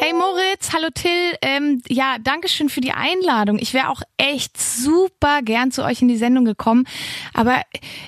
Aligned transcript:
Hey 0.00 0.12
Moritz, 0.12 0.72
hallo 0.72 0.90
Till. 0.94 1.34
Ähm, 1.42 1.82
ja, 1.88 2.18
danke 2.22 2.48
schön 2.48 2.68
für 2.68 2.80
die 2.80 2.92
Einladung. 2.92 3.58
Ich 3.58 3.74
wäre 3.74 3.88
auch 3.88 4.00
echt 4.16 4.56
super 4.56 5.42
gern 5.42 5.72
zu 5.72 5.84
euch 5.84 6.00
in 6.00 6.06
die 6.06 6.16
Sendung 6.16 6.44
gekommen. 6.44 6.84
Aber 7.34 7.62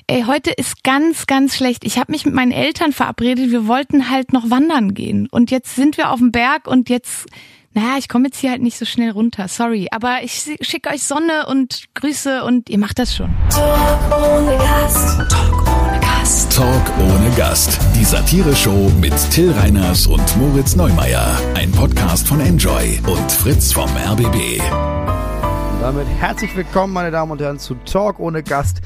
ey, 0.07 0.23
heute 0.23 0.51
ist 0.51 0.85
ganz, 0.85 1.27
ganz 1.27 1.57
schlecht. 1.57 1.83
Ich 1.83 1.97
habe 1.97 2.13
mich 2.13 2.25
mit 2.25 2.33
meinen 2.33 2.53
Eltern 2.53 2.93
verabredet. 2.93 3.51
Wir 3.51 3.67
wollten 3.67 4.09
halt 4.09 4.31
noch 4.31 4.49
wandern 4.49 4.93
gehen. 4.93 5.27
Und 5.29 5.51
jetzt 5.51 5.75
sind 5.75 5.97
wir 5.97 6.11
auf 6.11 6.19
dem 6.19 6.31
Berg 6.31 6.65
und 6.65 6.87
jetzt, 6.87 7.25
naja, 7.73 7.97
ich 7.97 8.09
komme 8.09 8.25
jetzt 8.25 8.37
hier 8.37 8.51
halt 8.51 8.61
nicht 8.61 8.77
so 8.77 8.85
schnell 8.85 9.11
runter. 9.11 9.47
Sorry. 9.47 9.87
Aber 9.91 10.23
ich 10.23 10.57
schicke 10.61 10.89
euch 10.89 11.03
Sonne 11.03 11.45
und 11.47 11.85
Grüße 11.93 12.43
und 12.43 12.69
ihr 12.69 12.77
macht 12.77 12.99
das 12.99 13.15
schon. 13.15 13.33
Talk 13.49 13.99
ohne 14.11 14.57
Gast. 14.57 15.29
Talk 15.29 15.67
ohne 15.67 15.99
Gast. 16.01 16.51
Talk 16.51 16.91
ohne 16.99 17.29
Gast. 17.37 17.79
Die 17.95 18.03
Satire-Show 18.03 18.91
mit 18.99 19.13
Till 19.31 19.51
Reiners 19.51 20.05
und 20.05 20.37
Moritz 20.37 20.75
Neumeier. 20.75 21.25
Ein 21.55 21.71
Podcast 21.71 22.27
von 22.27 22.41
Enjoy 22.41 22.99
und 23.07 23.31
Fritz 23.31 23.71
vom 23.71 23.89
RBB. 23.89 24.59
Und 24.59 25.81
damit 25.81 26.07
herzlich 26.19 26.53
willkommen, 26.57 26.91
meine 26.93 27.11
Damen 27.11 27.31
und 27.31 27.41
Herren, 27.41 27.57
zu 27.57 27.75
Talk 27.85 28.19
ohne 28.19 28.43
Gast. 28.43 28.81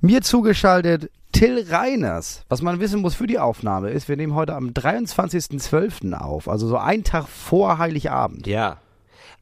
Mir 0.00 0.22
zugeschaltet 0.22 1.08
Till 1.34 1.64
Reiners. 1.68 2.44
Was 2.48 2.62
man 2.62 2.78
wissen 2.80 3.00
muss 3.00 3.14
für 3.14 3.26
die 3.26 3.38
Aufnahme 3.38 3.90
ist, 3.90 4.08
wir 4.08 4.16
nehmen 4.16 4.34
heute 4.34 4.54
am 4.54 4.68
23.12. 4.70 6.12
auf, 6.14 6.48
also 6.48 6.66
so 6.68 6.76
einen 6.78 7.02
Tag 7.04 7.26
vor 7.28 7.78
Heiligabend. 7.78 8.46
Ja. 8.46 8.78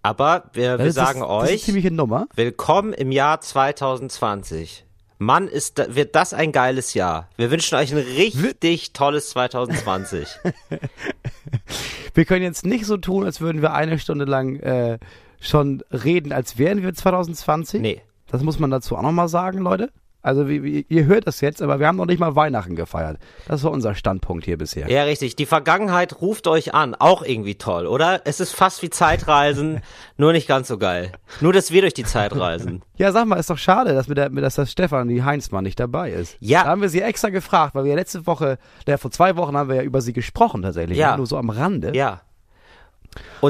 Aber 0.02 0.44
wir, 0.54 0.70
wir 0.72 0.78
Das 0.78 0.86
ist- 0.88 0.94
sagen 0.94 1.20
das 1.20 1.28
ist 1.28 1.42
eine 1.48 1.52
euch, 1.54 1.62
ziemliche 1.64 1.90
Nummer. 1.90 2.26
willkommen 2.34 2.92
im 2.92 3.12
Jahr 3.12 3.40
2020. 3.40 4.84
Mann, 5.18 5.46
ist, 5.46 5.78
da- 5.78 5.94
wird 5.94 6.16
das 6.16 6.34
ein 6.34 6.50
geiles 6.50 6.94
Jahr. 6.94 7.28
Wir 7.36 7.50
wünschen 7.52 7.76
euch 7.76 7.92
ein 7.92 7.98
richtig 7.98 8.92
tolles 8.92 9.30
2020. 9.30 10.26
Wir 12.14 12.24
können 12.26 12.42
jetzt 12.42 12.66
nicht 12.66 12.84
so 12.86 12.96
tun, 12.98 13.24
als 13.24 13.40
würden 13.40 13.62
wir 13.62 13.72
eine 13.72 13.98
Stunde 13.98 14.26
lang 14.26 14.56
äh, 14.56 14.98
schon 15.40 15.82
reden, 15.90 16.30
als 16.32 16.58
wären 16.58 16.82
wir 16.82 16.92
2020. 16.92 17.80
nee. 17.80 18.02
Das 18.28 18.42
muss 18.42 18.58
man 18.58 18.70
dazu 18.70 18.96
auch 18.96 19.02
nochmal 19.02 19.28
sagen, 19.28 19.58
Leute. 19.58 19.90
Also 20.22 20.48
wie, 20.48 20.62
wie, 20.62 20.86
ihr 20.88 21.06
hört 21.06 21.26
das 21.26 21.40
jetzt, 21.40 21.60
aber 21.60 21.80
wir 21.80 21.88
haben 21.88 21.96
noch 21.96 22.06
nicht 22.06 22.20
mal 22.20 22.36
Weihnachten 22.36 22.76
gefeiert. 22.76 23.18
Das 23.48 23.64
war 23.64 23.72
unser 23.72 23.96
Standpunkt 23.96 24.44
hier 24.44 24.56
bisher. 24.56 24.88
Ja, 24.88 25.02
richtig. 25.02 25.34
Die 25.34 25.46
Vergangenheit 25.46 26.20
ruft 26.20 26.46
euch 26.46 26.74
an. 26.74 26.94
Auch 26.94 27.22
irgendwie 27.22 27.56
toll, 27.56 27.86
oder? 27.86 28.22
Es 28.24 28.38
ist 28.38 28.52
fast 28.52 28.82
wie 28.82 28.90
Zeitreisen, 28.90 29.80
nur 30.16 30.32
nicht 30.32 30.46
ganz 30.46 30.68
so 30.68 30.78
geil. 30.78 31.12
Nur, 31.40 31.52
dass 31.52 31.72
wir 31.72 31.80
durch 31.80 31.94
die 31.94 32.04
Zeit 32.04 32.34
reisen. 32.36 32.82
Ja, 33.02 33.10
sag 33.10 33.26
mal, 33.26 33.34
ist 33.36 33.50
doch 33.50 33.58
schade, 33.58 33.94
dass, 33.94 34.06
mit 34.06 34.16
der, 34.16 34.28
dass 34.28 34.54
das 34.54 34.70
Stefanie 34.70 35.22
Heinzmann 35.22 35.64
nicht 35.64 35.80
dabei 35.80 36.12
ist. 36.12 36.36
Ja. 36.38 36.62
Da 36.62 36.68
haben 36.68 36.82
wir 36.82 36.88
sie 36.88 37.00
extra 37.00 37.30
gefragt, 37.30 37.74
weil 37.74 37.82
wir 37.82 37.90
ja 37.90 37.96
letzte 37.96 38.28
Woche, 38.28 38.58
ja, 38.86 38.96
vor 38.96 39.10
zwei 39.10 39.34
Wochen 39.34 39.56
haben 39.56 39.68
wir 39.68 39.76
ja 39.76 39.82
über 39.82 40.00
sie 40.00 40.12
gesprochen 40.12 40.62
tatsächlich. 40.62 40.98
Ja. 40.98 41.12
ne? 41.12 41.16
Nur 41.16 41.26
so 41.26 41.36
am 41.36 41.50
Rande. 41.50 41.96
Ja. 41.96 42.20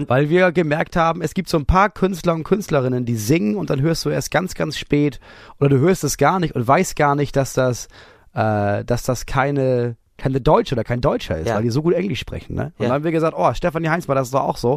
Weil 0.08 0.28
wir 0.30 0.52
gemerkt 0.52 0.96
haben, 0.96 1.22
es 1.22 1.34
gibt 1.34 1.48
so 1.48 1.56
ein 1.58 1.66
paar 1.66 1.90
Künstler 1.90 2.34
und 2.34 2.44
Künstlerinnen, 2.44 3.04
die 3.04 3.16
singen 3.16 3.56
und 3.56 3.70
dann 3.70 3.80
hörst 3.80 4.04
du 4.04 4.10
erst 4.10 4.30
ganz, 4.30 4.54
ganz 4.54 4.76
spät 4.78 5.20
oder 5.60 5.68
du 5.70 5.78
hörst 5.78 6.04
es 6.04 6.16
gar 6.16 6.40
nicht 6.40 6.54
und 6.54 6.66
weißt 6.66 6.96
gar 6.96 7.14
nicht, 7.14 7.36
dass 7.36 7.52
das, 7.52 7.88
äh, 8.34 8.84
dass 8.84 9.04
das 9.04 9.26
keine, 9.26 9.96
keine 10.18 10.40
Deutsche 10.40 10.74
oder 10.74 10.84
kein 10.84 11.00
Deutscher 11.00 11.38
ist, 11.38 11.48
Ja. 11.48 11.56
weil 11.56 11.62
die 11.62 11.70
so 11.70 11.82
gut 11.82 11.94
Englisch 11.94 12.20
sprechen. 12.20 12.54
Ne? 12.54 12.64
Und 12.78 12.82
Ja. 12.84 12.86
dann 12.88 12.92
haben 12.92 13.04
wir 13.04 13.10
gesagt, 13.12 13.34
oh, 13.36 13.52
Stefanie 13.54 13.88
Heinzmann, 13.88 14.16
das 14.16 14.28
ist 14.28 14.34
doch 14.34 14.42
auch 14.44 14.56
so. 14.56 14.74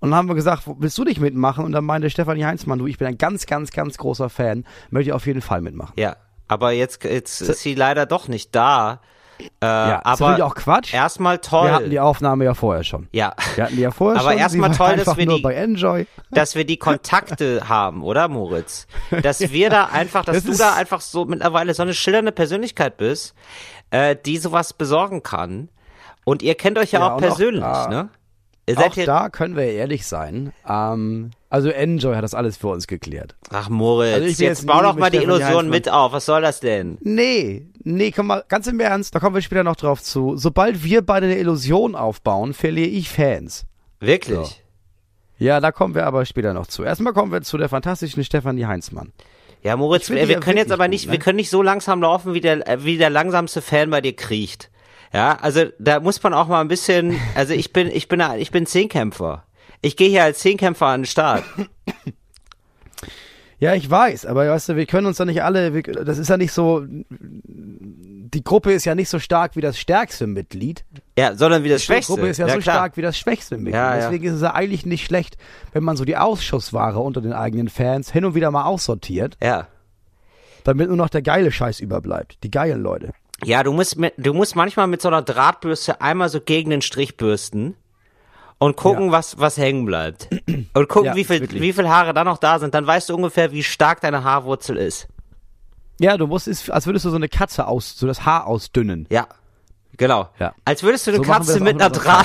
Und 0.00 0.10
dann 0.10 0.14
haben 0.14 0.28
wir 0.28 0.34
gesagt, 0.34 0.62
willst 0.78 0.96
du 0.98 1.04
nicht 1.04 1.20
mitmachen? 1.20 1.64
Und 1.64 1.72
dann 1.72 1.84
meinte 1.84 2.08
Stefanie 2.10 2.44
Heinzmann, 2.44 2.78
du, 2.78 2.86
ich 2.86 2.98
bin 2.98 3.06
ein 3.08 3.18
ganz, 3.18 3.46
ganz, 3.46 3.70
ganz 3.72 3.98
großer 3.98 4.28
Fan, 4.30 4.64
möchte 4.90 5.10
ich 5.10 5.12
auf 5.12 5.26
jeden 5.26 5.42
Fall 5.42 5.60
mitmachen. 5.60 5.92
Ja. 5.96 6.16
Aber 6.48 6.70
jetzt, 6.70 7.02
jetzt 7.02 7.40
ist 7.40 7.60
sie 7.62 7.74
leider 7.74 8.06
doch 8.06 8.28
nicht 8.28 8.54
da. 8.54 9.00
Äh, 9.38 9.46
Ja, 9.62 9.96
ist 9.98 10.06
aber 10.06 10.20
natürlich 10.30 10.42
auch 10.42 10.54
Quatsch. 10.54 10.94
erstmal 10.94 11.38
toll. 11.38 11.66
Wir 11.68 11.74
hatten 11.74 11.90
die 11.90 12.00
Aufnahme 12.00 12.44
ja 12.44 12.54
vorher 12.54 12.84
schon. 12.84 13.08
ja. 13.12 13.34
Wir 13.54 13.64
hatten 13.64 13.76
die 13.76 13.82
ja 13.82 13.90
vorher 13.90 14.20
Aber 14.20 14.30
schon. 14.30 14.38
erstmal 14.38 14.72
Sie 14.72 14.78
war 14.78 14.86
toll, 14.88 14.96
dass 15.04 15.16
wir 15.16 15.26
die- 15.26 16.06
dass 16.30 16.54
wir 16.54 16.64
die 16.64 16.76
Kontakte 16.78 17.62
haben, 17.68 18.02
oder 18.02 18.28
Moritz? 18.28 18.86
Dass 19.22 19.40
wir 19.40 19.70
da 19.70 19.86
einfach, 19.86 20.24
dass 20.24 20.36
Das 20.36 20.44
du 20.44 20.50
ist- 20.52 20.60
da 20.60 20.74
einfach 20.74 21.00
so 21.00 21.24
mittlerweile 21.24 21.74
so 21.74 21.82
eine 21.82 21.94
schillernde 21.94 22.32
Persönlichkeit 22.32 22.96
bist, 22.96 23.34
äh, 23.90 24.16
die 24.24 24.38
sowas 24.38 24.72
besorgen 24.72 25.22
kann. 25.22 25.68
Und 26.24 26.42
ihr 26.42 26.54
kennt 26.56 26.76
euch 26.78 26.92
ja, 26.92 27.00
Ja, 27.00 27.06
auch 27.06 27.12
auch 27.12 27.18
persönlich, 27.18 27.62
da- 27.62 27.88
ne? 27.88 28.08
Auch 28.74 28.94
da 29.04 29.28
können 29.28 29.56
wir 29.56 29.64
ehrlich 29.64 30.06
sein. 30.06 30.52
Ähm, 30.68 31.30
also 31.48 31.68
Enjoy 31.68 32.16
hat 32.16 32.24
das 32.24 32.34
alles 32.34 32.56
für 32.56 32.68
uns 32.68 32.88
geklärt. 32.88 33.36
ach 33.50 33.68
Moritz, 33.68 34.14
Also 34.14 34.26
jetzt 34.26 34.40
jetzt 34.40 34.66
bau 34.66 34.82
doch 34.82 34.96
mal 34.96 35.10
die 35.10 35.18
Illusion 35.18 35.68
mit 35.68 35.88
auf. 35.88 36.12
Was 36.12 36.26
soll 36.26 36.42
das 36.42 36.58
denn? 36.58 36.98
Nee, 37.00 37.66
nee, 37.84 38.10
komm 38.10 38.26
mal, 38.26 38.44
ganz 38.48 38.66
im 38.66 38.80
Ernst, 38.80 39.14
da 39.14 39.20
kommen 39.20 39.36
wir 39.36 39.42
später 39.42 39.62
noch 39.62 39.76
drauf 39.76 40.02
zu. 40.02 40.36
Sobald 40.36 40.82
wir 40.82 41.02
beide 41.02 41.26
eine 41.26 41.38
Illusion 41.38 41.94
aufbauen, 41.94 42.54
verliere 42.54 42.88
ich 42.88 43.08
Fans. 43.08 43.66
Wirklich? 44.00 44.62
Ja, 45.38 45.60
da 45.60 45.70
kommen 45.70 45.94
wir 45.94 46.06
aber 46.06 46.24
später 46.24 46.52
noch 46.52 46.66
zu. 46.66 46.82
Erstmal 46.82 47.12
kommen 47.12 47.30
wir 47.30 47.42
zu 47.42 47.58
der 47.58 47.68
fantastischen 47.68 48.24
Stefanie 48.24 48.66
Heinzmann. 48.66 49.12
Ja, 49.62 49.76
Moritz, 49.76 50.10
wir, 50.10 50.28
wir 50.28 50.40
können 50.40 50.58
jetzt 50.58 50.72
aber 50.72 50.84
gut, 50.84 50.90
nicht, 50.90 51.06
ne? 51.06 51.12
wir 51.12 51.18
können 51.18 51.36
nicht 51.36 51.50
so 51.50 51.62
langsam 51.62 52.00
laufen, 52.00 52.34
wie 52.34 52.40
der, 52.40 52.64
wie 52.84 52.98
der 52.98 53.10
langsamste 53.10 53.62
Fan 53.62 53.90
bei 53.90 54.00
dir 54.00 54.14
kriecht. 54.14 54.70
Ja, 55.12 55.38
also 55.40 55.64
da 55.78 56.00
muss 56.00 56.22
man 56.22 56.34
auch 56.34 56.48
mal 56.48 56.60
ein 56.60 56.68
bisschen, 56.68 57.18
also 57.34 57.52
ich 57.54 57.72
bin, 57.72 57.88
ich 57.88 58.08
bin, 58.08 58.22
ich 58.38 58.50
bin 58.50 58.66
Zehnkämpfer. 58.66 59.44
Ich 59.82 59.96
gehe 59.96 60.08
hier 60.08 60.24
als 60.24 60.40
Zehnkämpfer 60.40 60.86
an 60.86 61.00
den 61.02 61.06
Start. 61.06 61.44
Ja, 63.58 63.74
ich 63.74 63.88
weiß, 63.90 64.26
aber 64.26 64.50
weißt 64.50 64.70
du, 64.70 64.76
wir 64.76 64.84
können 64.84 65.06
uns 65.06 65.16
da 65.16 65.24
nicht 65.24 65.42
alle, 65.42 65.72
wir, 65.72 65.82
das 65.82 66.18
ist 66.18 66.28
ja 66.28 66.36
nicht 66.36 66.52
so, 66.52 66.84
die 66.86 68.44
Gruppe 68.44 68.72
ist 68.72 68.84
ja 68.84 68.94
nicht 68.94 69.08
so 69.08 69.18
stark 69.18 69.56
wie 69.56 69.62
das 69.62 69.78
stärkste 69.78 70.26
Mitglied. 70.26 70.84
Ja, 71.18 71.34
sondern 71.34 71.64
wie 71.64 71.70
das 71.70 71.80
Die 71.80 71.86
Schwächste. 71.86 72.12
Gruppe 72.12 72.28
ist 72.28 72.36
ja, 72.36 72.46
so 72.48 72.58
klar. 72.58 72.76
stark 72.76 72.96
wie 72.98 73.02
das 73.02 73.16
schwächste 73.18 73.56
Mitglied. 73.56 73.74
Ja, 73.74 73.94
ja. 73.96 74.00
Deswegen 74.02 74.26
ist 74.26 74.34
es 74.34 74.42
ja 74.42 74.52
eigentlich 74.54 74.84
nicht 74.84 75.06
schlecht, 75.06 75.38
wenn 75.72 75.84
man 75.84 75.96
so 75.96 76.04
die 76.04 76.18
Ausschussware 76.18 76.98
unter 76.98 77.22
den 77.22 77.32
eigenen 77.32 77.68
Fans 77.70 78.12
hin 78.12 78.26
und 78.26 78.34
wieder 78.34 78.50
mal 78.50 78.64
aussortiert, 78.64 79.38
Ja. 79.42 79.68
damit 80.64 80.88
nur 80.88 80.98
noch 80.98 81.08
der 81.08 81.22
geile 81.22 81.50
Scheiß 81.50 81.80
überbleibt. 81.80 82.42
Die 82.42 82.50
geilen 82.50 82.82
Leute. 82.82 83.14
Ja, 83.44 83.62
du 83.62 83.72
musst 83.72 83.96
mit, 83.98 84.14
du 84.16 84.32
musst 84.32 84.56
manchmal 84.56 84.86
mit 84.86 85.02
so 85.02 85.08
einer 85.08 85.22
Drahtbürste 85.22 86.00
einmal 86.00 86.28
so 86.28 86.40
gegen 86.40 86.70
den 86.70 86.82
Strich 86.82 87.16
bürsten 87.16 87.74
und 88.58 88.76
gucken, 88.76 89.06
Ja. 89.06 89.12
was, 89.12 89.38
was 89.38 89.56
hängen 89.58 89.84
bleibt. 89.84 90.28
Und 90.72 90.88
gucken, 90.88 91.06
Ja, 91.08 91.14
wie 91.14 91.24
viel, 91.24 91.40
wirklich. 91.40 91.60
wie 91.60 91.72
viel 91.72 91.88
Haare 91.88 92.14
da 92.14 92.24
noch 92.24 92.38
da 92.38 92.58
sind. 92.58 92.74
Dann 92.74 92.86
weißt 92.86 93.10
du 93.10 93.14
ungefähr, 93.14 93.52
wie 93.52 93.62
stark 93.62 94.00
deine 94.00 94.24
Haarwurzel 94.24 94.76
ist. 94.78 95.08
Ja, 96.00 96.16
du 96.16 96.26
musst, 96.26 96.48
ist, 96.48 96.70
als 96.70 96.86
würdest 96.86 97.04
du 97.04 97.10
so 97.10 97.16
eine 97.16 97.28
Katze 97.28 97.66
aus, 97.66 97.96
so 97.98 98.06
das 98.06 98.24
Haar 98.24 98.46
ausdünnen. 98.46 99.06
Ja. 99.10 99.26
Genau. 99.98 100.28
Ja. 100.38 100.54
Als 100.64 100.82
würdest 100.82 101.06
du 101.06 101.10
eine 101.12 101.18
So 101.18 101.30
Katze 101.30 101.60
mit 101.60 101.74
einer 101.80 101.86
unserer 101.86 102.24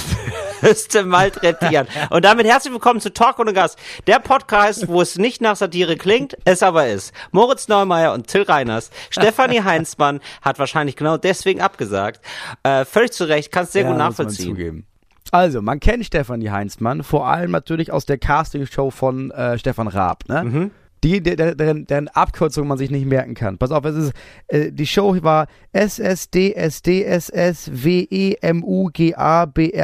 Drahtbürste 0.62 1.04
malträtieren. 1.04 1.88
Und 2.10 2.24
damit 2.24 2.46
herzlich 2.46 2.74
willkommen 2.74 3.00
zu 3.02 3.12
Talk 3.14 3.40
ohne 3.40 3.54
Gast. 3.54 3.78
Der 4.08 4.20
Podcast, 4.20 4.88
wo 4.88 5.02
es 5.02 5.18
nicht 5.18 5.42
nach 5.42 5.56
Satire 5.56 5.98
klingt, 5.98 6.38
es 6.46 6.62
aber 6.64 6.88
ist. 6.88 7.14
Moritz 7.32 7.68
Neumeier 7.68 8.14
und 8.14 8.28
Till 8.28 8.44
Reiners. 8.44 8.92
Stefanie 9.10 9.62
Heinzmann 9.64 10.20
hat 10.42 10.60
wahrscheinlich 10.60 10.96
genau 10.96 11.18
deswegen 11.18 11.62
abgesagt. 11.62 12.22
Äh, 12.64 12.86
völlig 12.86 13.12
zu 13.12 13.26
Recht, 13.26 13.52
kannst 13.52 13.74
sehr 13.74 13.84
Ja, 13.84 13.90
gut 13.90 13.98
nachvollziehen. 13.98 14.46
zugeben. 14.50 14.86
Also, 15.32 15.62
man 15.62 15.80
kennt 15.80 16.06
Stefanie 16.06 16.50
Heinzmann, 16.50 17.04
vor 17.04 17.28
allem 17.28 17.52
natürlich 17.52 17.92
aus 17.92 18.06
der 18.06 18.18
Castingshow 18.18 18.92
von 18.92 19.32
äh, 19.32 19.58
Stefan 19.58 19.88
Raab, 19.88 20.24
ne? 20.28 20.44
Mhm. 20.44 20.72
Die, 21.04 21.22
der, 21.22 21.36
der, 21.36 21.56
deren, 21.56 21.88
deren 21.88 22.08
Abkürzung 22.10 22.68
man 22.68 22.78
sich 22.78 22.92
nicht 22.92 23.06
merken 23.08 23.34
kann. 23.34 23.58
Pass 23.58 23.72
auf, 23.72 23.84
es 23.86 23.96
ist, 23.96 24.14
äh, 24.48 24.72
die 24.72 24.86
Show 24.86 25.18
war 25.24 25.48
E 25.74 25.80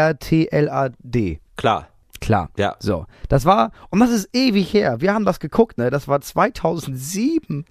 SSDSDSSWEMUGABRTLAD. 0.07 1.39
Klar. 1.56 1.88
Klar. 2.19 2.50
Ja. 2.57 2.75
So. 2.79 3.06
Das 3.29 3.45
war, 3.45 3.72
und 3.89 4.00
das 4.00 4.09
ist 4.11 4.29
ewig 4.33 4.73
her. 4.73 5.01
Wir 5.01 5.13
haben 5.13 5.25
das 5.25 5.39
geguckt, 5.39 5.77
ne? 5.77 5.89
Das 5.91 6.07
war 6.07 6.19
2007. 6.22 7.66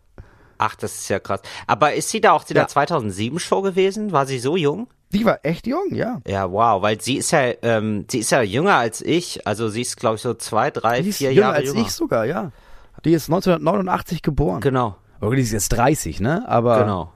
Ach, 0.59 0.75
das 0.77 0.95
ist 0.99 1.09
ja 1.09 1.19
krass. 1.19 1.41
Aber 1.67 1.95
ist 1.95 2.09
sie 2.11 2.21
da 2.21 2.33
auch 2.33 2.45
zu 2.45 2.55
der 2.55 2.63
Ja. 2.65 2.69
2007 2.69 3.39
Show 3.39 3.63
gewesen? 3.63 4.13
War 4.13 4.25
sie 4.27 4.39
so 4.39 4.57
jung? 4.57 4.87
Die 5.13 5.25
war 5.25 5.41
echt 5.45 5.67
jung, 5.67 5.93
ja. 5.95 6.21
Ja, 6.27 6.51
wow, 6.51 6.83
weil 6.83 7.01
sie 7.01 7.17
ist 7.17 7.31
ja, 7.31 7.53
ähm, 7.63 8.07
sie 8.11 8.19
ist 8.21 8.31
ja 8.31 8.43
jünger 8.43 8.75
als 8.77 9.03
ich. 9.03 9.47
Also 9.47 9.69
sie 9.69 9.83
ist, 9.83 9.97
glaube 9.97 10.17
ich, 10.17 10.23
so 10.23 10.35
zwei, 10.35 10.71
drei, 10.71 11.03
Die 11.03 11.11
ist 11.11 11.19
vier 11.19 11.33
jünger 11.33 11.47
Jahre 11.49 11.57
als 11.59 11.67
jünger. 11.69 11.81
ich 11.83 11.91
sogar, 11.93 12.25
ja. 12.25 12.51
Die 13.07 13.13
ist 13.13 13.29
1989 13.29 14.21
geboren. 14.21 14.61
Genau, 14.61 14.97
Okay, 15.21 15.37
die 15.37 15.43
ist 15.43 15.53
jetzt 15.53 15.69
30, 15.69 16.21
ne? 16.21 16.45
Aber 16.49 16.81
genau. 16.81 17.13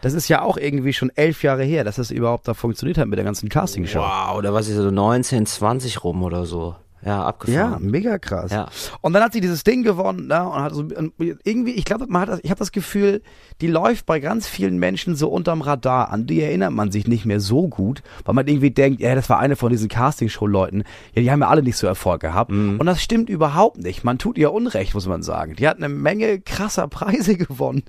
das 0.00 0.14
ist 0.14 0.28
ja 0.28 0.40
auch 0.42 0.56
irgendwie 0.56 0.92
schon 0.92 1.10
elf 1.14 1.42
Jahre 1.42 1.64
her, 1.64 1.84
dass 1.84 1.96
das 1.96 2.10
überhaupt 2.10 2.48
da 2.48 2.54
funktioniert 2.54 2.98
hat 2.98 3.08
mit 3.08 3.18
der 3.18 3.24
ganzen 3.24 3.50
Castingshow. 3.50 4.00
Wow, 4.00 4.42
da 4.42 4.52
war 4.54 4.62
sie 4.62 4.72
so 4.72 4.90
19, 4.90 5.46
20 5.46 6.02
rum 6.02 6.22
oder 6.22 6.46
so. 6.46 6.76
Ja, 7.04 7.10
Ja, 7.10 7.24
abgefahren. 7.26 7.90
mega 7.90 8.18
krass. 8.18 8.50
Ja. 8.50 8.68
Und 9.02 9.12
dann 9.12 9.22
hat 9.22 9.32
sie 9.34 9.40
dieses 9.40 9.62
Ding 9.64 9.82
gewonnen, 9.82 10.26
ne, 10.28 10.42
und 10.48 10.54
hat 10.62 10.72
so 10.74 10.80
und 10.82 11.12
irgendwie, 11.44 11.72
ich 11.72 11.84
glaube, 11.84 12.06
man 12.08 12.22
hat 12.22 12.28
das, 12.30 12.40
ich 12.42 12.50
habe 12.50 12.58
das 12.58 12.72
Gefühl, 12.72 13.20
die 13.60 13.66
läuft 13.66 14.06
bei 14.06 14.20
ganz 14.20 14.48
vielen 14.48 14.78
Menschen 14.78 15.14
so 15.14 15.28
unterm 15.28 15.60
Radar. 15.60 16.10
An 16.10 16.26
die 16.26 16.40
erinnert 16.40 16.72
man 16.72 16.90
sich 16.90 17.06
nicht 17.06 17.26
mehr 17.26 17.40
so 17.40 17.68
gut, 17.68 18.02
weil 18.24 18.34
man 18.34 18.46
irgendwie 18.46 18.70
denkt, 18.70 19.00
ja, 19.00 19.14
das 19.14 19.28
war 19.28 19.38
eine 19.38 19.56
von 19.56 19.70
diesen 19.70 19.88
Castingshow-Leuten. 19.88 20.84
Ja, 21.14 21.22
die 21.22 21.30
haben 21.30 21.40
ja 21.40 21.48
alle 21.48 21.62
nicht 21.62 21.76
so 21.76 21.86
Erfolg 21.86 22.20
gehabt. 22.22 22.50
Mhm. 22.50 22.80
Und 22.80 22.86
das 22.86 23.02
stimmt 23.02 23.28
überhaupt 23.28 23.78
nicht. 23.78 24.04
Man 24.04 24.18
tut 24.18 24.38
ihr 24.38 24.52
Unrecht, 24.52 24.94
muss 24.94 25.06
man 25.06 25.22
sagen. 25.22 25.54
Die 25.56 25.68
hat 25.68 25.76
eine 25.76 25.88
Menge 25.88 26.40
krasser 26.40 26.88
Preise 26.88 27.36
gewonnen, 27.36 27.82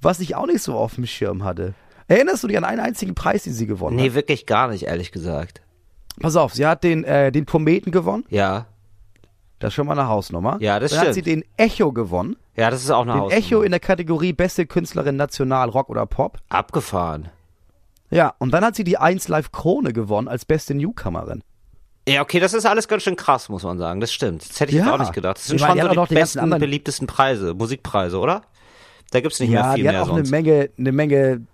was 0.00 0.20
ich 0.20 0.34
auch 0.34 0.46
nicht 0.46 0.62
so 0.62 0.74
auf 0.74 0.94
dem 0.94 1.06
Schirm 1.06 1.44
hatte. 1.44 1.74
Erinnerst 2.08 2.42
du 2.42 2.48
dich 2.48 2.56
an 2.58 2.64
einen 2.64 2.80
einzigen 2.80 3.14
Preis, 3.14 3.44
den 3.44 3.52
sie 3.52 3.66
gewonnen 3.66 3.96
Nee, 3.96 4.08
hat? 4.08 4.14
wirklich 4.14 4.46
gar 4.46 4.68
nicht, 4.68 4.84
ehrlich 4.84 5.12
gesagt. 5.12 5.62
Pass 6.20 6.36
auf, 6.36 6.54
sie 6.54 6.66
hat 6.66 6.84
den, 6.84 7.04
äh, 7.04 7.32
den 7.32 7.46
Kometen 7.46 7.90
gewonnen. 7.90 8.24
Ja. 8.28 8.66
Das 9.58 9.68
ist 9.68 9.74
schon 9.74 9.86
mal 9.86 9.98
eine 9.98 10.08
Hausnummer. 10.08 10.56
Ja, 10.60 10.78
das 10.80 10.90
Dann 10.90 11.00
hat 11.00 11.04
stimmt. 11.06 11.14
sie 11.14 11.22
den 11.22 11.44
Echo 11.56 11.92
gewonnen. 11.92 12.36
Ja, 12.56 12.70
das 12.70 12.82
ist 12.82 12.90
auch 12.90 13.02
eine 13.02 13.12
Den 13.12 13.20
Hausnummer. 13.22 13.38
Echo 13.46 13.62
in 13.62 13.70
der 13.70 13.80
Kategorie 13.80 14.32
Beste 14.32 14.66
Künstlerin 14.66 15.16
National, 15.16 15.68
Rock 15.68 15.88
oder 15.88 16.04
Pop. 16.06 16.38
Abgefahren. 16.48 17.28
Ja, 18.10 18.34
und 18.38 18.52
dann 18.52 18.64
hat 18.64 18.74
sie 18.76 18.84
die 18.84 18.98
1 18.98 19.28
Live 19.28 19.52
Krone 19.52 19.92
gewonnen 19.92 20.28
als 20.28 20.44
beste 20.44 20.74
Newcomerin. 20.74 21.42
Ja, 22.08 22.20
okay, 22.22 22.40
das 22.40 22.52
ist 22.52 22.66
alles 22.66 22.88
ganz 22.88 23.04
schön 23.04 23.14
krass, 23.16 23.48
muss 23.48 23.62
man 23.62 23.78
sagen. 23.78 24.00
Das 24.00 24.12
stimmt. 24.12 24.48
Das 24.50 24.58
hätte 24.60 24.72
ich 24.72 24.78
Ja. 24.78 24.92
auch 24.94 24.98
nicht 24.98 25.12
gedacht. 25.12 25.36
Das 25.38 25.46
sind 25.46 25.56
Ich 25.56 25.62
meine, 25.62 25.80
schon 25.80 25.88
die 25.90 25.94
so 25.94 26.00
hat 26.02 26.10
die 26.10 26.14
die 26.14 26.20
besten, 26.20 26.38
anderen- 26.40 26.60
beliebtesten 26.60 27.06
Preise, 27.06 27.54
Musikpreise, 27.54 28.18
oder? 28.18 28.42
Da 29.12 29.20
gibt's 29.20 29.38
nicht 29.38 29.50
mehr 29.50 29.60
Ja, 29.60 29.72
viel 29.74 29.82
die 29.84 29.88
hat 29.88 29.94
mehr 29.94 30.02
auch 30.02 30.06
sonst. 30.08 30.32
eine 30.32 30.42
Menge, 30.42 30.70
eine 30.76 30.92
Menge 30.92 31.46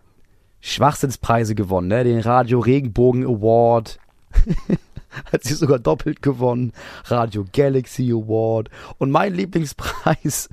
Schwachsinnspreise 0.60 1.54
gewonnen, 1.54 1.88
ne? 1.88 2.02
Den 2.04 2.20
Radio 2.20 2.58
Regenbogen 2.60 3.24
Award. 3.24 3.98
hat 5.32 5.44
sie 5.44 5.54
sogar 5.54 5.78
doppelt 5.78 6.22
gewonnen. 6.22 6.72
Radio 7.04 7.44
Galaxy 7.52 8.10
Award. 8.12 8.70
Und 8.98 9.10
mein 9.10 9.34
Lieblingspreis 9.34 10.48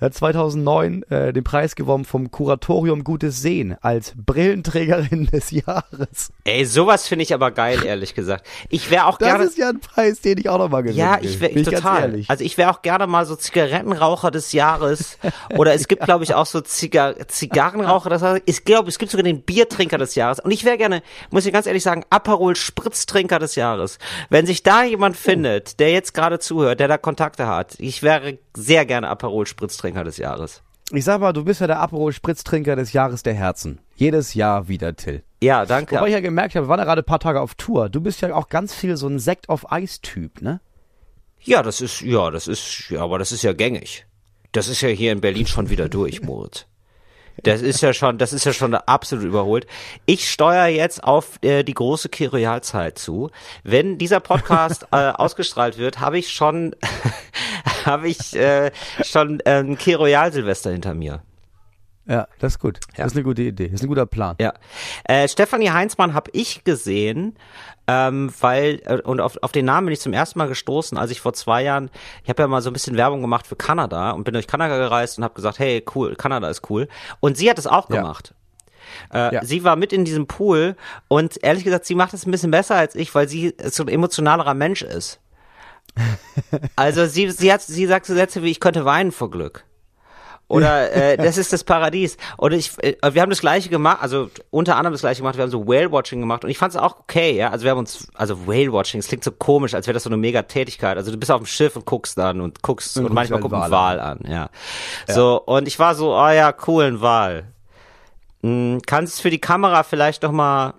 hat 0.00 0.14
2009 0.14 1.02
äh, 1.10 1.32
den 1.32 1.44
Preis 1.44 1.74
gewonnen 1.74 2.04
vom 2.04 2.30
Kuratorium 2.30 3.04
Gutes 3.04 3.42
Sehen 3.42 3.76
als 3.80 4.14
Brillenträgerin 4.16 5.26
des 5.32 5.50
Jahres. 5.50 6.32
Ey, 6.44 6.64
sowas 6.64 7.06
finde 7.08 7.22
ich 7.24 7.34
aber 7.34 7.50
geil, 7.50 7.84
ehrlich 7.84 8.14
gesagt. 8.14 8.46
Ich 8.68 8.90
wäre 8.90 9.06
auch 9.06 9.18
Das 9.18 9.28
gerne. 9.28 9.44
ist 9.44 9.58
ja 9.58 9.68
ein 9.70 9.80
Preis, 9.80 10.20
den 10.20 10.38
ich 10.38 10.48
auch 10.48 10.58
noch 10.58 10.68
mal 10.68 10.82
gewinnen 10.82 10.98
Ja, 10.98 11.18
ich 11.20 11.40
wäre 11.40 11.62
total. 11.62 12.22
Also 12.28 12.44
ich 12.44 12.56
wäre 12.58 12.70
auch 12.70 12.82
gerne 12.82 13.06
mal 13.06 13.26
so 13.26 13.36
Zigarettenraucher 13.36 14.30
des 14.30 14.52
Jahres. 14.52 15.18
Oder 15.56 15.74
es 15.74 15.88
gibt, 15.88 16.02
glaube 16.04 16.24
ich, 16.24 16.34
auch 16.34 16.46
so 16.46 16.60
Ziga 16.60 17.14
Zigarrenraucher 17.26 18.10
des 18.10 18.22
Jahres. 18.22 18.42
Ich 18.46 18.64
glaube, 18.64 18.88
es 18.88 18.98
gibt 18.98 19.10
sogar 19.12 19.24
den 19.24 19.42
Biertrinker 19.42 19.98
des 19.98 20.14
Jahres. 20.14 20.40
Und 20.40 20.50
ich 20.50 20.64
wäre 20.64 20.78
gerne, 20.78 21.02
muss 21.30 21.46
ich 21.46 21.52
ganz 21.52 21.66
ehrlich 21.66 21.82
sagen, 21.82 22.04
Aperol 22.10 22.56
Spritztrinker 22.56 23.38
des 23.38 23.54
Jahres. 23.54 23.98
Wenn 24.28 24.46
sich 24.46 24.62
da 24.62 24.84
jemand 24.84 25.16
findet, 25.16 25.80
der 25.80 25.92
jetzt 25.92 26.14
gerade 26.14 26.38
zuhört, 26.38 26.80
der 26.80 26.88
da 26.88 26.98
Kontakte 26.98 27.46
hat, 27.46 27.74
ich 27.78 28.02
wäre 28.02 28.38
sehr 28.56 28.86
gerne 28.86 29.08
Aperol 29.08 29.46
Spritztrinker 29.46 29.89
des 29.92 30.16
Jahres. 30.16 30.62
Ich 30.92 31.04
sag 31.04 31.20
mal, 31.20 31.32
du 31.32 31.44
bist 31.44 31.60
ja 31.60 31.68
der 31.68 31.78
Aperol 31.78 32.12
Spritztrinker 32.12 32.74
des 32.74 32.92
Jahres 32.92 33.22
der 33.22 33.34
Herzen. 33.34 33.80
Jedes 33.94 34.34
Jahr 34.34 34.66
wieder, 34.66 34.96
Till. 34.96 35.22
Ja, 35.42 35.64
danke. 35.64 35.96
Wobei 35.96 36.08
ich 36.08 36.14
ja 36.14 36.20
gemerkt 36.20 36.54
habe, 36.54 36.66
wir 36.66 36.68
waren 36.68 36.80
ja 36.80 36.84
gerade 36.84 37.02
ein 37.02 37.06
paar 37.06 37.20
Tage 37.20 37.40
auf 37.40 37.54
Tour. 37.54 37.88
Du 37.88 38.00
bist 38.00 38.20
ja 38.20 38.34
auch 38.34 38.48
ganz 38.48 38.74
viel 38.74 38.96
so 38.96 39.06
ein 39.06 39.20
Sekt 39.20 39.48
auf 39.48 39.70
Eis-Typ, 39.70 40.42
ne? 40.42 40.60
Ja, 41.42 41.62
das 41.62 41.80
ist, 41.80 42.00
ja, 42.02 42.30
das 42.30 42.48
ist, 42.48 42.90
ja, 42.90 43.02
aber 43.02 43.18
das 43.18 43.32
ist 43.32 43.42
ja 43.42 43.52
gängig. 43.52 44.06
Das 44.52 44.68
ist 44.68 44.80
ja 44.80 44.88
hier 44.88 45.12
in 45.12 45.20
Berlin 45.20 45.46
schon 45.46 45.70
wieder 45.70 45.88
durch, 45.88 46.22
Moritz. 46.22 46.66
Das 47.42 47.62
ist 47.62 47.80
ja 47.80 47.94
schon, 47.94 48.18
das 48.18 48.32
ist 48.34 48.44
ja 48.44 48.52
schon 48.52 48.74
absolut 48.74 49.24
überholt. 49.24 49.66
Ich 50.04 50.28
steuere 50.30 50.66
jetzt 50.66 51.02
auf 51.02 51.38
äh, 51.42 51.62
die 51.62 51.72
große 51.72 52.10
Kyrialzeit 52.10 52.98
zu. 52.98 53.30
Wenn 53.62 53.96
dieser 53.96 54.20
Podcast 54.20 54.86
äh, 54.92 55.10
ausgestrahlt 55.10 55.78
wird, 55.78 56.00
habe 56.00 56.18
ich 56.18 56.32
schon, 56.32 56.74
habe 57.86 58.08
ich 58.08 58.34
äh, 58.36 58.70
schon 59.02 59.40
äh, 59.40 59.60
ein 59.60 59.76
Kyrial 59.78 60.32
Silvester 60.32 60.70
hinter 60.70 60.94
mir. 60.94 61.22
Ja, 62.06 62.26
das 62.40 62.54
ist 62.54 62.58
gut. 62.58 62.80
Ja. 62.96 63.04
Das 63.04 63.12
ist 63.12 63.16
eine 63.16 63.24
gute 63.24 63.42
Idee. 63.42 63.66
Das 63.68 63.74
ist 63.74 63.82
ein 63.84 63.88
guter 63.88 64.06
Plan. 64.06 64.34
Ja. 64.40 64.54
Äh, 65.04 65.28
Stefanie 65.28 65.70
Heinzmann 65.70 66.12
habe 66.14 66.30
ich 66.34 66.64
gesehen, 66.64 67.36
ähm, 67.86 68.32
weil, 68.40 68.80
äh, 68.84 69.00
und 69.02 69.20
auf, 69.20 69.36
auf 69.42 69.52
den 69.52 69.66
Namen 69.66 69.86
bin 69.86 69.92
ich 69.92 70.00
zum 70.00 70.12
ersten 70.12 70.38
Mal 70.38 70.48
gestoßen, 70.48 70.98
als 70.98 71.12
ich 71.12 71.20
vor 71.20 71.34
zwei 71.34 71.62
Jahren, 71.62 71.88
ich 72.24 72.28
habe 72.28 72.42
ja 72.42 72.48
mal 72.48 72.62
so 72.62 72.70
ein 72.70 72.72
bisschen 72.72 72.96
Werbung 72.96 73.20
gemacht 73.20 73.46
für 73.46 73.54
Kanada 73.54 74.10
und 74.10 74.24
bin 74.24 74.34
durch 74.34 74.48
Kanada 74.48 74.76
gereist 74.76 75.18
und 75.18 75.24
habe 75.24 75.34
gesagt, 75.34 75.60
hey, 75.60 75.84
cool, 75.94 76.16
Kanada 76.16 76.48
ist 76.48 76.68
cool. 76.68 76.88
Und 77.20 77.36
sie 77.36 77.48
hat 77.48 77.58
es 77.60 77.66
auch 77.68 77.88
Ja. 77.90 77.96
gemacht. 77.96 78.34
Äh, 79.14 79.34
Ja. 79.36 79.44
Sie 79.44 79.62
war 79.62 79.76
mit 79.76 79.92
in 79.92 80.04
diesem 80.04 80.26
Pool 80.26 80.74
und 81.06 81.38
ehrlich 81.44 81.62
gesagt, 81.62 81.84
sie 81.84 81.94
macht 81.94 82.12
es 82.14 82.26
ein 82.26 82.32
bisschen 82.32 82.50
besser 82.50 82.74
als 82.74 82.96
ich, 82.96 83.14
weil 83.14 83.28
sie 83.28 83.54
so 83.66 83.84
ein 83.84 83.88
emotionalerer 83.88 84.54
Mensch 84.54 84.82
ist. 84.82 85.20
Also 86.76 87.06
sie, 87.06 87.30
sie 87.30 87.52
hat, 87.52 87.62
sie 87.62 87.86
sagt 87.86 88.06
so 88.06 88.14
Sätze 88.14 88.42
wie, 88.42 88.50
ich 88.50 88.60
könnte 88.60 88.84
weinen 88.84 89.12
vor 89.12 89.30
Glück. 89.30 89.64
Oder 90.50 90.92
äh, 90.92 91.16
das 91.16 91.38
ist 91.38 91.52
das 91.52 91.62
Paradies. 91.62 92.16
Und 92.36 92.52
ich, 92.52 92.72
äh, 92.82 92.96
wir 93.12 93.22
haben 93.22 93.30
das 93.30 93.40
gleiche 93.40 93.68
gemacht, 93.68 93.98
also 94.00 94.30
unter 94.50 94.76
anderem 94.76 94.92
das 94.92 95.02
gleiche 95.02 95.20
gemacht, 95.20 95.36
wir 95.36 95.42
haben 95.42 95.50
so 95.50 95.68
Whale-Watching 95.68 96.18
gemacht 96.18 96.42
und 96.42 96.50
ich 96.50 96.58
fand 96.58 96.74
es 96.74 96.80
auch 96.80 96.98
okay, 96.98 97.36
ja. 97.36 97.50
Also 97.50 97.64
wir 97.64 97.70
haben 97.70 97.78
uns, 97.78 98.08
also 98.14 98.48
Whale-Watching, 98.48 98.98
es 98.98 99.06
klingt 99.06 99.22
so 99.22 99.30
komisch, 99.30 99.74
als 99.74 99.86
wäre 99.86 99.94
das 99.94 100.02
so 100.02 100.10
eine 100.10 100.16
mega 100.16 100.42
Tätigkeit. 100.42 100.96
Also 100.96 101.12
du 101.12 101.18
bist 101.18 101.30
auf 101.30 101.40
dem 101.40 101.46
Schiff 101.46 101.76
und 101.76 101.86
guckst 101.86 102.18
dann 102.18 102.40
und 102.40 102.62
guckst 102.62 102.96
und, 102.96 103.04
guckst 103.04 103.14
manchmal 103.14 103.36
einen 103.36 103.42
guckt 103.42 103.54
ein 103.54 103.70
Wal 103.70 103.70
Wal 103.70 104.00
an, 104.00 104.20
ja. 104.26 104.50
So, 105.06 105.40
und 105.40 105.68
ich 105.68 105.78
war 105.78 105.94
so, 105.94 106.16
oh 106.16 106.30
ja, 106.30 106.52
cool, 106.66 106.84
ein 106.84 107.00
Wal. 107.00 107.44
Hm, 108.42 108.80
kannst 108.84 109.12
du 109.12 109.16
es 109.18 109.20
für 109.20 109.30
die 109.30 109.40
Kamera 109.40 109.84
vielleicht 109.84 110.24
noch 110.24 110.32
mal 110.32 110.74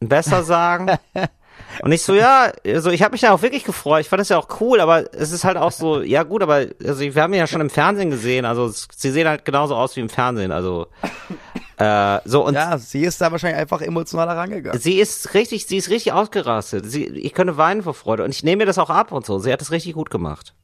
besser 0.00 0.42
sagen? 0.42 0.98
Und 1.82 1.92
ich 1.92 2.02
so, 2.02 2.14
ja, 2.14 2.52
also 2.66 2.90
ich 2.90 3.02
habe 3.02 3.12
mich 3.12 3.20
da 3.20 3.32
auch 3.32 3.42
wirklich 3.42 3.64
gefreut. 3.64 4.00
Ich 4.00 4.08
fand 4.08 4.20
das 4.20 4.28
ja 4.28 4.38
auch 4.38 4.48
cool, 4.60 4.80
aber 4.80 5.12
es 5.14 5.32
ist 5.32 5.44
halt 5.44 5.56
auch 5.56 5.72
so, 5.72 6.02
ja 6.02 6.22
gut, 6.22 6.42
aber 6.42 6.66
also 6.84 7.00
wir 7.00 7.22
haben 7.22 7.32
ihn 7.32 7.38
ja 7.38 7.46
schon 7.46 7.60
im 7.60 7.70
Fernsehen 7.70 8.10
gesehen, 8.10 8.44
also 8.44 8.66
es, 8.66 8.88
sie 8.96 9.10
sehen 9.10 9.28
halt 9.28 9.44
genauso 9.44 9.76
aus 9.76 9.94
wie 9.96 10.00
im 10.00 10.08
Fernsehen, 10.08 10.50
also 10.50 10.86
äh, 11.76 12.18
so 12.24 12.44
und 12.44 12.54
Ja, 12.54 12.78
sie 12.78 13.02
ist 13.02 13.20
da 13.20 13.30
wahrscheinlich 13.30 13.60
einfach 13.60 13.80
emotionaler 13.80 14.36
rangegangen. 14.36 14.80
sie 14.80 14.98
ist 14.98 15.34
richtig, 15.34 15.66
sie 15.66 15.76
ist 15.76 15.90
richtig 15.90 16.12
ausgerastet. 16.12 16.84
Sie, 16.86 17.04
ich 17.06 17.34
könnte 17.34 17.56
weinen 17.56 17.82
vor 17.82 17.94
Freude 17.94 18.24
und 18.24 18.30
ich 18.30 18.42
nehme 18.42 18.58
mir 18.62 18.66
das 18.66 18.78
auch 18.78 18.90
ab 18.90 19.12
und 19.12 19.24
so. 19.24 19.38
Sie 19.38 19.52
hat 19.52 19.60
das 19.60 19.70
richtig 19.70 19.94
gut 19.94 20.10
gemacht. 20.10 20.54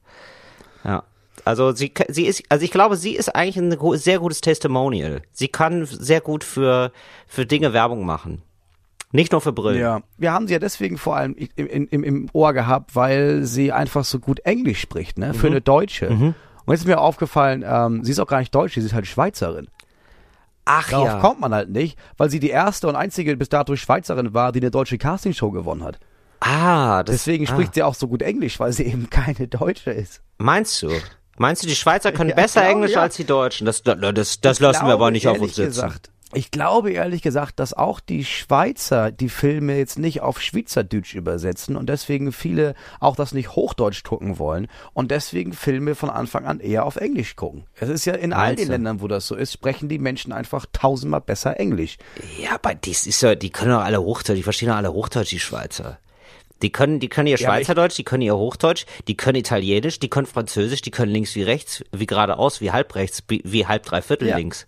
Ja. 0.83 1.03
Also 1.43 1.73
sie, 1.73 1.93
sie 2.09 2.25
ist, 2.25 2.43
also 2.49 2.63
ich 2.63 2.71
glaube, 2.71 2.95
sie 2.97 3.15
ist 3.15 3.35
eigentlich 3.35 3.57
ein 3.57 3.97
sehr 3.97 4.19
gutes 4.19 4.41
Testimonial. 4.41 5.21
Sie 5.31 5.47
kann 5.47 5.85
sehr 5.85 6.21
gut 6.21 6.43
für, 6.43 6.91
für 7.27 7.45
Dinge 7.45 7.71
Werbung 7.71 8.05
machen. 8.05 8.41
Nicht 9.15 9.31
nur 9.31 9.41
für 9.41 9.53
Brillen. 9.53 9.79
Ja, 9.79 10.01
wir 10.17 10.31
haben 10.31 10.47
sie 10.47 10.53
ja 10.53 10.59
deswegen 10.59 10.97
vor 10.97 11.15
allem 11.15 11.35
im, 11.55 11.87
im, 11.87 12.03
im 12.03 12.29
Ohr 12.33 12.53
gehabt, 12.53 12.95
weil 12.95 13.43
sie 13.43 13.71
einfach 13.71 14.03
so 14.03 14.19
gut 14.19 14.39
Englisch 14.41 14.79
spricht, 14.79 15.17
ne? 15.17 15.29
Mhm. 15.29 15.33
Für 15.33 15.47
eine 15.47 15.61
Deutsche. 15.61 16.09
Und 16.65 16.73
jetzt 16.73 16.81
ist 16.81 16.87
mir 16.87 16.99
aufgefallen, 16.99 17.63
ähm, 17.67 18.03
sie 18.03 18.11
ist 18.11 18.19
auch 18.19 18.27
gar 18.27 18.39
nicht 18.39 18.53
Deutsch, 18.53 18.73
sie 18.73 18.81
ist 18.81 18.93
halt 18.93 19.07
Schweizerin. 19.07 19.67
Ach 20.65 20.89
Darauf 20.89 21.07
ja. 21.07 21.19
kommt 21.19 21.39
man 21.39 21.53
halt 21.53 21.69
nicht, 21.69 21.97
weil 22.17 22.29
sie 22.31 22.39
die 22.39 22.49
erste 22.49 22.87
und 22.87 22.95
einzige 22.95 23.37
bis 23.37 23.49
dato 23.49 23.75
Schweizerin 23.75 24.33
war, 24.33 24.51
die 24.51 24.59
eine 24.59 24.71
deutsche 24.71 24.97
Castingshow 24.97 25.51
gewonnen 25.51 25.83
hat. 25.83 25.99
Ah, 26.39 27.03
das, 27.03 27.17
Deswegen 27.17 27.45
ah. 27.45 27.49
spricht 27.49 27.75
sie 27.75 27.83
auch 27.83 27.93
so 27.93 28.07
gut 28.07 28.23
Englisch, 28.23 28.59
weil 28.59 28.73
sie 28.73 28.83
eben 28.83 29.09
keine 29.09 29.47
Deutsche 29.47 29.91
ist. 29.91 30.21
Meinst 30.37 30.81
du? 30.81 30.89
Meinst 31.37 31.63
du, 31.63 31.67
die 31.67 31.75
Schweizer 31.75 32.11
können 32.11 32.29
Ja, 32.31 32.35
besser 32.35 32.61
genau, 32.61 32.73
Englisch 32.73 32.93
ja. 32.93 33.01
als 33.01 33.15
die 33.15 33.25
Deutschen? 33.25 33.65
Das, 33.65 33.83
das, 33.83 33.99
das, 34.39 34.59
lassen 34.59 34.61
wir 34.61 34.69
glaube, 34.71 34.93
aber 34.93 35.11
nicht 35.11 35.27
auf 35.27 35.39
uns 35.39 35.55
sitzen. 35.55 35.67
Gesagt, 35.67 36.09
ich 36.35 36.51
glaube 36.51 36.91
ehrlich 36.91 37.21
gesagt, 37.21 37.59
dass 37.59 37.73
auch 37.73 37.99
die 37.99 38.25
Schweizer 38.25 39.11
die 39.11 39.29
Filme 39.29 39.77
jetzt 39.77 39.97
nicht 39.97 40.21
auf 40.21 40.41
Schweizerdeutsch 40.41 41.15
übersetzen 41.15 41.75
und 41.75 41.87
deswegen 41.87 42.31
viele 42.31 42.75
auch 42.99 43.15
das 43.15 43.33
nicht 43.33 43.55
Hochdeutsch 43.55 44.03
gucken 44.03 44.37
wollen 44.37 44.67
und 44.93 45.11
deswegen 45.11 45.53
Filme 45.53 45.95
von 45.95 46.09
Anfang 46.09 46.45
an 46.45 46.59
eher 46.59 46.85
auf 46.85 46.97
Englisch 46.97 47.35
gucken. 47.35 47.65
Es 47.79 47.89
ist 47.89 48.05
ja 48.05 48.13
in 48.13 48.33
all 48.33 48.47
Meinst 48.49 48.61
den 48.61 48.67
du? 48.67 48.73
Ländern, 48.73 49.01
wo 49.01 49.07
das 49.07 49.27
so 49.27 49.35
ist, 49.35 49.53
sprechen 49.53 49.89
die 49.89 49.97
Menschen 49.99 50.31
einfach 50.31 50.65
tausendmal 50.73 51.21
besser 51.21 51.59
Englisch. 51.59 51.97
Ja, 52.39 52.55
aber 52.55 52.75
dies 52.75 53.07
ist 53.07 53.21
ja, 53.21 53.35
die 53.35 53.49
können 53.49 53.71
doch 53.71 53.81
alle 53.83 54.01
Hochdeutsch, 54.01 54.37
die 54.37 54.43
verstehen 54.43 54.69
doch 54.69 54.75
alle 54.75 54.93
Hochdeutsch, 54.93 55.31
die 55.31 55.39
Schweizer. 55.39 55.99
Die 56.61 56.71
können, 56.71 56.99
die 56.99 57.09
können 57.09 57.27
ihr 57.27 57.37
Ja, 57.37 57.47
Schweizerdeutsch, 57.49 57.97
die 57.97 58.03
können 58.03 58.21
ihr 58.23 58.37
Hochdeutsch, 58.37 58.85
die 59.07 59.17
können 59.17 59.35
Italienisch, 59.37 59.99
die 59.99 60.09
können 60.09 60.25
Französisch, 60.25 60.81
die 60.81 60.91
können 60.91 61.11
links 61.11 61.35
wie 61.35 61.43
rechts, 61.43 61.83
wie 61.91 62.05
geradeaus, 62.05 62.61
wie 62.61 62.71
halb 62.71 62.95
rechts, 62.95 63.23
wie, 63.27 63.41
wie 63.43 63.67
halb 63.67 63.83
dreiviertel 63.83 64.29
Ja. 64.29 64.37
links. 64.37 64.65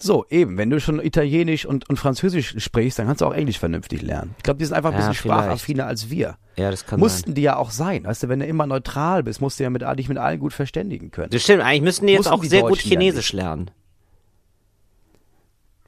So, 0.00 0.24
eben, 0.30 0.56
wenn 0.58 0.70
du 0.70 0.78
schon 0.80 1.00
Italienisch 1.00 1.66
und, 1.66 1.88
und 1.90 1.96
Französisch 1.96 2.54
sprichst, 2.58 3.00
dann 3.00 3.06
kannst 3.08 3.20
du 3.20 3.26
auch 3.26 3.32
Englisch 3.34 3.58
vernünftig 3.58 4.00
lernen. 4.02 4.34
Ich 4.36 4.44
glaube, 4.44 4.58
die 4.58 4.64
sind 4.64 4.74
einfach 4.76 4.90
ein 4.92 5.00
Ja, 5.00 5.08
bisschen 5.08 5.22
vielleicht. 5.22 5.40
sprachaffiner 5.40 5.86
als 5.86 6.08
wir. 6.08 6.36
Ja, 6.56 6.70
das 6.70 6.86
kann 6.86 7.00
Mussten 7.00 7.34
die 7.34 7.42
ja 7.42 7.56
auch 7.56 7.72
sein. 7.72 8.04
Weißt 8.04 8.22
du, 8.22 8.28
wenn 8.28 8.38
du 8.38 8.46
immer 8.46 8.66
neutral 8.66 9.24
bist, 9.24 9.40
musst 9.40 9.58
du 9.58 9.64
ja 9.64 9.70
mit, 9.70 9.82
dich 9.98 10.08
mit 10.08 10.18
allen 10.18 10.38
gut 10.38 10.52
verständigen 10.52 11.10
können. 11.10 11.26
sein. 11.26 11.30
Das 11.32 11.42
stimmt, 11.42 11.62
eigentlich 11.62 11.82
müssten 11.82 12.06
die 12.06 12.12
jetzt 12.12 12.26
Mussten 12.26 12.32
auch 12.34 12.40
die 12.42 12.48
sehr 12.48 12.62
gut 12.62 12.70
Deutschen 12.72 12.92
ja 12.92 12.98
Chinesisch 13.00 13.32
lernen. 13.32 13.70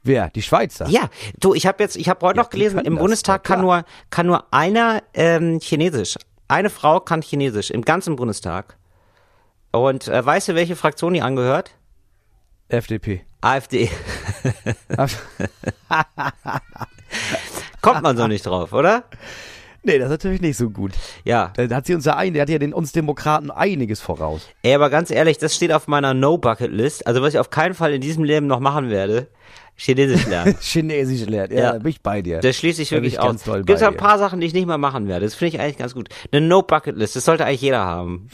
Wer? 0.03 0.29
Die 0.31 0.41
Schweizer? 0.41 0.87
Ja, 0.89 1.09
du, 1.39 1.53
ich 1.53 1.65
habe 1.67 1.81
jetzt, 1.83 1.95
ich 1.95 2.09
habe 2.09 2.25
heute 2.25 2.37
Ja, 2.37 2.43
noch 2.43 2.49
gelesen, 2.49 2.79
im 2.79 2.95
das, 2.95 3.01
Bundestag 3.01 3.43
kann 3.43 3.61
nur, 3.61 3.85
kann 4.09 4.25
nur 4.25 4.51
einer 4.51 5.03
ähm, 5.13 5.59
Chinesisch. 5.61 6.15
Eine 6.47 6.69
Frau 6.69 6.99
kann 6.99 7.21
Chinesisch 7.21 7.69
im 7.71 7.83
ganzen 7.83 8.15
Bundestag. 8.15 8.77
Und 9.71 10.07
äh, 10.07 10.25
weißt 10.25 10.49
du, 10.49 10.55
welche 10.55 10.75
Fraktion 10.75 11.13
die 11.13 11.21
angehört? 11.21 11.71
FDP. 12.67 13.21
AfD. 13.41 13.89
Kommt 17.81 18.03
man 18.03 18.15
so 18.17 18.27
nicht 18.27 18.45
drauf, 18.45 18.73
oder? 18.73 19.03
nee, 19.83 19.97
das 19.97 20.05
ist 20.05 20.11
natürlich 20.11 20.41
nicht 20.41 20.57
so 20.57 20.69
gut. 20.69 20.91
Ja. 21.25 21.51
Da 21.55 21.67
hat 21.75 21.87
sie 21.87 21.95
uns 21.95 22.05
ja 22.05 22.15
ein, 22.15 22.33
der 22.33 22.43
hat 22.43 22.49
ja 22.49 22.59
den 22.59 22.73
uns 22.73 22.91
Demokraten 22.91 23.49
einiges 23.49 23.99
voraus. 23.99 24.47
Ey, 24.61 24.75
aber 24.75 24.89
ganz 24.91 25.09
ehrlich, 25.09 25.39
das 25.39 25.55
steht 25.55 25.71
auf 25.73 25.87
meiner 25.87 26.13
No-Bucket-List. 26.13 27.07
Also 27.07 27.21
was 27.21 27.33
ich 27.33 27.39
auf 27.39 27.49
keinen 27.49 27.73
Fall 27.73 27.93
in 27.93 28.01
diesem 28.01 28.23
Leben 28.23 28.45
noch 28.47 28.59
machen 28.59 28.89
werde, 28.89 29.27
Chinesisch 29.75 30.27
lernen. 30.27 30.55
Chinesisch 30.61 31.25
lernt. 31.27 31.51
Ja, 31.51 31.59
Ja. 31.59 31.71
bin 31.79 31.87
ich 31.87 32.01
bei 32.01 32.21
dir. 32.21 32.39
Das 32.39 32.55
schließe 32.57 32.83
ich 32.83 32.91
wirklich 32.91 33.13
ich 33.13 33.19
aus. 33.19 33.43
Gibt 33.65 33.81
ein 33.81 33.97
paar 33.97 34.19
Sachen, 34.19 34.39
die 34.39 34.45
ich 34.45 34.53
nicht 34.53 34.67
mehr 34.67 34.77
machen 34.77 35.07
werde. 35.07 35.25
Das 35.25 35.33
finde 35.33 35.55
ich 35.55 35.61
eigentlich 35.61 35.77
ganz 35.77 35.95
gut. 35.95 36.09
Eine 36.31 36.45
No-Bucket-List, 36.45 37.15
das 37.15 37.25
sollte 37.25 37.45
eigentlich 37.45 37.61
jeder 37.61 37.83
haben. 37.83 38.29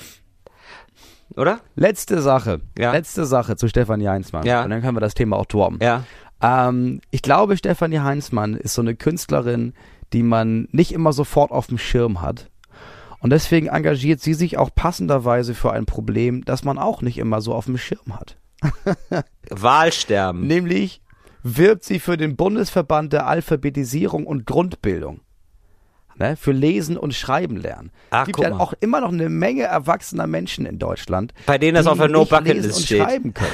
Oder? 1.36 1.60
Letzte 1.76 2.22
Sache. 2.22 2.62
Ja. 2.78 2.92
Letzte 2.92 3.26
Sache 3.26 3.56
zu 3.56 3.68
Stefanie 3.68 4.08
Heinzmann. 4.08 4.46
Ja. 4.46 4.64
Und 4.64 4.70
dann 4.70 4.82
können 4.82 4.96
wir 4.96 5.02
das 5.02 5.14
Thema 5.14 5.38
auch 5.38 5.46
droppen. 5.46 5.80
Ja. 5.82 6.04
Ähm, 6.42 7.02
ich 7.12 7.22
glaube, 7.22 7.58
Stefanie 7.58 8.00
Heinzmann 8.00 8.54
ist 8.54 8.74
so 8.74 8.82
eine 8.82 8.96
Künstlerin, 8.96 9.74
die 10.14 10.24
man 10.24 10.68
nicht 10.72 10.94
immer 10.94 11.14
sofort 11.14 11.52
auf 11.52 11.68
dem 11.68 11.78
Schirm 11.78 12.22
hat. 12.22 12.50
Und 13.20 13.32
deswegen 13.32 13.68
engagiert 13.68 14.22
sie 14.22 14.34
sich 14.34 14.58
auch 14.58 14.70
passenderweise 14.74 15.56
für 15.56 15.72
ein 15.72 15.86
Problem, 15.86 16.46
das 16.46 16.64
man 16.64 16.78
auch 16.78 17.02
nicht 17.02 17.18
immer 17.18 17.42
so 17.42 17.54
auf 17.54 17.66
dem 17.66 17.78
Schirm 17.78 18.16
hat. 18.16 18.38
Wahlsterben. 19.50 20.46
Nämlich 20.46 21.02
wirbt 21.44 21.84
sie 21.84 22.00
für 22.00 22.18
den 22.18 22.36
Bundesverband 22.36 23.14
der 23.14 23.28
Alphabetisierung 23.28 24.26
und 24.28 24.46
Grundbildung. 24.46 25.22
Ne, 26.20 26.36
für 26.36 26.52
Lesen 26.52 26.98
und 26.98 27.14
Schreiben 27.14 27.58
lernen. 27.58 27.92
Ach, 28.10 28.26
gibt 28.26 28.40
ja 28.40 28.52
auch 28.58 28.74
immer 28.80 29.02
noch 29.02 29.12
eine 29.12 29.30
Menge 29.30 29.64
erwachsener 29.64 30.26
Menschen 30.26 30.66
in 30.66 30.80
Deutschland, 30.80 31.32
Bei 31.46 31.60
denen 31.60 31.76
das 31.76 31.86
auf 31.86 31.98
der 32.00 32.08
nicht 32.08 32.16
No-Bucket-List 32.16 32.66
lesen 32.66 32.76
und 32.76 32.86
steht. 32.86 33.02
schreiben 33.04 33.34
können. 33.36 33.52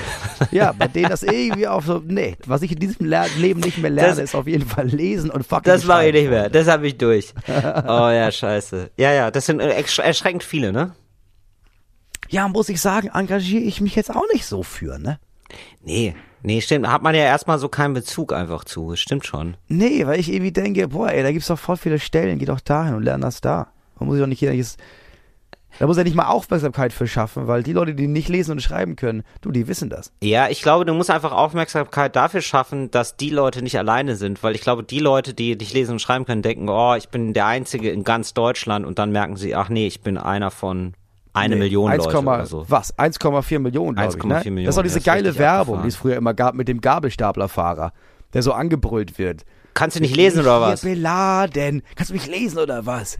Ja, 0.51 0.71
bei 0.71 0.87
denen 0.87 1.09
das 1.09 1.23
irgendwie 1.23 1.67
auf 1.67 1.85
so, 1.85 2.01
nee, 2.05 2.37
was 2.45 2.61
ich 2.61 2.71
in 2.71 2.79
diesem 2.79 3.05
Ler 3.05 3.25
Leben 3.37 3.59
nicht 3.59 3.79
mehr 3.79 3.89
lerne, 3.91 4.11
Das- 4.11 4.19
ist 4.19 4.33
auf 4.35 4.47
jeden 4.47 4.65
Fall 4.65 4.87
lesen 4.87 5.29
und 5.29 5.45
fucking 5.45 5.63
Das 5.65 5.83
mache 5.83 6.07
ich 6.07 6.13
nicht 6.13 6.29
mehr. 6.29 6.49
Das 6.49 6.67
habe 6.69 6.87
ich 6.87 6.97
durch. 6.97 7.33
Oh 7.49 7.51
ja, 8.09 8.31
scheiße. 8.31 8.91
Ja, 8.95 9.11
ja, 9.11 9.29
das 9.29 9.45
sind 9.45 9.59
äh, 9.59 9.81
ersch- 9.81 10.01
erschreckend 10.01 10.43
viele, 10.45 10.71
ne? 10.71 10.95
Ja, 12.29 12.47
muss 12.47 12.69
ich 12.69 12.79
sagen, 12.79 13.09
engagiere 13.13 13.63
ich 13.63 13.81
mich 13.81 13.95
jetzt 13.95 14.09
auch 14.15 14.23
nicht 14.31 14.45
so 14.45 14.63
für, 14.63 14.97
ne? 14.99 15.19
Nee, 15.83 16.15
nee, 16.43 16.61
stimmt. 16.61 16.87
Hat 16.87 17.01
man 17.01 17.15
ja 17.15 17.21
erstmal 17.21 17.59
so 17.59 17.69
keinen 17.69 17.93
Bezug 17.93 18.33
einfach 18.33 18.63
zu. 18.63 18.95
Stimmt 18.95 19.25
schon. 19.25 19.57
Nee, 19.67 20.05
weil 20.05 20.19
ich 20.19 20.31
irgendwie 20.31 20.51
denke, 20.51 20.87
boah, 20.89 21.09
ey, 21.09 21.23
da 21.23 21.31
gibt's 21.31 21.47
doch 21.47 21.59
voll 21.59 21.77
viele 21.77 21.99
Stellen, 21.99 22.39
geh 22.39 22.45
doch 22.45 22.59
dahin 22.59 22.95
und 22.95 23.03
lern 23.03 23.21
das 23.21 23.41
da. 23.41 23.67
Man 23.99 24.07
muss 24.07 24.19
ja 24.19 24.27
nicht 24.27 24.41
jedes, 24.41 24.77
da 25.79 25.87
muss 25.87 25.97
er 25.97 26.03
nicht 26.03 26.15
mal 26.15 26.27
Aufmerksamkeit 26.27 26.93
für 26.93 27.07
schaffen, 27.07 27.47
weil 27.47 27.63
die 27.63 27.73
Leute, 27.73 27.95
die 27.95 28.07
nicht 28.07 28.29
lesen 28.29 28.51
und 28.51 28.61
schreiben 28.61 28.95
können, 28.95 29.23
du, 29.41 29.51
die 29.51 29.67
wissen 29.67 29.89
das. 29.89 30.11
Ja, 30.21 30.49
ich 30.49 30.61
glaube, 30.61 30.85
du 30.85 30.93
musst 30.93 31.09
einfach 31.09 31.31
Aufmerksamkeit 31.31 32.15
dafür 32.15 32.41
schaffen, 32.41 32.91
dass 32.91 33.17
die 33.17 33.31
Leute 33.31 33.63
nicht 33.63 33.77
alleine 33.77 34.15
sind, 34.15 34.43
weil 34.43 34.55
ich 34.55 34.61
glaube, 34.61 34.83
die 34.83 34.99
Leute, 34.99 35.33
die 35.33 35.55
nicht 35.55 35.73
lesen 35.73 35.93
und 35.93 35.99
schreiben 35.99 36.25
können, 36.25 36.43
denken, 36.43 36.69
oh, 36.69 36.95
ich 36.95 37.09
bin 37.09 37.33
der 37.33 37.47
Einzige 37.47 37.89
in 37.89 38.03
ganz 38.03 38.33
Deutschland 38.33 38.85
und 38.85 38.99
dann 38.99 39.11
merken 39.11 39.35
sie, 39.35 39.55
ach 39.55 39.69
nee, 39.69 39.87
ich 39.87 40.01
bin 40.01 40.17
einer 40.17 40.51
von 40.51 40.93
eine 41.33 41.55
Nee, 41.55 41.61
Million 41.61 41.91
1, 41.91 42.05
Leute 42.05 42.17
oder 42.19 42.45
so. 42.45 42.65
Was? 42.69 42.97
1,4 42.97 43.59
Millionen, 43.59 43.95
glaube 43.95 44.13
ich. 44.17 44.23
1,4 44.23 44.27
Ne? 44.27 44.51
Millionen, 44.51 44.65
das 44.65 44.73
ist 44.73 44.77
doch 44.77 44.83
diese 44.83 45.01
geile 45.01 45.37
Werbung, 45.37 45.81
die 45.81 45.87
es 45.89 45.95
früher 45.95 46.15
immer 46.15 46.33
gab 46.33 46.55
mit 46.55 46.67
dem 46.67 46.79
Gabelstaplerfahrer, 46.81 47.91
der 48.33 48.41
so 48.43 48.53
angebrüllt 48.53 49.17
wird. 49.17 49.45
Kannst 49.73 49.95
du 49.97 50.01
nicht 50.01 50.15
lesen 50.15 50.41
oder 50.41 50.61
was? 50.61 50.81
beladen. 50.81 51.81
Kannst 51.95 52.11
du 52.11 52.13
mich 52.13 52.27
lesen 52.27 52.59
oder 52.59 52.85
was? 52.85 53.17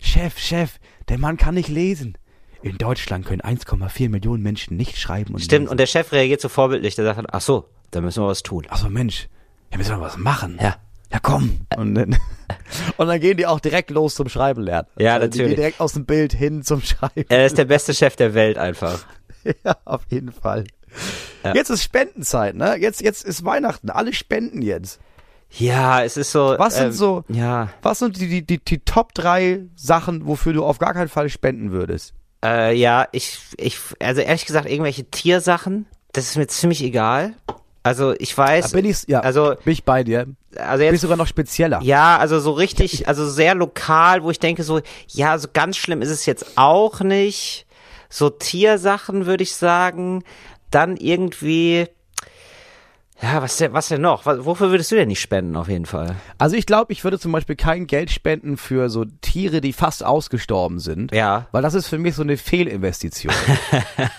Chef, 0.00 0.38
Chef, 0.38 0.78
der 1.08 1.18
Mann 1.18 1.36
kann 1.36 1.54
nicht 1.54 1.68
lesen. 1.68 2.18
In 2.62 2.78
Deutschland 2.78 3.26
können 3.26 3.40
1,4 3.42 4.08
Millionen 4.10 4.42
Menschen 4.42 4.76
nicht 4.76 4.98
schreiben 4.98 5.34
und 5.34 5.40
Stimmt, 5.40 5.62
lesen. 5.64 5.70
und 5.70 5.78
der 5.80 5.86
Chef 5.86 6.12
reagiert 6.12 6.40
so 6.40 6.48
vorbildlich, 6.48 6.94
der 6.94 7.04
sagt, 7.04 7.26
ach 7.32 7.40
so, 7.40 7.68
da 7.90 8.00
müssen 8.00 8.22
wir 8.22 8.26
was 8.28 8.42
tun. 8.42 8.66
Ach 8.70 8.78
so, 8.78 8.88
Mensch, 8.90 9.28
ja, 9.70 9.78
müssen 9.78 9.94
wir 9.96 10.00
was 10.00 10.16
machen. 10.16 10.58
Ja. 10.60 10.76
Ja, 11.14 11.20
komm. 11.22 11.60
Und 11.76 11.94
dann, 11.94 12.16
und 12.96 13.06
dann 13.06 13.20
gehen 13.20 13.36
die 13.36 13.46
auch 13.46 13.60
direkt 13.60 13.90
los 13.90 14.16
zum 14.16 14.28
Schreiben 14.28 14.62
lernen. 14.62 14.88
Ja, 14.98 15.14
Also 15.14 15.28
Die 15.28 15.38
natürlich. 15.38 15.46
gehen 15.52 15.56
direkt 15.56 15.80
aus 15.80 15.92
dem 15.92 16.04
Bild 16.06 16.32
hin 16.32 16.62
zum 16.64 16.82
Schreiben. 16.82 17.24
Er 17.28 17.46
ist 17.46 17.56
der 17.56 17.66
beste 17.66 17.94
Chef 17.94 18.16
der 18.16 18.34
Welt 18.34 18.58
einfach. 18.58 19.06
Ja, 19.62 19.76
auf 19.84 20.00
jeden 20.08 20.32
Fall. 20.32 20.64
Jetzt 21.52 21.68
ist 21.68 21.82
Spendenzeit, 21.82 22.54
ne? 22.54 22.76
Jetzt, 22.76 23.02
jetzt 23.02 23.24
ist 23.26 23.44
Weihnachten. 23.44 23.90
Alle 23.90 24.14
spenden 24.14 24.62
jetzt. 24.62 25.00
Ja, 25.50 26.02
es 26.02 26.16
ist 26.16 26.32
so. 26.32 26.54
Was 26.56 26.76
sind 26.76 26.86
ähm, 26.86 26.92
so, 26.92 27.24
Ja, 27.28 27.68
was 27.82 27.98
sind 27.98 28.18
die, 28.18 28.26
die, 28.28 28.46
die, 28.46 28.58
die 28.64 28.78
Top 28.78 29.12
drei 29.12 29.60
Sachen, 29.76 30.26
wofür 30.26 30.54
du 30.54 30.64
auf 30.64 30.78
gar 30.78 30.94
keinen 30.94 31.08
Fall 31.10 31.28
spenden 31.28 31.72
würdest? 31.72 32.14
äh, 32.42 32.74
ja, 32.74 33.06
ich, 33.12 33.38
ich, 33.58 33.78
also 34.00 34.22
ehrlich 34.22 34.46
gesagt, 34.46 34.66
irgendwelche 34.66 35.04
Tiersachen, 35.10 35.84
das 36.12 36.24
ist 36.30 36.36
mir 36.38 36.46
ziemlich 36.46 36.82
egal. 36.82 37.34
Also 37.82 38.14
ich 38.18 38.34
Da 38.34 38.44
weiß, 38.44 38.72
bin 38.72 38.86
ich, 38.86 39.06
ja, 39.08 39.20
also, 39.20 39.56
bin 39.62 39.74
ich 39.74 39.84
bei 39.84 40.04
dir. 40.04 40.26
Also 40.56 40.84
jetzt, 40.84 41.00
sogar 41.00 41.16
noch 41.16 41.26
spezieller. 41.26 41.80
ja, 41.82 42.18
also 42.18 42.40
so 42.40 42.52
richtig, 42.52 43.08
also 43.08 43.28
sehr 43.28 43.54
lokal, 43.54 44.22
wo 44.22 44.30
ich 44.30 44.38
denke 44.38 44.62
so, 44.62 44.80
ja, 45.08 45.38
so 45.38 45.48
ganz 45.52 45.76
schlimm 45.76 46.02
ist 46.02 46.10
es 46.10 46.26
jetzt 46.26 46.56
auch 46.56 47.00
nicht. 47.00 47.66
So 48.08 48.30
Tiersachen 48.30 49.26
würde 49.26 49.42
ich 49.42 49.54
sagen. 49.54 50.22
Dann 50.70 50.96
irgendwie, 50.96 51.88
ja, 53.24 53.40
was 53.42 53.56
denn, 53.56 53.72
was 53.72 53.88
denn 53.88 54.02
noch? 54.02 54.26
Wofür 54.26 54.70
würdest 54.70 54.92
du 54.92 54.96
denn 54.96 55.08
nicht 55.08 55.20
spenden 55.20 55.56
auf 55.56 55.68
jeden 55.68 55.86
Fall? 55.86 56.14
Also 56.36 56.56
ich 56.56 56.66
glaube, 56.66 56.92
ich 56.92 57.04
würde 57.04 57.18
zum 57.18 57.32
Beispiel 57.32 57.56
kein 57.56 57.86
Geld 57.86 58.10
spenden 58.10 58.58
für 58.58 58.90
so 58.90 59.06
Tiere, 59.22 59.62
die 59.62 59.72
fast 59.72 60.04
ausgestorben 60.04 60.78
sind. 60.78 61.10
Ja. 61.14 61.46
Weil 61.50 61.62
das 61.62 61.72
ist 61.72 61.86
für 61.88 61.96
mich 61.98 62.14
so 62.14 62.22
eine 62.22 62.36
Fehlinvestition. 62.36 63.32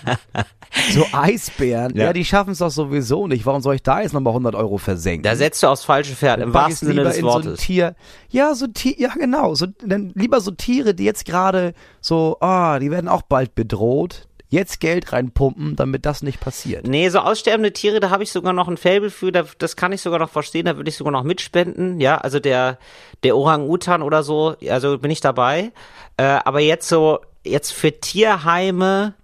so 0.92 1.06
Eisbären, 1.12 1.94
ja, 1.96 2.06
Ja. 2.06 2.12
die 2.12 2.24
schaffen 2.24 2.50
es 2.50 2.58
doch 2.58 2.70
sowieso 2.70 3.26
nicht. 3.28 3.46
Warum 3.46 3.62
soll 3.62 3.76
ich 3.76 3.82
da 3.82 4.00
jetzt 4.00 4.12
nochmal 4.12 4.32
100 4.32 4.54
Euro 4.54 4.78
versenken? 4.78 5.22
Da 5.22 5.36
setzt 5.36 5.62
du 5.62 5.68
aufs 5.68 5.84
falsche 5.84 6.14
Pferd, 6.14 6.40
im 6.40 6.52
wahrsten 6.52 6.88
Sinne 6.88 7.04
des 7.04 7.16
in 7.16 7.22
so 7.22 7.28
ein 7.28 7.44
Wortes. 7.44 7.60
Tier. 7.60 7.94
Ja, 8.28 8.54
so 8.54 8.66
Tier, 8.66 8.94
ja 8.98 9.12
genau. 9.14 9.54
So, 9.54 9.66
dann 9.84 10.10
lieber 10.14 10.40
so 10.40 10.50
Tiere, 10.50 10.94
die 10.94 11.04
jetzt 11.04 11.24
gerade 11.24 11.74
so, 12.00 12.38
ah, 12.40 12.78
die 12.78 12.90
werden 12.90 13.08
auch 13.08 13.22
bald 13.22 13.54
bedroht. 13.54 14.26
Jetzt 14.48 14.78
Geld 14.78 15.12
reinpumpen, 15.12 15.74
damit 15.74 16.06
das 16.06 16.22
nicht 16.22 16.38
passiert. 16.40 16.86
Nee, 16.86 17.08
so 17.08 17.18
aussterbende 17.18 17.72
Tiere, 17.72 17.98
da 17.98 18.10
habe 18.10 18.22
ich 18.22 18.30
sogar 18.30 18.52
noch 18.52 18.68
ein 18.68 18.76
Faible 18.76 19.10
für, 19.10 19.32
da, 19.32 19.44
das 19.58 19.74
kann 19.74 19.92
ich 19.92 20.00
sogar 20.00 20.20
noch 20.20 20.30
verstehen, 20.30 20.66
da 20.66 20.76
würde 20.76 20.88
ich 20.88 20.96
sogar 20.96 21.12
noch 21.12 21.24
mitspenden, 21.24 22.00
ja, 22.00 22.18
also 22.18 22.38
der, 22.38 22.78
der 23.24 23.36
Orang-Utan 23.36 24.02
oder 24.02 24.22
so, 24.22 24.54
also 24.68 24.98
bin 24.98 25.10
ich 25.10 25.20
dabei. 25.20 25.72
Äh, 26.16 26.22
aber 26.22 26.60
jetzt 26.60 26.88
so, 26.88 27.18
jetzt 27.44 27.72
für 27.72 27.98
Tierheime, 28.00 29.14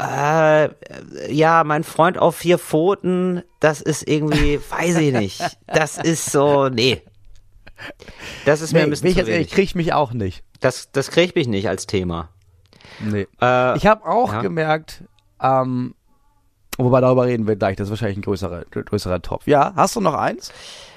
äh, 0.00 0.68
ja, 1.32 1.64
mein 1.64 1.84
Freund 1.84 2.16
auf 2.18 2.36
vier 2.36 2.58
Pfoten, 2.58 3.42
das 3.60 3.80
ist 3.80 4.06
irgendwie, 4.08 4.60
weiß 4.70 4.96
ich 4.98 5.12
nicht, 5.12 5.42
das 5.66 5.98
ist 5.98 6.30
so, 6.30 6.68
nee. 6.68 7.02
Das 8.44 8.60
ist 8.60 8.72
mir 8.72 8.78
Nee, 8.78 8.84
ein 8.84 8.90
bin 8.90 8.90
bisschen 8.90 9.08
ich 9.08 9.16
zu 9.16 9.26
wenig. 9.26 9.50
krieg 9.50 9.64
ich 9.64 9.74
mich 9.74 9.92
auch 9.92 10.12
nicht. 10.12 10.44
Das, 10.60 10.92
das 10.92 11.10
kriegt 11.10 11.34
mich 11.34 11.48
nicht 11.48 11.68
als 11.68 11.86
Thema. 11.86 12.28
Nee. 13.00 13.26
Äh, 13.40 13.76
Ich 13.76 13.86
habe 13.86 14.04
auch 14.06 14.32
ja. 14.32 14.40
gemerkt, 14.42 15.04
ähm, 15.40 15.94
wobei 16.78 17.00
darüber 17.00 17.26
reden 17.26 17.46
wir 17.46 17.56
gleich, 17.56 17.76
das 17.76 17.86
ist 17.88 17.90
wahrscheinlich 17.90 18.18
ein 18.18 18.22
größerer, 18.22 18.64
größerer 18.70 19.22
Topf. 19.22 19.46
Ja, 19.46 19.72
hast 19.76 19.96
du 19.96 20.00
noch 20.00 20.14
eins? 20.14 20.52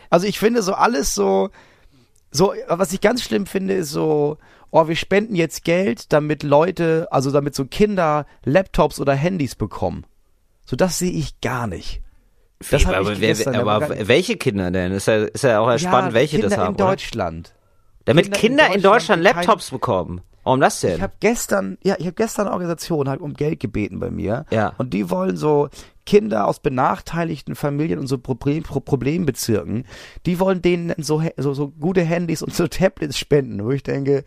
Also 0.09 0.27
ich 0.27 0.39
finde 0.39 0.61
so 0.61 0.73
alles 0.73 1.15
so, 1.15 1.49
so, 2.31 2.53
was 2.67 2.93
ich 2.93 3.01
ganz 3.01 3.23
schlimm 3.23 3.45
finde, 3.45 3.73
ist 3.75 3.89
so, 3.91 4.37
oh, 4.71 4.87
wir 4.87 4.95
spenden 4.95 5.35
jetzt 5.35 5.63
Geld, 5.63 6.11
damit 6.13 6.43
Leute, 6.43 7.07
also 7.11 7.31
damit 7.31 7.55
so 7.55 7.65
Kinder 7.65 8.25
Laptops 8.43 8.99
oder 8.99 9.13
Handys 9.13 9.55
bekommen. 9.55 10.05
So, 10.65 10.75
das 10.75 10.97
sehe 10.99 11.11
ich 11.11 11.39
gar 11.41 11.67
nicht. 11.67 12.01
Das 12.71 12.85
hab 12.85 12.95
aber 12.95 13.15
gestern, 13.15 13.55
aber 13.55 14.07
welche 14.07 14.37
Kinder 14.37 14.71
denn? 14.71 14.91
Ist 14.93 15.07
ja, 15.07 15.25
ist 15.25 15.43
ja 15.43 15.59
auch 15.59 15.77
spannend, 15.77 16.13
welche 16.13 16.37
Kinder 16.37 16.49
das 16.49 16.57
haben. 16.57 16.75
in 16.75 16.81
oder? 16.81 16.91
Deutschland. 16.91 17.53
Damit 18.05 18.31
Kinder 18.31 18.37
in 18.37 18.41
Kinder 18.41 18.65
in 18.67 18.81
Deutschland, 18.81 18.85
Deutschland, 18.85 19.21
die 19.21 19.27
kein- 19.27 19.35
Laptops 19.35 19.71
bekommen. 19.71 20.21
Warum 20.45 20.61
das 20.61 20.79
denn? 20.79 20.97
Ich 20.97 21.01
habe 21.01 21.15
gestern, 21.19 21.79
ja, 21.83 21.95
ich 21.97 22.05
habe 22.05 22.13
gestern 22.13 22.45
eine 22.45 22.53
Organisation 22.53 23.09
halt 23.09 23.19
um 23.19 23.33
Geld 23.33 23.59
gebeten 23.59 23.99
bei 23.99 24.11
mir. 24.11 24.45
Ja. 24.51 24.73
Und 24.77 24.93
die 24.93 25.09
wollen 25.09 25.37
so 25.37 25.69
Kinder 26.05 26.45
aus 26.45 26.59
benachteiligten 26.59 27.55
Familien 27.55 27.97
und 27.97 28.05
so 28.05 28.19
Problem, 28.19 28.61
Pro 28.61 28.79
Problembezirken, 28.79 29.85
die 30.27 30.39
wollen 30.39 30.61
denen 30.61 30.93
so, 30.99 31.23
so, 31.37 31.55
so 31.55 31.69
gute 31.69 32.03
Handys 32.03 32.43
und 32.43 32.53
so 32.53 32.67
Tablets 32.69 33.17
spenden, 33.17 33.65
wo 33.65 33.71
ich 33.71 33.81
denke, 33.81 34.23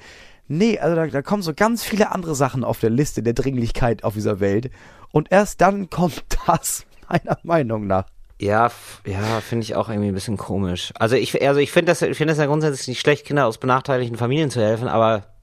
nee, 0.48 0.80
also 0.80 0.96
da, 0.96 1.06
da 1.06 1.22
kommen 1.22 1.42
so 1.44 1.54
ganz 1.54 1.84
viele 1.84 2.10
andere 2.10 2.34
Sachen 2.34 2.64
auf 2.64 2.80
der 2.80 2.90
Liste 2.90 3.22
der 3.22 3.34
Dringlichkeit 3.34 4.02
auf 4.02 4.14
dieser 4.14 4.40
Welt. 4.40 4.72
Und 5.12 5.30
erst 5.30 5.60
dann 5.60 5.88
kommt 5.90 6.25
das, 6.48 6.84
meiner 7.08 7.38
Meinung 7.44 7.87
nach. 7.87 8.06
ja, 8.40 8.72
ja, 9.06 9.40
finde 9.40 9.62
ich 9.62 9.76
auch 9.76 9.88
irgendwie 9.88 10.08
ein 10.08 10.14
bisschen 10.14 10.37
komisch. 10.37 10.92
Also 10.98 11.14
ich, 11.14 11.40
also 11.46 11.60
ich 11.60 11.70
finde 11.70 11.92
das, 11.92 12.02
ich 12.02 12.16
finde 12.16 12.32
das 12.32 12.38
ja 12.38 12.46
grundsätzlich 12.46 12.88
nicht 12.88 13.00
schlecht, 13.00 13.25
Kinder 13.25 13.46
aus 13.46 13.58
benachteiligten 13.58 14.18
Familien 14.18 14.50
zu 14.50 14.60
helfen, 14.60 14.88
aber 14.88 15.38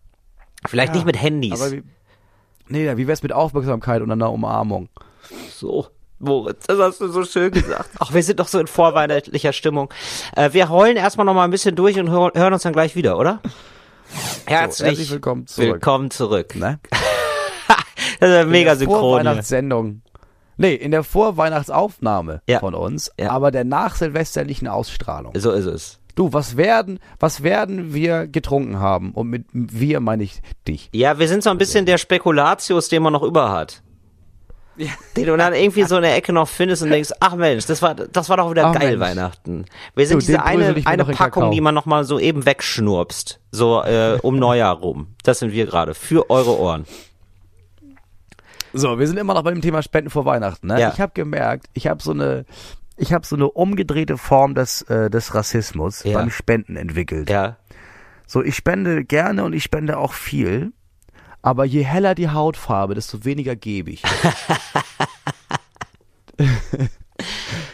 vielleicht 0.67 0.89
Ja, 0.89 0.95
nicht 0.95 1.05
mit 1.05 1.22
Handys. 1.22 1.62
Aber 1.62 1.72
wie, 1.72 1.84
nee, 2.67 2.98
wie 2.98 3.07
wär's 3.07 3.24
mit 3.24 3.34
Aufmerksamkeit 3.34 4.01
und 4.01 4.12
einer 4.12 4.31
Umarmung? 4.31 4.89
so. 5.50 5.88
Moritz, 6.17 6.65
das 6.67 6.79
hast 6.79 7.01
du 7.01 7.10
so 7.10 7.25
schön 7.25 7.51
gesagt. 7.51 7.89
Ach, 8.00 8.13
wir 8.13 8.24
sind 8.24 8.39
doch 8.39 8.48
so 8.48 8.57
in 8.57 8.67
vorweihnachtlicher 8.67 9.51
Stimmung. 9.51 9.93
Äh, 10.36 10.53
wir 10.53 10.69
heulen 10.69 10.95
erstmal 10.95 11.25
noch 11.25 11.34
mal 11.34 11.43
ein 11.43 11.51
bisschen 11.51 11.75
durch 11.75 12.00
und 12.00 12.10
hör, 12.10 12.31
hören 12.34 12.53
uns 12.53 12.63
dann 12.63 12.72
gleich 12.72 12.95
wieder, 12.95 13.17
oder? 13.19 13.41
Herzlich, 14.45 14.88
herzlich 14.88 15.12
willkommen 15.12 15.45
zurück. 15.45 15.74
Willkommen 15.74 16.12
zurück. 16.12 16.55
Ne? 16.55 16.79
Das 18.19 18.29
ist 18.29 18.36
eine 18.38 18.45
mega 18.45 18.60
in 18.60 18.65
der 18.65 18.75
Synchron. 18.77 19.00
Vorweihnachtssendung. 19.00 20.01
Nee, 20.55 20.74
in 20.75 20.91
der 20.91 21.03
Vorweihnachtsaufnahme 21.03 22.41
Ja. 22.48 22.60
von 22.60 22.74
uns, 22.74 23.12
Ja. 23.19 23.31
aber 23.31 23.51
der 23.51 23.65
nachsilvesterlichen 23.65 24.69
Ausstrahlung. 24.69 25.34
So 25.36 25.51
ist 25.51 25.65
es. 25.65 26.00
Du, 26.15 26.31
was 26.31 26.55
werden, 26.55 27.00
was 27.19 27.43
werden 27.43 27.93
wir 27.93 28.27
getrunken 28.27 28.79
haben? 28.79 29.12
Und 29.12 29.29
mit 29.29 29.45
wir 29.51 30.00
meine 30.00 30.24
ich 30.24 30.41
dich. 30.67 30.89
Ja, 30.93 31.19
wir 31.19 31.27
sind 31.27 31.43
so 31.43 31.50
ein 31.50 31.57
bisschen 31.57 31.86
der 31.86 31.98
Spekulatius, 31.98 32.88
den 32.88 33.03
man 33.03 33.13
noch 33.13 33.24
über 33.24 33.51
hat. 33.51 33.84
Den 35.15 35.25
du 35.25 35.38
dann 35.38 35.53
irgendwie 35.53 35.84
so 35.84 35.95
in 35.98 36.01
der 36.01 36.15
Ecke 36.15 36.34
noch 36.34 36.50
findest 36.50 36.84
und 36.84 36.89
denkst, 36.89 37.12
ach 37.19 37.36
Mensch, 37.36 37.65
das 37.65 37.81
war, 37.81 37.95
das 37.95 38.27
war 38.27 38.38
doch 38.38 38.51
wieder 38.51 38.67
Ach 38.67 38.74
geil 38.74 38.98
Mensch. 38.98 39.12
Weihnachten. 39.12 39.65
Wir 39.95 40.05
sind 40.05 40.22
Du, 40.22 40.25
diese 40.25 40.43
eine, 40.43 40.75
eine 40.86 41.05
Packung, 41.05 41.51
die 41.51 41.62
man 41.62 41.74
noch 41.74 41.86
mal 41.86 42.03
so 42.03 42.19
eben 42.19 42.45
wegschnurpst. 42.45 43.39
So 43.51 43.84
äh, 43.84 44.19
um 44.22 44.38
Neujahr 44.38 44.75
rum. 44.75 45.15
Das 45.24 45.39
sind 45.39 45.53
wir 45.53 45.65
gerade. 45.65 45.93
Für 45.93 46.29
eure 46.29 46.60
Ohren. 46.60 46.86
So, 48.74 49.00
wir 49.00 49.07
sind 49.07 49.17
immer 49.17 49.34
noch 49.34 49.43
beim 49.43 49.62
Thema 49.62 49.81
Spenden 49.81 50.10
vor 50.10 50.25
Weihnachten. 50.25 50.67
Ne? 50.67 50.81
Ja. 50.81 50.91
Ich 50.93 51.00
habe 51.00 51.13
gemerkt, 51.13 51.67
ich 51.74 51.88
habe 51.88 52.03
so 52.03 52.12
eine, 52.12 52.45
ich 52.98 53.14
habe 53.14 53.25
so 53.25 53.36
eine 53.36 53.50
umgedrehte 53.50 54.18
Form 54.18 54.56
des, 54.56 54.82
äh, 54.84 55.10
des 55.10 55.34
Rassismus 55.36 56.04
Ja. 56.04 56.18
beim 56.20 56.30
Spenden 56.30 56.75
entwickelt. 56.78 57.30
Ja. 57.30 57.58
So, 58.28 58.42
ich 58.44 58.56
spende 58.56 59.04
gerne 59.06 59.44
und 59.44 59.54
ich 59.54 59.64
spende 59.64 59.98
auch 59.98 60.14
viel. 60.14 60.72
Aber 61.42 61.64
je 61.66 61.84
heller 61.84 62.16
die 62.16 62.30
Hautfarbe, 62.30 62.96
desto 62.96 63.24
weniger 63.24 63.56
gebe 63.56 63.92
ich. 63.92 64.02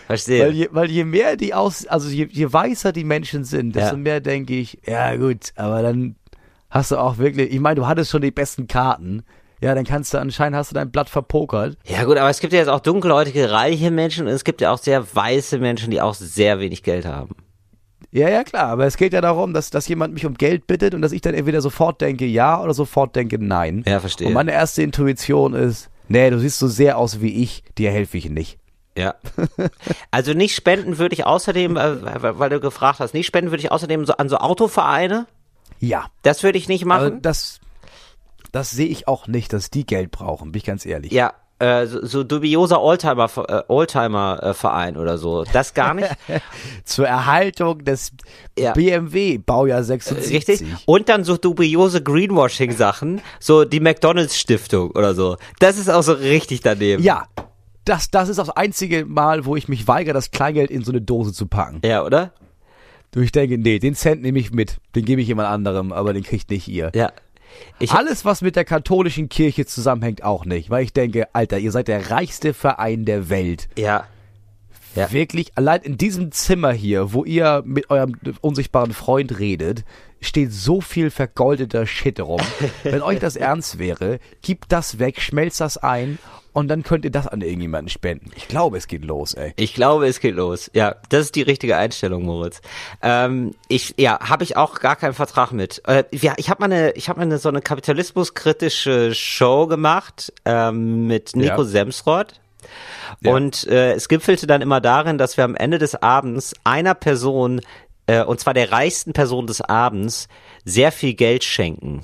Verstehe. 0.07 0.45
Weil 0.45 0.51
je, 0.53 0.67
weil 0.71 0.91
je 0.91 1.05
mehr 1.05 1.37
die 1.37 1.53
aus, 1.53 1.87
also 1.87 2.09
je, 2.09 2.27
je 2.29 2.51
weißer 2.51 2.91
die 2.91 3.03
Menschen 3.05 3.43
sind, 3.43 3.75
desto 3.75 3.95
Ja. 3.95 4.01
mehr 4.01 4.19
denke 4.19 4.55
ich, 4.55 4.79
ja 4.85 5.15
gut, 5.15 5.51
aber 5.55 5.81
dann 5.81 6.15
hast 6.69 6.91
du 6.91 6.97
auch 6.97 7.17
wirklich, 7.17 7.51
ich 7.51 7.59
meine, 7.59 7.75
du 7.75 7.87
hattest 7.87 8.11
schon 8.11 8.21
die 8.21 8.31
besten 8.31 8.67
Karten. 8.67 9.23
Ja, 9.61 9.75
dann 9.75 9.85
kannst 9.85 10.13
du 10.13 10.17
anscheinend 10.17 10.57
hast 10.57 10.71
du 10.71 10.75
dein 10.75 10.91
Blatt 10.91 11.09
verpokert. 11.09 11.77
Ja 11.85 12.03
gut, 12.03 12.17
aber 12.17 12.29
es 12.29 12.39
gibt 12.39 12.51
ja 12.53 12.59
jetzt 12.59 12.67
auch 12.67 12.79
dunkelhäutige, 12.79 13.51
reiche 13.51 13.91
Menschen 13.91 14.25
und 14.27 14.33
es 14.33 14.43
gibt 14.43 14.59
ja 14.61 14.71
auch 14.71 14.79
sehr 14.79 15.15
weiße 15.15 15.59
Menschen, 15.59 15.91
die 15.91 16.01
auch 16.01 16.15
sehr 16.15 16.59
wenig 16.59 16.81
Geld 16.83 17.05
haben. 17.05 17.35
Ja, 18.13 18.27
ja, 18.27 18.43
klar, 18.43 18.65
aber 18.67 18.85
es 18.85 18.97
geht 18.97 19.13
ja 19.13 19.21
darum, 19.21 19.53
dass, 19.53 19.69
dass 19.69 19.87
jemand 19.87 20.13
mich 20.13 20.25
um 20.25 20.33
Geld 20.33 20.67
bittet 20.67 20.93
und 20.93 21.01
dass 21.01 21.13
ich 21.13 21.21
dann 21.21 21.33
entweder 21.33 21.61
sofort 21.61 22.01
denke 22.01 22.25
ja 22.25 22.61
oder 22.61 22.73
sofort 22.73 23.15
denke 23.15 23.37
nein. 23.39 23.83
Ja, 23.87 23.99
verstehe. 24.01 24.27
Und 24.27 24.33
meine 24.33 24.51
erste 24.51 24.81
Intuition 24.81 25.53
ist, 25.53 25.89
nee, 26.09 26.29
du 26.29 26.39
siehst 26.39 26.59
so 26.59 26.67
sehr 26.67 26.97
aus 26.97 27.21
wie 27.21 27.41
ich, 27.41 27.63
dir 27.77 27.91
helfe 27.91 28.17
ich 28.17 28.29
nicht. 28.29 28.57
Ja. 28.97 29.15
Also 30.09 30.33
nicht 30.33 30.53
spenden 30.55 30.97
würde 30.97 31.13
ich 31.13 31.25
außerdem, 31.25 31.77
äh, 31.77 32.37
weil 32.37 32.49
du 32.49 32.59
gefragt 32.59 32.99
hast, 32.99 33.13
nicht 33.13 33.27
spenden 33.27 33.51
würde 33.51 33.63
ich 33.63 33.71
außerdem 33.71 34.05
so 34.05 34.13
an 34.13 34.27
so 34.27 34.37
Autovereine. 34.37 35.27
Ja, 35.79 36.07
Das 36.23 36.43
würde 36.43 36.57
ich 36.57 36.67
nicht 36.67 36.83
machen. 36.85 37.21
das, 37.21 37.59
das 38.51 38.71
sehe 38.71 38.87
ich 38.87 39.07
auch 39.07 39.27
nicht, 39.27 39.53
dass 39.53 39.69
die 39.69 39.85
Geld 39.85 40.11
brauchen, 40.11 40.51
bin 40.51 40.59
ich 40.59 40.65
ganz 40.65 40.85
ehrlich. 40.85 41.11
ja, 41.11 41.33
äh, 41.59 41.85
so, 41.85 42.03
so 42.03 42.23
dubioser 42.23 42.81
Oldtimer, 42.81 43.29
äh, 43.47 43.61
Oldtimer 43.67 44.39
äh, 44.41 44.53
Verein 44.55 44.97
oder 44.97 45.19
so. 45.19 45.43
Das 45.53 45.75
gar 45.75 45.93
nicht. 45.93 46.09
Zur 46.85 47.07
Erhaltung 47.07 47.85
des 47.85 48.13
Ja. 48.57 48.73
BMW 48.73 49.37
Baujahr 49.37 49.83
76. 49.83 50.33
Richtig. 50.33 50.63
Und 50.87 51.07
dann 51.07 51.23
so 51.23 51.37
dubiose 51.37 52.01
Greenwashing-Sachen, 52.01 53.21
so 53.39 53.63
die 53.63 53.79
McDonalds-Stiftung 53.79 54.89
oder 54.91 55.13
so. 55.13 55.37
Das 55.59 55.77
ist 55.77 55.87
auch 55.87 56.01
so 56.01 56.13
richtig 56.13 56.61
daneben. 56.61 57.03
Ja, 57.03 57.27
das, 57.85 58.09
das 58.09 58.29
ist 58.29 58.37
das 58.37 58.49
einzige 58.49 59.05
Mal, 59.05 59.45
wo 59.45 59.55
ich 59.55 59.67
mich 59.67 59.87
weigere, 59.87 60.13
das 60.15 60.31
Kleingeld 60.31 60.71
in 60.71 60.83
so 60.83 60.91
eine 60.91 61.01
Dose 61.01 61.31
zu 61.31 61.45
packen. 61.45 61.79
Ja, 61.85 62.03
oder? 62.03 62.33
Du, 63.11 63.19
ich 63.19 63.31
denke, 63.31 63.59
nee, 63.59 63.77
den 63.77 63.93
Cent 63.93 64.23
nehme 64.23 64.39
ich 64.39 64.51
mit. 64.51 64.77
Den 64.95 65.05
gebe 65.05 65.21
ich 65.21 65.27
jemand 65.27 65.47
anderem, 65.49 65.91
aber 65.91 66.13
den 66.13 66.23
kriegt 66.23 66.49
nicht 66.49 66.67
ihr. 66.67 66.91
Ja. 66.95 67.11
Ich, 67.79 67.91
Alles, 67.91 68.25
was 68.25 68.41
mit 68.41 68.55
der 68.55 68.65
katholischen 68.65 69.29
Kirche 69.29 69.65
zusammenhängt, 69.65 70.23
auch 70.23 70.45
nicht. 70.45 70.69
Weil 70.69 70.83
ich 70.83 70.93
denke, 70.93 71.33
Alter, 71.33 71.57
ihr 71.57 71.71
seid 71.71 71.87
der 71.87 72.11
reichste 72.11 72.53
Verein 72.53 73.05
der 73.05 73.29
Welt. 73.29 73.67
ja. 73.75 74.05
Ja. 74.93 75.09
Wirklich, 75.13 75.53
allein 75.55 75.81
in 75.83 75.97
diesem 75.97 76.33
Zimmer 76.33 76.73
hier, 76.73 77.13
wo 77.13 77.23
ihr 77.23 77.63
mit 77.65 77.89
eurem 77.89 78.13
unsichtbaren 78.41 78.91
Freund 78.93 79.39
redet, 79.39 79.85
steht 80.19 80.51
so 80.51 80.81
viel 80.81 81.11
vergoldeter 81.11 81.87
Shit 81.87 82.19
rum. 82.19 82.41
Wenn 82.83 83.01
euch 83.01 83.19
das 83.19 83.37
ernst 83.37 83.79
wäre, 83.79 84.19
gibt 84.41 84.73
das 84.73 84.99
weg, 84.99 85.21
schmelzt 85.21 85.61
das 85.61 85.77
ein 85.77 86.19
und 86.53 86.67
dann 86.67 86.83
könnt 86.83 87.05
ihr 87.05 87.11
das 87.11 87.27
an 87.27 87.41
irgendjemanden 87.41 87.89
spenden. 87.89 88.31
Ich 88.35 88.47
glaube, 88.47 88.77
es 88.77 88.87
geht 88.87 89.05
los, 89.05 89.33
ey. 89.33 89.53
Ich 89.55 89.73
glaube, 89.73 90.07
es 90.07 90.19
geht 90.19 90.35
los. 90.35 90.69
Ja, 90.73 90.95
das 91.09 91.21
ist 91.21 91.35
die 91.35 91.41
richtige 91.41 91.77
Einstellung, 91.77 92.23
Moritz. 92.23 92.61
Ähm, 93.01 93.53
ich, 93.67 93.93
ja, 93.97 94.19
habe 94.19 94.43
ich 94.43 94.57
auch 94.57 94.79
gar 94.79 94.95
keinen 94.95 95.13
Vertrag 95.13 95.51
mit. 95.51 95.81
Äh, 95.87 96.03
ja, 96.11 96.33
ich 96.37 96.49
habe 96.49 96.61
mal 96.61 96.71
eine, 96.71 96.91
ich 96.91 97.09
habe 97.09 97.19
mal 97.19 97.25
eine, 97.25 97.37
so 97.37 97.49
eine 97.49 97.61
kapitalismuskritische 97.61 99.13
Show 99.15 99.67
gemacht 99.67 100.33
ähm, 100.45 101.07
mit 101.07 101.35
Nico 101.35 101.61
Ja. 101.61 101.63
Semsrott. 101.63 102.33
Ja. 103.21 103.33
Und 103.33 103.67
äh, 103.67 103.93
es 103.93 104.07
gipfelte 104.07 104.47
dann 104.47 104.61
immer 104.61 104.81
darin, 104.81 105.17
dass 105.17 105.37
wir 105.37 105.43
am 105.43 105.55
Ende 105.55 105.77
des 105.77 105.95
Abends 105.95 106.53
einer 106.63 106.95
Person, 106.95 107.61
äh, 108.07 108.23
und 108.23 108.39
zwar 108.39 108.53
der 108.53 108.71
reichsten 108.71 109.13
Person 109.13 109.47
des 109.47 109.61
Abends, 109.61 110.27
sehr 110.65 110.91
viel 110.91 111.13
Geld 111.13 111.43
schenken. 111.43 112.03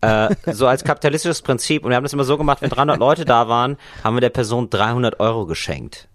Äh, 0.00 0.34
so 0.52 0.66
als 0.66 0.84
kapitalistisches 0.84 1.42
Prinzip. 1.42 1.84
Und 1.84 1.90
wir 1.90 1.96
haben 1.96 2.04
das 2.04 2.12
immer 2.12 2.24
so 2.24 2.38
gemacht, 2.38 2.62
wenn 2.62 2.70
300 2.70 2.98
Leute 2.98 3.24
da 3.24 3.48
waren, 3.48 3.76
haben 4.04 4.16
wir 4.16 4.20
der 4.20 4.30
Person 4.30 4.70
300 4.70 5.20
Euro 5.20 5.46
geschenkt. 5.46 6.08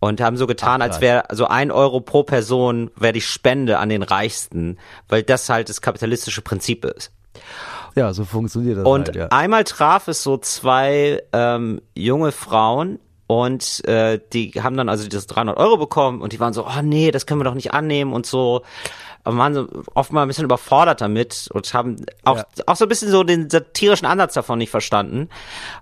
Und 0.00 0.20
haben 0.20 0.36
so 0.36 0.46
getan, 0.46 0.80
Ach, 0.80 0.86
als 0.86 1.00
wäre 1.00 1.24
so 1.32 1.46
ein 1.46 1.72
Euro 1.72 2.00
pro 2.00 2.22
Person 2.22 2.90
wäre 2.94 3.12
die 3.12 3.20
Spende 3.20 3.78
an 3.78 3.88
den 3.88 4.04
Reichsten, 4.04 4.78
weil 5.08 5.24
das 5.24 5.48
halt 5.48 5.68
das 5.68 5.80
kapitalistische 5.80 6.40
Prinzip 6.40 6.84
ist. 6.84 7.10
Ja, 7.96 8.12
so 8.12 8.24
funktioniert 8.24 8.78
das 8.78 8.84
Und 8.84 9.08
halt, 9.08 9.16
ja. 9.16 9.26
einmal 9.28 9.64
traf 9.64 10.06
es 10.06 10.22
so 10.22 10.36
zwei 10.38 11.20
ähm, 11.32 11.80
junge 11.96 12.30
Frauen 12.30 13.00
und 13.28 13.86
äh, 13.86 14.18
die 14.32 14.52
haben 14.62 14.76
dann 14.78 14.88
also 14.88 15.06
diese 15.06 15.26
300 15.26 15.56
Euro 15.58 15.76
bekommen 15.76 16.22
und 16.22 16.32
die 16.32 16.40
waren 16.40 16.54
so, 16.54 16.66
oh 16.66 16.82
nee, 16.82 17.10
das 17.10 17.26
können 17.26 17.38
wir 17.38 17.44
doch 17.44 17.54
nicht 17.54 17.74
annehmen 17.74 18.12
und 18.14 18.24
so. 18.26 18.62
Aber 19.22 19.36
waren 19.36 19.52
so 19.52 19.68
oft 19.94 20.12
mal 20.12 20.22
ein 20.22 20.28
bisschen 20.28 20.44
überfordert 20.46 21.02
damit 21.02 21.50
und 21.52 21.74
haben 21.74 21.96
auch, 22.24 22.38
Ja. 22.38 22.46
auch 22.66 22.76
so 22.76 22.86
ein 22.86 22.88
bisschen 22.88 23.10
so 23.10 23.24
den 23.24 23.50
satirischen 23.50 24.06
Ansatz 24.06 24.32
davon 24.32 24.56
nicht 24.56 24.70
verstanden 24.70 25.28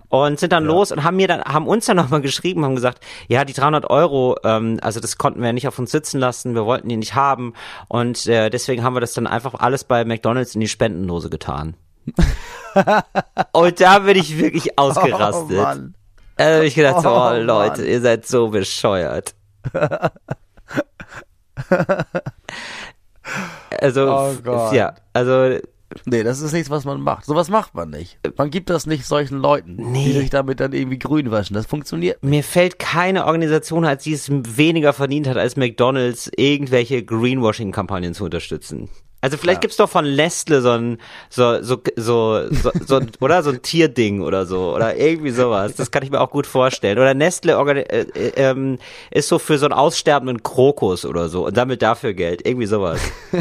und 0.08 0.40
sind 0.40 0.52
dann 0.52 0.64
los 0.64 0.90
und 0.90 1.04
haben 1.04 1.14
mir 1.16 1.28
dann, 1.28 1.42
haben 1.44 1.68
uns 1.68 1.86
dann 1.86 1.96
nochmal 1.98 2.20
geschrieben, 2.20 2.64
haben 2.64 2.74
gesagt, 2.74 2.98
ja, 3.28 3.44
die 3.44 3.52
300 3.52 3.88
Euro, 3.88 4.36
ähm, 4.42 4.78
also 4.82 4.98
das 4.98 5.16
konnten 5.16 5.40
wir 5.40 5.52
nicht 5.52 5.68
auf 5.68 5.78
uns 5.78 5.92
sitzen 5.92 6.18
lassen, 6.18 6.56
wir 6.56 6.66
wollten 6.66 6.88
die 6.88 6.96
nicht 6.96 7.14
haben 7.14 7.52
und 7.86 8.26
äh, 8.26 8.50
deswegen 8.50 8.82
haben 8.82 8.96
wir 8.96 9.00
das 9.00 9.14
dann 9.14 9.28
einfach 9.28 9.54
alles 9.54 9.84
bei 9.84 10.04
McDonalds 10.04 10.56
in 10.56 10.60
die 10.60 10.68
Spendenlose 10.68 11.30
getan. 11.30 11.76
Und 13.52 13.80
da 13.80 13.98
bin 14.00 14.16
ich 14.16 14.38
wirklich 14.38 14.78
ausgerastet. 14.78 15.58
Oh, 15.58 15.62
Mann. 15.62 15.94
Da 16.36 16.56
hab 16.56 16.62
ich 16.62 16.74
gedacht, 16.74 17.02
so, 17.02 17.08
Oh, 17.10 17.30
oh, 17.32 17.38
Leute, 17.42 17.82
Mann. 17.82 17.90
ihr 17.90 18.00
seid 18.00 18.26
so 18.26 18.48
bescheuert. 18.48 19.34
also, 23.80 24.34
Oh 24.46 24.70
ja, 24.72 24.94
also, 25.12 25.58
Nee, 26.04 26.24
das 26.24 26.40
ist 26.40 26.52
nichts, 26.52 26.68
was 26.68 26.84
man 26.84 27.00
macht. 27.00 27.24
Sowas 27.26 27.48
macht 27.48 27.74
man 27.74 27.90
nicht. 27.90 28.18
Man 28.36 28.50
gibt 28.50 28.70
das 28.70 28.86
nicht 28.86 29.06
solchen 29.06 29.38
Leuten, 29.38 29.76
Nee. 29.92 30.04
die 30.06 30.12
sich 30.12 30.30
damit 30.30 30.58
dann 30.58 30.72
irgendwie 30.72 30.98
grün 30.98 31.30
waschen. 31.30 31.54
Das 31.54 31.64
funktioniert. 31.66 32.22
mir 32.24 32.42
fällt 32.42 32.78
keine 32.80 33.24
Organisation, 33.26 33.84
als 33.84 34.02
die 34.02 34.12
es 34.12 34.28
weniger 34.30 34.92
verdient 34.92 35.28
hat 35.28 35.36
als 35.36 35.56
McDonalds, 35.56 36.30
irgendwelche 36.36 37.04
Greenwashing-Kampagnen 37.04 38.14
zu 38.14 38.24
unterstützen. 38.24 38.90
Also 39.20 39.36
vielleicht 39.38 39.60
gibt's 39.60 39.76
doch 39.76 39.88
von 39.88 40.14
Nestle 40.14 40.60
so 40.60 40.70
ein, 40.70 40.98
so, 41.30 41.62
so, 41.62 41.80
so, 41.96 42.48
so, 42.50 42.70
so 42.86 43.00
oder 43.20 43.42
so 43.42 43.50
ein 43.50 43.62
Tierding 43.62 44.20
oder 44.20 44.46
so 44.46 44.74
oder 44.74 44.96
irgendwie 44.96 45.30
sowas. 45.30 45.74
Das 45.74 45.90
kann 45.90 46.02
ich 46.02 46.10
mir 46.10 46.20
auch 46.20 46.30
gut 46.30 46.46
vorstellen. 46.46 46.98
Oder 46.98 47.14
Nestle 47.14 47.52
äh, 47.52 48.00
äh, 48.00 48.32
ähm, 48.36 48.78
ist 49.10 49.28
so 49.28 49.38
für 49.38 49.58
so 49.58 49.66
einen 49.66 49.72
aussterbenden 49.72 50.42
Krokus 50.42 51.04
oder 51.04 51.28
so 51.28 51.46
und 51.46 51.56
sammelt 51.56 51.82
dafür 51.82 52.14
Geld. 52.14 52.46
Irgendwie 52.46 52.66
sowas. 52.66 53.00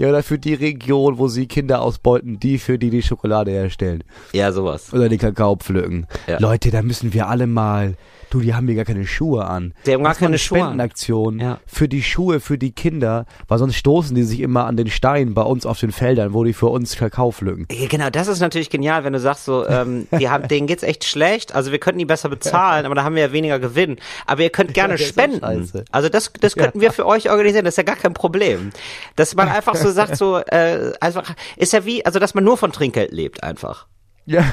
Ja, 0.00 0.08
oder 0.08 0.22
für 0.22 0.38
die 0.38 0.54
Region, 0.54 1.18
wo 1.18 1.28
sie 1.28 1.46
Kinder 1.46 1.82
ausbeuten, 1.82 2.40
die 2.40 2.58
für 2.58 2.78
die 2.78 2.88
die 2.88 3.02
Schokolade 3.02 3.50
herstellen. 3.50 4.02
Ja, 4.32 4.50
sowas. 4.50 4.94
Oder 4.94 5.10
die 5.10 5.18
Kakao 5.18 5.56
pflücken. 5.56 6.06
Ja. 6.26 6.38
Leute, 6.38 6.70
da 6.70 6.80
müssen 6.80 7.12
wir 7.12 7.28
alle 7.28 7.46
mal. 7.46 7.96
Du, 8.30 8.40
die 8.40 8.54
haben 8.54 8.66
hier 8.66 8.76
gar 8.76 8.84
keine 8.84 9.06
Schuhe 9.06 9.44
an. 9.44 9.74
Die 9.86 9.92
haben 9.92 10.04
gar 10.04 10.14
keine 10.14 10.28
eine 10.28 10.38
Schuhe. 10.38 10.58
Spendenaktion 10.58 11.40
Ja. 11.40 11.58
für 11.66 11.88
die 11.88 12.02
Schuhe, 12.02 12.40
für 12.40 12.58
die 12.58 12.70
Kinder, 12.72 13.26
weil 13.48 13.58
sonst 13.58 13.74
stoßen 13.76 14.14
die 14.14 14.22
sich 14.22 14.40
immer 14.40 14.66
an 14.66 14.76
den 14.76 14.88
Stein 14.88 15.34
bei 15.34 15.42
uns 15.42 15.66
auf 15.66 15.80
den 15.80 15.90
Feldern, 15.90 16.32
wo 16.32 16.44
die 16.44 16.52
für 16.52 16.68
uns 16.68 16.96
Kakao 16.96 17.32
pflücken. 17.32 17.66
Ja, 17.70 17.88
Genau, 17.88 18.08
das 18.08 18.28
ist 18.28 18.38
natürlich 18.40 18.70
genial, 18.70 19.02
wenn 19.04 19.12
du 19.12 19.18
sagst 19.18 19.44
so, 19.46 19.66
ähm, 19.66 20.06
die 20.18 20.28
haben, 20.28 20.46
denen 20.46 20.66
geht's 20.68 20.84
echt 20.84 21.04
schlecht, 21.04 21.54
also 21.54 21.72
wir 21.72 21.78
könnten 21.80 21.98
die 21.98 22.04
besser 22.04 22.28
bezahlen, 22.28 22.86
aber 22.86 22.94
da 22.94 23.02
haben 23.02 23.16
wir 23.16 23.22
ja 23.22 23.32
weniger 23.32 23.58
Gewinn. 23.58 23.96
Aber 24.26 24.42
ihr 24.42 24.50
könnt 24.50 24.74
gerne 24.74 24.94
ist 24.94 25.08
spenden. 25.08 25.42
Also 25.90 26.08
das, 26.08 26.32
das 26.40 26.54
könnten 26.54 26.80
wir 26.80 26.92
für 26.92 27.06
euch 27.06 27.30
organisieren, 27.30 27.64
das 27.64 27.72
ist 27.72 27.78
ja 27.78 27.82
gar 27.82 27.96
kein 27.96 28.14
Problem. 28.14 28.70
Dass 29.16 29.34
man 29.34 29.48
einfach 29.48 29.74
so 29.74 29.90
sagt, 29.90 30.16
so, 30.16 30.38
äh, 30.46 30.92
einfach, 31.00 31.34
ist 31.56 31.72
ja 31.72 31.84
wie, 31.84 32.06
also 32.06 32.20
dass 32.20 32.34
man 32.34 32.44
nur 32.44 32.56
von 32.56 32.70
Trinkgeld 32.70 33.10
lebt 33.12 33.42
einfach. 33.42 33.86
Ja. 34.26 34.44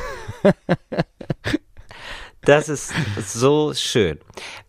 Das 2.48 2.70
ist 2.70 2.94
so 3.26 3.74
schön. 3.76 4.20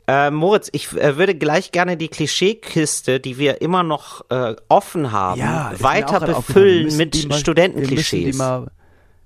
Äh, 0.09 0.31
Moritz, 0.33 0.69
ich 0.73 0.93
äh, 0.97 1.17
würde 1.17 1.35
gleich 1.37 1.71
gerne 1.71 1.97
die 1.97 2.09
Klischeekiste, 2.09 3.21
die 3.21 3.39
wir 3.39 3.61
immer 3.63 3.83
noch 3.85 4.29
äh, 4.31 4.57
offen 4.69 5.13
haben, 5.13 5.41
Ja, 5.41 5.73
weiter 5.79 6.19
befüllen 6.21 6.97
mit 6.97 6.97
mal- 6.97 6.99
Wir 6.99 7.07
müssen, 7.07 7.29
die 7.31 7.39
Studentenklischees. 7.39 8.37
mal, 8.37 8.67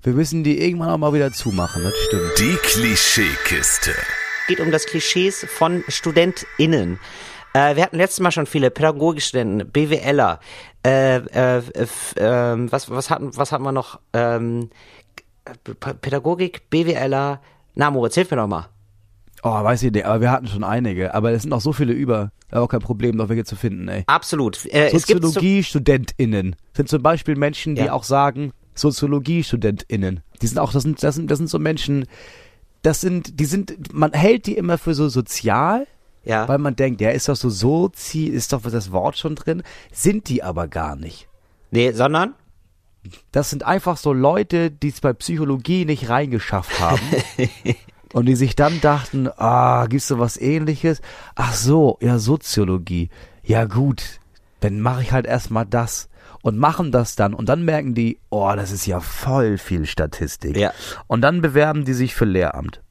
wir 0.02 0.12
müssen 0.12 0.44
die 0.44 0.60
irgendwann 0.62 0.90
auch 0.90 0.98
mal 0.98 1.14
wieder 1.14 1.32
zumachen, 1.32 1.82
das 1.82 1.94
stimmt. 2.06 2.38
Die 2.38 2.56
Klischeekiste. 2.56 3.92
geht 4.48 4.60
um 4.60 4.70
das 4.70 4.84
Klischees 4.86 5.46
von 5.48 5.82
StudentInnen. 5.88 6.98
Äh, 7.54 7.76
wir 7.76 7.82
hatten 7.84 7.96
letztes 7.96 8.20
Mal 8.20 8.32
schon 8.32 8.46
viele 8.46 8.70
Pädagogikstudenten, 8.70 9.70
BWLer, 9.70 10.40
äh, 10.84 11.16
äh, 11.16 11.62
ähm, 12.16 12.70
was, 12.72 12.90
was 12.90 13.08
hatten, 13.08 13.34
was 13.36 13.50
hatten 13.52 13.62
wir 13.64 13.72
noch? 13.72 13.98
Ähm, 14.12 14.68
Pädagogik, 16.00 16.68
BWLer, 16.70 17.40
na 17.74 17.90
Moritz, 17.90 18.14
hilf 18.14 18.30
mir 18.30 18.36
doch 18.36 18.46
mal. 18.48 18.68
Oh, 19.44 19.50
weiß 19.64 19.82
ich 19.82 19.90
nicht, 19.92 20.06
aber 20.06 20.20
wir 20.20 20.30
hatten 20.30 20.46
schon 20.46 20.62
einige. 20.62 21.14
Aber 21.14 21.32
es 21.32 21.42
sind 21.42 21.50
noch 21.50 21.60
so 21.60 21.72
viele 21.72 21.92
über. 21.92 22.30
Aber 22.50 22.62
auch 22.62 22.68
kein 22.68 22.80
Problem, 22.80 23.16
noch 23.16 23.28
welche 23.28 23.44
zu 23.44 23.56
finden, 23.56 23.88
ey. 23.88 24.04
Absolut. 24.06 24.64
Äh, 24.72 24.90
Soziologie-StudentInnen 24.90 26.54
sind 26.76 26.88
zum 26.88 27.02
Beispiel 27.02 27.34
Menschen, 27.34 27.74
die 27.74 27.82
Ja. 27.82 27.92
auch 27.92 28.04
sagen, 28.04 28.52
Soziologie-StudentInnen. 28.74 30.20
Die 30.40 30.46
sind 30.46 30.58
auch, 30.58 30.72
das 30.72 30.82
sind, 30.82 31.02
das 31.02 31.14
sind, 31.16 31.30
das 31.30 31.38
sind 31.38 31.48
so 31.48 31.58
Menschen, 31.58 32.06
das 32.82 33.00
sind, 33.00 33.40
die 33.40 33.44
sind, 33.44 33.92
man 33.92 34.12
hält 34.12 34.46
die 34.46 34.56
immer 34.56 34.78
für 34.78 34.94
so 34.94 35.08
sozial, 35.08 35.86
weil 36.24 36.48
ja, 36.48 36.58
man 36.58 36.76
denkt, 36.76 37.00
ja, 37.00 37.10
ist 37.10 37.28
doch 37.28 37.36
so 37.36 37.50
Sozi, 37.50 38.26
ist 38.26 38.52
doch 38.52 38.62
das 38.62 38.92
Wort 38.92 39.18
schon 39.18 39.34
drin, 39.34 39.62
sind 39.92 40.28
die 40.28 40.42
aber 40.42 40.68
gar 40.68 40.94
nicht. 40.96 41.28
Nee, 41.70 41.92
sondern? 41.92 42.34
Das 43.32 43.50
sind 43.50 43.64
einfach 43.64 43.96
so 43.96 44.12
Leute, 44.12 44.70
die 44.70 44.88
es 44.88 45.00
bei 45.00 45.12
Psychologie 45.12 45.84
nicht 45.84 46.08
reingeschafft 46.08 46.80
haben. 46.80 47.00
und 48.12 48.26
die 48.26 48.36
sich 48.36 48.54
dann 48.54 48.80
dachten, 48.80 49.28
ah, 49.36 49.86
gibt's 49.86 50.08
so 50.08 50.18
was 50.18 50.36
ähnliches? 50.36 51.00
Ach 51.34 51.54
so, 51.54 51.98
ja, 52.00 52.18
Soziologie. 52.18 53.10
Ja 53.42 53.64
gut, 53.64 54.20
dann 54.60 54.80
mache 54.80 55.02
ich 55.02 55.12
halt 55.12 55.26
erstmal 55.26 55.66
das. 55.66 56.08
Und 56.44 56.58
machen 56.58 56.90
das 56.90 57.14
dann 57.14 57.34
und 57.34 57.48
dann 57.48 57.64
merken 57.64 57.94
die, 57.94 58.18
oh, 58.28 58.52
das 58.56 58.72
ist 58.72 58.84
ja 58.86 58.98
voll 58.98 59.58
viel 59.58 59.86
Statistik. 59.86 60.56
Ja. 60.56 60.72
Und 61.06 61.20
dann 61.20 61.40
bewerben 61.40 61.84
die 61.84 61.92
sich 61.92 62.16
für 62.16 62.24
Lehramt. 62.24 62.81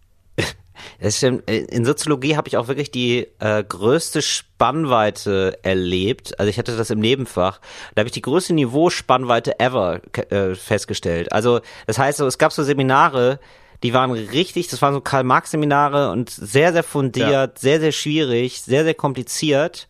Das 1.00 1.18
stimmt. 1.18 1.50
In 1.50 1.86
Soziologie 1.86 2.36
habe 2.38 2.48
ich 2.48 2.58
auch 2.58 2.68
wirklich 2.68 2.92
die 2.92 3.28
äh, 3.40 3.64
größte 3.64 4.22
Spannweite 4.22 5.58
erlebt. 5.64 6.40
Also 6.40 6.50
ich 6.50 6.58
hatte 6.58 6.78
das 6.78 6.90
im 6.90 7.00
Nebenfach. 7.00 7.60
Da 7.96 8.02
habe 8.02 8.08
ich 8.08 8.14
die 8.14 8.22
größte 8.22 8.54
Niveauspannweite 8.54 9.60
ever 9.60 10.02
äh, 10.30 10.56
festgestellt. 10.56 11.32
Also 11.32 11.62
das 11.88 11.98
heißt, 11.98 12.18
so, 12.20 12.26
es 12.28 12.38
gab 12.38 12.54
so 12.54 12.64
Seminare, 12.64 13.40
die 13.84 13.94
waren 13.94 14.12
richtig, 14.12 14.68
das 14.68 14.82
waren 14.82 14.94
so 14.94 15.02
Karl-Marx-Seminare 15.02 16.12
und 16.12 16.30
sehr, 16.30 16.72
sehr 16.72 16.84
fundiert, 16.84 17.30
Ja. 17.32 17.50
sehr, 17.58 17.80
sehr 17.80 17.92
schwierig, 17.92 18.62
sehr, 18.62 18.84
sehr 18.84 18.94
kompliziert, 18.94 19.88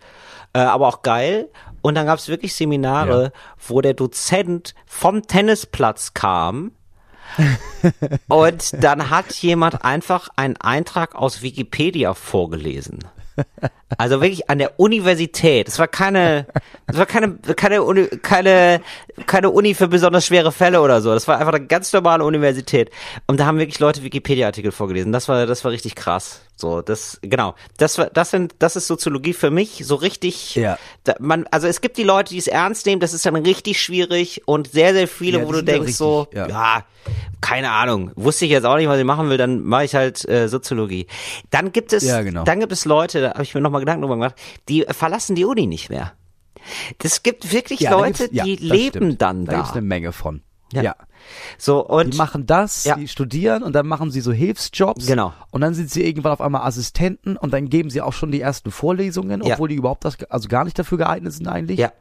äh, 0.53 0.59
aber 0.59 0.87
auch 0.87 1.01
geil. 1.01 1.49
Und 1.81 1.95
dann 1.95 2.05
gab 2.05 2.19
es 2.19 2.27
wirklich 2.29 2.53
Seminare, 2.55 3.23
Ja. 3.23 3.31
wo 3.67 3.81
der 3.81 3.93
Dozent 3.93 4.75
vom 4.85 5.23
Tennisplatz 5.27 6.13
kam 6.13 6.71
und 8.27 8.83
dann 8.83 9.09
hat 9.09 9.31
jemand 9.35 9.83
einfach 9.83 10.29
einen 10.35 10.57
Eintrag 10.57 11.15
aus 11.15 11.41
Wikipedia 11.41 12.13
vorgelesen. 12.13 12.99
Also 13.97 14.21
wirklich 14.21 14.49
an 14.49 14.57
der 14.59 14.79
Universität. 14.79 15.67
Es 15.67 15.79
war 15.79 15.87
keine, 15.87 16.47
es 16.87 16.97
war 16.97 17.05
keine, 17.05 17.35
keine 17.55 17.83
Uni, 17.83 18.07
keine, 18.07 18.81
keine 19.25 19.49
Uni 19.49 19.73
für 19.73 19.87
besonders 19.87 20.25
schwere 20.25 20.51
Fälle 20.51 20.81
oder 20.81 21.01
so. 21.01 21.13
Das 21.13 21.27
war 21.27 21.37
einfach 21.37 21.53
eine 21.53 21.65
ganz 21.65 21.91
normale 21.93 22.23
Universität. 22.23 22.89
Und 23.27 23.39
da 23.39 23.45
haben 23.45 23.57
wirklich 23.57 23.79
Leute 23.79 24.03
Wikipedia-Artikel 24.03 24.71
vorgelesen. 24.71 25.11
Das 25.11 25.27
war, 25.27 25.45
das 25.45 25.63
war 25.63 25.71
richtig 25.71 25.95
krass. 25.95 26.41
So, 26.61 26.81
das, 26.81 27.19
genau. 27.21 27.55
Das 27.77 27.99
das 28.13 28.29
sind, 28.31 28.55
das 28.59 28.75
ist 28.75 28.87
Soziologie 28.87 29.33
für 29.33 29.49
mich 29.51 29.81
so 29.83 29.95
richtig. 29.95 30.55
Ja. 30.55 30.77
Da, 31.03 31.15
man, 31.19 31.47
also 31.51 31.67
es 31.67 31.81
gibt 31.81 31.97
die 31.97 32.03
Leute, 32.03 32.29
die 32.29 32.37
es 32.37 32.47
ernst 32.47 32.85
nehmen. 32.85 32.99
Das 33.01 33.13
ist 33.13 33.25
dann 33.25 33.35
richtig 33.35 33.81
schwierig 33.81 34.43
und 34.45 34.71
sehr, 34.71 34.93
sehr 34.93 35.07
viele, 35.07 35.39
Ja, 35.39 35.47
wo 35.47 35.51
du 35.51 35.63
denkst 35.63 35.93
so, 35.93 36.21
richtig, 36.21 36.37
ja. 36.37 36.47
ja, 36.47 36.85
keine 37.41 37.71
Ahnung. 37.71 38.11
Wusste 38.15 38.45
ich 38.45 38.51
jetzt 38.51 38.65
auch 38.65 38.77
nicht, 38.77 38.87
was 38.87 38.99
ich 38.99 39.05
machen 39.05 39.29
will. 39.29 39.37
Dann 39.37 39.63
mache 39.63 39.85
ich 39.85 39.95
halt 39.95 40.27
äh, 40.29 40.47
Soziologie. 40.47 41.07
Dann 41.49 41.71
gibt 41.71 41.93
es, 41.93 42.03
Ja, 42.03 42.21
genau. 42.21 42.43
dann 42.43 42.59
gibt 42.59 42.71
es 42.71 42.85
Leute, 42.85 43.21
da 43.21 43.29
habe 43.33 43.43
ich 43.43 43.53
mir 43.55 43.61
nochmal 43.61 43.81
Gedanken 43.81 44.03
drüber 44.03 44.15
gemacht, 44.15 44.35
die 44.69 44.85
verlassen 44.89 45.35
die 45.35 45.45
Uni 45.45 45.65
nicht 45.67 45.89
mehr. 45.89 46.13
Das 46.99 47.23
gibt 47.23 47.51
wirklich 47.51 47.81
Leute, 47.89 48.29
die 48.29 48.55
leben 48.55 48.89
stimmt. 48.89 49.21
dann 49.23 49.45
Da 49.45 49.51
da. 49.53 49.57
gibt's 49.57 49.71
eine 49.71 49.81
Menge 49.81 50.11
von. 50.13 50.43
Ja. 50.71 50.81
ja. 50.83 50.95
so 51.57 51.85
und 51.85 52.13
Die 52.13 52.17
machen 52.17 52.45
das, 52.45 52.83
Ja. 52.85 52.95
die 52.95 53.07
studieren 53.07 53.63
und 53.63 53.73
dann 53.73 53.87
machen 53.87 54.11
sie 54.11 54.21
so 54.21 54.31
Hilfsjobs. 54.31 55.05
Genau. 55.07 55.33
Und 55.51 55.61
dann 55.61 55.73
sind 55.73 55.89
sie 55.89 56.03
irgendwann 56.05 56.31
auf 56.31 56.41
einmal 56.41 56.61
Assistenten 56.63 57.37
und 57.37 57.51
dann 57.53 57.69
geben 57.69 57.89
sie 57.89 58.01
auch 58.01 58.13
schon 58.13 58.31
die 58.31 58.41
ersten 58.41 58.71
Vorlesungen, 58.71 59.43
Ja. 59.43 59.53
obwohl 59.53 59.69
die 59.69 59.75
überhaupt 59.75 60.05
das, 60.05 60.17
also 60.29 60.47
gar 60.47 60.63
nicht 60.65 60.77
dafür 60.79 60.97
geeignet 60.97 61.33
sind 61.33 61.47
eigentlich. 61.47 61.79
Ja. 61.79 61.91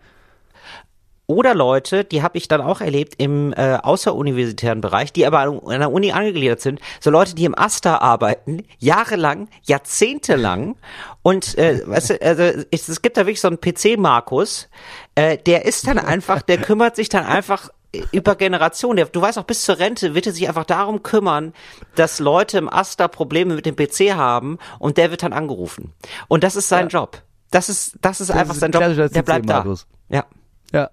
Oder 1.26 1.54
Leute, 1.54 2.02
die 2.04 2.24
habe 2.24 2.37
ich 2.38 2.48
dann 2.48 2.61
auch 2.61 2.80
erlebt 2.80 3.14
im 3.18 3.52
äh, 3.52 3.76
außeruniversitären 3.76 4.80
Bereich, 4.80 5.12
die 5.12 5.24
aber 5.26 5.38
an 5.38 5.61
einer 5.68 5.92
Uni 5.92 6.11
angegliedert 6.11 6.61
sind. 6.61 6.80
So 6.98 7.11
Leute, 7.11 7.37
die 7.37 7.44
im 7.44 7.56
Asta 7.56 7.98
arbeiten, 7.98 8.64
jahrelang, 8.80 9.48
jahrzehntelang. 9.62 10.74
Und 11.22 11.56
äh, 11.56 11.83
weißt 11.87 12.11
du, 12.11 12.20
also 12.22 12.42
es, 12.72 12.88
es 12.88 13.00
gibt 13.00 13.16
da 13.16 13.26
wirklich 13.26 13.40
so 13.40 13.46
einen 13.46 13.61
PC-Markus, 13.61 14.68
äh, 15.14 15.38
der 15.38 15.66
ist 15.66 15.87
dann 15.87 15.98
einfach, 15.98 16.42
der 16.42 16.59
kümmert 16.59 16.96
sich 16.96 17.09
dann 17.09 17.24
einfach 17.24 17.68
über 18.12 18.37
Generationen. 18.37 19.07
Du 19.12 19.20
weißt 19.20 19.38
auch, 19.38 19.44
bis 19.44 19.62
zur 19.62 19.79
Rente 19.79 20.14
wird 20.14 20.26
er 20.26 20.33
sich 20.33 20.46
einfach 20.48 20.64
darum 20.64 21.03
kümmern, 21.03 21.53
dass 21.96 22.18
Leute 22.20 22.59
im 22.59 22.68
Asta 22.68 23.09
Probleme 23.09 23.55
mit 23.55 23.66
dem 23.66 23.76
PC 23.76 24.14
haben 24.14 24.59
und 24.79 24.96
der 24.96 25.11
wird 25.11 25.22
dann 25.22 25.33
angerufen. 25.33 25.92
Und 26.29 26.44
das 26.44 26.57
ist 26.57 26.68
sein 26.68 26.88
Job. 26.88 27.22
Das 27.50 27.68
ist, 27.68 27.98
das 28.00 28.20
ist 28.20 28.31
einfach 28.31 28.55
ist 28.55 28.61
sein 28.61 28.72
ein 28.74 28.96
Job. 28.96 29.12
Der 29.12 29.22
bleibt 29.22 29.48
da. 29.48 29.55
CC-Markus. 29.61 29.87
Ja. 30.09 30.24
Ja. 30.72 30.90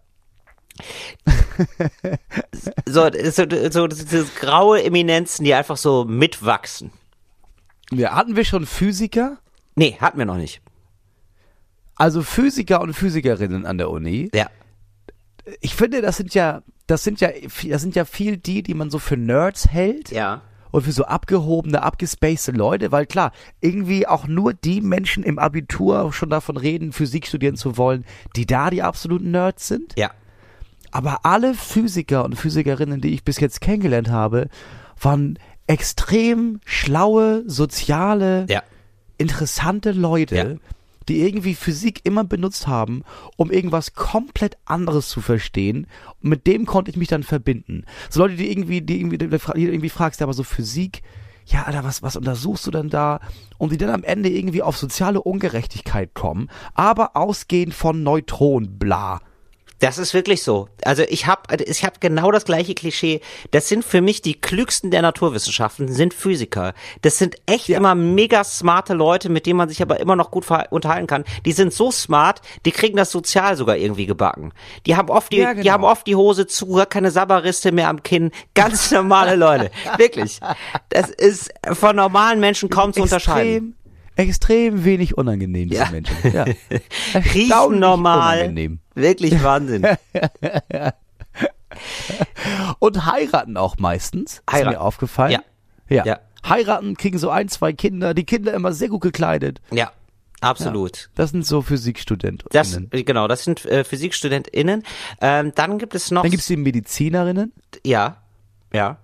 So, 2.86 3.10
so, 3.32 3.44
so 3.72 3.88
diese 3.88 4.26
graue 4.40 4.84
Eminenzen, 4.84 5.44
die 5.44 5.54
einfach 5.54 5.76
so 5.78 6.06
mitwachsen. 6.06 6.92
ja. 7.92 8.16
Hatten 8.16 8.36
wir 8.36 8.46
schon 8.46 8.66
Physiker? 8.66 9.38
Nee, 9.76 9.98
hatten 10.00 10.18
wir 10.20 10.26
noch 10.26 10.38
nicht. 10.38 10.62
Also 11.96 12.22
Physiker 12.22 12.82
und 12.82 12.94
Physikerinnen 12.94 13.66
an 13.66 13.78
der 13.78 13.90
Uni. 13.90 14.30
Ja. 14.34 14.50
Ich 15.62 15.76
finde, 15.76 16.02
das 16.02 16.18
sind 16.18 16.34
ja, 16.34 16.62
das 16.88 17.04
sind 17.04 17.20
ja, 17.22 17.30
das 17.70 17.82
sind 17.82 17.96
ja 17.96 18.06
viel 18.06 18.38
die, 18.38 18.64
die 18.64 18.74
man 18.74 18.90
so 18.90 19.00
für 19.00 19.18
Nerds 19.18 19.68
hält. 19.70 20.12
Ja. 20.12 20.42
und 20.72 20.84
für 20.84 20.92
so 20.92 21.06
abgehobene, 21.06 21.82
abgespacede 21.82 22.58
Leute, 22.58 22.92
weil 22.92 23.06
klar, 23.06 23.32
irgendwie 23.62 24.06
auch 24.06 24.28
nur 24.28 24.54
die 24.54 24.82
Menschen 24.82 25.24
im 25.24 25.40
Abitur 25.40 26.12
schon 26.12 26.30
davon 26.30 26.58
reden, 26.58 26.92
Physik 26.92 27.26
studieren 27.26 27.56
zu 27.56 27.78
wollen, 27.78 28.04
die 28.36 28.46
da 28.46 28.70
die 28.70 28.84
absoluten 28.84 29.32
Nerds 29.32 29.68
sind. 29.68 29.94
Ja. 29.98 30.12
Aber 30.92 31.26
alle 31.26 31.54
Physiker 31.54 32.26
und 32.26 32.36
Physikerinnen, 32.36 33.00
die 33.02 33.14
ich 33.14 33.24
bis 33.24 33.40
jetzt 33.40 33.62
kennengelernt 33.62 34.10
habe, 34.10 34.50
waren 35.02 35.40
extrem 35.68 36.60
schlaue, 36.66 37.44
soziale, 37.50 38.46
Ja. 38.50 38.62
interessante 39.18 39.92
Leute, 39.94 40.36
Ja. 40.36 40.46
Die 41.08 41.22
irgendwie 41.22 41.56
Physik 41.56 42.02
immer 42.04 42.24
benutzt 42.24 42.68
haben, 42.68 43.04
um 43.36 43.52
irgendwas 43.52 43.94
komplett 43.94 44.58
anderes 44.66 45.10
zu 45.10 45.22
verstehen. 45.22 45.88
Und 46.22 46.30
mit 46.30 46.48
dem 46.48 46.66
konnte 46.66 46.92
ich 46.92 46.98
mich 46.98 47.08
dann 47.08 47.24
verbinden. 47.24 47.86
So 48.10 48.22
Leute, 48.22 48.36
die 48.36 48.52
irgendwie, 48.52 48.82
die 48.82 49.00
irgendwie, 49.00 49.18
die 49.18 49.26
irgendwie 49.26 49.90
fragst, 49.90 50.22
aber 50.22 50.34
so 50.34 50.44
Physik, 50.44 51.02
ja, 51.46 51.64
Alter, 51.64 51.84
was, 51.84 52.04
was 52.04 52.18
untersuchst 52.18 52.68
du 52.68 52.72
denn 52.72 52.90
da? 52.90 53.22
Und 53.58 53.72
die 53.72 53.78
dann 53.78 53.90
am 53.90 54.04
Ende 54.04 54.30
irgendwie 54.30 54.62
auf 54.62 54.78
soziale 54.78 55.22
Ungerechtigkeit 55.22 56.14
kommen, 56.14 56.50
aber 56.74 57.16
ausgehend 57.16 57.74
von 57.74 58.04
Neutronen, 58.04 58.78
bla. 58.78 59.22
Das 59.80 60.00
ist 60.00 60.14
wirklich 60.16 60.42
so. 60.42 60.70
Also 60.84 61.04
ich 61.08 61.28
habe 61.28 61.64
ich 61.64 61.84
hab 61.86 62.02
genau 62.02 62.32
das 62.32 62.46
gleiche 62.46 62.74
Klischee. 62.74 63.22
Das 63.52 63.68
sind 63.68 63.86
für 63.86 64.02
mich 64.02 64.24
die 64.24 64.34
klügsten 64.34 64.90
der 64.90 65.04
Naturwissenschaften, 65.04 65.88
sind 65.88 66.16
Physiker. 66.16 66.74
Das 67.04 67.20
sind 67.20 67.36
echt 67.46 67.68
Ja. 67.68 67.78
immer 67.78 67.94
mega 67.94 68.44
smarte 68.44 68.96
Leute, 68.96 69.30
mit 69.30 69.46
denen 69.46 69.58
man 69.58 69.70
sich 69.70 69.82
aber 69.82 70.00
immer 70.00 70.16
noch 70.16 70.32
gut 70.32 70.46
unterhalten 70.72 71.06
kann. 71.06 71.26
Die 71.46 71.52
sind 71.52 71.74
so 71.74 71.92
smart, 71.92 72.42
die 72.66 72.72
kriegen 72.72 72.98
das 72.98 73.12
sozial 73.12 73.56
sogar 73.56 73.78
irgendwie 73.78 74.08
gebacken. 74.08 74.52
Die 74.88 74.96
haben 74.96 75.10
oft 75.10 75.32
die, 75.32 75.38
Ja, 75.38 75.54
die 75.54 75.62
genau. 75.62 75.74
haben 75.74 75.84
oft 75.84 76.08
die 76.08 76.16
Hose 76.16 76.48
zu, 76.48 76.84
keine 76.90 77.12
Sabberriste 77.12 77.72
mehr 77.72 77.90
am 77.90 78.02
Kinn. 78.02 78.32
Ganz 78.56 78.90
normale 78.92 79.36
Leute. 79.36 79.70
Wirklich. 79.98 80.40
Das 80.90 81.10
ist 81.12 81.52
von 81.74 81.96
normalen 81.96 82.40
Menschen 82.40 82.70
kaum 82.70 82.94
zu 82.94 83.04
unterscheiden. 83.04 83.76
Extrem, 84.18 84.84
wenig 84.84 85.18
unangenehm, 85.18 85.70
diese 85.70 85.84
Ja. 85.84 85.90
Menschen. 85.92 86.16
Ja. 86.34 86.46
Riechen 87.34 87.80
normal. 87.80 88.40
Unangenehm. 88.40 88.80
Wirklich 88.96 89.42
Wahnsinn. 89.44 89.86
Und 92.80 93.06
heiraten 93.06 93.58
auch 93.58 93.78
meistens. 93.78 94.34
Ist 94.34 94.44
Heiraten. 94.52 94.76
mir 94.76 94.82
aufgefallen. 94.82 95.32
Ja. 95.32 95.42
ja. 95.90 96.06
Ja. 96.06 96.20
Heiraten, 96.48 96.96
kriegen 96.98 97.18
so 97.18 97.30
ein, 97.30 97.48
zwei 97.50 97.74
Kinder, 97.74 98.14
die 98.14 98.24
Kinder 98.24 98.54
immer 98.54 98.74
sehr 98.74 98.90
gut 98.90 99.02
gekleidet. 99.02 99.60
Ja, 99.72 99.92
absolut. 100.40 101.10
Das 101.16 101.32
sind 101.32 101.46
so 101.46 101.62
Physikstudenten. 101.62 102.48
Das, 102.52 102.80
genau, 102.92 103.28
das 103.28 103.44
sind 103.44 103.66
äh, 103.66 103.84
PhysikstudentInnen. 103.84 104.84
Ähm, 105.22 105.52
dann 105.56 105.78
gibt 105.78 105.94
es 105.94 106.10
noch. 106.12 106.22
Dann 106.22 106.32
gibt's 106.32 106.48
die 106.48 106.58
Medizinerinnen, 106.58 107.52
ja, 107.86 108.18
ja. 108.74 108.98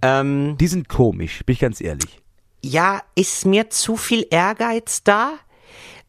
Ähm, 0.00 0.56
die 0.60 0.68
sind 0.68 0.88
komisch, 0.88 1.44
bin 1.44 1.54
ich 1.54 1.60
ganz 1.60 1.80
ehrlich. 1.80 2.20
Ja, 2.64 3.02
ist 3.14 3.46
mir 3.46 3.70
zu 3.70 3.96
viel 3.96 4.26
Ehrgeiz 4.30 5.02
da? 5.04 5.32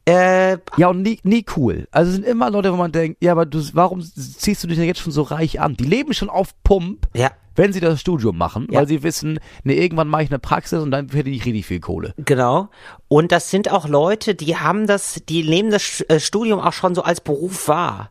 Äh, 0.05 0.57
Ja, 0.77 0.87
und 0.87 1.01
nie, 1.03 1.19
nie 1.23 1.45
cool. 1.55 1.87
Also 1.91 2.09
es 2.09 2.15
sind 2.15 2.25
immer 2.25 2.49
Leute, 2.49 2.71
wo 2.73 2.77
man 2.77 2.91
denkt, 2.91 3.23
ja, 3.23 3.31
aber 3.31 3.45
du, 3.45 3.61
warum 3.73 4.01
ziehst 4.01 4.63
du 4.63 4.67
dich 4.67 4.77
denn 4.77 4.87
jetzt 4.87 5.01
schon 5.01 5.11
so 5.11 5.21
reich 5.21 5.59
an? 5.61 5.75
Die 5.75 5.83
leben 5.83 6.13
schon 6.13 6.29
auf 6.29 6.49
Pump, 6.63 7.07
ja, 7.13 7.31
wenn 7.55 7.73
sie 7.73 7.79
das 7.81 7.99
Studium 7.99 8.37
machen, 8.37 8.67
Ja. 8.71 8.79
weil 8.79 8.87
sie 8.87 9.03
wissen, 9.03 9.39
ne, 9.63 9.73
irgendwann 9.75 10.07
mache 10.07 10.23
ich 10.23 10.29
eine 10.31 10.39
Praxis 10.39 10.79
und 10.81 10.91
dann 10.91 11.09
verdiene 11.09 11.35
ich 11.35 11.45
richtig 11.45 11.65
viel 11.67 11.79
Kohle. 11.81 12.13
genau. 12.17 12.69
Und 13.07 13.31
das 13.31 13.49
sind 13.51 13.71
auch 13.71 13.87
Leute, 13.87 14.33
die 14.33 14.55
haben 14.57 14.87
das, 14.87 15.21
die 15.27 15.43
nehmen 15.47 15.69
das 15.69 16.01
äh, 16.07 16.19
Studium 16.19 16.59
auch 16.59 16.73
schon 16.73 16.95
so 16.95 17.03
als 17.03 17.21
Beruf 17.21 17.67
wahr. 17.67 18.09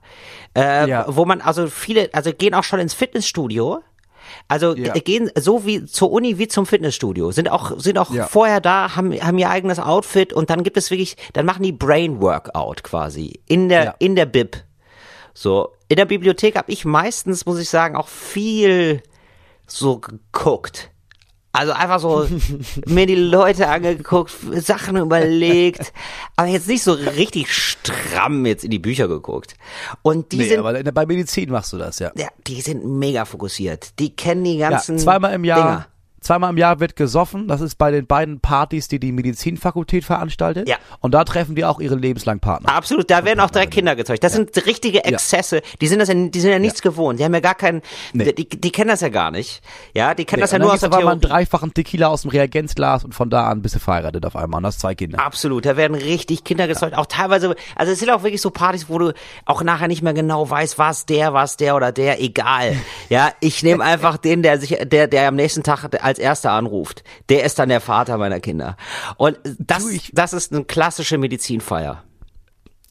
Äh, 0.57 0.89
Ja. 0.89 1.07
Wo 1.09 1.25
man, 1.25 1.41
also 1.41 1.67
viele, 1.69 2.11
also 2.13 2.33
gehen 2.33 2.55
auch 2.55 2.65
schon 2.65 2.79
ins 2.79 2.95
Fitnessstudio. 2.95 3.81
Also 4.49 4.75
Ja. 4.77 4.93
g- 4.93 5.01
gehen 5.01 5.31
so 5.39 5.65
wie 5.67 5.85
zur 5.85 6.11
Uni 6.13 6.39
wie 6.39 6.49
zum 6.49 6.67
Fitnessstudio. 6.67 7.31
Sind 7.33 7.49
auch 7.51 7.79
sind 7.79 7.99
auch 7.99 8.11
Ja. 8.13 8.27
vorher 8.27 8.61
da, 8.61 8.97
haben 8.97 9.13
haben 9.13 9.39
ihr 9.39 9.51
eigenes 9.51 9.79
Outfit 9.79 10.33
und 10.33 10.51
dann 10.51 10.63
gibt 10.63 10.77
es 10.77 10.91
wirklich, 10.91 11.17
dann 11.33 11.47
machen 11.47 11.63
die 11.63 11.73
Brain 11.73 12.21
Workout 12.21 12.83
quasi 12.83 13.41
in 13.47 13.69
der 13.69 13.85
Ja. 13.85 13.95
in 13.99 14.17
der 14.17 14.27
Bib. 14.27 14.57
So 15.35 15.73
in 15.89 15.97
der 15.97 16.05
Bibliothek 16.07 16.57
habe 16.57 16.71
ich 16.73 16.85
meistens, 16.85 17.47
muss 17.47 17.59
ich 17.59 17.69
sagen, 17.69 17.97
auch 17.97 18.09
viel 18.09 19.03
so 19.67 19.99
geguckt. 19.99 20.91
Also 21.53 21.73
einfach 21.73 21.99
so 21.99 22.29
mir 22.87 23.07
die 23.07 23.15
Leute 23.15 23.69
angeguckt, 23.69 24.33
Sachen 24.57 24.97
überlegt, 24.97 25.93
aber 26.37 26.49
jetzt 26.49 26.69
nicht 26.69 26.83
so 26.83 26.93
richtig 26.93 27.53
stramm 27.53 28.45
jetzt 28.47 28.65
in 28.65 28.71
die 28.71 28.79
Bücher 28.79 29.09
geguckt. 29.09 29.55
Und 30.03 30.33
die 30.33 30.37
Nee, 30.39 30.49
sind, 30.49 30.59
aber 30.59 30.83
bei 30.93 31.07
Medizin 31.07 31.51
machst 31.51 31.73
du 31.73 31.79
das, 31.79 31.99
ja. 31.99 32.13
ja, 32.17 32.29
die 32.47 32.61
sind 32.61 32.85
mega 32.85 33.25
fokussiert. 33.25 33.99
Die 33.99 34.15
kennen 34.15 34.45
die 34.45 34.59
Ja, 34.59 34.71
ganzen 34.71 34.99
zweimal 34.99 35.33
im 35.35 35.45
Jahr. 35.45 35.59
Dinger. 35.63 35.87
Zweimal 36.21 36.51
im 36.51 36.57
Jahr 36.57 36.81
wird 36.81 36.97
gesoffen. 36.97 37.49
Das 37.49 37.61
ist 37.61 37.77
bei 37.77 37.91
den 37.91 38.07
beiden 38.07 38.41
Partys, 38.41 38.89
die 38.89 38.99
die 38.99 39.13
Medizinfakultät 39.13 40.05
veranstaltet. 40.05 40.69
Ja. 40.69 40.77
Und 41.01 41.13
da 41.15 41.25
treffen 41.25 41.55
die 41.55 41.65
auch 41.65 41.81
ihre 41.81 41.95
lebenslangen 41.95 42.41
Partner. 42.41 42.75
Absolut, 42.75 43.11
da 43.11 43.25
werden 43.25 43.41
auch 43.41 43.51
direkt 43.51 43.73
Kinder 43.73 43.95
gezeugt. 43.97 44.25
Das 44.25 44.33
sind 44.33 44.55
richtige 44.67 45.05
Exzesse. 45.05 45.63
Die 45.81 45.87
sind 45.87 45.99
das 46.01 46.09
ja, 46.09 46.15
die 46.15 46.41
sind 46.41 46.51
ja 46.51 46.59
nichts 46.59 46.83
gewohnt. 46.83 47.21
Die 47.21 47.25
haben 47.25 47.35
ja 47.35 47.41
gar 47.41 47.55
keinen, 47.55 47.83
Nee. 48.13 48.33
die, 48.33 48.49
die 48.49 48.71
kennen 48.73 48.89
das 48.89 49.01
ja 49.01 49.09
gar 49.09 49.31
nicht. 49.31 49.61
Ja, 49.95 50.15
die 50.15 50.25
kennen 50.25 50.41
das 50.41 50.51
ja 50.53 50.59
nur 50.59 50.73
aus 50.73 50.81
der 50.81 50.89
mal 50.91 50.99
einen 50.99 51.21
Theorie. 51.21 51.35
dreifachen 51.35 51.73
Tequila 51.75 52.09
aus 52.09 52.23
dem 52.23 52.31
Reagenzglas 52.31 53.05
und 53.05 53.15
von 53.15 53.31
da 53.31 53.47
an 53.49 53.63
bist 53.63 53.75
du 53.75 53.79
verheiratet 53.79 54.27
auf 54.27 54.37
einmal 54.37 54.59
und 54.59 54.67
hast 54.67 54.81
zwei 54.81 54.95
Kinder. 54.95 55.21
Absolut, 55.25 55.65
da 55.67 55.77
werden 55.77 55.95
richtig 55.95 56.45
Kinder 56.45 56.67
gezeugt. 56.67 56.97
Auch 56.97 57.07
teilweise, 57.07 57.55
also 57.77 57.93
es 57.93 57.99
sind 57.99 58.11
auch 58.11 58.23
wirklich 58.23 58.41
so 58.43 58.51
Partys, 58.51 58.89
wo 58.89 58.99
du 58.99 59.13
auch 59.45 59.63
nachher 59.63 59.89
nicht 59.89 60.03
mehr 60.03 60.15
genau 60.15 60.49
weißt, 60.49 60.79
was 60.79 61.07
der, 61.07 61.33
was 61.33 61.57
der 61.57 61.77
oder 61.77 61.93
der, 61.93 62.21
egal. 62.23 62.77
Ja, 63.09 63.31
ich 63.41 63.63
nehme 63.63 63.83
einfach 63.85 64.17
den, 64.19 64.43
der 64.43 64.59
sich, 64.61 64.77
der, 64.85 65.07
der 65.07 65.29
am 65.29 65.35
nächsten 65.37 65.63
Tag 65.63 65.89
als 66.09 66.19
erster 66.19 66.53
anruft. 66.53 67.05
Der 67.29 67.45
ist 67.45 67.59
dann 67.59 67.69
der 67.69 67.81
Vater 67.81 68.19
meiner 68.19 68.41
Kinder. 68.41 68.77
Und 69.17 69.39
das, 69.59 69.85
Du, 69.85 69.99
das 70.13 70.33
ist 70.33 70.53
eine 70.53 70.65
klassische 70.65 71.19
Medizinfeier. 71.19 72.03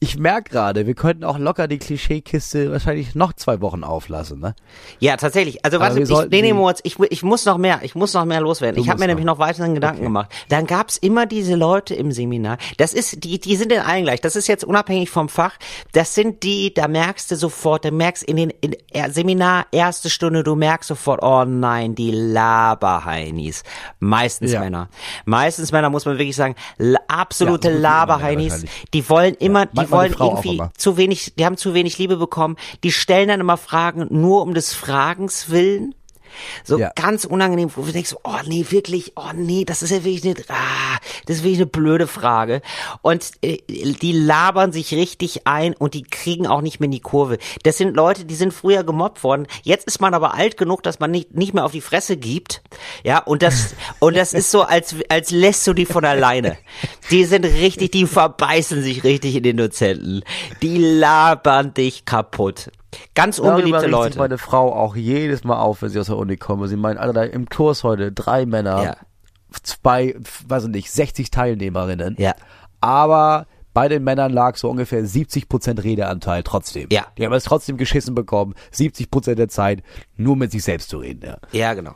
Ich 0.00 0.16
merke 0.16 0.50
gerade, 0.50 0.86
wir 0.86 0.94
könnten 0.94 1.24
auch 1.24 1.38
locker 1.38 1.66
die 1.66 1.78
Klischeekiste 1.78 2.70
wahrscheinlich 2.70 3.16
noch 3.16 3.32
zwei 3.32 3.60
Wochen 3.60 3.82
auflassen, 3.82 4.38
ne? 4.38 4.54
Ja, 5.00 5.16
tatsächlich. 5.16 5.64
Also 5.64 5.80
was 5.80 5.96
ich, 5.96 6.08
nee, 6.30 6.40
nee, 6.42 6.52
Moritz, 6.52 6.78
ich, 6.84 7.00
ich 7.10 7.24
muss 7.24 7.44
noch 7.44 7.58
mehr, 7.58 7.80
ich 7.82 7.96
muss 7.96 8.14
noch 8.14 8.24
mehr 8.24 8.40
loswerden. 8.40 8.80
Ich 8.80 8.88
habe 8.88 9.00
mir 9.00 9.08
nämlich 9.08 9.26
noch. 9.26 9.38
noch 9.38 9.44
weiteren 9.44 9.74
Gedanken 9.74 10.04
gemacht. 10.04 10.30
Dann 10.50 10.66
gab's 10.66 10.98
immer 10.98 11.26
diese 11.26 11.56
Leute 11.56 11.96
im 11.96 12.12
Seminar. 12.12 12.58
Das 12.76 12.92
ist, 12.92 13.24
die, 13.24 13.40
die 13.40 13.56
sind 13.56 13.72
in 13.72 13.80
allen 13.80 14.04
gleich. 14.04 14.20
Das 14.20 14.36
ist 14.36 14.46
jetzt 14.46 14.62
unabhängig 14.62 15.10
vom 15.10 15.28
Fach. 15.28 15.56
Das 15.92 16.14
sind 16.14 16.44
die, 16.44 16.72
da 16.72 16.86
merkst 16.86 17.32
du 17.32 17.36
sofort, 17.36 17.84
du 17.84 17.90
merkst 17.90 18.22
in 18.22 18.36
den 18.36 18.50
in, 18.60 18.76
Seminar 19.10 19.66
erste 19.72 20.10
Stunde, 20.10 20.44
du 20.44 20.54
merkst 20.54 20.86
sofort, 20.86 21.24
oh 21.24 21.44
nein, 21.44 21.96
die 21.96 22.12
Laberheinis. 22.12 23.64
Meistens 23.98 24.52
Ja. 24.52 24.60
Männer. 24.60 24.90
Meistens 25.24 25.72
Männer 25.72 25.90
muss 25.90 26.04
man 26.04 26.18
wirklich 26.18 26.36
sagen, 26.36 26.54
absolute 27.08 27.70
Ja, 27.70 27.78
Laberheinis. 27.78 28.64
Die 28.94 29.08
wollen 29.10 29.34
immer, 29.34 29.66
die 29.66 29.87
wollen 29.90 30.12
die 30.12 30.18
auch 30.18 30.44
irgendwie 30.44 30.62
zu 30.76 30.96
wenig, 30.96 31.34
die 31.38 31.44
haben 31.44 31.56
zu 31.56 31.74
wenig 31.74 31.98
Liebe 31.98 32.16
bekommen. 32.16 32.56
Die 32.82 32.92
stellen 32.92 33.28
dann 33.28 33.40
immer 33.40 33.56
Fragen 33.56 34.06
nur 34.10 34.42
um 34.42 34.54
des 34.54 34.74
Fragens 34.74 35.50
willen. 35.50 35.94
So 36.64 36.78
Ja. 36.78 36.92
ganz 36.94 37.24
unangenehm, 37.24 37.70
wo 37.74 37.82
du 37.82 37.92
denkst, 37.92 38.14
oh 38.24 38.36
nee, 38.46 38.66
wirklich, 38.70 39.12
oh 39.16 39.30
nee, 39.34 39.64
das 39.64 39.82
ist 39.82 39.90
ja 39.90 40.04
wirklich 40.04 40.24
eine, 40.24 40.34
ah, 40.48 40.98
das 41.26 41.36
ist 41.38 41.42
wirklich 41.42 41.58
eine 41.58 41.66
blöde 41.66 42.06
Frage. 42.06 42.62
Und 43.02 43.32
äh, 43.42 43.58
die 43.68 44.12
labern 44.12 44.72
sich 44.72 44.92
richtig 44.94 45.46
ein 45.46 45.74
und 45.74 45.94
die 45.94 46.02
kriegen 46.02 46.46
auch 46.46 46.60
nicht 46.60 46.80
mehr 46.80 46.86
in 46.86 46.92
die 46.92 47.00
Kurve. 47.00 47.38
Das 47.62 47.76
sind 47.78 47.94
Leute, 47.96 48.24
die 48.24 48.34
sind 48.34 48.52
früher 48.52 48.84
gemobbt 48.84 49.22
worden. 49.24 49.46
Jetzt 49.62 49.86
ist 49.86 50.00
man 50.00 50.14
aber 50.14 50.34
alt 50.34 50.56
genug, 50.56 50.82
dass 50.82 51.00
man 51.00 51.10
nicht, 51.10 51.34
nicht 51.34 51.54
mehr 51.54 51.64
auf 51.64 51.72
die 51.72 51.80
Fresse 51.80 52.16
gibt. 52.16 52.62
Ja, 53.04 53.18
und 53.18 53.42
das, 53.42 53.74
und 53.98 54.16
das 54.16 54.32
ist 54.32 54.50
so, 54.50 54.62
als, 54.62 54.94
als 55.08 55.30
lässt 55.30 55.66
du 55.66 55.72
die 55.74 55.86
von 55.86 56.04
alleine. 56.04 56.56
Die 57.10 57.24
sind 57.24 57.44
richtig, 57.44 57.92
die 57.92 58.06
verbeißen 58.06 58.82
sich 58.82 59.04
richtig 59.04 59.34
in 59.36 59.42
den 59.42 59.56
Dozenten. 59.56 60.22
Die 60.62 60.78
labern 60.78 61.74
dich 61.74 62.04
kaputt. 62.04 62.70
Ganz 63.14 63.38
unbeliebte 63.38 63.80
Darüber 63.82 63.88
Leute. 64.04 64.18
meine 64.18 64.38
Frau 64.38 64.72
auch 64.74 64.96
jedes 64.96 65.44
Mal 65.44 65.58
auf, 65.60 65.82
wenn 65.82 65.90
sie 65.90 66.00
aus 66.00 66.06
der 66.06 66.16
Uni 66.16 66.36
kommen. 66.36 66.66
Sie 66.68 66.76
meinen, 66.76 66.98
Alter, 66.98 67.12
da 67.12 67.22
im 67.24 67.48
Kurs 67.48 67.84
heute 67.84 68.12
drei 68.12 68.46
Männer, 68.46 68.82
Ja. 68.82 68.96
zwei, 69.62 70.14
weiß 70.46 70.64
ich 70.64 70.70
nicht, 70.70 70.90
60 70.90 71.30
Teilnehmerinnen. 71.30 72.16
Ja. 72.18 72.34
Aber 72.80 73.46
bei 73.74 73.88
den 73.88 74.02
Männern 74.04 74.32
lag 74.32 74.56
so 74.56 74.70
ungefähr 74.70 75.04
70% 75.04 75.82
Redeanteil 75.84 76.42
trotzdem. 76.42 76.88
Ja. 76.90 77.06
Die 77.16 77.24
haben 77.24 77.32
es 77.32 77.44
trotzdem 77.44 77.76
geschissen 77.76 78.14
bekommen, 78.14 78.54
70% 78.72 79.34
der 79.36 79.48
Zeit 79.48 79.82
nur 80.16 80.36
mit 80.36 80.50
sich 80.50 80.64
selbst 80.64 80.88
zu 80.88 80.98
reden. 80.98 81.22
Ja. 81.24 81.36
Ja, 81.52 81.74
genau. 81.74 81.94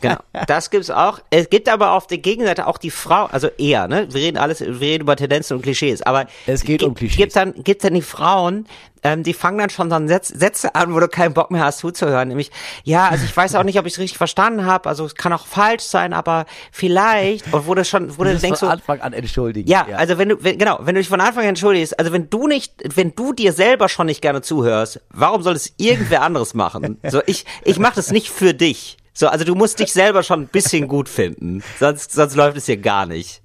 Genau. 0.00 0.16
Das 0.46 0.70
gibt's 0.70 0.90
auch. 0.90 1.20
Es 1.30 1.48
gibt 1.50 1.68
aber 1.68 1.92
auf 1.92 2.06
der 2.06 2.18
Gegenseite 2.18 2.66
auch 2.66 2.78
die 2.78 2.90
Frau, 2.90 3.24
also 3.24 3.48
eher, 3.58 3.88
ne? 3.88 4.06
Wir 4.10 4.20
reden 4.20 4.36
alles, 4.36 4.60
wir 4.60 4.80
reden 4.80 5.02
über 5.02 5.16
Tendenzen 5.16 5.56
und 5.56 5.62
Klischees, 5.62 6.02
aber 6.02 6.26
Es 6.46 6.62
geht 6.62 6.82
um 6.82 6.94
Klischees. 6.94 7.16
Gibt 7.16 7.34
dann, 7.36 7.54
gibt 7.64 7.82
dann 7.84 7.94
die 7.94 8.02
Frauen, 8.02 8.66
ähm, 9.02 9.22
die 9.22 9.32
fangen 9.34 9.58
dann 9.58 9.70
schon 9.70 9.88
dann 9.88 10.08
Sätze, 10.08 10.74
an, 10.74 10.94
wo 10.94 11.00
du 11.00 11.08
keinen 11.08 11.32
Bock 11.32 11.50
mehr 11.50 11.64
hast 11.64 11.78
zuzuhören. 11.78 12.28
Nämlich, 12.28 12.50
ja, 12.84 13.08
also 13.08 13.24
ich 13.24 13.36
weiß 13.36 13.54
auch 13.54 13.62
nicht, 13.62 13.78
ob 13.78 13.86
ich 13.86 13.94
es 13.94 13.98
richtig 13.98 14.18
verstanden 14.18 14.66
habe, 14.66 14.88
also 14.88 15.04
es 15.06 15.14
kann 15.14 15.32
auch 15.32 15.46
falsch 15.46 15.84
sein, 15.84 16.12
aber 16.12 16.44
vielleicht, 16.70 17.52
und 17.52 17.66
wo 17.66 17.74
du 17.74 17.84
schon, 17.84 18.16
wo 18.18 18.24
du 18.24 18.32
Das 18.32 18.42
denkst 18.42 18.60
von 18.60 18.68
so, 18.68 18.72
Anfang 18.72 19.00
an 19.00 19.12
entschuldigen. 19.14 19.68
ja, 19.68 19.86
also 19.96 20.18
wenn 20.18 20.28
du, 20.28 20.44
wenn, 20.44 20.58
genau, 20.58 20.78
wenn 20.82 20.94
du 20.94 21.00
dich 21.00 21.08
von 21.08 21.20
Anfang 21.20 21.44
an 21.44 21.50
entschuldigst, 21.50 21.98
also 21.98 22.12
wenn 22.12 22.28
du 22.30 22.46
nicht, 22.46 22.74
wenn 22.94 23.14
du 23.14 23.32
dir 23.32 23.52
selber 23.52 23.88
schon 23.88 24.06
nicht 24.06 24.20
gerne 24.22 24.42
zuhörst, 24.42 25.00
warum 25.10 25.42
soll 25.42 25.54
es 25.54 25.72
irgendwer 25.78 26.22
anderes 26.22 26.54
machen? 26.54 26.98
So, 27.08 27.22
ich, 27.26 27.46
ich 27.64 27.78
mache 27.78 27.94
das 27.96 28.10
nicht 28.10 28.30
für 28.30 28.54
dich. 28.54 28.96
So, 29.18 29.28
also 29.28 29.44
du 29.46 29.54
musst 29.54 29.78
dich 29.80 29.92
selber 29.94 30.22
schon 30.22 30.42
ein 30.42 30.46
bisschen 30.48 30.88
gut 30.88 31.08
finden, 31.08 31.62
sonst, 31.80 32.12
sonst 32.12 32.36
läuft 32.36 32.58
es 32.58 32.66
hier 32.66 32.76
gar 32.76 33.06
nicht. 33.06 33.40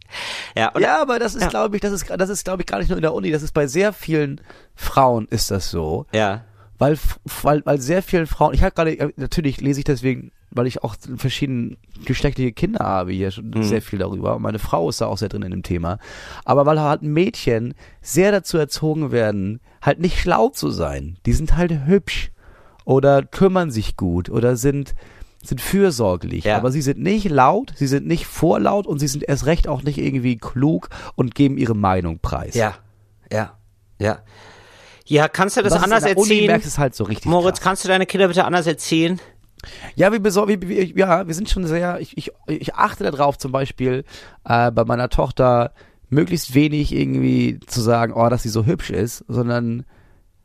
Ja, 0.53 0.73
Ja, 0.77 1.01
aber 1.01 1.17
das 1.17 1.33
ist, 1.33 1.43
Ja. 1.43 1.47
glaube 1.47 1.77
ich, 1.77 1.81
das 1.81 1.93
ist, 1.93 2.05
das 2.09 2.29
ist, 2.29 2.43
glaube 2.43 2.61
ich, 2.61 2.65
gar 2.67 2.79
nicht 2.79 2.89
nur 2.89 2.97
in 2.97 3.01
der 3.01 3.13
Uni. 3.13 3.31
Das 3.31 3.41
ist 3.41 3.53
bei 3.53 3.67
sehr 3.67 3.93
vielen 3.93 4.41
Frauen 4.75 5.27
ist 5.29 5.49
das 5.49 5.69
so. 5.71 6.05
ja, 6.11 6.43
Weil, 6.77 6.97
weil, 7.43 7.61
weil 7.65 7.79
sehr 7.79 8.03
vielen 8.03 8.27
Frauen, 8.27 8.53
ich 8.53 8.63
habe 8.63 8.73
gerade, 8.75 9.13
natürlich 9.15 9.61
lese 9.61 9.79
ich 9.79 9.85
deswegen, 9.85 10.31
weil 10.49 10.67
ich 10.67 10.83
auch 10.83 10.95
verschiedene 11.15 11.77
geschlechtliche 12.03 12.51
Kinder 12.51 12.83
habe 12.83 13.13
hier 13.13 13.31
schon 13.31 13.51
Mhm. 13.51 13.63
sehr 13.63 13.81
viel 13.81 13.99
darüber. 13.99 14.35
Und 14.35 14.41
meine 14.41 14.59
Frau 14.59 14.89
ist 14.89 14.99
da 14.99 15.05
auch 15.05 15.17
sehr 15.17 15.29
drin 15.29 15.43
in 15.43 15.51
dem 15.51 15.63
Thema. 15.63 15.99
Aber 16.43 16.65
weil 16.65 16.81
halt 16.81 17.01
Mädchen 17.03 17.75
sehr 18.01 18.33
dazu 18.33 18.57
erzogen 18.57 19.13
werden, 19.13 19.61
halt 19.81 19.99
nicht 20.01 20.19
schlau 20.19 20.49
zu 20.49 20.69
sein. 20.69 21.15
Die 21.25 21.31
sind 21.33 21.55
halt 21.55 21.71
hübsch 21.85 22.31
oder 22.83 23.23
kümmern 23.23 23.71
sich 23.71 23.95
gut 23.95 24.29
oder 24.29 24.57
sind, 24.57 24.95
sind 25.43 25.61
fürsorglich. 25.61 26.45
Ja. 26.45 26.57
Aber 26.57 26.71
sie 26.71 26.81
sind 26.81 26.99
nicht 26.99 27.29
laut, 27.29 27.73
sie 27.75 27.87
sind 27.87 28.07
nicht 28.07 28.25
vorlaut 28.25 28.87
und 28.87 28.99
sie 28.99 29.07
sind 29.07 29.23
erst 29.27 29.45
recht 29.45 29.67
auch 29.67 29.83
nicht 29.83 29.97
irgendwie 29.97 30.37
klug 30.37 30.89
und 31.15 31.35
geben 31.35 31.57
ihre 31.57 31.75
Meinung 31.75 32.19
preis. 32.19 32.55
ja, 32.55 32.75
ja, 33.31 33.57
ja. 33.99 34.19
Ja, 35.05 35.27
kannst 35.27 35.57
du 35.57 35.61
das, 35.61 35.73
Das 35.73 35.83
anders 35.83 36.03
erziehen? 36.03 36.47
merkst 36.47 36.65
es 36.67 36.77
halt 36.77 36.95
so 36.95 37.03
richtig 37.03 37.25
Moritz, 37.25 37.57
krass. 37.57 37.63
kannst 37.63 37.83
du 37.83 37.89
deine 37.89 38.05
Kinder 38.05 38.27
bitte 38.29 38.45
anders 38.45 38.65
erziehen? 38.65 39.19
Ja, 39.95 40.11
wir, 40.11 40.23
wir, 40.23 40.85
ja, 40.85 41.27
wir 41.27 41.33
sind 41.33 41.49
schon 41.49 41.67
sehr, 41.67 41.99
ich, 41.99 42.17
ich, 42.17 42.31
ich 42.47 42.75
achte 42.75 43.03
darauf 43.03 43.37
zum 43.37 43.51
Beispiel 43.51 44.05
äh, 44.45 44.71
bei 44.71 44.85
meiner 44.85 45.09
Tochter 45.09 45.73
möglichst 46.09 46.53
wenig 46.53 46.93
irgendwie 46.93 47.59
zu 47.65 47.81
sagen, 47.81 48.13
oh, 48.13 48.29
dass 48.29 48.43
sie 48.43 48.49
so 48.49 48.65
hübsch 48.65 48.89
ist, 48.89 49.25
sondern 49.27 49.85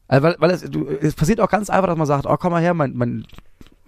äh, 0.08 0.22
weil, 0.22 0.36
weil 0.38 0.50
es, 0.50 0.62
du, 0.62 0.86
es 0.86 1.14
passiert 1.14 1.40
auch 1.40 1.48
ganz 1.48 1.70
einfach, 1.70 1.88
dass 1.88 1.98
man 1.98 2.06
sagt, 2.06 2.26
oh, 2.26 2.36
komm 2.36 2.52
mal 2.52 2.62
her, 2.62 2.74
mein, 2.74 2.94
mein, 2.94 3.26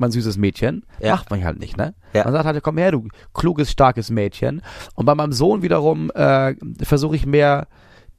mein 0.00 0.10
süßes 0.10 0.36
Mädchen. 0.36 0.84
Ja. 1.00 1.12
Macht 1.12 1.30
man 1.30 1.44
halt 1.44 1.58
nicht, 1.58 1.76
ne? 1.76 1.94
Ja. 2.12 2.24
Man 2.24 2.32
sagt 2.32 2.44
halt, 2.44 2.62
komm 2.62 2.78
her, 2.78 2.92
du 2.92 3.08
kluges, 3.34 3.70
starkes 3.70 4.10
Mädchen. 4.10 4.62
Und 4.94 5.06
bei 5.06 5.14
meinem 5.14 5.32
Sohn 5.32 5.62
wiederum 5.62 6.10
äh, 6.12 6.54
versuche 6.82 7.16
ich 7.16 7.26
mehr 7.26 7.68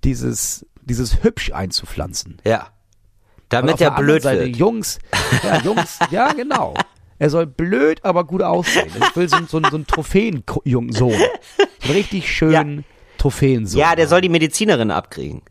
dieses, 0.03 0.65
dieses 0.81 1.23
hübsch 1.23 1.51
einzupflanzen. 1.51 2.37
Ja. 2.45 2.67
Damit 3.49 3.81
anderen 3.81 4.05
blöd 4.05 4.21
Seite, 4.21 4.45
wird. 4.45 4.55
Jungs, 4.57 4.99
ja, 5.43 5.61
Jungs, 5.61 5.99
ja, 6.11 6.33
genau. 6.33 6.75
Er 7.17 7.29
soll 7.29 7.47
blöd, 7.47 8.05
aber 8.05 8.23
gut 8.23 8.41
aussehen. 8.43 8.89
Ich 8.95 9.15
will 9.15 9.27
so, 9.27 9.37
so, 9.39 9.59
so 9.59 9.75
einen 9.75 9.87
Trophäen-Sohn. 9.87 10.91
So 10.91 11.07
einen 11.83 11.93
richtig 11.93 12.31
schönen 12.31 12.85
Trophäensohn. 13.17 13.79
Ja, 13.79 13.95
der 13.95 14.07
soll 14.07 14.21
die 14.21 14.29
Medizinerin 14.29 14.91
abkriegen. 14.91 15.41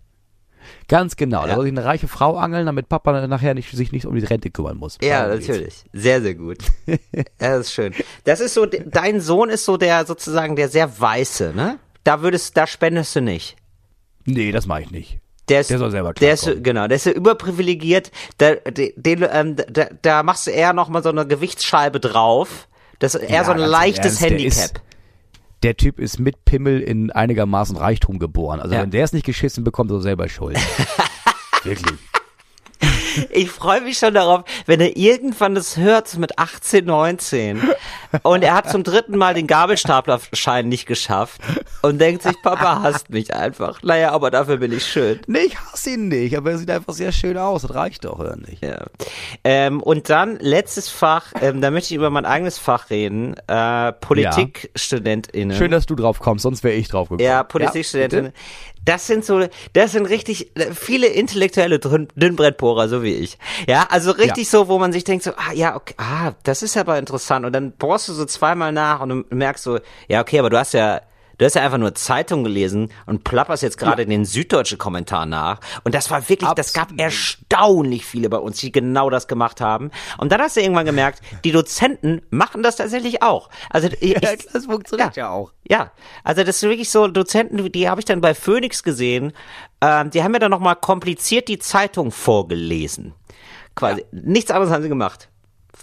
Ganz 0.89 1.17
genau. 1.17 1.41
Ja. 1.43 1.47
Der 1.49 1.55
soll 1.57 1.65
sich 1.65 1.73
eine 1.73 1.85
reiche 1.85 2.09
Frau 2.09 2.37
angeln, 2.39 2.65
damit 2.67 2.89
Papa 2.89 3.27
nachher 3.27 3.53
nicht, 3.55 3.71
sich 3.71 3.93
nicht 3.93 4.07
um 4.07 4.15
die 4.15 4.25
Rente 4.25 4.51
kümmern 4.51 4.79
muss. 4.79 4.97
Ja, 5.03 5.25
Darum 5.25 5.37
geht's. 5.39 5.49
natürlich. 5.49 5.75
Sehr, 5.93 6.23
sehr 6.23 6.35
gut. 6.35 6.59
das 7.39 7.61
ist 7.61 7.73
schön. 7.73 7.95
Das 8.25 8.41
ist 8.41 8.55
so, 8.55 8.65
de- 8.67 8.85
dein 8.89 9.21
Sohn 9.21 9.51
ist 9.51 9.65
so 9.67 9.77
der 9.77 10.07
sozusagen 10.07 10.57
der 10.57 10.69
sehr 10.71 10.99
weiße, 11.01 11.53
ne? 11.55 11.79
Da 12.05 12.23
würdest, 12.23 12.57
da 12.57 12.67
spendest 12.67 13.15
du 13.17 13.21
nicht. 13.21 13.57
Nee, 14.25 14.51
das 14.51 14.67
mache 14.67 14.83
ich 14.83 14.91
nicht. 14.91 15.21
Der, 15.51 15.61
ist, 15.61 15.71
Der 15.71 15.79
soll 15.79 15.91
selber 15.91 16.13
der 16.13 16.35
ist, 16.35 16.63
genau, 16.63 16.87
der 16.89 16.97
ist 16.97 17.07
ja 17.07 17.13
überprivilegiert. 17.13 18.11
Da, 18.39 18.55
den, 18.55 19.27
ähm, 19.31 19.57
da, 19.57 19.87
da 20.03 20.23
machst 20.23 20.47
du 20.47 20.51
eher 20.51 20.73
noch 20.75 20.89
mal 20.91 21.03
so 21.03 21.09
eine 21.09 21.27
Gewichtsscheibe 21.27 22.01
drauf. 22.01 22.69
Das 22.99 23.15
ist 23.15 23.23
eher 23.23 23.31
Ja, 23.37 23.45
so 23.45 23.53
ein 23.53 23.59
leichtes 23.59 24.21
Ernst, 24.21 24.23
Handicap. 24.23 24.83
Der 25.63 25.77
Typ 25.77 25.99
ist 25.99 26.19
mit 26.21 26.45
Pimmel 26.45 26.81
in 26.81 27.11
einigermaßen 27.11 27.77
Reichtum 27.77 28.19
geboren. 28.19 28.61
Also 28.61 28.75
Ja. 28.75 28.83
wenn 28.83 28.91
der 28.91 29.05
es 29.05 29.13
nicht 29.13 29.27
geschissen 29.27 29.65
bekommt, 29.65 29.91
ist 29.91 29.97
er 29.99 30.03
selber 30.03 30.29
schuld. 30.29 30.57
Wirklich. 31.65 31.99
ich 33.31 33.51
freue 33.51 33.81
mich 33.81 33.99
schon 33.99 34.15
darauf, 34.15 34.45
wenn 34.67 34.81
er 34.81 34.97
irgendwann 34.97 35.55
das 35.55 35.77
hört 35.77 36.17
mit 36.19 36.39
18, 36.39 36.85
19 36.85 37.63
und 38.23 38.43
er 38.43 38.55
hat 38.55 38.71
zum 38.71 38.85
dritten 38.85 39.17
Mal 39.17 39.35
den 39.35 39.47
Gabelstaplerschein 39.47 40.69
nicht 40.69 40.87
geschafft 40.87 41.41
und 41.83 42.01
denkt 42.01 42.23
sich, 42.23 42.41
Papa 42.43 42.83
hasst 42.83 43.11
mich 43.11 43.35
einfach. 43.35 43.83
Naja, 43.83 44.13
aber 44.13 44.31
dafür 44.31 44.59
bin 44.59 44.73
ich 44.73 44.87
schön. 44.87 45.21
Nee, 45.27 45.41
ich 45.47 45.59
hasse 45.59 45.91
ihn 45.91 46.09
nicht, 46.09 46.37
aber 46.37 46.53
er 46.53 46.59
sieht 46.59 46.71
einfach 46.71 46.95
sehr 46.95 47.13
schön 47.13 47.37
aus. 47.37 47.63
Das 47.63 47.75
reicht 47.75 48.05
doch, 48.05 48.19
oder 48.19 48.37
nicht? 48.37 48.63
Ja. 48.63 48.87
Ähm, 49.45 49.83
und 49.83 50.09
dann 50.11 50.39
letztes 50.41 50.89
Fach, 50.89 51.33
ähm, 51.41 51.61
da 51.61 51.71
möchte 51.71 51.93
ich 51.93 51.97
über 51.97 52.11
mein 52.11 52.25
eigenes 52.25 52.59
Fach 52.59 52.91
reden, 52.91 53.35
äh, 53.47 53.93
PolitikstudentInnen. 53.93 55.57
Schön, 55.57 55.71
dass 55.71 55.87
du 55.87 55.95
drauf 55.95 56.19
kommst, 56.21 56.43
sonst 56.43 56.65
wäre 56.65 56.75
ich 56.75 56.89
drauf 56.89 57.09
gekommen. 57.09 57.25
Ja, 57.25 57.43
Politikstudentinnen. 57.43 58.33
Das 58.89 59.07
sind 59.07 59.25
so, 59.25 59.47
das 59.75 59.93
sind 59.93 60.07
richtig 60.07 60.57
äh, 60.57 60.73
viele 60.73 61.09
intellektuelle 61.09 61.77
Dünn- 61.77 62.09
Dünnbrettbohrer, 62.17 62.89
so 62.89 63.03
wie 63.03 63.15
ich. 63.15 63.39
Ja, 63.67 63.87
also 63.91 64.13
richtig 64.13 64.49
so, 64.49 64.69
wo 64.69 64.79
man 64.79 64.93
sich 64.93 65.05
denkt 65.05 65.25
so, 65.25 65.33
ah, 65.33 65.53
ja, 65.53 65.77
okay, 65.77 65.95
ah, 65.99 66.33
das 66.45 66.63
ist 66.63 66.77
aber 66.77 66.99
interessant. 66.99 67.45
Und 67.45 67.53
dann 67.53 67.73
bohrst 67.73 68.09
du 68.09 68.13
so 68.15 68.25
zweimal 68.25 68.73
nach 68.73 69.01
und 69.01 69.09
du 69.11 69.25
merkst 69.35 69.65
so, 69.65 69.79
ja, 70.09 70.21
okay, 70.23 70.39
aber 70.39 70.49
du 70.51 70.59
hast 70.59 70.73
ja, 70.73 71.03
du 71.39 71.45
hast 71.45 71.55
ja 71.55 71.63
einfach 71.63 71.79
nur 71.79 71.95
Zeitung 71.95 72.45
gelesen 72.45 72.91
und 73.07 73.25
plapperst 73.25 73.63
jetzt 73.63 73.79
gerade 73.79 74.05
den 74.05 74.25
süddeutschen 74.25 74.79
Kommentar 74.79 75.27
nach. 75.27 75.61
Und 75.85 75.95
das 75.95 76.11
war 76.11 76.29
wirklich, 76.29 76.51
das 76.51 76.73
gab 76.73 76.85
Absolut. 76.85 77.01
erstaunlich 77.01 78.05
viele 78.05 78.29
bei 78.29 78.39
uns, 78.39 78.59
die 78.59 78.73
genau 78.73 79.11
das 79.11 79.29
gemacht 79.29 79.61
haben. 79.61 79.91
Und 80.19 80.33
dann 80.33 80.41
hast 80.41 80.57
du 80.57 80.61
irgendwann 80.61 80.87
gemerkt, 80.87 81.23
die 81.45 81.53
Dozenten 81.53 82.23
machen 82.31 82.63
das 82.63 82.77
tatsächlich 82.77 83.23
auch. 83.23 83.49
Also 83.71 83.89
ich, 84.01 84.21
Ja, 84.21 84.31
das 84.53 84.67
funktioniert 84.67 85.17
ja, 85.17 85.31
auch. 85.31 85.53
ja, 85.69 85.93
also 86.25 86.45
das 86.45 86.61
sind 86.61 86.71
wirklich 86.71 86.91
so 86.91 87.09
Dozenten, 87.09 87.71
die 87.73 87.89
habe 87.89 88.01
ich 88.01 88.05
dann 88.05 88.21
bei 88.21 88.35
Phoenix 88.35 88.83
gesehen. 88.83 89.33
Ähm, 89.81 90.11
die 90.11 90.23
haben 90.23 90.33
mir 90.33 90.41
dann 90.41 90.51
nochmal 90.51 90.77
kompliziert 90.77 91.49
die 91.49 91.59
Zeitung 91.59 92.11
vorgelesen. 92.11 93.15
Quasi. 93.75 94.05
Nichts 94.11 94.51
anderes 94.51 94.73
haben 94.73 94.83
sie 94.83 94.89
gemacht. 94.89 95.29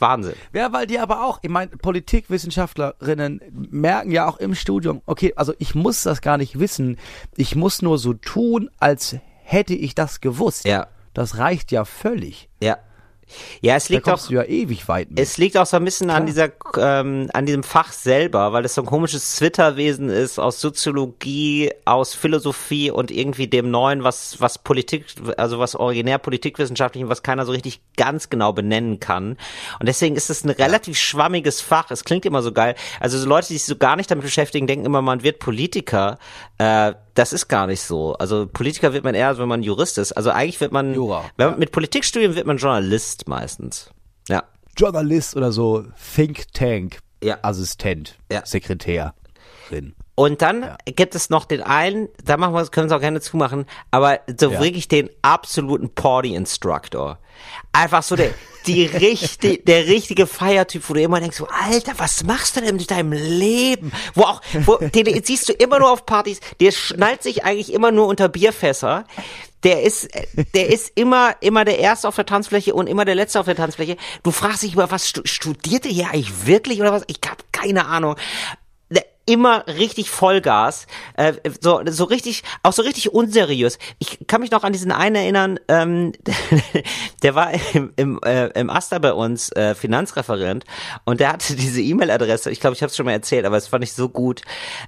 Wahnsinn. 0.02 0.36
Ja, 0.54 0.72
weil 0.74 0.88
die 0.88 1.00
aber 1.00 1.26
auch, 1.26 1.40
ich 1.42 1.50
meine, 1.50 1.72
Politikwissenschaftlerinnen 1.78 3.42
merken 3.52 4.12
ja 4.12 4.28
auch 4.28 4.38
im 4.38 4.56
Studium, 4.56 5.02
okay, 5.06 5.34
also 5.36 5.54
ich 5.60 5.76
muss 5.76 6.04
das 6.04 6.22
gar 6.22 6.38
nicht 6.38 6.60
wissen, 6.60 6.98
ich 7.36 7.56
muss 7.56 7.82
nur 7.82 7.98
so 7.98 8.14
tun, 8.14 8.70
als 8.80 9.16
hätte 9.44 9.74
ich 9.74 9.96
das 9.96 10.22
gewusst. 10.22 10.66
Ja. 10.66 10.88
Das 11.14 11.38
reicht 11.38 11.72
ja 11.72 11.86
völlig. 11.86 12.50
Ja. 12.62 12.78
Ja, 13.62 13.76
es 13.76 13.88
Da 13.88 13.96
liegt 13.96 14.08
auch, 14.08 14.12
kommst 14.12 14.30
du 14.30 14.34
ja 14.36 14.44
ewig 14.44 14.88
weit 14.88 15.10
mit. 15.10 15.20
es 15.20 15.38
liegt 15.38 15.58
auch 15.58 15.66
so 15.66 15.78
ein 15.78 15.84
bisschen 15.84 16.10
an 16.10 16.26
dieser, 16.26 16.50
ähm, 16.78 17.30
an 17.34 17.46
diesem 17.46 17.64
Fach 17.64 17.92
selber, 17.92 18.54
weil 18.54 18.66
es 18.66 18.76
so 18.76 18.82
ein 18.82 18.88
komisches 18.88 19.36
Zwitterwesen 19.36 20.10
ist 20.10 20.40
aus 20.40 20.62
Soziologie, 20.62 21.72
aus 21.86 22.14
Philosophie 22.14 22.92
und 22.92 23.12
irgendwie 23.12 23.48
dem 23.48 23.72
Neuen, 23.72 24.04
was, 24.04 24.40
was 24.40 24.60
Politik, 24.60 25.06
also 25.38 25.60
was 25.60 25.76
originär 25.76 26.20
politikwissenschaftlich, 26.20 27.08
was 27.08 27.24
keiner 27.24 27.46
so 27.46 27.52
richtig 27.52 27.82
ganz 27.98 28.30
genau 28.30 28.54
benennen 28.54 29.00
kann. 29.00 29.38
Und 29.80 29.88
deswegen 29.88 30.16
ist 30.16 30.30
es 30.30 30.44
ein 30.44 30.52
relativ 30.52 30.98
schwammiges 30.98 31.62
Fach. 31.62 31.90
Es 31.92 32.04
klingt 32.04 32.26
immer 32.26 32.42
so 32.42 32.52
geil. 32.52 32.76
Also 33.00 33.18
so 33.18 33.28
Leute, 33.28 33.48
die 33.48 33.54
sich 33.54 33.66
so 33.66 33.76
gar 33.76 33.96
nicht 33.96 34.12
damit 34.12 34.24
beschäftigen, 34.24 34.68
denken 34.68 34.86
immer, 34.86 35.02
man 35.02 35.24
wird 35.24 35.40
Politiker. 35.40 36.20
Äh, 36.58 36.94
das 37.16 37.34
ist 37.34 37.48
gar 37.48 37.66
nicht 37.68 37.82
so. 37.82 38.14
Also 38.14 38.46
Politiker 38.48 38.94
wird 38.94 39.04
man 39.04 39.16
eher, 39.16 39.38
wenn 39.38 39.48
man 39.48 39.64
Jurist 39.64 39.98
ist. 39.98 40.12
Also 40.14 40.30
eigentlich 40.30 40.62
wird 40.62 40.72
man, 40.72 40.94
Jura, 40.94 41.24
wenn 41.38 41.52
man 41.52 41.60
mit 41.60 41.72
Politikstudien 41.72 42.36
wird 42.36 42.46
man 42.46 42.58
Journalist 42.58 43.28
meistens. 43.28 43.90
Ja. 44.30 44.44
Journalist 44.78 45.36
oder 45.36 45.52
so, 45.52 45.86
Think 46.16 46.52
Tank, 46.54 47.00
Ja. 47.24 47.38
Assistent, 47.42 48.18
Ja. 48.32 48.46
Sekretärin. 48.46 49.14
Und 50.18 50.42
dann 50.42 50.78
gibt 50.86 51.14
es 51.14 51.30
noch 51.30 51.44
den 51.44 51.62
einen, 51.62 52.08
da 52.24 52.38
machen 52.38 52.54
wir, 52.54 52.66
können 52.68 52.90
wir 52.90 52.96
es 52.96 52.98
auch 52.98 53.02
gerne 53.02 53.20
zumachen, 53.20 53.66
aber 53.92 54.22
so 54.40 54.50
Ja. 54.50 54.62
wirklich 54.62 54.88
den 54.88 55.10
absoluten 55.22 55.90
Party-Instructor. 55.94 57.20
Einfach 57.74 58.02
so 58.02 58.16
der, 58.16 58.30
die 58.66 58.86
richtig, 58.86 59.66
der 59.66 59.88
richtige 59.88 60.26
Feiertyp, 60.26 60.90
wo 60.90 60.94
du 60.94 61.02
immer 61.02 61.20
denkst, 61.20 61.36
so, 61.36 61.48
Alter, 61.48 61.92
was 61.98 62.24
machst 62.24 62.56
du 62.56 62.62
denn 62.62 62.78
mit 62.78 62.90
deinem 62.92 63.12
Leben? 63.12 63.92
Wo 64.14 64.22
auch, 64.24 64.42
wo, 64.66 64.78
den 64.78 65.22
siehst 65.24 65.50
du 65.50 65.54
immer 65.54 65.80
nur 65.80 65.92
auf 65.92 66.06
Partys, 66.06 66.40
der 66.62 66.72
schnallt 66.72 67.22
sich 67.22 67.44
eigentlich 67.44 67.74
immer 67.74 67.92
nur 67.92 68.08
unter 68.08 68.30
Bierfässer. 68.30 69.04
Der 69.64 69.82
ist, 69.84 70.08
der 70.54 70.70
ist 70.70 70.92
immer, 70.96 71.36
immer 71.42 71.66
der 71.66 71.80
Erste 71.80 72.08
auf 72.08 72.16
der 72.16 72.26
Tanzfläche 72.26 72.74
und 72.74 72.88
immer 72.88 73.04
der 73.04 73.16
Letzte 73.16 73.40
auf 73.40 73.48
der 73.48 73.56
Tanzfläche. 73.56 73.98
Du 74.24 74.32
fragst 74.32 74.64
dich 74.64 74.74
über 74.74 74.92
was 74.92 75.10
stu- 75.10 75.26
studiert 75.26 75.86
er 75.86 75.92
hier 75.92 76.08
eigentlich 76.12 76.46
wirklich 76.46 76.80
oder 76.80 76.94
was? 76.94 77.04
Ich 77.08 77.20
hab 77.28 77.52
keine 77.52 77.86
Ahnung 77.88 78.16
immer 79.26 79.66
richtig 79.68 80.10
Vollgas, 80.10 80.88
äh, 81.16 81.34
so 81.60 81.82
so 81.86 82.04
richtig, 82.06 82.44
auch 82.64 82.74
so 82.74 82.84
richtig 82.84 83.14
unseriös. 83.14 83.80
Ich 84.00 84.28
kann 84.28 84.42
mich 84.42 84.52
noch 84.52 84.64
an 84.64 84.74
diesen 84.74 84.92
einen 84.92 85.16
erinnern, 85.16 85.60
ähm, 85.68 86.14
der 87.24 87.36
war 87.36 87.52
im, 87.74 87.94
im, 87.96 88.20
äh, 88.24 88.48
im 88.60 88.70
Aster 88.70 89.00
bei 89.00 89.14
uns 89.14 89.52
äh, 89.54 89.76
Finanzreferent 89.76 90.64
und 91.06 91.20
der 91.20 91.34
hatte 91.34 91.56
diese 91.56 91.82
E-Mail-Adresse. 91.82 92.52
Ich 92.52 92.60
glaube, 92.60 92.76
ich 92.76 92.82
habe 92.82 92.90
es 92.90 92.96
schon 92.96 93.06
mal 93.06 93.14
erzählt, 93.14 93.46
aber 93.46 93.58
es 93.58 93.68
fand 93.68 93.84
ich 93.84 93.94
so 93.94 94.10
gut. 94.10 94.42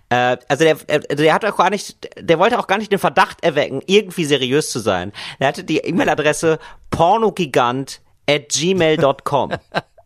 Äh, 0.09 0.37
also 0.47 0.63
der, 0.63 0.77
äh, 0.87 1.15
der 1.15 1.33
hat 1.33 1.45
auch 1.45 1.57
gar 1.57 1.69
nicht, 1.69 2.09
der 2.19 2.39
wollte 2.39 2.59
auch 2.59 2.67
gar 2.67 2.77
nicht 2.77 2.91
den 2.91 2.99
Verdacht 2.99 3.43
erwecken, 3.43 3.81
irgendwie 3.87 4.25
seriös 4.25 4.69
zu 4.69 4.79
sein. 4.79 5.11
Der 5.39 5.47
hatte 5.47 5.63
die 5.63 5.77
E-Mail-Adresse 5.77 6.59
pornogigant 6.91 8.01
at 8.29 8.49
gmail.com. 8.49 9.51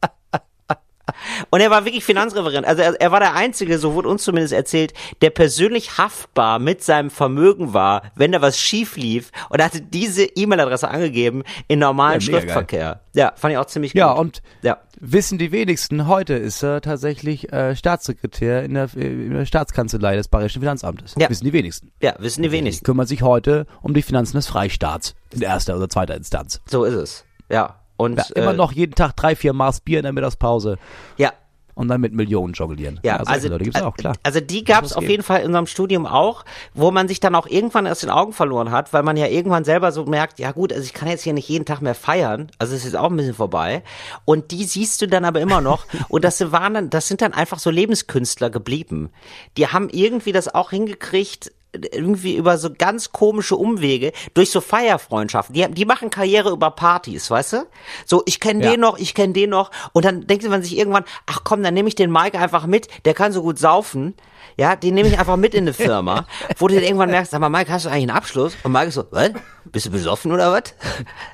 Und 1.50 1.62
er 1.62 1.70
war 1.70 1.86
wirklich 1.86 2.04
Finanzreferent. 2.04 2.66
Also 2.66 2.82
er, 2.82 3.00
er 3.00 3.12
war 3.12 3.20
der 3.20 3.34
Einzige, 3.36 3.78
so 3.78 3.94
wurde 3.94 4.10
uns 4.10 4.24
zumindest 4.24 4.54
erzählt, 4.54 4.94
der 5.22 5.30
persönlich 5.30 5.98
haftbar 5.98 6.60
mit 6.60 6.84
seinem 6.84 7.10
Vermögen 7.10 7.74
war, 7.74 8.04
wenn 8.16 8.32
da 8.32 8.42
was 8.42 8.60
schief 8.60 8.96
lief. 8.98 9.32
Und 9.50 9.60
er 9.60 9.66
hatte 9.66 9.82
diese 9.82 10.24
E-Mail-Adresse 10.24 10.88
angegeben 10.88 11.44
in 11.68 11.80
normalen 11.80 12.20
Ja, 12.20 12.22
Schriftverkehr. 12.22 13.02
Ja, 13.14 13.34
fand 13.36 13.52
ich 13.54 13.58
auch 13.58 13.66
ziemlich 13.66 13.94
Ja, 13.94 14.12
gut. 14.14 14.20
und 14.20 14.42
ja. 14.62 14.78
wissen 15.00 15.38
die 15.38 15.52
wenigsten, 15.52 16.08
heute 16.08 16.34
ist 16.34 16.64
er 16.64 16.80
tatsächlich 16.82 17.52
äh, 17.52 17.76
Staatssekretär 17.76 18.64
in 18.64 18.74
der, 18.76 18.90
äh, 18.96 19.02
in 19.06 19.34
der 19.34 19.46
Staatskanzlei 19.46 20.16
des 20.16 20.28
Bayerischen 20.30 20.62
Finanzamtes. 20.62 21.16
Ja. 21.18 21.30
Wissen 21.30 21.44
die 21.46 21.54
wenigsten. 21.54 21.92
Ja, 22.02 22.16
wissen 22.20 22.42
die 22.44 22.52
wenigsten. 22.52 22.86
Kümmert 22.86 23.08
sich 23.10 23.22
heute 23.22 23.68
um 23.82 23.94
die 23.94 24.02
Finanzen 24.02 24.38
des 24.38 24.48
Freistaats 24.48 25.14
in 25.34 25.42
erster 25.42 25.76
oder 25.76 25.90
zweiter 25.90 26.16
Instanz. 26.16 26.62
So 26.68 26.86
ist 26.86 26.94
es. 26.96 27.26
Ja. 27.50 27.81
Und 28.02 28.18
Ja, 28.18 28.26
immer 28.36 28.54
äh, 28.54 28.58
noch 28.58 28.72
jeden 28.72 28.96
Tag 28.96 29.16
drei, 29.16 29.36
vier 29.36 29.54
Maß 29.54 29.82
Bier 29.82 30.00
in 30.00 30.04
der 30.04 30.14
Mittagspause 30.14 30.78
Ja, 31.18 31.32
und 31.74 31.88
dann 31.88 32.02
mit 32.02 32.14
Millionen 32.14 32.54
jonglieren. 32.54 33.00
Ja, 33.04 33.18
solche 33.18 33.32
also, 33.32 33.48
Leute 33.50 33.64
gibt's 33.64 33.82
auch, 33.82 33.96
klar. 33.96 34.16
also 34.24 34.40
die 34.40 34.64
gab 34.64 34.84
es 34.84 34.94
auf 34.94 35.02
geben. 35.02 35.12
jeden 35.12 35.24
Fall 35.24 35.40
in 35.42 35.48
unserem 35.48 35.68
Studium 35.68 36.06
auch, 36.06 36.46
wo 36.74 36.92
man 36.92 37.08
sich 37.08 37.20
dann 37.20 37.36
auch 37.36 37.48
irgendwann 37.48 37.88
aus 37.88 38.00
den 38.02 38.10
Augen 38.10 38.34
verloren 38.34 38.72
hat, 38.72 38.94
weil 38.94 39.04
man 39.04 39.18
ja 39.18 39.28
irgendwann 39.28 39.64
selber 39.64 39.92
so 39.92 40.06
merkt, 40.06 40.40
ja 40.40 40.52
gut, 40.52 40.74
also 40.74 40.84
ich 40.84 40.94
kann 40.94 41.08
jetzt 41.08 41.24
hier 41.24 41.34
nicht 41.34 41.48
jeden 41.50 41.66
Tag 41.66 41.82
mehr 41.82 41.96
feiern, 41.96 42.52
also 42.60 42.76
es 42.76 42.86
ist 42.86 42.96
auch 42.96 43.10
ein 43.10 43.18
bisschen 43.18 43.34
vorbei. 43.34 43.84
Und 44.26 44.52
die 44.52 44.66
siehst 44.66 45.02
du 45.02 45.08
dann 45.08 45.26
aber 45.26 45.42
immer 45.42 45.62
noch. 45.62 45.86
und 46.10 46.24
das 46.24 46.52
waren 46.52 46.74
dann, 46.74 46.90
das 46.90 47.08
sind 47.08 47.22
dann 47.22 47.34
einfach 47.34 47.60
so 47.60 47.70
Lebenskünstler 47.70 48.50
geblieben. 48.50 49.10
Die 49.58 49.68
haben 49.68 49.90
irgendwie 49.90 50.32
das 50.32 50.54
auch 50.54 50.72
hingekriegt, 50.72 51.52
irgendwie 51.74 52.36
über 52.36 52.58
so 52.58 52.70
ganz 52.78 53.12
komische 53.12 53.56
Umwege 53.56 54.12
durch 54.34 54.52
so 54.52 54.60
Feierfreundschaften. 54.62 55.54
Die, 55.54 55.66
die 55.72 55.86
machen 55.86 56.10
Karriere 56.10 56.50
über 56.52 56.72
Partys, 56.72 57.32
weißt 57.32 57.54
du? 57.54 57.66
So, 58.06 58.24
ich 58.26 58.40
kenne 58.40 58.64
Ja. 58.66 58.72
den 58.72 58.82
noch, 58.82 58.98
ich 58.98 59.14
kenne 59.14 59.34
den 59.34 59.52
noch. 59.52 59.72
Und 59.94 60.04
dann 60.06 60.28
denkt 60.28 60.48
man 60.50 60.64
sich 60.64 60.78
irgendwann, 60.78 61.06
ach 61.28 61.42
komm, 61.44 61.64
dann 61.64 61.74
nehme 61.74 61.88
ich 61.88 61.96
den 61.96 62.12
Mike 62.12 62.38
einfach 62.38 62.66
mit, 62.66 62.88
der 63.06 63.14
kann 63.14 63.32
so 63.32 63.42
gut 63.42 63.58
saufen. 63.60 64.16
Ja, 64.58 64.76
den 64.76 64.96
nehme 64.96 65.08
ich 65.08 65.18
einfach 65.18 65.38
mit 65.38 65.54
in 65.54 65.64
eine 65.64 65.74
Firma, 65.74 66.28
wo 66.58 66.68
du 66.68 66.76
dann 66.76 66.84
irgendwann 66.84 67.10
merkst, 67.10 67.32
sag 67.32 67.40
mal, 67.40 67.50
Mike, 67.50 67.72
hast 67.72 67.86
du 67.86 67.90
eigentlich 67.90 68.10
einen 68.10 68.18
Abschluss? 68.18 68.54
Und 68.64 68.74
Mike 68.74 68.88
ist 68.88 68.96
so, 68.96 69.06
was? 69.12 69.32
Bist 69.66 69.86
du 69.86 69.92
besoffen 69.92 70.32
oder 70.32 70.52
was? 70.52 70.64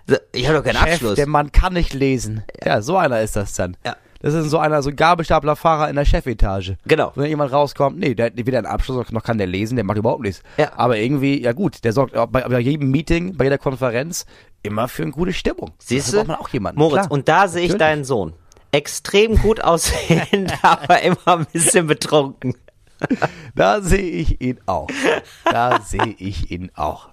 Ich 0.34 0.48
habe 0.48 0.58
doch 0.60 0.64
keinen 0.64 0.76
Chef, 0.78 0.94
Abschluss. 0.94 1.16
der 1.16 1.28
Mann 1.28 1.52
kann 1.52 1.74
nicht 1.74 1.94
lesen. 1.94 2.44
Ja, 2.64 2.82
so 2.82 2.96
einer 2.96 3.22
ist 3.22 3.36
das 3.36 3.54
dann. 3.54 3.76
Ja. 3.86 3.96
Das 4.22 4.34
ist 4.34 4.50
so 4.50 4.58
einer, 4.58 4.82
so 4.82 4.90
ein 4.90 4.96
Gabelstaplerfahrer 4.96 5.90
in 5.90 5.96
der 5.96 6.06
Chefetage. 6.06 6.78
Genau. 6.86 7.12
Wenn 7.16 7.30
jemand 7.30 7.52
rauskommt, 7.52 8.00
nee, 8.00 8.16
der 8.16 8.28
hat 8.28 8.34
weder 8.36 8.58
einen 8.58 8.68
Abschluss 8.68 8.98
noch- 8.98 9.12
noch 9.12 9.24
kann 9.24 9.38
der 9.38 9.48
lesen, 9.48 9.76
der 9.76 9.86
macht 9.86 9.98
überhaupt 9.98 10.22
nichts. 10.24 10.42
Ja. 10.58 10.72
Aber 10.76 10.98
irgendwie, 10.98 11.42
ja 11.42 11.54
gut, 11.54 11.84
der 11.84 11.94
sorgt 11.94 12.14
bei, 12.14 12.26
bei 12.48 12.60
jedem 12.60 12.90
Meeting, 12.92 13.36
bei 13.38 13.44
jeder 13.46 13.58
Konferenz 13.58 14.26
immer 14.64 14.88
für 14.88 15.04
eine 15.04 15.12
gute 15.12 15.34
Stimmung. 15.34 15.72
Siehst 15.80 16.12
du? 16.14 16.18
braucht 16.18 16.28
man 16.28 16.38
auch 16.38 16.50
jemanden. 16.50 16.80
Moritz, 16.80 17.02
Klar. 17.02 17.12
und 17.12 17.28
da 17.30 17.48
sehe 17.48 17.66
ich 17.66 17.76
deinen 17.76 18.04
Sohn. 18.04 18.34
Extrem 18.72 19.38
gut 19.38 19.64
aussehend, 19.64 20.54
aber 20.62 21.02
immer 21.02 21.18
ein 21.26 21.46
bisschen 21.54 21.88
betrunken. 21.88 22.56
Da 23.56 23.82
sehe 23.82 24.02
ich 24.10 24.42
ihn 24.42 24.60
auch. 24.66 24.88
Da 25.46 25.80
sehe 25.82 26.16
ich 26.18 26.50
ihn 26.52 26.72
auch. 26.76 27.10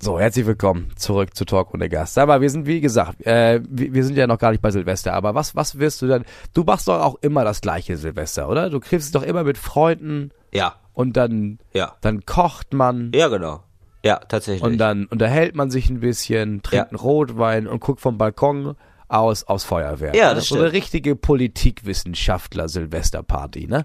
So, 0.00 0.20
herzlich 0.20 0.46
willkommen 0.46 0.92
zurück 0.94 1.34
zu 1.34 1.44
Talk 1.44 1.74
ohne 1.74 1.88
Gast. 1.88 2.14
Sag 2.14 2.28
mal, 2.28 2.40
wir 2.40 2.48
sind, 2.50 2.66
wie 2.66 2.80
gesagt, 2.80 3.26
äh, 3.26 3.60
wir, 3.68 3.92
sind 4.04 4.16
ja 4.16 4.28
noch 4.28 4.38
gar 4.38 4.52
nicht 4.52 4.62
bei 4.62 4.70
Silvester, 4.70 5.12
aber 5.12 5.34
was, 5.34 5.56
was 5.56 5.78
wirst 5.80 6.00
du 6.02 6.06
denn? 6.06 6.24
Du 6.54 6.62
machst 6.62 6.86
doch 6.86 7.00
auch 7.02 7.16
immer 7.20 7.42
das 7.42 7.60
gleiche 7.60 7.96
Silvester, 7.96 8.48
oder? 8.48 8.70
Du 8.70 8.78
dich 8.78 9.14
doch 9.16 9.24
immer 9.24 9.42
mit 9.42 9.58
Freunden 9.58 10.30
Ja, 10.54 10.76
und 10.92 11.16
dann, 11.16 11.58
ja. 11.72 11.96
dann 12.00 12.24
kocht 12.26 12.72
man 12.74 13.10
Ja, 13.12 13.26
genau. 13.26 13.64
Ja, 14.04 14.18
tatsächlich. 14.20 14.62
und 14.62 14.78
dann 14.78 15.06
unterhält 15.06 15.56
man 15.56 15.68
sich 15.72 15.90
ein 15.90 15.98
bisschen, 15.98 16.62
trinkt 16.62 16.74
Ja. 16.86 16.88
einen 16.90 16.96
Rotwein 17.00 17.66
und 17.66 17.80
guckt 17.80 18.00
vom 18.00 18.18
Balkon 18.18 18.76
aus, 19.08 19.44
aus 19.44 19.64
Feuerwehr. 19.64 20.14
Ja, 20.14 20.28
ne? 20.30 20.36
das 20.36 20.46
So 20.46 20.54
eine 20.56 20.64
stimmt. 20.68 20.74
richtige 20.76 21.16
Politikwissenschaftler-Silvesterparty, 21.16 23.66
ne? 23.66 23.84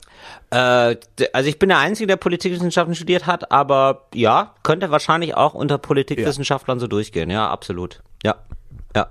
Äh, 0.52 0.96
also 1.32 1.50
ich 1.50 1.60
bin 1.60 1.70
der 1.70 1.80
Einzige, 1.80 2.08
der 2.08 2.18
Politikwissenschaften 2.18 2.96
studiert 2.96 3.26
hat, 3.26 3.52
aber 3.52 4.06
ja, 4.14 4.54
könnte 4.64 4.92
wahrscheinlich 4.92 5.36
auch 5.36 5.54
unter 5.54 5.78
Politikwissenschaftlern 5.78 6.80
so 6.80 6.88
durchgehen. 6.88 7.30
Ja, 7.30 7.50
absolut. 7.50 8.02
Ja. 8.24 8.36
Ja, 8.96 9.08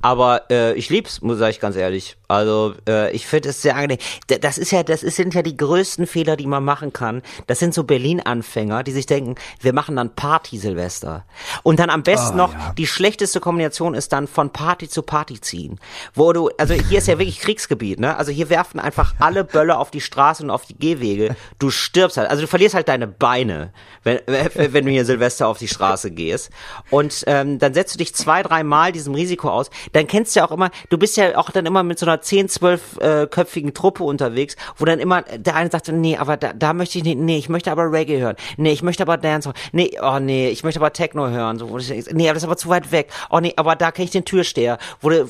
aber 0.00 0.50
äh, 0.50 0.74
ich 0.74 0.90
lieb's, 0.90 1.20
muss 1.20 1.40
ich 1.40 1.60
ganz 1.60 1.76
ehrlich. 1.76 2.16
Also 2.28 2.74
äh, 2.88 3.10
ich 3.12 3.26
finde 3.26 3.50
es 3.50 3.62
sehr 3.62 3.74
angenehm. 3.74 3.98
Das 4.40 4.58
ist 4.58 4.70
ja, 4.70 4.82
das 4.82 5.02
ist, 5.02 5.16
sind 5.16 5.34
ja 5.34 5.42
die 5.42 5.56
größten 5.56 6.06
Fehler, 6.06 6.36
die 6.36 6.46
man 6.46 6.64
machen 6.64 6.92
kann. 6.92 7.22
Das 7.46 7.58
sind 7.58 7.74
so 7.74 7.84
Berlin-Anfänger, 7.84 8.82
die 8.82 8.92
sich 8.92 9.06
denken, 9.06 9.34
wir 9.60 9.72
machen 9.72 9.96
dann 9.96 10.14
Party 10.14 10.58
Silvester. 10.58 11.24
Und 11.62 11.78
dann 11.80 11.90
am 11.90 12.02
besten 12.02 12.34
Oh, 12.34 12.36
noch 12.36 12.52
ja. 12.52 12.74
die 12.76 12.86
schlechteste 12.86 13.40
Kombination 13.40 13.94
ist 13.94 14.12
dann 14.12 14.26
von 14.26 14.50
Party 14.50 14.88
zu 14.88 15.02
Party 15.02 15.40
ziehen, 15.40 15.78
wo 16.14 16.32
du, 16.32 16.50
also 16.58 16.74
hier 16.74 16.98
ist 16.98 17.08
ja 17.08 17.18
wirklich 17.18 17.40
Kriegsgebiet, 17.40 18.00
ne? 18.00 18.16
Also 18.16 18.32
hier 18.32 18.48
werfen 18.50 18.80
einfach 18.80 19.14
alle 19.18 19.44
Bölle 19.44 19.78
auf 19.78 19.90
die 19.90 20.00
Straße 20.00 20.42
und 20.42 20.50
auf 20.50 20.64
die 20.66 20.78
Gehwege. 20.78 21.36
Du 21.58 21.70
stirbst 21.70 22.16
halt, 22.16 22.30
also 22.30 22.42
du 22.42 22.48
verlierst 22.48 22.74
halt 22.74 22.88
deine 22.88 23.06
Beine, 23.06 23.72
wenn, 24.02 24.20
wenn 24.54 24.84
du 24.86 24.90
hier 24.90 25.04
Silvester 25.04 25.48
auf 25.48 25.58
die 25.58 25.68
Straße 25.68 26.10
gehst. 26.10 26.50
Und 26.90 27.24
ähm, 27.26 27.58
dann 27.58 27.74
setzt 27.74 27.94
du 27.94 27.98
dich 27.98 28.14
zwei, 28.14 28.42
drei 28.42 28.62
Mal 28.62 28.92
diesem 28.92 29.14
Risiko 29.24 29.48
aus. 29.48 29.70
Dann 29.92 30.06
kennst 30.06 30.36
du 30.36 30.40
ja 30.40 30.46
auch 30.46 30.52
immer, 30.52 30.70
du 30.90 30.98
bist 30.98 31.16
ja 31.16 31.36
auch 31.38 31.50
dann 31.50 31.66
immer 31.66 31.82
mit 31.82 31.98
so 31.98 32.06
einer 32.06 32.20
10, 32.20 32.48
12 32.48 32.98
äh, 32.98 33.26
köpfigen 33.26 33.72
Truppe 33.72 34.04
unterwegs, 34.04 34.56
wo 34.76 34.84
dann 34.84 34.98
immer 34.98 35.22
der 35.22 35.56
eine 35.56 35.70
sagt, 35.70 35.88
nee, 35.88 36.16
aber 36.16 36.36
da, 36.36 36.52
da 36.52 36.74
möchte 36.74 36.98
ich 36.98 37.04
nicht, 37.04 37.18
nee, 37.18 37.38
ich 37.38 37.48
möchte 37.48 37.72
aber 37.72 37.90
Reggae 37.90 38.20
hören. 38.20 38.36
Nee, 38.56 38.72
ich 38.72 38.82
möchte 38.82 39.02
aber 39.02 39.16
Dance, 39.16 39.52
nee, 39.72 39.90
oh 40.02 40.18
nee, 40.18 40.48
ich 40.50 40.62
möchte 40.62 40.80
aber 40.80 40.92
Techno 40.92 41.28
hören. 41.28 41.58
So, 41.58 41.66
nee, 42.12 42.28
aber 42.28 42.34
das 42.34 42.42
ist 42.42 42.48
aber 42.48 42.56
zu 42.56 42.68
weit 42.68 42.92
weg. 42.92 43.10
Oh 43.30 43.40
nee, 43.40 43.54
aber 43.56 43.76
da 43.76 43.90
kenne 43.90 44.04
ich 44.04 44.10
den 44.10 44.24
Türsteher. 44.24 44.78
Wo 45.00 45.10
du, 45.10 45.28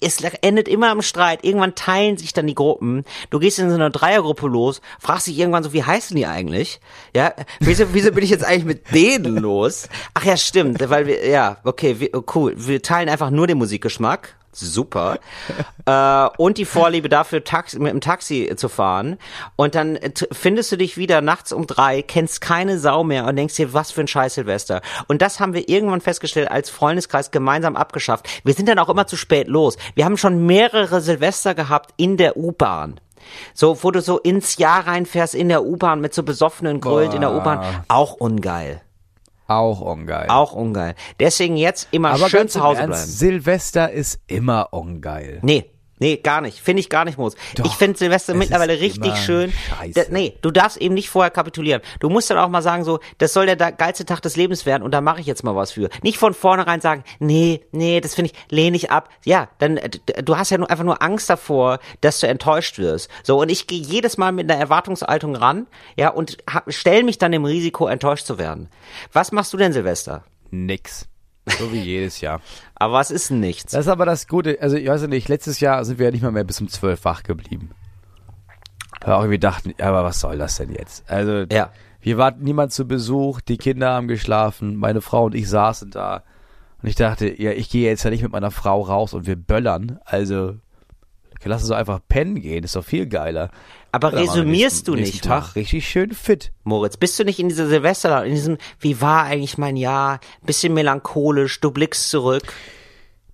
es 0.00 0.20
endet 0.42 0.68
immer 0.68 0.92
im 0.92 1.02
Streit. 1.02 1.44
Irgendwann 1.44 1.74
teilen 1.74 2.16
sich 2.16 2.32
dann 2.32 2.46
die 2.46 2.54
Gruppen. 2.54 3.04
Du 3.30 3.38
gehst 3.38 3.58
in 3.58 3.68
so 3.68 3.74
einer 3.74 3.90
Dreiergruppe 3.90 4.46
los, 4.46 4.80
fragst 5.00 5.26
dich 5.26 5.38
irgendwann 5.38 5.62
so, 5.62 5.72
wie 5.72 5.82
heißen 5.84 6.16
die 6.16 6.26
eigentlich? 6.26 6.80
Ja, 7.14 7.34
wieso, 7.60 7.92
wieso 7.92 8.12
bin 8.12 8.24
ich 8.24 8.30
jetzt 8.30 8.44
eigentlich 8.44 8.64
mit 8.64 8.94
denen 8.94 9.36
los? 9.36 9.88
Ach 10.14 10.24
ja, 10.24 10.36
stimmt, 10.36 10.88
weil 10.88 11.06
wir, 11.06 11.26
ja, 11.26 11.58
okay, 11.64 12.00
wir, 12.00 12.10
cool. 12.34 12.54
Wir 12.56 12.82
teilen 12.82 13.08
einfach 13.08 13.25
nur 13.30 13.46
den 13.46 13.58
Musikgeschmack. 13.58 14.36
Super. 14.52 15.18
äh, 15.86 16.28
und 16.38 16.56
die 16.56 16.64
Vorliebe 16.64 17.08
dafür, 17.08 17.44
Taxi, 17.44 17.78
mit 17.78 17.92
dem 17.92 18.00
Taxi 18.00 18.50
zu 18.56 18.68
fahren. 18.68 19.18
Und 19.54 19.74
dann 19.74 19.96
äh, 19.96 20.12
findest 20.32 20.72
du 20.72 20.76
dich 20.76 20.96
wieder 20.96 21.20
nachts 21.20 21.52
um 21.52 21.66
drei, 21.66 22.02
kennst 22.02 22.40
keine 22.40 22.78
Sau 22.78 23.04
mehr 23.04 23.26
und 23.26 23.36
denkst 23.36 23.56
dir, 23.56 23.74
was 23.74 23.90
für 23.90 24.00
ein 24.00 24.08
Scheiß 24.08 24.34
Silvester. 24.34 24.80
Und 25.08 25.20
das 25.20 25.40
haben 25.40 25.52
wir 25.52 25.68
irgendwann 25.68 26.00
festgestellt, 26.00 26.50
als 26.50 26.70
Freundeskreis 26.70 27.30
gemeinsam 27.30 27.76
abgeschafft. 27.76 28.28
Wir 28.44 28.54
sind 28.54 28.68
dann 28.68 28.78
auch 28.78 28.88
immer 28.88 29.06
zu 29.06 29.16
spät 29.16 29.48
los. 29.48 29.76
Wir 29.94 30.06
haben 30.06 30.16
schon 30.16 30.46
mehrere 30.46 31.00
Silvester 31.00 31.54
gehabt 31.54 31.92
in 31.98 32.16
der 32.16 32.36
U-Bahn. 32.36 33.00
So, 33.54 33.82
wo 33.82 33.90
du 33.90 34.00
so 34.00 34.18
ins 34.18 34.56
Jahr 34.56 34.86
reinfährst 34.86 35.34
in 35.34 35.48
der 35.48 35.64
U-Bahn 35.64 36.00
mit 36.00 36.14
so 36.14 36.22
besoffenen 36.22 36.80
Grölt 36.80 37.12
in 37.12 37.20
der 37.20 37.32
U-Bahn. 37.32 37.84
Auch 37.88 38.14
ungeil. 38.14 38.80
Auch 39.46 39.80
ungeil. 39.80 40.28
Auch 40.28 40.52
ungeil. 40.52 40.94
Deswegen 41.20 41.56
jetzt 41.56 41.88
immer 41.92 42.10
Aber 42.10 42.28
schön 42.28 42.40
ganz 42.40 42.52
zu 42.52 42.58
im 42.58 42.64
Hause 42.64 42.80
Ernst, 42.80 42.98
bleiben. 42.98 43.10
Silvester 43.12 43.90
ist 43.92 44.20
immer 44.26 44.72
ungeil. 44.72 45.38
Nee. 45.42 45.70
Nee, 45.98 46.18
gar 46.18 46.42
nicht. 46.42 46.60
Finde 46.60 46.80
ich 46.80 46.90
gar 46.90 47.04
nicht, 47.04 47.16
Moos. 47.16 47.34
Doch, 47.54 47.64
ich 47.64 47.72
finde 47.72 47.96
Silvester 47.98 48.34
es 48.34 48.38
mittlerweile 48.38 48.80
richtig 48.80 49.16
schön. 49.16 49.52
Da, 49.94 50.02
nee, 50.10 50.36
du 50.42 50.50
darfst 50.50 50.76
eben 50.76 50.94
nicht 50.94 51.08
vorher 51.08 51.30
kapitulieren. 51.30 51.80
Du 52.00 52.10
musst 52.10 52.28
dann 52.30 52.38
auch 52.38 52.48
mal 52.48 52.60
sagen, 52.60 52.84
so, 52.84 53.00
das 53.18 53.32
soll 53.32 53.46
der 53.46 53.56
geilste 53.56 54.04
Tag 54.04 54.20
des 54.20 54.36
Lebens 54.36 54.66
werden 54.66 54.82
und 54.82 54.92
da 54.92 55.00
mache 55.00 55.20
ich 55.20 55.26
jetzt 55.26 55.42
mal 55.42 55.56
was 55.56 55.72
für. 55.72 55.88
Nicht 56.02 56.18
von 56.18 56.34
vornherein 56.34 56.80
sagen, 56.80 57.02
nee, 57.18 57.62
nee, 57.72 58.00
das 58.00 58.14
finde 58.14 58.30
ich, 58.30 58.52
lehne 58.52 58.76
ich 58.76 58.90
ab. 58.90 59.08
Ja, 59.24 59.48
dann, 59.58 59.78
äh, 59.78 59.88
du 60.22 60.36
hast 60.36 60.50
ja 60.50 60.58
nur, 60.58 60.70
einfach 60.70 60.84
nur 60.84 61.00
Angst 61.02 61.30
davor, 61.30 61.78
dass 62.02 62.20
du 62.20 62.28
enttäuscht 62.28 62.78
wirst. 62.78 63.10
So, 63.22 63.40
und 63.40 63.50
ich 63.50 63.66
gehe 63.66 63.80
jedes 63.80 64.18
Mal 64.18 64.32
mit 64.32 64.50
einer 64.50 64.60
Erwartungshaltung 64.60 65.34
ran, 65.34 65.66
ja, 65.96 66.10
und 66.10 66.36
stelle 66.68 67.04
mich 67.04 67.16
dann 67.16 67.32
dem 67.32 67.44
Risiko, 67.46 67.86
enttäuscht 67.86 68.26
zu 68.26 68.38
werden. 68.38 68.68
Was 69.12 69.32
machst 69.32 69.52
du 69.52 69.56
denn, 69.56 69.72
Silvester? 69.72 70.24
Nix. 70.50 71.08
So 71.58 71.72
wie 71.72 71.80
jedes 71.80 72.20
Jahr. 72.20 72.40
Aber 72.78 72.94
was 72.94 73.10
ist 73.10 73.30
denn 73.30 73.40
nichts? 73.40 73.72
Das 73.72 73.86
ist 73.86 73.90
aber 73.90 74.04
das 74.04 74.28
Gute, 74.28 74.58
also 74.60 74.76
ich 74.76 74.86
weiß 74.86 75.06
nicht, 75.08 75.28
letztes 75.28 75.60
Jahr 75.60 75.84
sind 75.84 75.98
wir 75.98 76.06
ja 76.06 76.12
nicht 76.12 76.22
mal 76.22 76.30
mehr 76.32 76.44
bis 76.44 76.60
um 76.60 76.68
zwölf 76.68 77.04
wach 77.04 77.22
geblieben. 77.22 77.70
Weil 79.00 79.14
auch 79.14 79.20
irgendwie 79.20 79.38
dachten, 79.38 79.74
aber 79.80 80.04
was 80.04 80.20
soll 80.20 80.36
das 80.38 80.56
denn 80.56 80.72
jetzt? 80.72 81.08
Also, 81.10 81.44
Ja. 81.50 81.70
hier 82.00 82.18
war 82.18 82.32
niemand 82.32 82.72
zu 82.72 82.86
Besuch, 82.86 83.40
die 83.40 83.56
Kinder 83.56 83.92
haben 83.92 84.08
geschlafen, 84.08 84.76
meine 84.76 85.00
Frau 85.00 85.24
und 85.24 85.34
ich 85.34 85.48
saßen 85.48 85.90
da. 85.90 86.22
Und 86.82 86.88
ich 86.88 86.94
dachte, 86.96 87.40
ja, 87.40 87.52
ich 87.52 87.70
gehe 87.70 87.88
jetzt 87.88 88.04
ja 88.04 88.10
nicht 88.10 88.22
mit 88.22 88.32
meiner 88.32 88.50
Frau 88.50 88.82
raus 88.82 89.14
und 89.14 89.26
wir 89.26 89.36
böllern. 89.36 89.98
Also, 90.04 90.56
lass 91.44 91.62
uns 91.62 91.72
einfach 91.72 92.00
pennen 92.08 92.40
gehen, 92.40 92.64
ist 92.64 92.76
doch 92.76 92.84
viel 92.84 93.06
geiler. 93.06 93.50
Aber 93.92 94.12
wir 94.12 94.20
resümierst 94.20 94.76
nächsten, 94.76 94.84
du 94.86 94.94
nächsten 94.96 95.16
nicht 95.16 95.28
mal? 95.28 95.40
Tag 95.40 95.56
richtig 95.56 95.88
schön 95.88 96.12
fit. 96.12 96.52
Moritz, 96.64 96.96
bist 96.96 97.18
du 97.18 97.24
nicht 97.24 97.38
in 97.38 97.48
dieser 97.48 97.68
Silvester, 97.68 98.24
in 98.24 98.34
diesem, 98.34 98.58
wie 98.80 99.00
war 99.00 99.24
eigentlich 99.24 99.58
mein 99.58 99.76
Jahr, 99.76 100.20
bisschen 100.44 100.74
melancholisch, 100.74 101.60
du 101.60 101.70
blickst 101.70 102.10
zurück. 102.10 102.42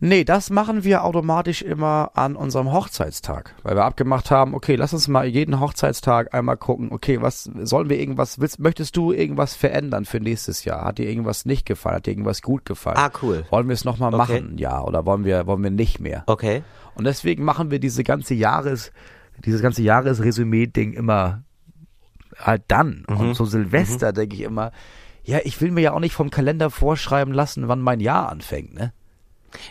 Nee, 0.05 0.25
das 0.25 0.51
machen 0.51 0.83
wir 0.83 1.05
automatisch 1.05 1.63
immer 1.63 2.11
an 2.15 2.35
unserem 2.35 2.73
Hochzeitstag, 2.73 3.55
weil 3.63 3.77
wir 3.77 3.85
abgemacht 3.85 4.33
haben, 4.33 4.53
okay, 4.53 4.75
lass 4.75 4.93
uns 4.93 5.07
mal 5.07 5.27
jeden 5.27 5.61
Hochzeitstag 5.61 6.35
einmal 6.35 6.57
gucken, 6.57 6.91
okay, 6.91 7.23
was 7.23 7.45
sollen 7.45 7.89
wir 7.89 8.01
irgendwas, 8.01 8.41
willst, 8.41 8.59
möchtest 8.59 8.97
du 8.97 9.13
irgendwas 9.13 9.55
verändern 9.55 10.05
für 10.05 10.19
nächstes 10.19 10.65
Jahr? 10.65 10.87
Hat 10.87 10.99
dir 10.99 11.09
irgendwas 11.09 11.45
nicht 11.45 11.67
gefallen? 11.67 11.95
Hat 11.95 12.07
dir 12.07 12.11
irgendwas 12.11 12.43
gut 12.43 12.65
gefallen? 12.65 12.97
Ah, 12.99 13.11
cool. 13.23 13.45
Wollen 13.51 13.69
wir 13.69 13.75
es 13.75 13.85
nochmal 13.85 14.13
Okay. 14.13 14.41
machen? 14.41 14.59
Ja, 14.59 14.83
oder 14.83 15.07
wollen 15.07 15.25
wir, 15.25 15.47
wollen 15.47 15.63
wir 15.63 15.71
nicht 15.71 16.01
mehr? 16.01 16.25
Okay. 16.27 16.65
Und 16.97 17.05
deswegen 17.05 17.45
machen 17.45 17.71
wir 17.71 17.79
diese 17.79 18.03
ganze 18.03 18.35
Jahres, 18.35 18.91
dieses 19.45 19.63
ganze 19.63 19.83
Jahresresümee-Ding 19.83 20.95
immer 20.95 21.45
halt 22.37 22.65
dann. 22.67 23.05
Mhm. 23.09 23.17
Und 23.19 23.35
so 23.35 23.45
Silvester 23.45 24.13
denke 24.13 24.35
ich 24.35 24.43
immer, 24.43 24.73
ja, 25.23 25.39
ich 25.45 25.61
will 25.61 25.71
mir 25.71 25.83
ja 25.83 25.93
auch 25.93 26.01
nicht 26.01 26.15
vom 26.15 26.31
Kalender 26.31 26.71
vorschreiben 26.71 27.33
lassen, 27.33 27.69
wann 27.69 27.81
mein 27.81 28.01
Jahr 28.01 28.31
anfängt, 28.31 28.75
ne? 28.75 28.93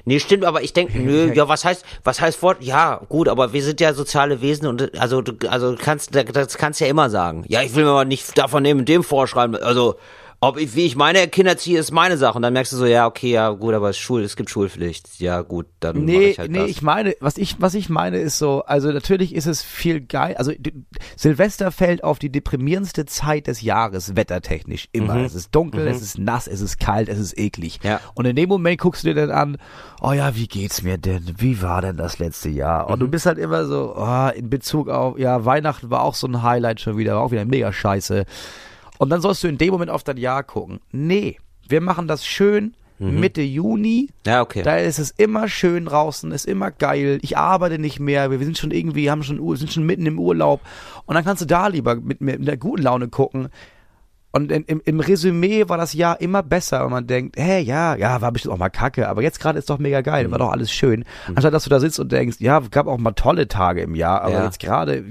Nee, 0.06 0.20
stimmt, 0.20 0.46
aber 0.46 0.62
ich 0.62 0.74
denke, 0.74 1.00
nö, 1.02 1.32
ja, 1.34 1.48
was 1.48 1.66
heißt, 1.66 1.86
was 2.04 2.22
heißt 2.22 2.42
Wort? 2.42 2.58
Ja, 2.62 3.02
gut, 3.10 3.28
aber 3.28 3.54
wir 3.54 3.64
sind 3.64 3.80
ja 3.80 3.94
soziale 3.94 4.42
Wesen 4.42 4.68
und 4.68 4.98
also 5.00 5.22
du, 5.22 5.48
also 5.50 5.76
kannst, 5.80 6.16
das 6.16 6.58
kannst 6.58 6.80
ja 6.80 6.88
immer 6.88 7.10
sagen. 7.10 7.44
Ja, 7.48 7.62
ich 7.62 7.76
will 7.76 7.84
mir 7.84 7.92
aber 7.92 8.06
nicht 8.06 8.38
davon 8.38 8.64
nehmen, 8.64 8.86
dem 8.86 9.04
vorschreiben. 9.04 9.56
Also, 9.56 9.96
ob 10.44 10.58
ich, 10.58 10.76
wie 10.76 10.88
ich 10.88 10.96
meine 10.96 11.28
Kinder 11.28 11.56
ziehe, 11.56 11.80
ist 11.80 11.92
meine 11.92 12.18
Sache. 12.18 12.36
Und 12.36 12.42
dann 12.42 12.54
merkst 12.54 12.74
du 12.74 12.78
so, 12.78 12.88
ja, 12.88 13.06
okay, 13.06 13.32
ja, 13.32 13.52
gut, 13.52 13.76
aber 13.76 13.92
es, 13.92 13.98
ist 13.98 14.02
Schul, 14.02 14.24
es 14.24 14.36
gibt 14.36 14.50
Schulpflicht. 14.50 15.20
Ja, 15.20 15.44
gut, 15.44 15.68
dann 15.80 16.04
Nee, 16.04 16.30
ich 16.30 16.40
halt 16.40 16.50
nee, 16.50 16.58
das. 16.58 16.70
ich 16.70 16.82
meine, 16.82 17.16
was 17.20 17.38
ich, 17.38 17.62
was 17.62 17.76
ich 17.76 17.90
meine 17.90 18.18
ist 18.18 18.40
so, 18.40 18.64
also 18.64 18.92
natürlich 18.92 19.36
ist 19.36 19.46
es 19.46 19.62
viel 19.62 20.02
geil, 20.02 20.34
also 20.38 20.52
Silvester 21.16 21.72
fällt 21.72 22.04
auf 22.04 22.18
die 22.18 22.32
deprimierendste 22.32 23.06
Zeit 23.06 23.46
des 23.46 23.62
Jahres, 23.62 24.16
wettertechnisch, 24.16 24.90
immer. 24.94 25.18
Es 25.18 25.36
ist 25.36 25.54
dunkel, 25.54 25.88
es 25.88 26.02
ist 26.02 26.18
nass, 26.18 26.48
es 26.48 26.62
ist 26.62 26.80
kalt, 26.80 27.08
es 27.08 27.20
ist 27.20 27.38
eklig. 27.38 27.80
Ja. 27.84 28.00
Und 28.16 28.26
in 28.26 28.36
dem 28.36 28.50
Moment 28.50 28.82
guckst 28.82 29.04
du 29.04 29.14
dir 29.14 29.28
dann 29.28 29.30
an, 29.30 29.58
oh 30.02 30.12
ja, 30.12 30.36
wie 30.36 30.48
geht's 30.48 30.82
mir 30.82 30.98
denn? 30.98 31.36
Wie 31.38 31.62
war 31.62 31.84
denn 31.84 31.98
das 31.98 32.18
letzte 32.18 32.50
Jahr? 32.50 32.90
Und 32.90 33.00
du 33.00 33.08
bist 33.08 33.28
halt 33.28 33.38
immer 33.38 33.66
so, 33.66 33.94
oh, 33.96 34.30
in 34.34 34.50
Bezug 34.50 34.90
auf, 34.90 35.20
ja, 35.20 35.46
Weihnachten 35.46 35.92
war 35.92 36.02
auch 36.02 36.16
so 36.16 36.26
ein 36.26 36.42
Highlight 36.42 36.82
schon 36.82 36.98
wieder, 36.98 37.14
war 37.14 37.22
auch 37.22 37.32
wieder 37.32 37.46
mega 37.46 37.72
scheiße. 37.72 38.26
Und 39.02 39.10
dann 39.10 39.20
sollst 39.20 39.44
du 39.44 39.48
in 39.48 39.58
dem 39.58 39.72
Moment 39.72 39.90
auf 39.90 40.04
dein 40.04 40.18
Jahr 40.18 40.44
gucken. 40.44 40.80
Nee, 40.92 41.38
wir 41.68 41.82
machen 41.82 42.08
das 42.08 42.24
schön 42.24 42.76
Mitte 43.00 43.42
Juni. 43.42 44.10
Ja, 44.28 44.44
okay. 44.44 44.62
Da 44.62 44.78
ist 44.78 45.00
es 45.00 45.10
immer 45.10 45.48
schön 45.48 45.86
draußen, 45.86 46.32
ist 46.32 46.46
immer 46.46 46.70
geil. 46.70 47.18
Ich 47.24 47.36
arbeite 47.36 47.80
nicht 47.80 48.00
mehr. 48.00 48.30
Wir 48.30 48.38
sind 48.38 48.60
schon 48.60 48.70
irgendwie, 48.70 49.10
haben 49.10 49.24
schon, 49.24 49.58
sind 49.58 49.74
schon 49.74 49.88
mitten 49.88 50.06
im 50.06 50.20
Urlaub. 50.20 50.62
Und 51.08 51.16
dann 51.16 51.24
kannst 51.24 51.42
du 51.42 51.48
da 51.48 51.66
lieber 51.66 51.96
mit, 51.96 52.22
mit, 52.22 52.38
mit 52.38 52.48
der 52.48 52.58
guten 52.58 52.84
Laune 52.84 53.08
gucken. 53.08 53.50
Und 54.34 54.50
in, 54.52 54.64
im, 54.64 54.82
im 54.86 55.00
Resümee 55.02 55.68
war 55.68 55.78
das 55.78 55.94
Jahr 55.94 56.22
immer 56.22 56.42
besser, 56.42 56.86
und 56.86 56.92
man 56.92 57.06
denkt, 57.06 57.36
hey, 57.38 57.62
ja, 57.62 57.96
ja, 57.96 58.22
war 58.22 58.32
bestimmt 58.32 58.54
auch 58.54 58.58
mal 58.60 58.70
kacke, 58.70 59.10
aber 59.10 59.22
jetzt 59.22 59.40
gerade 59.42 59.60
ist 59.60 59.70
doch 59.70 59.78
mega 59.78 60.00
geil, 60.02 60.28
Mhm. 60.28 60.32
war 60.32 60.40
doch 60.40 60.52
alles 60.52 60.72
schön. 60.72 61.04
Anstatt 61.36 61.54
dass 61.54 61.66
du 61.66 61.70
da 61.70 61.80
sitzt 61.82 62.00
und 62.00 62.12
denkst, 62.12 62.38
ja, 62.40 62.60
gab 62.72 62.88
auch 62.88 62.98
mal 62.98 63.12
tolle 63.12 63.48
Tage 63.50 63.82
im 63.82 63.94
Jahr, 63.94 64.22
aber 64.22 64.34
Ja. 64.36 64.46
jetzt 64.46 64.60
gerade 64.60 65.04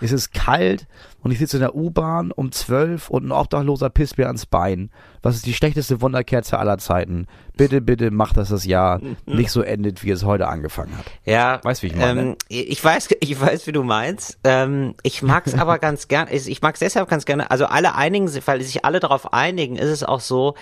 ist 0.00 0.12
es 0.12 0.30
kalt 0.32 0.86
und 1.22 1.30
ich 1.30 1.38
sitze 1.38 1.56
in 1.56 1.62
der 1.62 1.74
U-Bahn 1.74 2.32
um 2.32 2.52
zwölf 2.52 3.08
und 3.08 3.26
ein 3.26 3.32
Obdachloser 3.32 3.88
pisst 3.90 4.18
mir 4.18 4.26
ans 4.26 4.44
Bein. 4.46 4.90
Was 5.22 5.36
ist 5.36 5.44
die 5.46 5.52
schlechteste 5.54 6.00
Wunderkerze 6.00 6.58
aller 6.58 6.78
Zeiten? 6.78 7.26
Bitte, 7.56 7.80
bitte 7.82 8.10
mach, 8.10 8.32
dass 8.32 8.48
das 8.48 8.64
Jahr 8.64 9.00
nicht 9.26 9.50
so 9.50 9.60
endet, 9.60 10.02
wie 10.02 10.10
es 10.10 10.24
heute 10.24 10.48
angefangen 10.48 10.96
hat. 10.96 11.04
Ja, 11.26 11.60
Weißt, 11.62 11.82
wie 11.82 11.88
ich 11.88 11.96
meine? 11.96 12.20
Ähm, 12.22 12.36
ich 12.48 12.82
weiß, 12.82 13.08
ich 13.20 13.38
weiß, 13.40 13.66
wie 13.66 13.72
du 13.72 13.82
meinst. 13.82 14.38
Ähm, 14.44 14.94
ich 15.02 15.20
mag's 15.22 15.54
aber 15.54 15.78
ganz 15.80 16.08
gern. 16.08 16.28
Ich 16.30 16.48
ich 16.48 16.62
mag's 16.62 16.78
deshalb 16.80 17.08
ganz 17.08 17.26
gerne. 17.26 17.50
Also 17.50 17.66
alle 17.66 17.94
einigen, 17.96 18.28
sich- 18.28 18.46
weil 18.46 18.62
sich 18.62 18.84
alle 18.84 18.98
darauf 19.00 19.32
einigen, 19.34 19.76
ist 19.76 19.90
es 19.90 20.02
auch 20.02 20.20
so. 20.20 20.54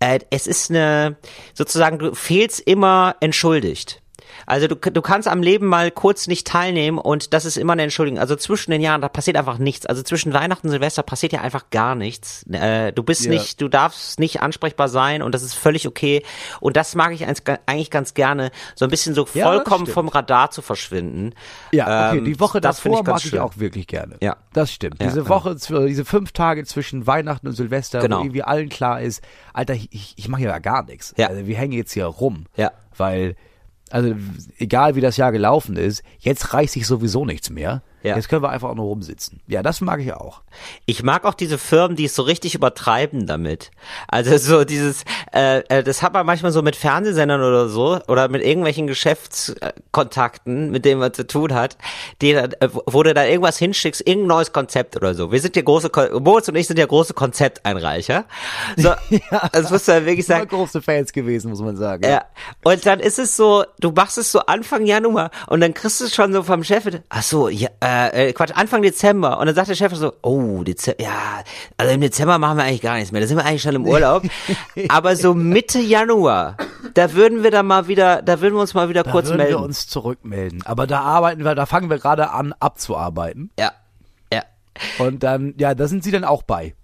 Äh, 0.00 0.20
es 0.30 0.46
ist 0.46 0.70
eine 0.70 1.16
sozusagen 1.52 1.98
du 1.98 2.14
fehlst 2.14 2.60
immer 2.60 3.16
entschuldigt. 3.20 4.00
Also 4.48 4.66
du, 4.66 4.74
du 4.76 5.02
kannst 5.02 5.28
am 5.28 5.42
Leben 5.42 5.66
mal 5.66 5.90
kurz 5.90 6.26
nicht 6.26 6.46
teilnehmen 6.46 6.98
und 6.98 7.34
das 7.34 7.44
ist 7.44 7.56
immer 7.56 7.74
eine 7.74 7.82
Entschuldigung. 7.82 8.18
Also 8.18 8.34
zwischen 8.36 8.70
den 8.70 8.80
Jahren, 8.80 9.00
da 9.00 9.08
passiert 9.08 9.36
einfach 9.36 9.58
nichts. 9.58 9.86
Also 9.86 10.02
zwischen 10.02 10.32
Weihnachten 10.32 10.66
und 10.66 10.70
Silvester 10.72 11.02
passiert 11.02 11.32
ja 11.32 11.40
einfach 11.42 11.70
gar 11.70 11.94
nichts. 11.94 12.44
Äh, 12.50 12.92
du 12.92 13.02
bist 13.02 13.24
Ja. 13.26 13.30
nicht, 13.30 13.60
du 13.60 13.68
darfst 13.68 14.18
nicht 14.18 14.40
ansprechbar 14.42 14.88
sein 14.88 15.22
und 15.22 15.34
das 15.34 15.42
ist 15.42 15.54
völlig 15.54 15.86
okay. 15.86 16.22
Und 16.60 16.76
das 16.76 16.94
mag 16.94 17.12
ich 17.12 17.24
eigentlich 17.66 17.90
ganz 17.90 18.14
gerne, 18.14 18.50
so 18.74 18.84
ein 18.86 18.90
bisschen 18.90 19.14
so 19.14 19.28
Ja, 19.34 19.44
vollkommen 19.44 19.84
stimmt. 19.84 19.94
vom 19.94 20.08
Radar 20.08 20.50
zu 20.50 20.62
verschwinden. 20.62 21.34
Ja, 21.72 22.08
okay, 22.08 22.18
Ähm, 22.18 22.24
die 22.24 22.40
Woche 22.40 22.60
das 22.60 22.80
find 22.80 22.94
davor 22.94 23.04
ganz 23.04 23.16
mag 23.16 23.24
ich 23.24 23.30
schön. 23.30 23.40
auch 23.40 23.58
wirklich 23.58 23.86
gerne. 23.86 24.16
Ja. 24.20 24.36
Das 24.54 24.72
stimmt. 24.72 25.00
Ja, 25.00 25.08
diese 25.08 25.22
genau. 25.22 25.34
Woche, 25.34 25.50
zw- 25.52 25.86
diese 25.86 26.04
fünf 26.04 26.32
Tage 26.32 26.64
zwischen 26.64 27.06
Weihnachten 27.06 27.46
und 27.46 27.52
Silvester, 27.52 28.00
Genau. 28.00 28.18
wo 28.18 28.22
irgendwie 28.22 28.42
allen 28.42 28.68
klar 28.70 29.00
ist, 29.02 29.22
Alter, 29.52 29.74
ich, 29.74 29.88
ich, 29.92 30.14
ich 30.16 30.28
mache 30.28 30.42
ja 30.42 30.58
gar 30.58 30.84
nichts. 30.84 31.14
Ja. 31.16 31.28
Also 31.28 31.46
wir 31.46 31.56
hängen 31.56 31.72
jetzt 31.74 31.92
hier 31.92 32.06
rum. 32.06 32.46
Ja. 32.56 32.72
Weil, 32.96 33.36
also 33.90 34.14
egal 34.58 34.94
wie 34.94 35.00
das 35.00 35.16
Jahr 35.16 35.32
gelaufen 35.32 35.76
ist, 35.76 36.02
jetzt 36.18 36.52
reicht 36.54 36.72
sich 36.72 36.86
sowieso 36.86 37.24
nichts 37.24 37.50
mehr. 37.50 37.82
Ja. 38.02 38.14
Jetzt 38.14 38.28
können 38.28 38.42
wir 38.42 38.50
einfach 38.50 38.68
auch 38.70 38.74
nur 38.76 38.84
rumsitzen. 38.86 39.40
Ja, 39.48 39.62
das 39.62 39.80
mag 39.80 40.00
ich 40.00 40.12
auch. 40.12 40.42
Ich 40.86 41.02
mag 41.02 41.24
auch 41.24 41.34
diese 41.34 41.58
Firmen, 41.58 41.96
die 41.96 42.04
es 42.04 42.14
so 42.14 42.22
richtig 42.22 42.54
übertreiben 42.54 43.26
damit. 43.26 43.70
Also 44.06 44.36
so 44.38 44.64
dieses, 44.64 45.02
äh, 45.34 45.58
äh, 45.68 45.82
das 45.82 46.00
hat 46.02 46.12
man 46.12 46.24
manchmal 46.24 46.52
so 46.52 46.62
mit 46.62 46.76
Fernsehsendern 46.76 47.40
oder 47.40 47.68
so 47.68 47.98
oder 48.06 48.28
mit 48.28 48.42
irgendwelchen 48.44 48.86
Geschäftskontakten, 48.86 50.70
mit 50.70 50.84
denen 50.84 51.00
man 51.00 51.12
zu 51.12 51.26
tun 51.26 51.54
hat, 51.54 51.76
die 52.22 52.32
dann, 52.32 52.52
äh, 52.60 52.68
wo 52.86 53.02
du 53.02 53.12
da 53.14 53.24
irgendwas 53.24 53.58
hinschickst, 53.58 54.00
irgendein 54.06 54.28
neues 54.28 54.52
Konzept 54.52 54.96
oder 54.96 55.14
so. 55.14 55.32
Wir 55.32 55.40
sind 55.40 55.56
ja 55.56 55.62
große, 55.62 55.90
Kon- 55.90 56.22
Moritz 56.22 56.48
und 56.48 56.56
ich 56.56 56.66
sind 56.66 56.78
ja 56.78 56.86
große 56.86 57.14
Konzepteinreicher. 57.14 58.24
So, 58.76 58.92
das 59.52 59.70
musst 59.70 59.88
du 59.88 59.92
ja 59.92 60.04
wirklich 60.06 60.26
sagen. 60.26 60.48
große 60.48 60.82
Fans 60.82 61.12
gewesen, 61.12 61.50
muss 61.50 61.60
man 61.60 61.76
sagen. 61.76 62.04
Ja. 62.04 62.24
Und 62.62 62.84
dann 62.86 63.00
ist 63.00 63.18
es 63.18 63.36
so, 63.36 63.64
du 63.80 63.90
machst 63.90 64.18
es 64.18 64.30
so 64.32 64.40
Anfang 64.40 64.86
Januar 64.86 65.30
und 65.48 65.60
dann 65.60 65.74
kriegst 65.74 66.00
du 66.00 66.04
es 66.04 66.14
schon 66.14 66.32
so 66.32 66.42
vom 66.42 66.62
Chef, 66.64 66.84
ach 67.08 67.22
so, 67.22 67.48
ja, 67.48 67.68
äh, 67.80 67.88
äh, 68.06 68.32
Quatsch, 68.32 68.52
Anfang 68.54 68.82
Dezember. 68.82 69.38
Und 69.38 69.46
dann 69.46 69.54
sagt 69.54 69.68
der 69.68 69.74
Chef 69.74 69.92
so, 69.94 70.12
oh, 70.22 70.62
Dezember, 70.62 71.02
ja, 71.02 71.42
also 71.76 71.92
im 71.92 72.00
Dezember 72.00 72.38
machen 72.38 72.56
wir 72.56 72.64
eigentlich 72.64 72.80
gar 72.80 72.94
nichts 72.94 73.12
mehr, 73.12 73.20
da 73.20 73.26
sind 73.26 73.36
wir 73.36 73.44
eigentlich 73.44 73.62
schon 73.62 73.74
im 73.74 73.86
Urlaub. 73.86 74.22
Aber 74.88 75.16
so 75.16 75.34
Mitte 75.34 75.78
Januar, 75.80 76.56
da 76.94 77.12
würden 77.12 77.42
wir 77.42 77.50
dann 77.50 77.66
mal 77.66 77.88
wieder, 77.88 78.22
da 78.22 78.40
würden 78.40 78.54
wir 78.54 78.60
uns 78.60 78.74
mal 78.74 78.88
wieder 78.88 79.02
Da 79.02 79.10
kurz 79.10 79.26
würden 79.26 79.38
melden. 79.38 79.52
wir 79.58 79.62
uns 79.64 79.86
zurückmelden. 79.88 80.62
Aber 80.64 80.86
da 80.86 81.00
arbeiten 81.00 81.44
wir, 81.44 81.54
da 81.54 81.66
fangen 81.66 81.90
wir 81.90 81.98
gerade 81.98 82.30
an 82.30 82.54
abzuarbeiten. 82.60 83.50
ja, 83.58 83.72
ja. 84.32 84.42
Und 84.98 85.22
dann, 85.24 85.54
ja, 85.58 85.74
da 85.74 85.88
sind 85.88 86.04
sie 86.04 86.10
dann 86.12 86.24
auch 86.24 86.42
bei. 86.42 86.74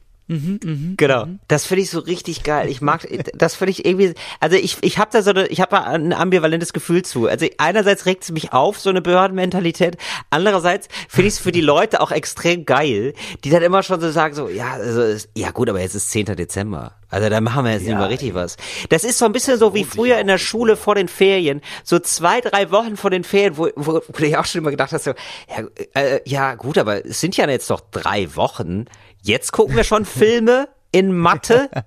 Genau. 0.96 1.26
Das 1.48 1.66
finde 1.66 1.82
ich 1.82 1.90
so 1.90 1.98
richtig 1.98 2.44
geil. 2.44 2.68
Ich 2.70 2.80
mag, 2.80 3.06
das 3.34 3.54
finde 3.54 3.72
ich 3.72 3.84
irgendwie, 3.84 4.14
also 4.40 4.56
ich, 4.56 4.78
ich 4.80 4.98
habe 4.98 5.10
da 5.12 5.22
so 5.22 5.30
eine, 5.30 5.46
ich 5.48 5.60
habe 5.60 5.70
da 5.72 5.82
ein 5.82 6.12
ambivalentes 6.12 6.72
Gefühl 6.72 7.02
zu. 7.02 7.28
Also 7.28 7.46
einerseits 7.58 8.06
regt 8.06 8.24
es 8.24 8.32
mich 8.32 8.52
auf, 8.52 8.80
so 8.80 8.90
eine 8.90 9.02
Behördenmentalität. 9.02 9.98
Andererseits 10.30 10.88
finde 11.08 11.28
ich 11.28 11.34
es 11.34 11.40
für 11.40 11.52
die 11.52 11.60
Leute 11.60 12.00
auch 12.00 12.10
extrem 12.10 12.64
geil, 12.64 13.12
die 13.44 13.50
dann 13.50 13.62
immer 13.62 13.82
schon 13.82 14.00
so 14.00 14.10
sagen 14.10 14.34
so, 14.34 14.48
ja, 14.48 14.72
also, 14.72 15.26
ja 15.36 15.50
gut, 15.50 15.68
aber 15.68 15.80
jetzt 15.80 15.94
ist 15.94 16.10
10. 16.10 16.36
Dezember. 16.36 16.94
Also 17.14 17.28
da 17.28 17.40
machen 17.40 17.64
wir 17.64 17.72
jetzt 17.72 17.86
nicht 17.86 17.94
mal 17.94 18.08
richtig 18.08 18.34
was. 18.34 18.56
Das 18.88 19.04
ist 19.04 19.18
so 19.18 19.24
ein 19.24 19.32
bisschen 19.32 19.56
so 19.56 19.72
wie 19.72 19.84
früher 19.84 20.18
in 20.18 20.26
der 20.26 20.38
Schule 20.38 20.76
vor 20.76 20.96
den 20.96 21.06
Ferien, 21.06 21.60
so 21.84 22.00
zwei, 22.00 22.40
drei 22.40 22.72
Wochen 22.72 22.96
vor 22.96 23.10
den 23.10 23.22
Ferien, 23.22 23.56
wo, 23.56 23.68
wo, 23.76 24.00
wo 24.06 24.18
du 24.18 24.26
ja 24.26 24.40
auch 24.40 24.46
schon 24.46 24.62
immer 24.62 24.72
gedacht 24.72 24.92
hast, 24.92 25.04
so, 25.04 25.12
ja, 25.48 25.64
äh, 25.94 26.20
ja 26.24 26.56
gut, 26.56 26.76
aber 26.76 27.06
es 27.06 27.20
sind 27.20 27.36
ja 27.36 27.48
jetzt 27.48 27.70
noch 27.70 27.82
drei 27.92 28.34
Wochen. 28.34 28.86
Jetzt 29.24 29.52
gucken 29.52 29.74
wir 29.74 29.84
schon 29.84 30.04
Filme 30.04 30.68
in 30.92 31.16
Mathe. 31.16 31.70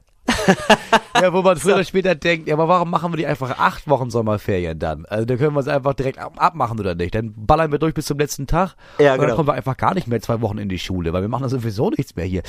Ja, 1.20 1.32
wo 1.34 1.42
man 1.42 1.56
früher 1.58 1.76
oder 1.76 1.84
später 1.86 2.14
denkt, 2.14 2.48
ja, 2.48 2.54
aber 2.56 2.68
warum 2.68 2.92
machen 2.92 3.14
wir 3.14 3.18
die 3.18 3.26
einfach 3.26 3.58
acht 3.58 3.88
Wochen 3.88 4.10
Sommerferien 4.10 4.78
dann? 4.78 5.06
Also 5.06 5.26
da 5.26 5.36
können 5.38 5.54
wir 5.54 5.62
es 5.62 5.68
einfach 5.68 5.94
direkt 5.94 6.20
ab 6.20 6.34
abmachen 6.36 6.80
oder 6.80 6.96
nicht. 6.96 7.16
Dann 7.16 7.34
ballern 7.36 7.72
wir 7.72 7.80
durch 7.80 7.94
bis 7.94 8.06
zum 8.06 8.20
letzten 8.20 8.46
Tag 8.46 8.76
Ja, 9.00 9.14
und 9.14 9.20
genau. 9.20 9.28
dann 9.30 9.36
kommen 9.38 9.48
wir 9.48 9.54
einfach 9.54 9.78
gar 9.78 9.94
nicht 9.94 10.08
mehr 10.08 10.22
zwei 10.22 10.42
Wochen 10.42 10.58
in 10.58 10.68
die 10.68 10.80
Schule, 10.80 11.14
weil 11.14 11.22
wir 11.22 11.30
machen 11.30 11.48
sowieso 11.48 11.90
nichts 11.90 12.16
mehr 12.18 12.26
hier. 12.26 12.44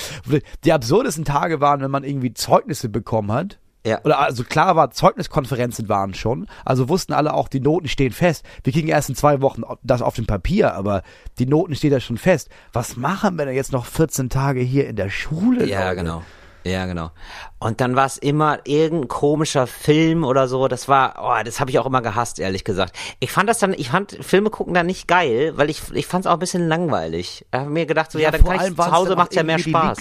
Die 0.65 0.73
absurdesten 0.73 1.25
Tage 1.25 1.61
waren, 1.61 1.81
wenn 1.81 1.91
man 1.91 2.03
irgendwie 2.03 2.35
Zeugnisse 2.35 2.89
bekommen 2.89 3.31
hat. 3.33 3.59
Ja. 3.87 4.01
Oder 4.05 4.19
also 4.19 4.45
klar 4.45 4.77
war, 4.77 4.91
Zeugniskonferenzen 4.91 5.89
waren 5.89 6.15
schon. 6.15 6.47
Also 6.65 6.89
wussten 6.89 7.13
alle 7.13 7.33
auch, 7.35 7.49
die 7.49 7.61
Noten 7.61 7.89
stehen 7.89 8.13
fest. 8.13 8.45
Wir 8.65 8.73
kriegen 8.73 8.89
erst 8.89 9.09
in 9.09 9.15
zwei 9.15 9.41
Wochen 9.41 9.63
das 9.83 10.03
auf 10.03 10.15
dem 10.15 10.27
Papier, 10.27 10.75
aber 10.75 11.03
die 11.39 11.47
Noten 11.47 11.75
stehen 11.75 11.91
da 11.91 12.01
schon 12.01 12.19
fest. 12.19 12.49
Was 12.73 12.97
machen 12.97 13.39
wir 13.39 13.47
denn 13.47 13.55
jetzt 13.55 13.73
noch 13.73 13.87
14 13.87 14.31
Tage 14.31 14.61
hier 14.61 14.89
in 14.89 14.97
der 14.97 15.11
Schule? 15.11 15.67
Ja, 15.67 15.85
Leute? 15.85 15.97
genau. 15.97 16.23
Ja, 16.65 16.87
genau. 16.87 17.11
Und 17.59 17.81
dann 17.81 17.97
war 17.97 18.07
es 18.07 18.19
immer 18.19 18.59
irgendein 18.65 19.09
komischer 19.09 19.67
Film 19.67 20.25
oder 20.25 20.49
so. 20.49 20.69
Das 20.69 20.89
war, 20.89 21.15
oh, 21.23 21.43
das 21.43 21.61
habe 21.61 21.71
ich 21.71 21.79
auch 21.79 21.87
immer 21.87 22.03
gehasst, 22.03 22.39
ehrlich 22.39 22.65
gesagt. 22.65 22.95
Ich 23.21 23.33
fand 23.33 23.49
das 23.49 23.59
dann, 23.59 23.73
ich 23.73 23.91
fand 23.91 24.19
Filme 24.21 24.51
gucken 24.51 24.75
dann 24.75 24.87
nicht 24.87 25.09
geil, 25.09 25.53
weil 25.57 25.71
ich, 25.71 25.83
ich 25.93 26.07
fand 26.07 26.25
es 26.25 26.27
auch 26.29 26.35
ein 26.35 26.41
bisschen 26.41 26.69
langweilig. 26.69 27.47
Ich 27.51 27.59
habe 27.59 27.71
mir 27.71 27.87
gedacht, 27.87 28.13
so, 28.13 28.19
ja, 28.19 28.31
dann 28.31 28.43
vor 28.43 28.55
kann 28.55 28.67
ich 28.67 28.77
zu 28.77 28.91
Hause 28.91 29.11
dann 29.11 29.27
auch 29.27 29.33
ja 29.33 29.43
mehr 29.45 29.59
Spaß. 29.59 29.99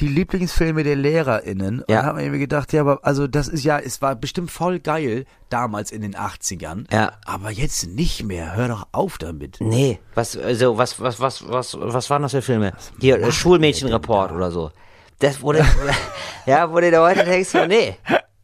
Die, 0.00 0.06
Lieblings, 0.08 0.52
die 0.54 0.64
Lieblingsfilme 0.64 0.82
der 0.84 0.96
LehrerInnen. 0.96 1.80
Und 1.80 1.90
Ja. 1.90 2.00
da 2.02 2.06
haben 2.08 2.18
wir 2.18 2.30
mir 2.30 2.38
gedacht, 2.38 2.72
ja, 2.72 2.80
aber 2.82 3.00
also 3.02 3.26
das 3.26 3.48
ist 3.48 3.64
ja, 3.64 3.78
es 3.78 4.02
war 4.02 4.14
bestimmt 4.16 4.50
voll 4.50 4.80
geil 4.80 5.24
damals 5.48 5.90
in 5.90 6.02
den 6.02 6.14
80ern. 6.16 6.86
Ja. 6.92 7.12
Aber 7.24 7.50
jetzt 7.50 7.86
nicht 7.88 8.24
mehr. 8.24 8.56
Hör 8.56 8.68
doch 8.68 8.86
auf 8.92 9.18
damit. 9.18 9.58
Nee, 9.60 9.98
was, 10.14 10.36
also, 10.36 10.76
was, 10.78 11.00
was, 11.00 11.20
was, 11.20 11.48
was, 11.48 11.76
was 11.78 12.10
waren 12.10 12.22
das 12.22 12.32
für 12.32 12.42
Filme? 12.42 12.72
Hier, 13.00 13.20
äh, 13.20 13.30
Schulmädchenreport 13.32 14.32
oder 14.32 14.50
so. 14.50 14.70
Das 15.18 15.40
wurde, 15.42 15.64
ja, 16.46 16.66
du 16.66 16.90
da 16.90 17.02
heute 17.08 17.24
denkst, 17.24 17.54
nee. 17.68 17.96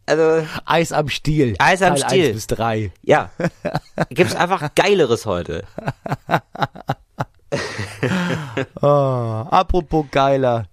Also, 0.07 0.47
Eis 0.65 0.93
am 0.93 1.09
Stiel. 1.09 1.55
Eis 1.59 1.83
am 1.83 1.97
Teil 1.97 2.09
Stiel. 2.09 2.27
1 2.27 2.35
bis 2.35 2.47
3. 2.47 2.93
ja. 3.03 3.31
Gibt's 4.11 4.35
einfach 4.37 4.75
Geileres 4.75 5.27
heute. 5.27 5.65
Oh, 8.83 8.87
apropos 9.51 10.07
geiler. 10.11 10.67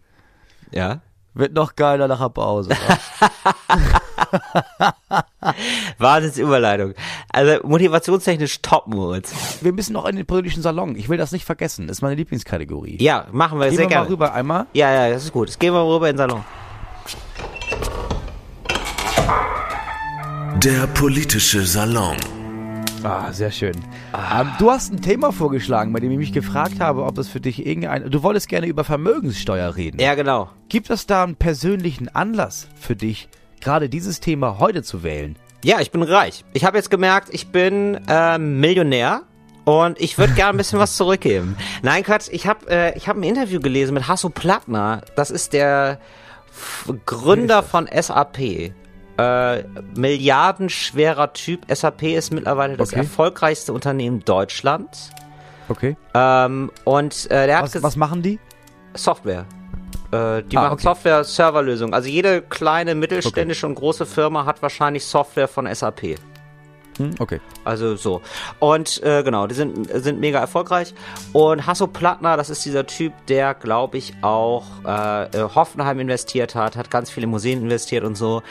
Ja. 0.76 1.02
Wird 1.34 1.54
noch 1.54 1.76
geiler 1.76 2.08
nach 2.08 2.20
der 2.20 2.30
Pause. 2.30 2.70
Wahnsinnsüberleitung. 5.98 6.94
Also 7.30 7.68
motivationstechnisch 7.68 8.62
top, 8.62 8.88
Moritz. 8.88 9.34
wir 9.62 9.74
müssen 9.74 9.92
noch 9.94 10.06
in 10.06 10.16
den 10.16 10.26
politischen 10.26 10.62
Salon. 10.64 10.96
Ich 10.96 11.10
will 11.10 11.18
das 11.18 11.34
nicht 11.34 11.44
vergessen. 11.46 11.88
Das 11.88 11.98
ist 11.98 12.02
meine 12.02 12.16
Lieblingskategorie. 12.16 12.98
Ja, 13.02 13.26
machen 13.32 13.60
wir 13.60 13.68
Gehen 13.68 13.76
sehr 13.76 13.86
wir 13.86 13.90
gerne. 13.90 14.06
mal 14.06 14.12
rüber 14.12 14.34
einmal. 14.34 14.66
Ja, 14.74 14.94
ja, 14.94 15.10
das 15.14 15.26
ist 15.26 15.34
gut. 15.34 15.50
Jetzt 15.50 15.60
gehen 15.60 15.74
wir 15.74 15.82
rüber 15.86 16.10
in 16.10 16.16
den 16.16 16.20
Salon. 16.30 16.44
Der 20.64 20.88
politische 20.88 21.66
Salon. 21.66 22.16
Ah, 23.06 23.32
sehr 23.32 23.52
schön. 23.52 23.76
Ähm, 24.16 24.50
du 24.58 24.72
hast 24.72 24.92
ein 24.92 25.00
Thema 25.00 25.32
vorgeschlagen, 25.32 25.94
bei 25.94 26.00
dem 26.00 26.10
ich 26.10 26.18
mich 26.18 26.34
gefragt 26.34 26.80
habe, 26.80 27.04
ob 27.04 27.14
das 27.14 27.28
für 27.28 27.40
dich 27.40 27.64
irgendein... 27.64 28.10
Du 28.10 28.24
wolltest 28.24 28.50
gerne 28.50 28.66
über 28.66 28.84
Vermögenssteuer 28.84 29.76
reden. 29.76 30.02
Ja, 30.02 30.16
genau. 30.16 30.50
Gibt 30.70 30.90
es 30.90 31.06
da 31.06 31.24
einen 31.24 31.36
persönlichen 31.36 32.10
Anlass 32.10 32.68
für 32.80 32.96
dich, 32.96 33.30
gerade 33.62 33.90
dieses 33.90 34.22
Thema 34.22 34.58
heute 34.58 34.82
zu 34.82 35.04
wählen? 35.04 35.36
Ja, 35.64 35.82
ich 35.82 35.92
bin 35.92 36.02
reich. 36.02 36.46
Ich 36.54 36.66
habe 36.66 36.78
jetzt 36.78 36.90
gemerkt, 36.90 37.30
ich 37.32 37.50
bin 37.50 38.00
äh, 38.08 38.40
Millionär. 38.40 39.22
Und 39.66 40.02
ich 40.02 40.18
würde 40.18 40.34
gerne 40.34 40.56
ein 40.56 40.58
bisschen 40.58 40.80
was 40.80 40.96
zurückgeben. 40.98 41.58
Nein, 41.84 42.02
Quatsch, 42.04 42.30
ich 42.32 42.48
habe 42.48 42.68
äh, 42.72 42.98
ich 42.98 43.08
hab 43.08 43.18
ein 43.18 43.24
Interview 43.24 43.60
gelesen 43.60 43.94
mit 43.94 44.08
Hasso 44.08 44.30
Plattner. 44.30 45.02
Das 45.16 45.30
ist 45.30 45.54
der 45.54 46.00
F 46.50 46.92
Gründer 47.06 47.62
von 47.62 47.88
SAP. 47.88 48.74
Äh, 49.18 49.64
milliardenschwerer 49.96 51.34
Typ. 51.34 51.62
SAP 51.74 52.04
ist 52.04 52.34
mittlerweile 52.34 52.76
das 52.78 52.90
Okay. 52.90 53.00
erfolgreichste 53.00 53.72
Unternehmen 53.74 54.24
Deutschlands. 54.26 55.10
Okay. 55.70 55.96
Ähm, 56.14 56.72
und 56.84 57.32
äh, 57.32 57.48
der 57.48 57.60
hat 57.60 57.84
Was, 57.84 57.96
machen 57.96 58.22
die? 58.22 58.40
Software. 58.94 59.46
Äh, 60.12 60.44
die 60.44 60.58
Ah, 60.58 60.64
machen 60.64 60.74
okay. 60.74 60.84
Software-Serverlösungen. 60.84 61.94
Also 61.94 62.10
jede 62.10 62.42
kleine, 62.42 62.94
mittelständische 62.94 63.66
und 63.66 63.76
große 63.76 64.06
Firma 64.06 64.46
hat 64.46 64.62
wahrscheinlich 64.62 65.06
Software 65.06 65.48
von 65.48 65.74
SAP. 65.74 66.16
Hm, 66.98 67.16
okay. 67.20 67.42
Also 67.64 67.96
so. 67.96 68.22
Und 68.60 69.04
äh, 69.04 69.22
genau, 69.24 69.48
die 69.48 69.56
sind, 69.56 69.90
sind 70.02 70.20
mega 70.20 70.40
erfolgreich. 70.40 70.94
Und 71.34 71.68
Hasso 71.68 71.88
Plattner, 71.88 72.38
das 72.38 72.50
ist 72.50 72.64
dieser 72.66 72.86
Typ, 72.86 73.14
der, 73.28 73.54
glaube 73.54 73.98
ich, 73.98 74.14
auch 74.22 74.64
äh, 74.86 75.26
äh, 75.26 75.50
Hoffenheim 75.56 76.00
investiert 76.00 76.56
hat, 76.56 76.78
hat 76.78 76.90
ganz 76.90 77.10
viele 77.10 77.28
Museen 77.28 77.62
investiert 77.62 78.04
und 78.04 78.16
so. 78.16 78.42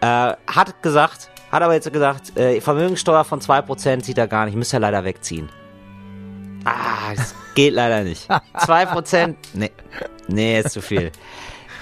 Äh, 0.00 0.06
hat 0.46 0.82
gesagt, 0.82 1.30
hat 1.50 1.62
aber 1.62 1.74
jetzt 1.74 1.92
gesagt, 1.92 2.36
äh, 2.36 2.60
Vermögenssteuer 2.60 3.24
von 3.24 3.40
2% 3.40 4.02
sieht 4.04 4.18
er 4.18 4.26
gar 4.26 4.46
nicht, 4.46 4.56
müsste 4.56 4.76
er 4.76 4.80
leider 4.80 5.04
wegziehen. 5.04 5.48
Ah, 6.64 7.14
das 7.14 7.34
geht 7.54 7.74
leider 7.74 8.02
nicht. 8.02 8.28
2%? 8.30 9.34
Nee. 9.54 9.70
Nee, 10.28 10.60
ist 10.60 10.70
zu 10.70 10.82
viel. 10.82 11.12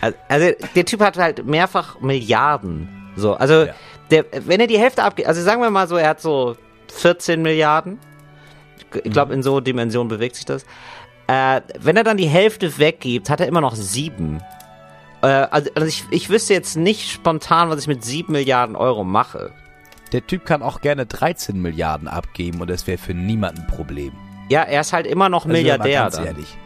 Also, 0.02 0.16
also 0.28 0.52
der 0.74 0.84
Typ 0.86 1.00
hat 1.02 1.18
halt 1.18 1.44
mehrfach 1.44 2.00
Milliarden. 2.00 3.12
So, 3.16 3.34
also 3.34 3.64
Ja. 3.64 3.74
Der, 4.10 4.24
wenn 4.46 4.60
er 4.60 4.66
die 4.66 4.78
Hälfte 4.78 5.02
abgeht, 5.02 5.26
also 5.26 5.42
sagen 5.42 5.62
wir 5.62 5.70
mal 5.70 5.88
so, 5.88 5.96
er 5.96 6.08
hat 6.10 6.20
so 6.20 6.56
14 6.92 7.40
Milliarden. 7.42 7.98
Ich 9.04 9.12
glaube, 9.12 9.34
in 9.34 9.42
so 9.42 9.60
Dimensionen 9.60 10.08
bewegt 10.08 10.36
sich 10.36 10.44
das. 10.44 10.64
Äh, 11.28 11.60
wenn 11.78 11.96
er 11.96 12.02
dann 12.04 12.16
die 12.16 12.26
Hälfte 12.26 12.78
weggibt, 12.78 13.30
hat 13.30 13.40
er 13.40 13.46
immer 13.46 13.60
noch 13.60 13.76
sieben. 13.76 14.40
Äh, 15.22 15.26
also 15.26 15.70
also 15.74 15.86
ich, 15.86 16.04
ich 16.10 16.28
wüsste 16.28 16.54
jetzt 16.54 16.76
nicht 16.76 17.08
spontan, 17.10 17.70
was 17.70 17.80
ich 17.80 17.86
mit 17.86 18.04
sieben 18.04 18.32
Milliarden 18.32 18.74
Euro 18.74 19.04
mache. 19.04 19.52
der 20.12 20.26
Typ 20.26 20.44
kann 20.44 20.62
auch 20.62 20.80
gerne 20.80 21.06
13 21.06 21.60
Milliarden 21.62 22.08
abgeben 22.08 22.60
und 22.60 22.68
das 22.68 22.88
wäre 22.88 22.98
für 22.98 23.14
niemanden 23.14 23.60
ein 23.60 23.66
Problem. 23.68 24.12
Ja, 24.48 24.62
er 24.62 24.80
ist 24.80 24.92
halt 24.92 25.06
immer 25.06 25.28
noch 25.28 25.44
Also, 25.44 25.52
Milliardär 25.52 26.00
ganz 26.02 26.16
dann. 26.16 26.26
ehrlich. 26.26 26.56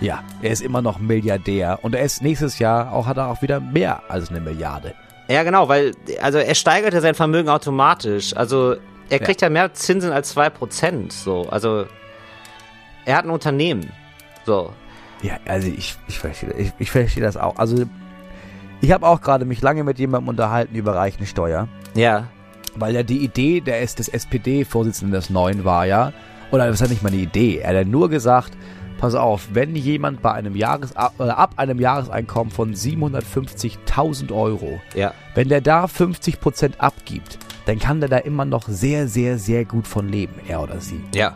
Ja, 0.00 0.24
er 0.42 0.50
ist 0.50 0.62
immer 0.62 0.82
noch 0.82 0.98
Milliardär 0.98 1.78
und 1.82 1.94
er 1.94 2.02
ist 2.02 2.22
nächstes 2.22 2.58
Jahr 2.58 2.92
auch 2.92 3.06
hat 3.06 3.18
er 3.18 3.28
auch 3.28 3.42
wieder 3.42 3.60
mehr 3.60 4.02
als 4.08 4.30
eine 4.30 4.40
Milliarde. 4.40 4.94
Ja, 5.28 5.42
genau, 5.42 5.68
weil, 5.68 5.92
also 6.22 6.38
er 6.38 6.54
steigert 6.54 6.94
ja 6.94 7.00
sein 7.00 7.14
Vermögen 7.14 7.48
automatisch. 7.50 8.34
Also 8.34 8.76
er 9.10 9.18
kriegt 9.18 9.42
ja, 9.42 9.50
mehr 9.50 9.72
Zinsen 9.74 10.10
als 10.12 10.34
2%. 10.36 11.12
So, 11.12 11.48
also 11.50 11.84
er 13.04 13.16
hat 13.16 13.24
ein 13.24 13.30
Unternehmen. 13.30 13.90
So. 14.46 14.72
Ja, 15.22 15.38
also 15.46 15.68
ich, 15.68 15.96
ich 16.06 16.18
verstehe 16.18 16.52
ich, 16.56 16.72
ich 16.78 16.90
verstehe 16.90 17.22
das 17.22 17.36
auch. 17.36 17.56
Also 17.58 17.84
ich 18.80 18.92
habe 18.92 19.06
auch 19.06 19.20
gerade 19.20 19.44
mich 19.44 19.60
lange 19.60 19.84
mit 19.84 19.98
jemandem 19.98 20.28
unterhalten 20.28 20.74
über 20.74 20.94
Reichensteuer, 20.94 21.68
Ja. 21.94 22.28
weil 22.76 22.94
ja 22.94 23.02
die 23.02 23.18
Idee 23.18 23.60
der, 23.60 23.80
des 23.80 24.08
SPD-Vorsitzenden 24.08 25.12
des 25.12 25.30
Neuen 25.30 25.64
war 25.64 25.84
ja, 25.86 26.12
oder 26.52 26.66
das 26.68 26.80
ist 26.80 26.88
nicht 26.90 27.02
meine 27.02 27.16
Idee, 27.16 27.58
er 27.58 27.70
hat 27.70 27.74
ja 27.76 27.84
nur 27.84 28.08
gesagt, 28.08 28.52
pass 28.98 29.14
auf, 29.14 29.48
wenn 29.52 29.74
jemand 29.74 30.20
bei 30.22 30.32
einem 30.32 30.54
Jahres 30.56 30.94
ab 30.96 31.52
einem 31.56 31.80
Jahreseinkommen 31.80 32.50
von 32.52 32.74
750.000 32.74 34.32
Euro, 34.32 34.80
Ja. 34.94 35.14
wenn 35.34 35.48
der 35.48 35.60
da 35.60 35.86
50% 35.86 36.78
abgibt, 36.78 37.38
dann 37.66 37.78
kann 37.78 38.00
der 38.00 38.08
da 38.08 38.18
immer 38.18 38.44
noch 38.44 38.68
sehr, 38.68 39.08
sehr, 39.08 39.38
sehr 39.38 39.64
gut 39.64 39.86
von 39.86 40.08
leben, 40.08 40.34
er 40.46 40.62
oder 40.62 40.80
sie. 40.80 41.00
Ja. 41.14 41.34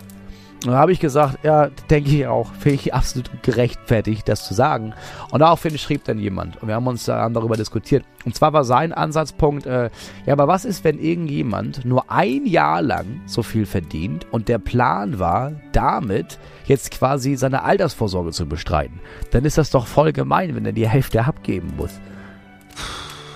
Und 0.65 0.73
da 0.73 0.79
habe 0.79 0.93
ich 0.93 1.01
gesagt, 1.01 1.39
ja, 1.43 1.71
denke 1.91 2.11
ich 2.11 2.27
auch, 2.27 2.53
finde 2.55 2.77
ich 2.77 2.95
absolut 2.95 3.31
gerechtfertigt, 3.43 4.29
das 4.29 4.45
zu 4.47 4.55
sagen. 4.55 4.95
Und 5.33 5.41
daraufhin 5.41 5.77
schrieb 5.77 6.05
dann 6.05 6.19
jemand 6.19 6.63
und 6.63 6.69
wir 6.69 6.77
haben 6.77 6.87
uns 6.87 7.05
dann 7.05 7.35
darüber 7.35 7.57
diskutiert. 7.57 8.05
Und 8.25 8.37
zwar 8.37 8.53
war 8.53 8.63
sein 8.63 8.93
Ansatzpunkt, 8.93 9.67
äh, 9.67 9.91
ja, 10.25 10.33
aber 10.33 10.47
was 10.47 10.65
ist, 10.65 10.85
wenn 10.85 11.01
irgendjemand 11.01 11.85
nur 11.85 12.11
ein 12.13 12.47
Jahr 12.47 12.81
lang 12.81 13.23
so 13.27 13.43
viel 13.43 13.67
verdient 13.67 14.27
und 14.31 14.49
der 14.49 14.59
Plan 14.59 15.19
war, 15.19 15.53
damit 15.73 16.39
jetzt 16.67 16.93
quasi 16.93 17.35
seine 17.35 17.65
Altersvorsorge 17.65 18.31
zu 18.31 18.47
bestreiten? 18.47 19.01
Dann 19.33 19.45
ist 19.45 19.59
das 19.59 19.71
doch 19.71 19.89
voll 19.89 20.13
gemein, 20.13 20.55
wenn 20.55 20.65
er 20.65 20.73
die 20.73 20.89
Hälfte 20.89 21.25
abgeben 21.25 21.73
muss. 21.77 21.91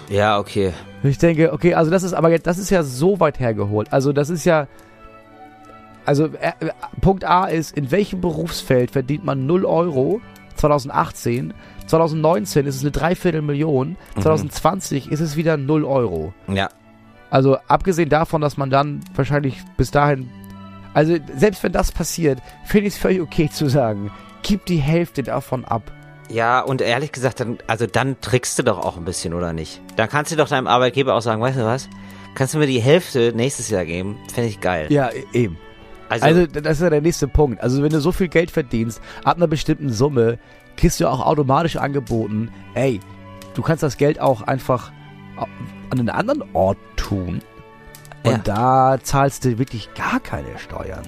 Ja, 0.09 0.39
okay. 0.39 0.73
Ich 1.03 1.19
denke, 1.19 1.53
okay, 1.53 1.75
also 1.75 1.91
das 1.91 2.05
ist 2.05 2.13
aber 2.15 2.31
jetzt- 2.31 2.47
das 2.47 2.59
ist 2.59 2.71
ja 2.71 2.85
so 2.85 3.19
weit 3.19 3.41
hergeholt. 3.41 3.93
Also 3.93 4.13
das 4.13 4.31
ist 4.31 4.45
ja 4.45 4.69
also 6.07 6.27
äh, 6.27 6.53
äh, 6.61 6.71
Punkt 7.01 7.25
A 7.25 7.47
ist, 7.47 7.77
in 7.77 7.91
welchem 7.91 8.21
Berufsfeld 8.21 8.93
verdient 8.93 9.25
man 9.25 9.47
0 9.47 9.65
Euro 9.65 10.21
2018? 10.55 11.53
2019 11.87 12.67
ist 12.67 12.77
es 12.77 12.83
eine 12.83 12.91
Dreiviertelmillion, 12.91 13.97
2020 14.21 15.11
ist 15.13 15.21
es 15.21 15.37
wieder 15.37 15.57
0 15.57 15.85
Euro. 15.85 16.33
Ja. 16.49 16.69
Also 17.31 17.59
abgesehen 17.69 18.09
davon, 18.09 18.41
dass 18.41 18.57
man 18.57 18.71
dann 18.71 19.01
wahrscheinlich 19.15 19.59
bis 19.77 19.91
dahin, 19.91 20.29
also 20.95 21.17
selbst 21.37 21.63
wenn 21.63 21.73
das 21.73 21.93
passiert, 21.93 22.41
finde 22.65 22.89
ich 22.89 22.95
es 22.95 23.01
völlig 23.01 23.21
okay 23.21 23.51
zu 23.51 23.69
sagen, 23.69 24.11
gib 24.43 24.65
die 24.67 24.79
Hälfte 24.79 25.23
davon 25.23 25.65
ab. 25.65 25.93
Ja, 26.29 26.61
und 26.61 26.81
ehrlich 26.81 27.13
gesagt, 27.13 27.39
dann, 27.39 27.59
also 27.69 27.87
dann 27.87 28.21
trickst 28.21 28.59
du 28.59 28.65
doch 28.65 28.79
auch 28.79 28.97
ein 28.97 29.05
bisschen, 29.05 29.33
oder 29.35 29.53
nicht? 29.53 29.81
Dann 29.95 30.09
kannst 30.09 30.33
du 30.33 30.37
doch 30.37 30.49
deinem 30.49 30.67
Arbeitgeber 30.67 31.15
auch 31.15 31.21
sagen, 31.21 31.41
weißt 31.41 31.59
du 31.59 31.65
was? 31.65 31.89
Kannst 32.35 32.55
du 32.55 32.59
mir 32.59 32.67
die 32.67 32.81
Hälfte 32.81 33.33
nächstes 33.35 33.71
Jahr 33.71 33.85
geben? 33.85 34.17
Fände 34.33 34.51
ich 34.51 34.61
geil. 34.61 34.87
Ja, 34.91 35.11
e- 35.11 35.25
eben. 35.33 35.57
Also, 36.09 36.25
Also, 36.27 36.47
das 36.47 36.73
ist 36.79 36.83
ja 36.83 36.91
der 36.91 37.01
nächste 37.01 37.29
Punkt. 37.29 37.61
Also, 37.63 37.83
wenn 37.83 37.91
du 37.91 38.01
so 38.01 38.13
viel 38.13 38.29
Geld 38.29 38.51
verdienst, 38.51 39.01
ab 39.25 39.37
einer 39.37 39.47
bestimmten 39.47 39.91
Summe, 39.93 40.39
kriegst 40.77 41.01
du 41.01 41.09
auch 41.09 41.25
automatisch 41.25 41.77
angeboten, 41.77 42.51
ey, 42.75 43.01
du 43.55 43.63
kannst 43.63 43.83
das 43.83 43.97
Geld 43.97 44.21
auch 44.21 44.43
einfach 44.43 44.93
an 45.37 45.99
einen 45.99 46.09
anderen 46.11 46.45
Ort 46.55 46.79
tun. 46.97 47.41
Und 48.25 48.31
Ja. 48.33 48.39
da 48.39 48.99
zahlst 49.03 49.45
du 49.45 49.59
wirklich 49.59 49.89
gar 49.95 50.21
keine 50.21 50.59
Steuern. 50.59 51.03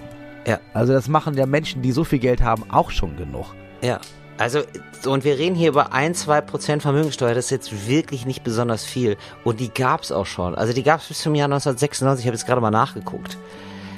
Ja. 0.46 0.58
Also, 0.74 0.92
das 0.92 1.08
machen 1.08 1.34
ja 1.34 1.46
Menschen, 1.46 1.82
die 1.82 1.92
so 1.92 2.04
viel 2.04 2.18
Geld 2.18 2.42
haben, 2.42 2.64
auch 2.70 2.90
schon 2.90 3.16
genug. 3.16 3.54
ja. 3.82 4.00
Also, 4.40 4.60
so, 5.02 5.10
und 5.10 5.24
wir 5.24 5.36
reden 5.36 5.56
hier 5.56 5.68
über 5.70 5.92
ein, 5.92 6.14
zwei 6.14 6.40
Prozent 6.40 6.80
Vermögensteuer. 6.82 7.34
Das 7.34 7.46
ist 7.46 7.50
jetzt 7.50 7.88
wirklich 7.88 8.24
nicht 8.24 8.44
besonders 8.44 8.84
viel. 8.84 9.16
Und 9.42 9.58
die 9.58 9.68
gab's 9.68 10.12
auch 10.12 10.26
schon. 10.26 10.54
Also, 10.54 10.72
die 10.72 10.84
gab's 10.84 11.08
bis 11.08 11.18
zum 11.22 11.34
Jahr 11.34 11.46
1996. 11.46 12.22
Ich 12.24 12.28
habe 12.28 12.36
jetzt 12.36 12.46
gerade 12.46 12.60
mal 12.60 12.70
nachgeguckt. 12.70 13.36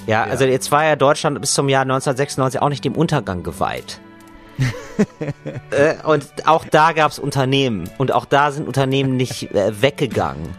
Ja, 0.07 0.25
also 0.25 0.45
jetzt 0.45 0.73
war 0.73 0.85
ja 0.85 0.97
Deutschland 0.97 1.41
bis 1.41 1.55
zum 1.55 1.69
Jahr 1.69 1.83
1996 1.83 2.61
auch 2.61 2.69
nicht 2.69 2.85
dem 2.85 2.95
Untergang 2.95 3.43
geweiht. 3.43 4.01
äh, 5.71 5.95
und 6.05 6.27
auch 6.47 6.65
da 6.65 6.93
gab's 6.93 7.19
Unternehmen. 7.19 7.89
Und 7.99 8.13
auch 8.13 8.25
da 8.25 8.51
sind 8.51 8.67
Unternehmen 8.67 9.17
nicht 9.17 9.55
äh, 9.55 9.83
weggegangen. 9.83 10.55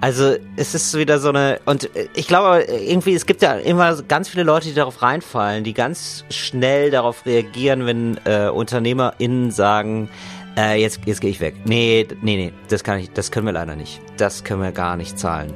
Also 0.00 0.36
es 0.56 0.74
ist 0.74 0.94
wieder 0.96 1.18
so 1.18 1.30
eine 1.30 1.58
und 1.64 1.96
äh, 1.96 2.08
ich 2.14 2.26
glaube 2.28 2.66
irgendwie 2.68 3.14
es 3.14 3.24
gibt 3.24 3.40
ja 3.40 3.54
immer 3.54 4.02
ganz 4.02 4.28
viele 4.28 4.42
Leute, 4.42 4.68
die 4.68 4.74
darauf 4.74 5.00
reinfallen, 5.00 5.64
die 5.64 5.72
ganz 5.72 6.24
schnell 6.28 6.90
darauf 6.90 7.24
reagieren, 7.24 7.86
wenn 7.86 8.20
äh, 8.24 8.48
UnternehmerInnen 8.48 9.50
sagen, 9.50 10.10
äh, 10.58 10.80
jetzt 10.80 11.00
jetzt 11.06 11.22
gehe 11.22 11.30
ich 11.30 11.40
weg. 11.40 11.54
Nee, 11.64 12.06
nee, 12.20 12.36
nee, 12.36 12.52
das 12.68 12.84
kann 12.84 12.98
ich, 12.98 13.10
das 13.10 13.30
können 13.30 13.46
wir 13.46 13.54
leider 13.54 13.74
nicht. 13.74 14.02
Das 14.18 14.44
können 14.44 14.60
wir 14.60 14.72
gar 14.72 14.96
nicht 14.96 15.18
zahlen. 15.18 15.54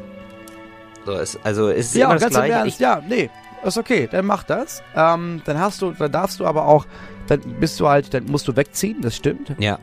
So 1.06 1.12
es 1.12 1.38
also 1.44 1.68
es 1.68 1.86
ist 1.86 1.94
Ja, 1.96 2.06
immer 2.06 2.14
das 2.14 2.22
ganz 2.22 2.34
im 2.34 2.38
gleiche. 2.40 2.52
Ernst, 2.54 2.74
Ich, 2.74 2.78
ja, 2.80 3.02
nee, 3.08 3.30
ist 3.64 3.78
okay, 3.78 4.08
dann 4.10 4.26
mach 4.26 4.42
das. 4.42 4.82
Ähm, 4.96 5.42
dann 5.44 5.58
hast 5.58 5.82
du, 5.82 5.92
dann 5.92 6.12
darfst 6.12 6.40
du 6.40 6.46
aber 6.46 6.66
auch, 6.66 6.86
dann 7.26 7.40
bist 7.60 7.78
du 7.80 7.88
halt, 7.88 8.12
dann 8.14 8.26
musst 8.26 8.48
du 8.48 8.56
wegziehen, 8.56 9.00
das 9.02 9.16
stimmt. 9.16 9.54
ja. 9.58 9.78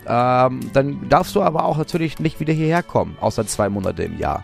Ähm, 0.47 0.69
dann 0.73 1.07
darfst 1.09 1.35
du 1.35 1.41
aber 1.41 1.63
auch 1.65 1.77
natürlich 1.77 2.19
nicht 2.19 2.39
wieder 2.39 2.53
hierher 2.53 2.83
kommen, 2.83 3.17
außer 3.21 3.45
zwei 3.47 3.69
Monate 3.69 4.03
im 4.03 4.17
Jahr. 4.17 4.43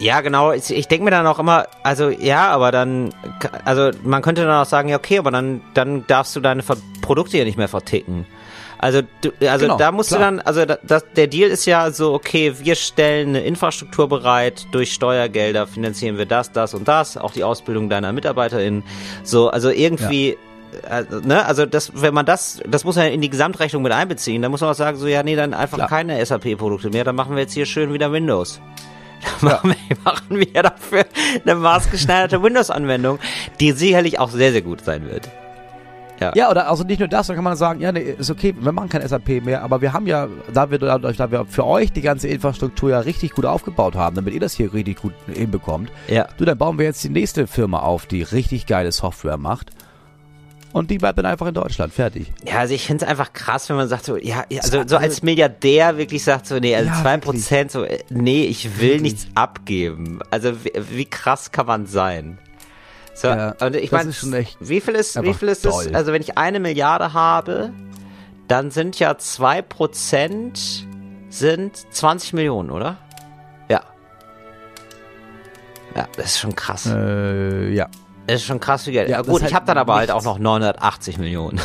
Ja, 0.00 0.20
genau. 0.22 0.50
Ich, 0.50 0.74
ich 0.74 0.88
denke 0.88 1.04
mir 1.04 1.12
dann 1.12 1.26
auch 1.26 1.38
immer, 1.38 1.66
also 1.84 2.08
ja, 2.10 2.48
aber 2.48 2.72
dann, 2.72 3.14
also 3.64 3.90
man 4.02 4.22
könnte 4.22 4.44
dann 4.44 4.60
auch 4.62 4.66
sagen, 4.66 4.88
ja, 4.88 4.96
okay, 4.96 5.18
aber 5.18 5.30
dann, 5.30 5.60
dann 5.74 6.04
darfst 6.08 6.34
du 6.34 6.40
deine 6.40 6.62
Ver 6.64 6.76
Produkte 7.00 7.38
ja 7.38 7.44
nicht 7.44 7.58
mehr 7.58 7.68
verticken. 7.68 8.26
Also, 8.78 9.02
du, 9.20 9.30
also 9.48 9.66
Genau, 9.66 9.78
da 9.78 9.92
musst 9.92 10.10
klar. 10.10 10.18
du 10.18 10.24
dann, 10.24 10.40
also 10.40 10.64
da, 10.64 10.78
das, 10.82 11.04
der 11.16 11.26
Deal 11.26 11.50
ist 11.50 11.64
ja 11.64 11.90
so, 11.90 12.12
okay, 12.12 12.54
wir 12.58 12.74
stellen 12.74 13.30
eine 13.30 13.40
Infrastruktur 13.40 14.08
bereit, 14.08 14.66
durch 14.72 14.92
Steuergelder 14.92 15.66
finanzieren 15.66 16.18
wir 16.18 16.26
das, 16.26 16.52
das 16.52 16.74
und 16.74 16.88
das, 16.88 17.16
auch 17.16 17.32
die 17.32 17.44
Ausbildung 17.44 17.88
deiner 17.88 18.12
MitarbeiterInnen. 18.12 18.82
So, 19.22 19.48
also 19.48 19.70
irgendwie, 19.70 20.36
also, 20.88 21.20
ne, 21.20 21.44
also 21.46 21.66
das, 21.66 21.92
wenn 21.94 22.14
man 22.14 22.26
das, 22.26 22.60
das 22.66 22.84
muss 22.84 22.96
man 22.96 23.06
in 23.06 23.20
die 23.20 23.30
Gesamtrechnung 23.30 23.82
mit 23.82 23.92
einbeziehen, 23.92 24.42
dann 24.42 24.50
muss 24.50 24.60
man 24.60 24.70
auch 24.70 24.74
sagen, 24.74 24.98
so, 24.98 25.06
ja, 25.06 25.22
nee, 25.22 25.36
dann 25.36 25.54
einfach 25.54 25.78
Klar. 25.78 25.88
keine 25.88 26.24
SAP-Produkte 26.24 26.90
mehr, 26.90 27.04
dann 27.04 27.16
machen 27.16 27.36
wir 27.36 27.42
jetzt 27.42 27.54
hier 27.54 27.66
schön 27.66 27.92
wieder 27.92 28.12
Windows. 28.12 28.60
Dann 29.40 29.52
machen, 29.52 29.74
wir, 29.88 29.96
machen 30.04 30.38
wir 30.38 30.62
dafür 30.62 31.06
eine 31.44 31.54
maßgeschneiderte 31.54 32.42
Windows-Anwendung, 32.42 33.18
die 33.58 33.72
sicherlich 33.72 34.18
auch 34.18 34.28
sehr, 34.28 34.52
sehr 34.52 34.60
gut 34.60 34.84
sein 34.84 35.08
wird. 35.08 35.30
Ja, 36.34 36.50
oder 36.50 36.68
also 36.70 36.84
nicht 36.84 36.98
nur 37.00 37.08
das, 37.08 37.26
dann 37.26 37.36
kann 37.36 37.44
man 37.44 37.56
sagen, 37.56 37.80
ja, 37.80 37.92
nee, 37.92 38.00
ist 38.18 38.30
okay, 38.30 38.54
wir 38.58 38.72
machen 38.72 38.88
kein 38.88 39.06
SAP 39.06 39.44
mehr, 39.44 39.62
aber 39.62 39.80
wir 39.80 39.92
haben 39.92 40.06
ja, 40.06 40.28
da 40.52 40.70
wir, 40.70 40.78
dadurch, 40.78 41.16
da 41.16 41.30
wir 41.30 41.44
für 41.46 41.66
euch 41.66 41.92
die 41.92 42.00
ganze 42.02 42.28
Infrastruktur 42.28 42.90
ja 42.90 43.00
richtig 43.00 43.32
gut 43.32 43.44
aufgebaut 43.44 43.94
haben, 43.94 44.16
damit 44.16 44.32
ihr 44.32 44.40
das 44.40 44.54
hier 44.54 44.72
richtig 44.72 45.00
gut 45.02 45.12
hinbekommt, 45.32 45.90
Ja. 46.08 46.26
du, 46.36 46.44
dann 46.44 46.56
bauen 46.56 46.78
wir 46.78 46.84
jetzt 46.86 47.02
die 47.04 47.08
nächste 47.10 47.46
Firma 47.46 47.80
auf, 47.80 48.06
die 48.06 48.22
richtig 48.22 48.66
geile 48.66 48.92
Software 48.92 49.36
macht. 49.36 49.70
Und 50.72 50.90
die 50.90 50.98
bleibt 50.98 51.18
dann 51.18 51.26
einfach 51.26 51.46
in 51.46 51.54
Deutschland, 51.54 51.92
fertig. 51.92 52.32
Ja, 52.44 52.58
also 52.58 52.74
ich 52.74 52.84
finde 52.84 53.04
es 53.04 53.08
einfach 53.10 53.32
krass, 53.32 53.68
wenn 53.68 53.76
man 53.76 53.86
sagt 53.86 54.04
so, 54.04 54.16
ja, 54.16 54.44
ja, 54.50 54.60
also 54.60 54.82
so 54.86 54.96
als 54.96 55.22
Milliardär 55.22 55.98
wirklich 55.98 56.24
sagt 56.24 56.46
so, 56.46 56.58
nee, 56.58 56.74
also 56.74 56.90
Ja, 56.90 57.00
zwei 57.00 57.16
Prozent, 57.18 57.70
so, 57.70 57.84
äh, 57.84 57.98
nee, 58.10 58.44
ich 58.46 58.64
will 58.80 58.94
Wirklich. 58.94 59.02
nichts 59.02 59.26
abgeben. 59.36 60.18
Also 60.32 60.64
wie, 60.64 60.72
wie 60.90 61.04
krass 61.04 61.52
kann 61.52 61.66
man 61.66 61.86
sein? 61.86 62.38
So, 63.14 63.28
Ja, 63.28 63.54
und 63.60 63.76
ich 63.76 63.90
das 63.90 63.98
meine, 63.98 64.10
ist 64.10 64.18
schon 64.18 64.32
echt 64.32 64.56
wie 64.60 64.80
viel 64.80 64.94
ist, 64.94 65.20
wie 65.22 65.34
viel 65.34 65.48
ist 65.48 65.62
toll. 65.62 65.84
es? 65.86 65.94
Also 65.94 66.12
wenn 66.12 66.20
ich 66.22 66.36
eine 66.36 66.58
Milliarde 66.60 67.12
habe, 67.12 67.72
dann 68.48 68.70
sind 68.70 68.98
ja 68.98 69.16
zwei 69.18 69.62
Prozent 69.62 70.86
sind 71.28 71.76
20 71.94 72.32
Millionen, 72.34 72.70
oder? 72.70 72.96
Ja. 73.68 73.80
Ja, 75.94 76.06
das 76.16 76.26
ist 76.26 76.38
schon 76.40 76.54
krass. 76.56 76.86
Äh, 76.86 77.70
ja. 77.72 77.88
Das 78.26 78.36
ist 78.36 78.44
schon 78.46 78.58
krass 78.58 78.86
wie 78.86 78.92
Geld. 78.92 79.08
Ja, 79.10 79.20
gut, 79.20 79.36
ich 79.36 79.42
halt 79.44 79.54
habe 79.54 79.66
dann 79.66 79.78
aber 79.78 79.96
halt 79.96 80.08
nichts. 80.08 80.26
auch 80.26 80.32
noch 80.32 80.38
980 80.38 81.18
Millionen. 81.18 81.60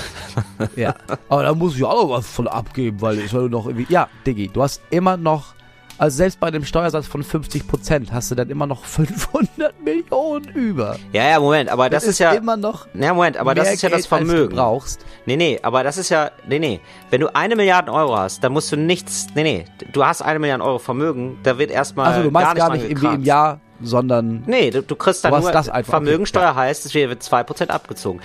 Ja. 0.75 0.93
Aber 1.29 1.43
da 1.43 1.53
muss 1.53 1.77
ich 1.77 1.83
auch 1.85 2.03
noch 2.03 2.09
was 2.09 2.27
von 2.27 2.49
abgeben, 2.49 2.99
weil 2.99 3.17
ich 3.19 3.31
soll 3.31 3.49
noch 3.49 3.65
irgendwie. 3.65 3.85
Ja, 3.91 4.09
Diggi, 4.27 4.49
du 4.49 4.61
hast 4.61 4.81
immer 4.89 5.15
noch. 5.15 5.53
Also 5.99 6.15
selbst 6.15 6.39
bei 6.39 6.47
einem 6.47 6.63
Steuersatz 6.63 7.07
von 7.07 7.23
50% 7.25 8.11
hast 8.11 8.31
du 8.31 8.35
dann 8.35 8.49
immer 8.49 8.65
noch 8.65 8.85
500 8.85 9.83
Millionen 9.83 10.47
über. 10.55 10.95
Ja, 11.11 11.29
ja, 11.29 11.39
Moment, 11.41 11.69
aber 11.69 11.89
das, 11.89 12.05
ist, 12.05 12.19
ja. 12.19 12.31
immer 12.31 12.55
noch. 12.55 12.87
Na, 12.93 13.13
Moment, 13.13 13.35
aber 13.35 13.53
das 13.53 13.73
ist 13.73 13.81
ja 13.81 13.89
das 13.89 14.09
Geld, 14.09 14.27
Vermögen. 14.27 14.55
Brauchst. 14.55 15.05
Nee, 15.25 15.35
nee, 15.35 15.59
aber 15.61 15.83
das 15.83 15.97
ist 15.97 16.09
ja. 16.09 16.31
Nee, 16.47 16.59
nee. 16.59 16.79
Wenn 17.09 17.19
du 17.19 17.35
eine 17.35 17.57
Milliarde 17.57 17.91
Euro 17.91 18.17
hast, 18.17 18.41
dann 18.41 18.53
musst 18.53 18.71
du 18.71 18.77
nichts. 18.77 19.27
Nee, 19.35 19.43
nee. 19.43 19.65
Du 19.91 20.05
hast 20.05 20.21
eine 20.21 20.39
Milliarde 20.39 20.63
Euro 20.63 20.79
Vermögen, 20.79 21.37
da 21.43 21.57
wird 21.57 21.69
erstmal. 21.69 22.07
Also 22.07 22.23
du 22.23 22.31
meinst 22.31 22.55
gar 22.55 22.69
gar 22.69 22.73
nicht, 22.73 22.87
nicht 22.87 23.03
dran 23.03 23.03
irgendwie 23.03 23.21
im. 23.21 23.25
Jahr, 23.25 23.59
sondern. 23.81 24.43
Nee, 24.45 24.71
du, 24.71 24.81
du 24.83 24.95
kriegst 24.95 25.23
dann 25.23 25.31
nur 25.39 25.51
das 25.51 25.69
einfach, 25.69 25.93
okay, 25.95 26.03
Vermögensteuer 26.05 26.55
heißt, 26.55 26.85
es 26.85 26.93
wird 26.93 27.21
2% 27.21 27.67
abgezogen. 27.69 28.19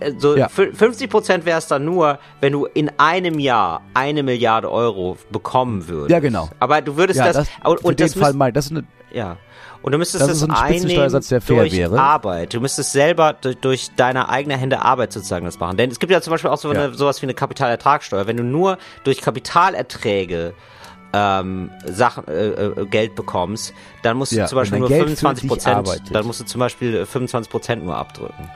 Äh, 0.00 0.12
So 0.18 0.36
Ja. 0.36 0.46
fü- 0.48 0.74
50% 0.74 1.44
wäre 1.44 1.58
es 1.58 1.66
dann 1.66 1.84
nur, 1.84 2.18
wenn 2.40 2.52
du 2.52 2.66
in 2.66 2.90
einem 2.98 3.38
Jahr 3.38 3.82
eine 3.94 4.22
Milliarde 4.22 4.70
Euro 4.70 5.16
bekommen 5.30 5.88
würdest. 5.88 6.10
Ja, 6.10 6.20
genau. 6.20 6.48
Aber 6.58 6.82
du 6.82 6.96
würdest 6.96 7.18
Ja, 7.18 7.26
das, 7.26 7.36
das, 7.36 7.48
und, 7.64 7.84
und 7.84 8.00
das 8.00 8.14
Fall 8.14 8.32
mein, 8.34 8.52
das 8.52 8.66
ist 8.66 8.72
eine, 8.72 8.84
Ja. 9.12 9.36
Und 9.82 9.92
du 9.92 9.98
müsstest 9.98 10.20
Das 10.28 10.28
das, 10.40 10.42
ein 10.42 10.50
einnehmen 10.50 11.10
der 11.30 11.40
fair 11.40 11.56
durch 11.60 11.72
wäre. 11.74 11.98
Arbeit. 11.98 12.52
Du 12.52 12.60
müsstest 12.60 12.92
selber 12.92 13.32
durch, 13.32 13.56
durch 13.56 13.88
deine 13.96 14.28
eigene 14.28 14.58
Hände 14.58 14.82
Arbeit 14.82 15.10
sozusagen 15.10 15.46
das 15.46 15.58
machen. 15.58 15.78
Denn 15.78 15.90
es 15.90 15.98
gibt 15.98 16.12
ja 16.12 16.20
zum 16.20 16.32
Beispiel 16.32 16.50
auch 16.50 16.58
so 16.58 16.70
Ja. 16.70 16.84
eine, 16.84 16.94
sowas 16.94 17.22
wie 17.22 17.26
eine 17.26 17.32
Kapitalertragssteuer. 17.32 18.26
Wenn 18.26 18.36
du 18.36 18.42
nur 18.42 18.76
durch 19.04 19.22
Kapitalerträge 19.22 20.52
ähm, 21.12 21.70
Sachen, 21.84 22.26
äh, 22.28 22.48
äh, 22.48 22.86
Geld 22.86 23.14
bekommst, 23.14 23.74
dann 24.02 24.16
musst 24.16 24.32
du 24.32 24.36
Ja, 24.36 24.46
zum 24.46 24.56
Beispiel 24.56 24.78
nur 24.78 24.88
dein 24.88 24.98
Geld 24.98 25.10
für 25.10 25.16
25 25.16 25.42
dich 25.42 25.50
Prozent, 25.50 26.14
dann 26.14 26.26
musst 26.26 26.40
du 26.40 26.44
zum 26.44 26.58
Beispiel 26.58 26.96
äh, 26.96 27.06
25 27.06 27.50
Prozent 27.50 27.84
nur 27.84 27.96
abdrücken. 27.96 28.50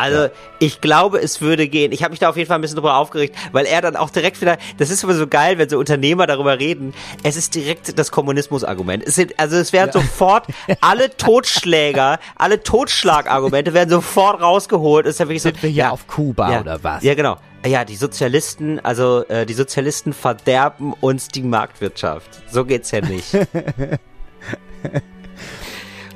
Also 0.00 0.32
ich 0.58 0.80
glaube, 0.80 1.20
es 1.20 1.40
würde 1.40 1.68
gehen. 1.68 1.92
Ich 1.92 2.02
habe 2.02 2.10
mich 2.10 2.20
da 2.20 2.28
auf 2.28 2.36
jeden 2.36 2.48
Fall 2.48 2.58
ein 2.58 2.60
bisschen 2.60 2.76
drüber 2.76 2.96
aufgeregt, 2.96 3.36
weil 3.52 3.66
er 3.66 3.80
dann 3.80 3.96
auch 3.96 4.10
direkt 4.10 4.40
wieder, 4.40 4.58
das 4.78 4.90
ist 4.90 5.04
immer 5.04 5.14
so 5.14 5.26
geil, 5.26 5.58
wenn 5.58 5.68
so 5.68 5.78
Unternehmer 5.78 6.26
darüber 6.26 6.58
reden. 6.58 6.94
Es 7.22 7.36
ist 7.36 7.54
direkt 7.54 7.98
das 7.98 8.10
Kommunismus-Argument. 8.10 9.04
Es 9.06 9.14
sind, 9.14 9.38
also 9.38 9.56
es 9.56 9.72
werden 9.72 9.92
sofort 9.92 10.46
alle 10.80 11.16
Totschläger, 11.16 12.18
alle 12.36 12.62
Totschlagargumente 12.62 13.74
werden 13.74 13.90
sofort 13.90 14.40
rausgeholt. 14.40 15.06
Es 15.06 15.14
ist 15.14 15.20
ja 15.20 15.26
wirklich 15.26 15.42
so, 15.42 15.50
Sind 15.50 15.62
wir 15.62 15.70
hier 15.70 15.92
auf 15.92 16.06
Kuba 16.06 16.52
ja, 16.52 16.60
oder 16.60 16.82
was? 16.82 17.02
Ja, 17.02 17.14
genau. 17.14 17.36
Ja, 17.66 17.84
die 17.84 17.96
Sozialisten, 17.96 18.80
also 18.80 19.24
äh, 19.28 19.44
die 19.44 19.52
Sozialisten 19.52 20.14
verderben 20.14 20.94
uns 20.94 21.28
die 21.28 21.42
Marktwirtschaft. 21.42 22.42
So 22.50 22.64
geht's 22.64 22.90
ja 22.90 23.02
nicht. 23.02 23.26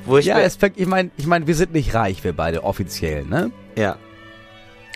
Wo 0.05 0.17
ich 0.17 0.25
Ja, 0.25 0.39
es 0.39 0.55
fängt, 0.55 0.77
ich 0.79 0.87
meine, 0.87 1.11
ich 1.17 1.25
mein, 1.25 1.47
wir 1.47 1.55
sind 1.55 1.73
nicht 1.73 1.93
reich, 1.93 2.23
wir 2.23 2.33
beide 2.33 2.63
offiziell, 2.63 3.25
ne? 3.25 3.51
Ja. 3.75 3.97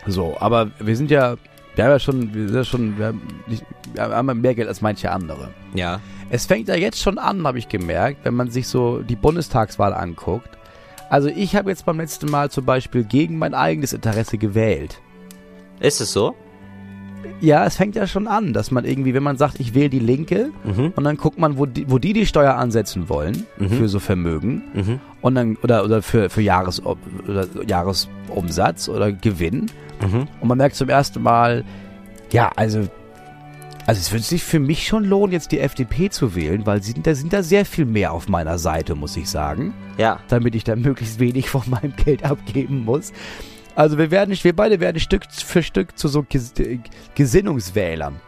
So, 0.07 0.37
aber 0.39 0.71
wir 0.79 0.95
sind 0.95 1.11
ja, 1.11 1.35
wir 1.75 1.83
haben 1.83 1.91
ja 1.91 1.99
schon, 1.99 2.33
wir 2.33 2.47
sind 2.47 2.55
ja 2.55 2.63
schon, 2.63 2.97
wir 2.97 3.07
haben, 3.07 3.21
nicht, 3.47 3.65
wir 3.93 4.03
haben 4.03 4.41
mehr 4.41 4.55
Geld 4.55 4.67
als 4.67 4.81
manche 4.81 5.11
andere. 5.11 5.49
Ja. 5.73 5.99
Es 6.29 6.45
fängt 6.45 6.67
ja 6.67 6.75
jetzt 6.75 7.01
schon 7.01 7.17
an, 7.17 7.45
habe 7.45 7.57
ich 7.57 7.69
gemerkt, 7.69 8.23
wenn 8.23 8.35
man 8.35 8.49
sich 8.49 8.67
so 8.67 9.01
die 9.01 9.15
Bundestagswahl 9.15 9.93
anguckt. 9.93 10.49
Also 11.09 11.27
ich 11.27 11.55
habe 11.55 11.71
jetzt 11.71 11.85
beim 11.85 11.97
letzten 11.97 12.29
Mal 12.29 12.51
zum 12.51 12.65
Beispiel 12.65 13.03
gegen 13.03 13.37
mein 13.37 13.53
eigenes 13.53 13.93
Interesse 13.93 14.37
gewählt. 14.37 15.01
Ist 15.79 16.01
es 16.01 16.13
so? 16.13 16.35
Ja, 17.41 17.65
es 17.65 17.75
fängt 17.77 17.95
ja 17.95 18.05
schon 18.07 18.27
an, 18.27 18.51
dass 18.53 18.69
man 18.71 18.83
irgendwie, 18.85 19.13
wenn 19.13 19.23
man 19.23 19.37
sagt, 19.37 19.59
ich 19.59 19.73
wähle 19.73 19.89
die 19.89 19.99
Linke 19.99 20.51
Mhm. 20.65 20.93
und 20.95 21.03
dann 21.03 21.15
guckt 21.17 21.37
man, 21.39 21.57
wo 21.57 21.65
die, 21.65 21.89
wo 21.89 21.97
die 21.97 22.13
die 22.13 22.25
Steuer 22.25 22.55
ansetzen 22.55 23.07
wollen 23.09 23.45
für 23.57 23.87
so 23.87 23.99
Vermögen 23.99 24.61
Mhm. 24.73 24.99
und 25.21 25.35
dann 25.35 25.55
oder 25.63 25.83
oder 25.85 26.01
für 26.01 26.29
für 26.29 26.41
Jahres 26.41 26.81
oder 26.85 27.47
Jahresumsatz 27.65 28.89
oder 28.89 29.11
Gewinn 29.11 29.67
Mhm. 30.01 30.27
und 30.41 30.47
man 30.47 30.57
merkt 30.57 30.75
zum 30.75 30.89
ersten 30.89 31.21
Mal, 31.21 31.63
ja, 32.31 32.51
also 32.55 32.87
also 33.87 33.99
es 34.01 34.11
würde 34.11 34.23
sich 34.23 34.43
für 34.43 34.59
mich 34.59 34.85
schon 34.85 35.03
lohnen, 35.03 35.31
jetzt 35.33 35.51
die 35.51 35.59
FDP 35.59 36.09
zu 36.09 36.35
wählen, 36.35 36.65
weil 36.67 36.83
sie 36.83 36.93
da 36.93 37.15
sind 37.15 37.33
da 37.33 37.41
sehr 37.41 37.65
viel 37.65 37.85
mehr 37.85 38.11
auf 38.13 38.27
meiner 38.29 38.59
Seite, 38.59 38.93
muss 38.95 39.17
ich 39.17 39.27
sagen, 39.29 39.73
Ja. 39.97 40.19
damit 40.27 40.53
ich 40.55 40.63
da 40.63 40.75
möglichst 40.75 41.19
wenig 41.19 41.49
von 41.49 41.63
meinem 41.67 41.93
Geld 41.95 42.23
abgeben 42.23 42.85
muss. 42.85 43.11
Also 43.79 43.97
wir 43.97 44.11
werden, 44.11 44.37
wir 44.41 44.53
beide 44.53 44.81
werden 44.81 44.99
Stück 44.99 45.23
für 45.31 45.63
Stück 45.63 45.97
zu 45.97 46.09
so 46.09 46.25
Ges 46.27 46.53
Gesinnungswählern. 47.15 48.19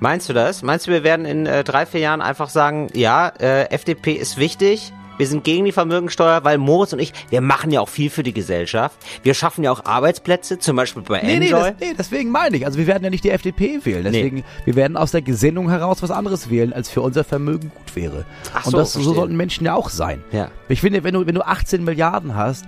Meinst 0.00 0.30
du 0.30 0.32
das? 0.32 0.62
Meinst 0.62 0.86
du, 0.86 0.90
wir 0.90 1.04
werden 1.04 1.26
in 1.26 1.44
äh, 1.44 1.62
drei, 1.62 1.84
vier 1.84 2.00
Jahren 2.00 2.22
einfach 2.22 2.48
sagen, 2.48 2.86
ja, 2.94 3.28
äh, 3.38 3.64
FDP 3.64 4.12
ist 4.12 4.38
wichtig, 4.38 4.94
wir 5.18 5.26
sind 5.26 5.44
gegen 5.44 5.66
die 5.66 5.72
Vermögensteuer, 5.72 6.42
weil 6.44 6.56
Moritz 6.56 6.94
und 6.94 7.00
ich, 7.00 7.12
wir 7.28 7.42
machen 7.42 7.70
ja 7.70 7.80
auch 7.80 7.88
viel 7.88 8.08
für 8.08 8.22
die 8.22 8.32
Gesellschaft. 8.32 8.96
Wir 9.24 9.34
schaffen 9.34 9.62
ja 9.64 9.72
auch 9.72 9.84
Arbeitsplätze, 9.84 10.58
zum 10.58 10.76
Beispiel 10.76 11.02
bei 11.02 11.20
Nee, 11.20 11.38
nee, 11.38 11.46
Enjoy. 11.46 11.60
das, 11.60 11.74
nee, 11.80 11.94
deswegen 11.98 12.30
meine 12.30 12.56
ich. 12.56 12.64
Also 12.64 12.78
wir 12.78 12.86
werden 12.86 13.04
ja 13.04 13.10
nicht 13.10 13.24
die 13.24 13.30
FDP 13.30 13.80
wählen. 13.84 14.04
Deswegen, 14.04 14.44
wir 14.64 14.76
werden 14.76 14.96
aus 14.96 15.10
der 15.10 15.20
Gesinnung 15.20 15.68
heraus 15.68 16.02
was 16.02 16.12
anderes 16.12 16.48
wählen, 16.48 16.72
als 16.72 16.88
für 16.88 17.02
unser 17.02 17.24
Vermögen 17.24 17.72
gut 17.74 17.94
wäre. 17.94 18.24
Ach 18.54 18.64
Und 18.64 18.72
so, 18.72 18.78
das, 18.78 18.92
so 18.94 19.12
sollten 19.12 19.36
Menschen 19.36 19.66
ja 19.66 19.74
auch 19.74 19.90
sein. 19.90 20.22
Ja. 20.30 20.50
Ich 20.68 20.80
finde, 20.80 21.02
wenn 21.04 21.14
du, 21.14 21.26
wenn 21.26 21.34
du 21.34 21.44
18 21.44 21.84
Milliarden 21.84 22.36
hast, 22.36 22.64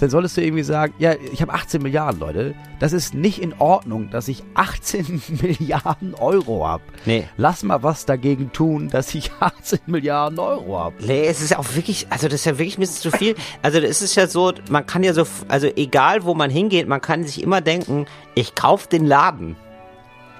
dann 0.00 0.10
solltest 0.10 0.36
du 0.36 0.42
irgendwie 0.42 0.62
sagen, 0.62 0.94
ja, 0.98 1.14
ich 1.32 1.42
habe 1.42 1.52
18 1.52 1.82
Milliarden, 1.82 2.20
Leute. 2.20 2.54
Das 2.78 2.92
ist 2.92 3.12
nicht 3.14 3.40
in 3.42 3.54
Ordnung, 3.58 4.10
dass 4.10 4.28
ich 4.28 4.42
18 4.54 5.22
Milliarden 5.42 6.14
Euro 6.14 6.66
habe. 6.66 6.82
Nee. 7.04 7.24
Lass 7.36 7.62
mal 7.62 7.82
was 7.82 8.06
dagegen 8.06 8.52
tun, 8.52 8.88
dass 8.88 9.14
ich 9.14 9.30
18 9.40 9.80
Milliarden 9.86 10.38
Euro 10.38 10.78
habe. 10.78 10.94
Nee, 11.04 11.26
es 11.26 11.40
ist 11.42 11.50
ja 11.50 11.58
auch 11.58 11.74
wirklich, 11.74 12.06
also 12.10 12.26
das 12.28 12.36
ist 12.40 12.44
ja 12.46 12.58
wirklich 12.58 12.78
ein 12.78 12.80
bisschen 12.80 13.10
zu 13.10 13.16
viel. 13.16 13.34
Also 13.62 13.78
es 13.78 14.02
ist 14.02 14.14
ja 14.14 14.26
so, 14.26 14.52
man 14.70 14.86
kann 14.86 15.02
ja 15.02 15.12
so, 15.12 15.24
also 15.48 15.66
egal 15.76 16.24
wo 16.24 16.34
man 16.34 16.50
hingeht, 16.50 16.88
man 16.88 17.00
kann 17.00 17.24
sich 17.24 17.42
immer 17.42 17.60
denken, 17.60 18.06
ich 18.34 18.54
kauf 18.54 18.86
den 18.86 19.06
Laden. 19.06 19.56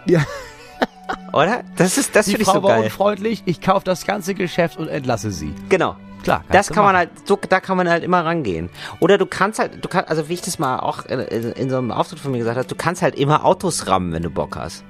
Ja. 0.07 0.25
Oder? 1.33 1.63
Das 1.77 1.99
ist, 1.99 2.17
das 2.17 2.27
Die 2.27 2.33
finde 2.33 2.43
ich 2.43 2.49
Frau 2.49 2.55
so 2.55 2.63
war 2.63 2.71
geil. 2.77 2.85
unfreundlich, 2.85 3.43
ich 3.45 3.61
kaufe 3.61 3.85
das 3.85 4.07
ganze 4.07 4.35
Geschäft 4.35 4.79
und 4.79 4.89
entlasse 4.89 5.31
sie. 5.31 5.53
Genau. 5.69 5.97
Klar. 6.23 6.45
Das 6.51 6.69
kann 6.69 6.85
man 6.85 6.95
machen. 6.95 7.09
halt, 7.17 7.29
so, 7.29 7.39
da 7.49 7.61
kann 7.61 7.77
man 7.77 7.89
halt 7.89 8.05
immer 8.05 8.25
rangehen. 8.25 8.71
Oder 9.01 9.19
du 9.19 9.27
kannst 9.27 9.59
halt, 9.59 9.85
du 9.85 9.89
kannst, 9.89 10.11
also 10.11 10.29
wie 10.29 10.35
ich 10.35 10.43
das 10.43 10.59
mal 10.59 10.81
auch 10.81 11.07
in, 11.07 11.21
in, 11.21 11.53
in 11.53 11.71
so 11.71 11.79
einem 11.79 11.91
Auftritt 11.91 12.21
von 12.21 12.33
mir 12.33 12.39
gesagt 12.39 12.59
habe, 12.59 12.69
du 12.69 12.75
kannst 12.75 13.03
halt 13.03 13.15
immer 13.15 13.45
Autos 13.45 13.87
rammen, 13.87 14.13
wenn 14.13 14.23
du 14.23 14.31
Bock 14.31 14.57
hast. 14.57 14.85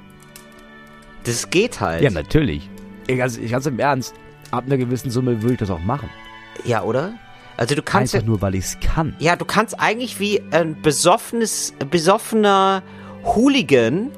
Das 1.24 1.50
geht 1.50 1.80
halt. 1.80 2.02
Ja, 2.02 2.10
natürlich. 2.10 2.68
Ich, 3.06 3.16
ganz, 3.16 3.36
ich 3.36 3.50
ganz 3.50 3.66
im 3.66 3.78
Ernst, 3.78 4.14
ab 4.50 4.64
einer 4.66 4.78
gewissen 4.78 5.10
Summe 5.10 5.42
würde 5.42 5.54
ich 5.54 5.60
das 5.60 5.70
auch 5.70 5.80
machen. 5.80 6.08
Ja, 6.64 6.82
oder? 6.82 7.14
Also 7.56 7.74
du 7.74 7.82
kannst 7.82 8.14
Einfach 8.14 8.26
ja, 8.26 8.30
nur, 8.30 8.40
weil 8.40 8.54
ich 8.54 8.64
es 8.64 8.80
kann. 8.80 9.14
ja, 9.18 9.36
du 9.36 9.44
kannst 9.44 9.78
eigentlich 9.78 10.18
wie 10.18 10.40
ein 10.50 10.80
besoffenes, 10.80 11.74
besoffener 11.90 12.82
Hooligan 13.24 14.10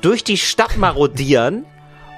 durch 0.00 0.24
die 0.24 0.36
Stadt 0.36 0.76
marodieren 0.76 1.64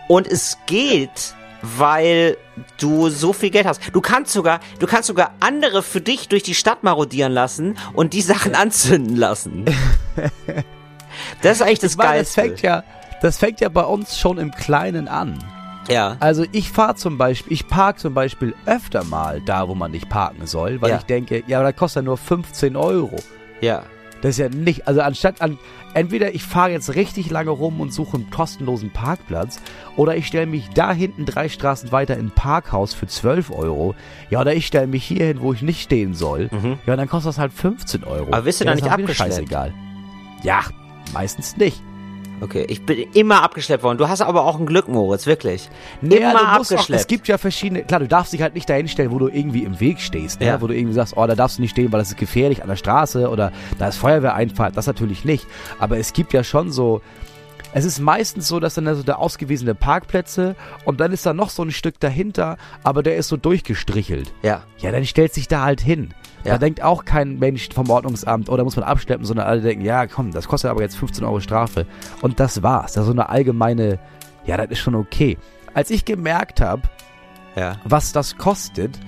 und 0.09 0.27
es 0.27 0.57
geht, 0.67 1.35
weil 1.63 2.37
du 2.79 3.09
so 3.09 3.33
viel 3.33 3.51
Geld 3.51 3.67
hast. 3.67 3.81
Du 3.95 4.01
kannst 4.01 4.33
sogar, 4.33 4.61
du 4.79 4.87
kannst 4.87 5.07
sogar 5.09 5.33
andere 5.41 5.83
für 5.83 6.01
dich 6.01 6.29
durch 6.29 6.43
die 6.43 6.55
Stadt 6.55 6.83
marodieren 6.83 7.33
lassen 7.33 7.77
und 7.95 8.13
die 8.13 8.21
Sachen 8.23 8.55
anzünden 8.55 9.17
lassen. 9.17 9.65
Das 11.43 11.57
ist 11.57 11.63
eigentlich 11.63 11.79
das 11.81 11.97
das 11.97 12.07
Geilste. 12.07 12.41
fängt 12.41 12.63
ja, 12.63 12.85
das 13.21 13.37
fängt 13.39 13.61
ja 13.61 13.69
bei 13.69 13.83
uns 13.85 14.19
schon 14.19 14.39
im 14.39 14.51
Kleinen 14.51 15.09
an. 15.09 15.39
ja. 15.89 16.17
Also 16.21 16.45
ich 16.53 16.71
fahre 16.71 16.95
zum 16.95 17.19
Beispiel, 17.19 17.53
ich 17.53 17.69
park 17.69 17.99
zum 18.01 18.15
Beispiel 18.15 18.55
öfter 18.67 19.05
mal 19.05 19.41
da, 19.45 19.69
wo 19.69 19.75
man 19.75 19.91
nicht 19.91 20.09
parken 20.09 20.47
soll, 20.47 20.81
weil 20.81 20.91
Ja. 20.91 20.97
ich 20.97 21.03
denke, 21.05 21.43
ja, 21.47 21.59
aber 21.61 21.71
das 21.73 21.79
kostet 21.79 22.03
ja 22.03 22.07
nur 22.07 22.17
15 22.17 22.77
Euro. 22.77 23.17
Ja. 23.61 23.83
Das 24.23 24.31
ist 24.31 24.39
ja 24.39 24.49
nicht, 24.49 24.87
also 24.89 25.01
anstatt 25.03 25.43
an, 25.43 25.59
entweder 25.95 26.35
ich 26.35 26.43
fahre 26.43 26.71
jetzt 26.71 26.95
richtig 26.95 27.31
lange 27.31 27.51
rum 27.51 27.81
und 27.81 27.93
suche 27.93 28.17
einen 28.17 28.31
kostenlosen 28.31 28.91
Parkplatz 28.91 29.61
oder 29.97 30.17
ich 30.17 30.27
stelle 30.27 30.47
mich 30.47 30.69
da 30.71 30.93
hinten 30.93 31.25
drei 31.27 31.49
Straßen 31.49 31.93
weiter 31.93 32.17
in 32.17 32.27
ein 32.27 32.31
Parkhaus 32.31 32.95
für 32.95 33.07
12 33.07 33.51
Euro. 33.51 33.95
Ja, 34.31 34.41
oder 34.41 34.55
ich 34.55 34.67
stelle 34.67 34.87
mich 34.87 35.05
hier 35.05 35.27
hin, 35.27 35.41
wo 35.41 35.53
ich 35.53 35.63
nicht 35.63 35.83
stehen 35.83 36.15
soll. 36.15 36.51
Ja, 36.87 36.93
und 36.93 36.99
dann 36.99 37.09
kostet 37.09 37.31
das 37.31 37.39
halt 37.39 37.53
15 37.53 38.05
Euro. 38.05 38.27
Mhm. 38.27 38.35
Aber 38.35 38.45
wirst 38.45 38.61
du 38.61 38.65
ja, 38.65 38.71
da 38.71 38.75
nicht 38.75 38.91
abgeschleppt? 38.91 39.35
Scheißegal. 39.35 39.75
Ja, 40.43 40.61
meistens 41.13 41.57
nicht. 41.57 41.83
Okay, 42.43 42.65
ich 42.69 42.85
bin 42.85 43.07
immer 43.15 43.43
abgeschleppt 43.45 43.85
worden. 43.85 43.99
Du 43.99 44.09
hast 44.09 44.21
aber 44.21 44.45
auch 44.45 44.59
ein 44.59 44.67
Glück, 44.67 44.89
Moritz, 44.89 45.27
wirklich. 45.27 45.69
Ja, 46.03 46.17
Immer 46.17 46.31
du 46.33 46.59
musst 46.59 46.73
auch, 46.73 46.77
abgeschleppt. 46.79 47.01
es 47.03 47.07
gibt 47.07 47.29
ja 47.29 47.39
verschiedene, 47.39 47.85
klar, 47.85 48.01
du 48.01 48.09
darfst 48.09 48.33
dich 48.33 48.43
halt 48.43 48.55
nicht 48.55 48.69
dahin 48.69 48.89
stellen, 48.89 49.13
wo 49.13 49.21
du 49.21 49.29
irgendwie 49.29 49.63
im 49.63 49.79
Weg 49.79 50.01
stehst, 50.01 50.41
ne? 50.41 50.47
Ja. 50.49 50.61
wo 50.61 50.67
du 50.67 50.75
irgendwie 50.75 50.95
sagst, 50.95 51.17
oh, 51.17 51.25
da 51.25 51.37
darfst 51.37 51.59
du 51.59 51.63
nicht 51.63 51.71
stehen, 51.71 51.93
weil 51.93 52.01
das 52.01 52.09
ist 52.09 52.17
gefährlich 52.17 52.61
an 52.61 52.69
der 52.69 52.75
Straße 52.75 53.29
oder 53.29 53.53
da 53.79 53.87
ist 53.87 53.97
Feuerwehreinfahrt, 53.99 54.77
das 54.77 54.89
natürlich 54.89 55.25
nicht. 55.25 55.47
Aber 55.79 55.99
es 55.99 56.13
gibt 56.13 56.33
ja 56.33 56.43
schon 56.43 56.73
so, 56.73 57.01
es 57.75 57.85
ist 57.85 57.99
meistens 58.01 58.49
so, 58.49 58.61
dass 58.61 58.75
dann 58.75 58.85
da 58.85 58.95
so 58.95 59.03
der 59.03 59.19
ausgewiesene 59.19 59.75
Parkplätze 59.75 60.57
und 60.85 61.01
dann 61.01 61.13
ist 61.13 61.25
da 61.27 61.33
noch 61.35 61.51
so 61.51 61.63
ein 61.63 61.71
Stück 61.71 61.99
dahinter, 62.01 62.57
aber 62.83 63.03
der 63.03 63.17
ist 63.17 63.29
so 63.29 63.37
durchgestrichelt. 63.37 64.33
ja. 64.43 64.63
Ja, 64.79 64.91
dann 64.91 65.05
stellt 65.05 65.33
sich 65.33 65.47
da 65.49 65.63
halt 65.63 65.81
hin. 65.81 66.13
Ja. 66.45 66.53
Da 66.55 66.59
denkt 66.59 66.83
auch 66.83 67.05
kein 67.05 67.39
Mensch 67.39 67.69
vom 67.73 67.89
Ordnungsamt, 67.89 68.49
oder 68.49 68.65
muss 68.65 68.75
man 68.75 68.85
abschleppen, 68.85 69.25
sondern 69.25 69.47
alle 69.47 69.61
denken, 69.61 69.85
ja 69.85 70.07
komm, 70.09 70.33
das 70.33 70.49
kostet 70.49 70.73
aber 70.73 70.83
jetzt 70.83 70.97
15 70.97 71.25
Euro 71.25 71.39
Strafe. 71.39 71.87
Und 72.21 72.41
das 72.41 72.65
war's. 72.65 72.95
Das 72.95 73.03
ist 73.03 73.07
so 73.07 73.13
eine 73.13 73.29
allgemeine, 73.29 74.01
ja, 74.45 74.57
das 74.57 74.71
ist 74.71 74.81
schon 74.81 74.97
okay. 74.97 75.39
Als 75.73 75.91
ich 75.91 76.05
gemerkt 76.05 76.61
habe, 76.61 76.83
Ja. 77.55 77.77
was 77.85 78.11
das 78.13 78.37
kostet, 78.39 78.99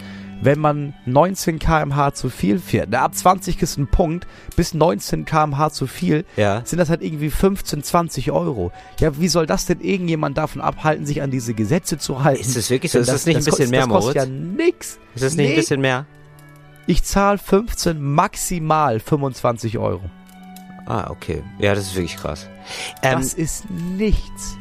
wenn 0.45 0.61
man 0.61 0.95
19 1.07 1.59
km/h 1.59 2.13
zu 2.15 2.29
viel 2.31 2.59
fährt. 2.59 2.91
Na, 2.93 3.01
ab 3.01 3.15
20 3.15 3.61
ist 3.63 3.79
ein 3.79 3.87
Punkt, 3.87 4.27
bis 4.57 4.75
19 4.75 5.25
km/h 5.25 5.71
zu 5.71 5.87
viel, 5.87 6.25
Ja. 6.37 6.61
sind 6.65 6.79
das 6.79 6.91
halt 6.91 7.03
irgendwie 7.03 7.31
15, 7.31 7.83
20 7.83 8.31
Euro. 8.31 8.71
Ja, 9.01 9.19
wie 9.19 9.29
soll 9.29 9.47
das 9.47 9.67
denn 9.67 9.81
irgendjemand 9.81 10.37
davon 10.39 10.61
abhalten, 10.61 11.07
sich 11.07 11.23
an 11.23 11.31
diese 11.31 11.55
Gesetze 11.55 11.99
zu 11.99 12.23
halten? 12.23 12.41
Ist 12.43 12.57
das 12.57 12.71
wirklich 12.71 12.93
so? 12.93 12.99
Denn 12.99 13.03
Ist 13.05 13.13
das 13.13 13.27
nicht 13.27 13.37
ein 13.39 13.45
bisschen 13.45 13.71
mehr, 13.71 13.81
Das 13.81 13.89
kostet 13.89 14.15
ja 14.17 14.27
Moritz? 14.27 14.57
nix. 14.57 14.99
Ist 15.15 15.25
das 15.25 15.35
nicht 15.35 15.47
ein 15.47 15.51
Nee. 15.51 15.57
bisschen 15.57 15.81
mehr? 15.81 16.07
Ich 16.87 17.03
zahle 17.03 17.39
15, 17.39 18.01
maximal 18.03 19.01
25 19.01 19.79
Euro. 19.79 20.03
Ah, 20.87 21.09
okay. 21.11 21.43
Ja, 21.59 21.75
das 21.75 21.85
ist 21.87 21.95
wirklich 21.97 22.17
krass. 22.19 22.47
Ähm, 23.03 23.15
das 23.21 23.33
ist 23.33 23.65
nichts. 23.71 24.59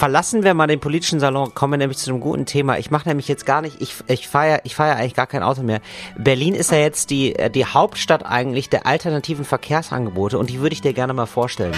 Verlassen 0.00 0.44
wir 0.44 0.54
mal 0.54 0.66
den 0.66 0.80
politischen 0.80 1.20
Salon, 1.20 1.52
kommen 1.52 1.74
wir 1.74 1.76
nämlich 1.76 1.98
zu 1.98 2.10
einem 2.10 2.20
guten 2.20 2.46
Thema. 2.46 2.78
Ich 2.78 2.90
mache 2.90 3.06
nämlich 3.06 3.28
jetzt 3.28 3.44
gar 3.44 3.60
nicht, 3.60 3.82
ich, 3.82 3.96
ich 4.08 4.28
fahre 4.28 4.62
ich 4.64 4.74
fahr 4.74 4.88
ja 4.88 4.94
eigentlich 4.94 5.14
gar 5.14 5.26
kein 5.26 5.42
Auto 5.42 5.62
mehr. 5.62 5.82
Berlin 6.16 6.54
ist 6.54 6.72
ja 6.72 6.78
jetzt 6.78 7.10
die, 7.10 7.36
äh, 7.36 7.50
die 7.50 7.66
Hauptstadt 7.66 8.24
eigentlich 8.24 8.70
der 8.70 8.86
alternativen 8.86 9.44
Verkehrsangebote 9.44 10.38
und 10.38 10.48
die 10.48 10.60
würde 10.60 10.72
ich 10.72 10.80
dir 10.80 10.94
gerne 10.94 11.12
mal 11.12 11.26
vorstellen. 11.26 11.74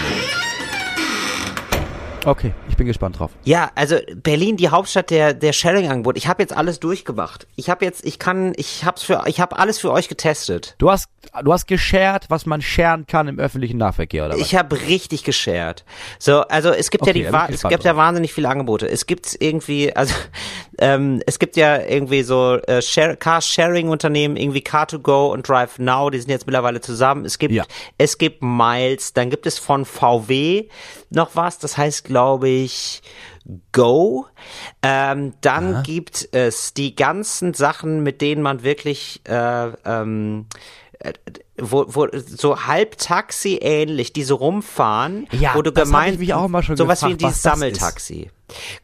Okay, 2.25 2.53
ich 2.69 2.77
bin 2.77 2.87
gespannt 2.87 3.19
drauf. 3.19 3.31
Ja, 3.43 3.71
also 3.75 3.97
Berlin, 4.15 4.55
die 4.55 4.69
Hauptstadt 4.69 5.09
der 5.09 5.33
der 5.33 5.51
Sharing-Angebot. 5.51 6.15
Ich 6.17 6.27
habe 6.27 6.41
jetzt 6.41 6.55
alles 6.55 6.79
durchgemacht. 6.79 7.47
Ich 7.57 7.69
habe 7.69 7.83
jetzt, 7.83 8.05
ich 8.05 8.17
kann, 8.17 8.53
ich 8.55 8.85
hab's 8.85 9.03
für, 9.03 9.23
ich 9.25 9.41
habe 9.41 9.59
alles 9.59 9.77
für 9.79 9.91
euch 9.91 10.07
getestet. 10.07 10.75
Du 10.77 10.89
hast, 10.89 11.09
du 11.43 11.51
hast 11.51 11.67
geshared, 11.67 12.27
was 12.29 12.45
man 12.45 12.61
sharen 12.61 13.07
kann 13.07 13.27
im 13.27 13.39
öffentlichen 13.39 13.77
Nahverkehr, 13.77 14.25
oder 14.25 14.35
was? 14.35 14.39
Ich 14.41 14.55
habe 14.55 14.79
richtig 14.87 15.25
geshared. 15.25 15.83
So, 16.17 16.41
also 16.43 16.69
es 16.69 16.91
gibt 16.91 17.05
ja 17.05 17.11
Okay, 17.11 17.19
die, 17.19 17.25
ich 17.25 17.33
wa- 17.33 17.47
es 17.51 17.61
gibt 17.63 17.83
ja 17.83 17.91
drauf. 17.91 17.97
wahnsinnig 17.97 18.31
viele 18.33 18.47
Angebote. 18.47 18.87
Es 18.89 19.05
gibt 19.05 19.35
irgendwie, 19.41 19.93
also 19.93 20.13
ähm, 20.79 21.21
es 21.25 21.39
gibt 21.39 21.57
ja 21.57 21.75
irgendwie 21.81 22.23
so 22.23 22.55
äh, 22.55 22.81
Share, 22.81 23.17
Car-Sharing-Unternehmen, 23.17 24.37
irgendwie 24.37 24.61
Car2Go 24.61 25.29
und 25.31 25.49
Drive 25.49 25.77
Now, 25.77 26.09
die 26.09 26.19
sind 26.19 26.29
jetzt 26.29 26.45
mittlerweile 26.47 26.79
zusammen. 26.79 27.25
Es 27.25 27.37
gibt, 27.37 27.53
Ja. 27.53 27.65
es 27.97 28.17
gibt 28.17 28.41
Miles, 28.41 29.11
dann 29.11 29.29
gibt 29.29 29.45
es 29.45 29.59
von 29.59 29.83
VW 29.83 30.69
noch 31.09 31.31
was, 31.35 31.59
das 31.59 31.77
heißt, 31.77 32.05
glaube 32.13 32.47
ich, 32.47 33.01
Go. 33.71 34.27
Ähm, 34.83 35.33
dann 35.41 35.81
gibt 35.81 36.29
es 36.31 36.75
die 36.75 36.95
ganzen 36.95 37.55
Sachen, 37.55 38.03
mit 38.03 38.21
denen 38.21 38.43
man 38.43 38.61
wirklich 38.61 39.21
äh, 39.27 39.71
ähm, 39.83 40.45
äh, 40.99 41.13
wo, 41.71 41.85
wo 41.87 42.07
so 42.13 42.65
halb 42.65 42.97
Taxi 42.97 43.59
ähnlich, 43.61 44.13
die 44.13 44.23
so 44.23 44.35
rumfahren, 44.35 45.27
Ja, 45.31 45.55
wo 45.55 45.61
du 45.61 45.71
das 45.71 45.85
gemeint 45.87 46.13
ich 46.13 46.19
mich 46.19 46.33
auch 46.33 46.45
immer 46.45 46.63
schon 46.63 46.77
sowas 46.77 47.01
wie 47.03 47.13
gefragt, 47.13 47.21
dieses 47.21 47.35
was 47.35 47.41
das 47.41 47.59
Sammeltaxi. 47.59 48.29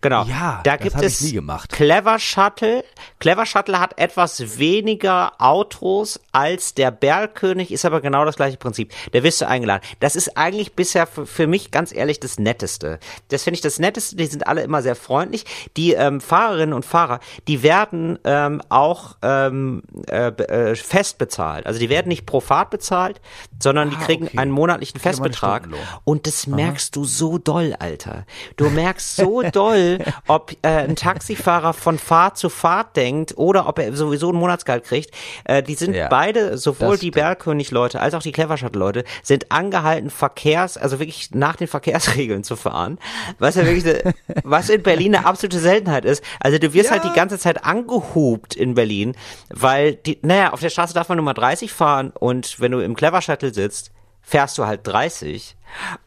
Genau. 0.02 0.24
Ja, 0.24 0.62
da 0.64 0.78
das 0.78 0.84
gibt 0.84 1.02
es 1.04 1.22
nie 1.22 1.34
gemacht. 1.34 1.72
Clever 1.72 2.20
Shuttle. 2.20 2.84
Clever 3.20 3.46
Shuttle 3.46 3.80
hat 3.80 4.00
etwas 4.00 4.58
weniger 4.58 5.34
Autos 5.40 6.20
als 6.32 6.74
der 6.74 6.92
Bergkönig, 6.92 7.72
ist 7.72 7.86
aber 7.86 8.02
genau 8.02 8.26
das 8.26 8.36
gleiche 8.36 8.58
Prinzip. 8.58 8.94
Da 9.12 9.24
wirst 9.24 9.42
du 9.42 9.48
eingeladen. 9.48 9.84
Das 10.00 10.16
ist 10.16 10.38
eigentlich 10.38 10.74
bisher 10.74 11.08
für, 11.08 11.26
für 11.26 11.48
mich 11.48 11.72
ganz 11.72 11.94
ehrlich 11.94 12.20
das 12.20 12.40
Netteste. 12.40 13.00
Das 13.30 13.44
finde 13.44 13.56
ich 13.56 13.62
das 13.62 13.80
Netteste. 13.80 14.16
Die 14.16 14.26
sind 14.26 14.48
alle 14.48 14.64
immer 14.64 14.82
sehr 14.82 14.96
freundlich. 14.96 15.46
Die 15.78 15.94
ähm, 15.94 16.22
Fahrerinnen 16.22 16.74
und 16.74 16.86
Fahrer, 16.86 17.20
die 17.48 17.64
werden 17.64 18.18
ähm, 18.24 18.62
auch 18.70 19.18
ähm, 19.22 19.84
äh, 20.08 20.28
äh, 20.28 20.76
fest 20.76 21.18
bezahlt. 21.18 21.66
Also 21.66 21.80
die 21.80 21.90
werden 21.90 22.08
nicht 22.08 22.26
pro 22.26 22.40
Fahrt 22.40 22.69
bezahlt, 22.70 23.22
sondern 23.62 23.90
die 23.90 23.96
Ah, 23.98 24.06
kriegen 24.06 24.26
okay. 24.28 24.38
einen 24.38 24.52
monatlichen 24.52 25.00
Festbetrag. 25.00 25.68
Und 26.04 26.26
das 26.28 26.48
merkst 26.48 26.96
du 26.96 27.04
so 27.06 27.38
doll, 27.38 27.76
Alter. 27.80 28.26
Du 28.58 28.70
merkst 28.70 29.16
so 29.16 29.42
doll, 29.52 30.00
ob 30.28 30.54
äh, 30.62 30.68
ein 30.68 30.96
Taxifahrer 30.96 31.74
von 31.74 32.00
Fahrt 32.00 32.38
zu 32.38 32.50
Fahrt 32.50 32.96
denkt 32.96 33.38
oder 33.38 33.68
ob 33.68 33.80
er 33.80 33.96
sowieso 33.96 34.30
ein 34.32 34.36
Monatsgehalt 34.36 34.86
kriegt. 34.86 35.12
Äh, 35.44 35.62
die 35.64 35.76
sind 35.76 35.94
Ja, 35.94 36.08
beide, 36.08 36.58
sowohl 36.58 36.98
die. 36.98 37.12
Bergkönig-Leute 37.12 38.00
als 38.00 38.14
auch 38.14 38.22
die 38.22 38.32
Clevershot-Leute, 38.32 39.04
sind 39.24 39.52
angehalten, 39.52 40.10
Verkehrs, 40.10 40.78
also 40.78 41.00
wirklich 41.00 41.32
nach 41.34 41.56
den 41.56 41.68
Verkehrsregeln 41.68 42.44
zu 42.44 42.56
fahren. 42.56 42.98
Was 43.40 43.56
ja 43.56 43.66
wirklich, 43.66 43.86
eine, 43.86 44.14
was 44.44 44.70
in 44.70 44.84
Berlin 44.84 45.16
eine 45.16 45.26
absolute 45.26 45.60
Seltenheit 45.60 46.06
ist. 46.06 46.24
Also 46.40 46.58
du 46.60 46.74
wirst 46.74 46.92
halt 46.92 47.04
die 47.04 47.14
ganze 47.14 47.38
Zeit 47.40 47.66
angehupt 47.66 48.56
in 48.56 48.76
Berlin, 48.76 49.16
weil 49.50 49.96
die, 49.96 50.20
naja, 50.22 50.54
auf 50.54 50.60
der 50.60 50.70
Straße 50.70 50.94
darf 50.94 51.10
man 51.10 51.18
nur 51.18 51.26
mal 51.26 51.34
30 51.34 51.72
fahren 51.74 52.12
und 52.18 52.49
wenn 52.60 52.72
du 52.72 52.80
im 52.80 52.96
Clever 52.96 53.22
Shuttle 53.22 53.54
sitzt, 53.54 53.92
fährst 54.22 54.58
du 54.58 54.66
halt 54.66 54.86
30 54.86 55.56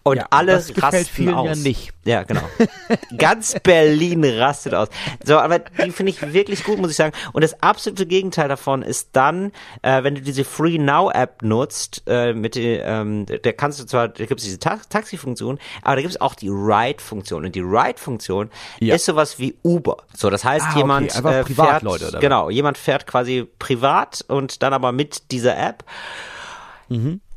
und 0.03 0.17
Ja, 0.17 0.27
alle 0.31 0.53
das 0.55 0.71
rasten 0.83 1.33
aus. 1.35 1.47
ja 1.47 1.55
nicht. 1.55 1.93
Ja, 2.05 2.23
genau. 2.25 2.43
Ganz 3.17 3.55
Berlin 3.63 4.25
rastet 4.25 4.75
aus. 4.75 4.89
So, 5.25 5.39
aber 5.39 5.61
die 5.61 5.91
finde 5.93 6.11
ich 6.11 6.33
wirklich 6.33 6.63
gut, 6.65 6.79
muss 6.79 6.91
ich 6.91 6.97
sagen. 6.97 7.15
Und 7.33 7.43
das 7.43 7.61
absolute 7.63 8.07
Gegenteil 8.07 8.49
davon 8.49 8.83
ist 8.83 9.11
dann, 9.13 9.51
äh, 9.83 10.03
wenn 10.03 10.15
du 10.17 10.21
diese 10.21 10.45
Free 10.45 10.79
Now 10.79 11.11
App 11.11 11.43
nutzt, 11.43 12.03
äh, 12.07 12.33
mit 12.35 12.55
der, 12.57 12.85
ähm, 12.85 13.25
da 13.27 13.53
kannst 13.53 13.81
du 13.81 13.85
zwar, 13.87 14.09
da 14.09 14.25
gibt 14.27 14.41
es 14.41 14.45
diese 14.45 14.59
Ta 14.59 14.79
Taxi-Funktion, 14.89 15.59
aber 15.83 15.97
da 15.97 16.03
gibt 16.03 16.15
es 16.15 16.21
auch 16.21 16.35
die 16.35 16.49
Ride-Funktion. 16.49 17.45
Und 17.45 17.55
die 17.55 17.61
Ride-Funktion 17.61 18.51
Ja. 18.81 18.95
ist 18.97 19.05
sowas 19.05 19.39
wie 19.39 19.57
Uber. 19.65 19.97
So, 20.17 20.29
das 20.31 20.45
heißt, 20.45 20.67
Ah, 20.67 20.71
okay. 20.71 20.79
jemand 20.81 21.17
Einfach 21.17 21.33
äh, 21.33 21.43
Privatleute, 21.45 21.99
fährt, 22.01 22.09
oder 22.11 22.19
was? 22.19 22.21
genau, 22.21 22.51
jemand 22.51 22.79
fährt 22.79 23.07
quasi 23.07 23.49
privat 23.59 24.25
und 24.29 24.63
dann 24.63 24.73
aber 24.75 24.91
mit 24.93 25.31
dieser 25.31 25.57
App. 25.57 25.85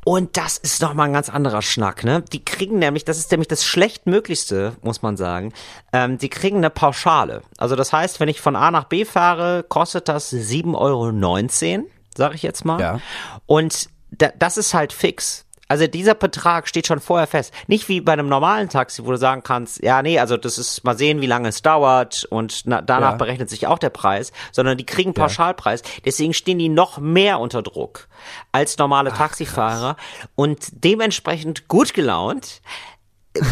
Und 0.04 0.36
das 0.36 0.56
ist 0.56 0.82
noch 0.82 0.94
mal 0.94 1.04
ein 1.04 1.12
ganz 1.12 1.28
anderer 1.28 1.62
Schnack, 1.62 2.04
ne? 2.04 2.22
Die 2.32 2.44
kriegen 2.44 2.78
nämlich, 2.78 3.04
das 3.04 3.18
ist 3.18 3.30
nämlich 3.32 3.48
das 3.48 3.64
schlechtmöglichste, 3.64 4.76
muss 4.82 5.02
man 5.02 5.16
sagen. 5.16 5.52
Ähm, 5.92 6.18
die 6.18 6.28
kriegen 6.28 6.58
eine 6.58 6.70
Pauschale. 6.70 7.42
Also 7.58 7.74
das 7.74 7.92
heißt, 7.92 8.20
wenn 8.20 8.28
ich 8.28 8.40
von 8.40 8.54
A 8.54 8.70
nach 8.70 8.84
B 8.84 9.04
fahre, 9.04 9.64
kostet 9.68 10.08
das 10.08 10.32
7,19 10.32 10.74
Euro, 10.76 11.86
sag 12.16 12.34
ich 12.34 12.42
jetzt 12.42 12.64
mal. 12.64 12.80
Ja. 12.80 13.00
Und 13.46 13.88
da, 14.10 14.30
das 14.38 14.58
ist 14.58 14.74
halt 14.74 14.92
fix. 14.92 15.45
Also 15.68 15.86
dieser 15.86 16.14
Betrag 16.14 16.68
steht 16.68 16.86
schon 16.86 17.00
vorher 17.00 17.26
fest. 17.26 17.52
Nicht 17.66 17.88
wie 17.88 18.00
bei 18.00 18.12
einem 18.12 18.28
normalen 18.28 18.68
Taxi, 18.68 19.04
wo 19.04 19.10
du 19.10 19.18
sagen 19.18 19.42
kannst, 19.42 19.82
ja, 19.82 20.00
nee, 20.02 20.18
also 20.18 20.36
das 20.36 20.58
ist 20.58 20.84
mal 20.84 20.96
sehen, 20.96 21.20
wie 21.20 21.26
lange 21.26 21.48
es 21.48 21.62
dauert 21.62 22.24
und 22.30 22.62
na, 22.66 22.80
danach 22.82 23.12
Ja. 23.12 23.16
berechnet 23.16 23.50
sich 23.50 23.66
auch 23.66 23.78
der 23.78 23.90
Preis, 23.90 24.32
sondern 24.52 24.78
die 24.78 24.86
kriegen 24.86 25.12
Pauschalpreis. 25.14 25.82
Deswegen 26.04 26.34
stehen 26.34 26.58
die 26.58 26.68
noch 26.68 26.98
mehr 26.98 27.40
unter 27.40 27.62
Druck 27.62 28.08
als 28.52 28.78
normale 28.78 29.12
Taxifahrer 29.12 29.96
und 30.34 30.68
dementsprechend 30.72 31.68
gut 31.68 31.94
gelaunt 31.94 32.60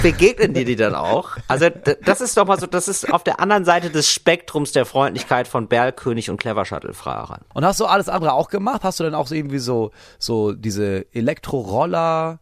begegnen 0.02 0.54
dir 0.54 0.64
die 0.64 0.76
dann 0.76 0.94
auch. 0.94 1.36
Also 1.48 1.68
das 2.04 2.20
ist 2.20 2.36
doch 2.36 2.46
mal 2.46 2.58
so, 2.58 2.66
das 2.66 2.88
ist 2.88 3.12
auf 3.12 3.24
der 3.24 3.40
anderen 3.40 3.64
Seite 3.64 3.90
des 3.90 4.08
Spektrums 4.10 4.72
der 4.72 4.86
Freundlichkeit 4.86 5.48
von 5.48 5.68
Bergkönig 5.68 6.30
und 6.30 6.38
Clever 6.38 6.64
Shuttle 6.64 6.94
Fahrern. 6.94 7.42
Und 7.54 7.64
hast 7.64 7.80
du 7.80 7.86
alles 7.86 8.08
andere 8.08 8.32
auch 8.32 8.48
gemacht? 8.48 8.82
Hast 8.84 9.00
du 9.00 9.04
dann 9.04 9.14
auch 9.14 9.26
so 9.26 9.34
irgendwie 9.34 9.58
so, 9.58 9.90
so 10.18 10.52
diese 10.52 11.06
Elektroroller, 11.14 12.40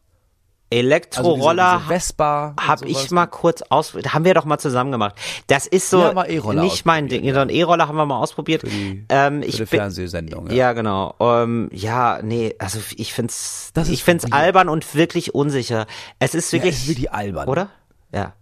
Elektroroller 0.72 1.78
diese 1.78 1.88
Vespa? 1.88 2.48
und 2.58 2.66
Hab 2.68 2.78
sowas? 2.80 2.90
ich 3.04 3.10
mal 3.10 3.26
kurz 3.26 3.62
aus, 3.68 3.94
haben 4.08 4.24
wir 4.24 4.34
doch 4.34 4.44
mal 4.44 4.58
zusammen 4.58 4.92
gemacht. 4.92 5.14
Das 5.46 5.66
ist 5.66 5.90
so 5.90 6.12
mal 6.12 6.30
E-Roller 6.30 6.62
nicht 6.62 6.84
mein 6.86 7.08
Ding. 7.08 7.20
ausprobiert, 7.20 7.34
So 7.34 7.40
ein 7.40 7.48
E-Roller 7.50 7.88
haben 7.88 7.96
wir 7.96 8.06
mal 8.06 8.18
ausprobiert. 8.18 8.62
die- 8.64 9.04
ähm, 9.08 9.42
Für 9.42 9.50
die 9.50 9.66
Fernsehsendung. 9.66 10.50
ja, 10.50 10.72
genau. 10.72 11.14
Ähm, 11.20 11.68
ja, 11.72 12.20
nee, 12.22 12.54
also 12.58 12.78
ich 12.96 13.12
find's, 13.12 13.70
Das 13.74 13.88
ich 13.88 14.02
find's 14.04 14.30
albern 14.32 14.68
und 14.68 14.94
wirklich 14.94 15.34
unsicher. 15.34 15.86
Es 16.18 16.34
ist 16.34 16.52
Ja, 16.52 16.58
wirklich, 16.58 16.74
ist 16.76 16.88
wirklich 16.88 17.12
albern. 17.12 17.48
oder? 17.48 17.68
Ja. 18.12 18.34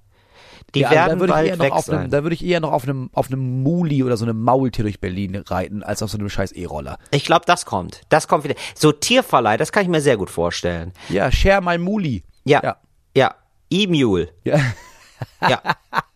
Die 0.75 0.81
Ja, 0.81 0.89
also 0.89 0.97
werden 0.99 1.19
da 1.19 1.21
würde 1.21 1.33
ich 1.33 1.51
eher 1.51 1.57
bald 1.57 1.59
noch 1.59 1.65
weg 1.67 1.73
auf 1.73 1.85
sein. 1.85 1.99
einem, 1.99 2.11
da 2.11 2.23
würde 2.23 2.35
ich 2.35 2.45
eher 2.45 2.61
noch 2.61 2.73
auf 2.73 2.85
einem, 2.85 3.11
auf 3.13 3.27
einem 3.29 3.63
Muli 3.63 4.03
oder 4.05 4.17
so 4.17 4.25
einem 4.25 4.43
Maultier 4.43 4.85
durch 4.85 5.01
Berlin 5.01 5.37
reiten, 5.37 5.83
als 5.83 6.03
auf 6.03 6.11
so 6.11 6.19
einem 6.19 6.29
scheiß 6.29 6.53
E-Roller. 6.53 6.99
ich 7.11 7.25
glaube, 7.25 7.45
das 7.47 7.67
kommt. 7.67 8.03
Das 8.09 8.29
kommt 8.29 8.45
wieder. 8.45 8.55
So 8.75 8.93
Tierverleih, 8.93 9.57
das 9.57 9.73
kann 9.73 9.83
ich 9.83 9.89
mir 9.89 10.01
sehr 10.01 10.17
gut 10.17 10.31
vorstellen. 10.31 10.93
Ja, 11.09 11.31
share 11.33 11.61
my 11.63 11.79
Muli. 11.79 12.23
Ja. 12.45 12.61
Ja. 12.63 12.77
Ja. 13.17 13.35
E-Mule. 13.71 14.29
Ja. 14.45 14.59
Ja, 15.47 15.61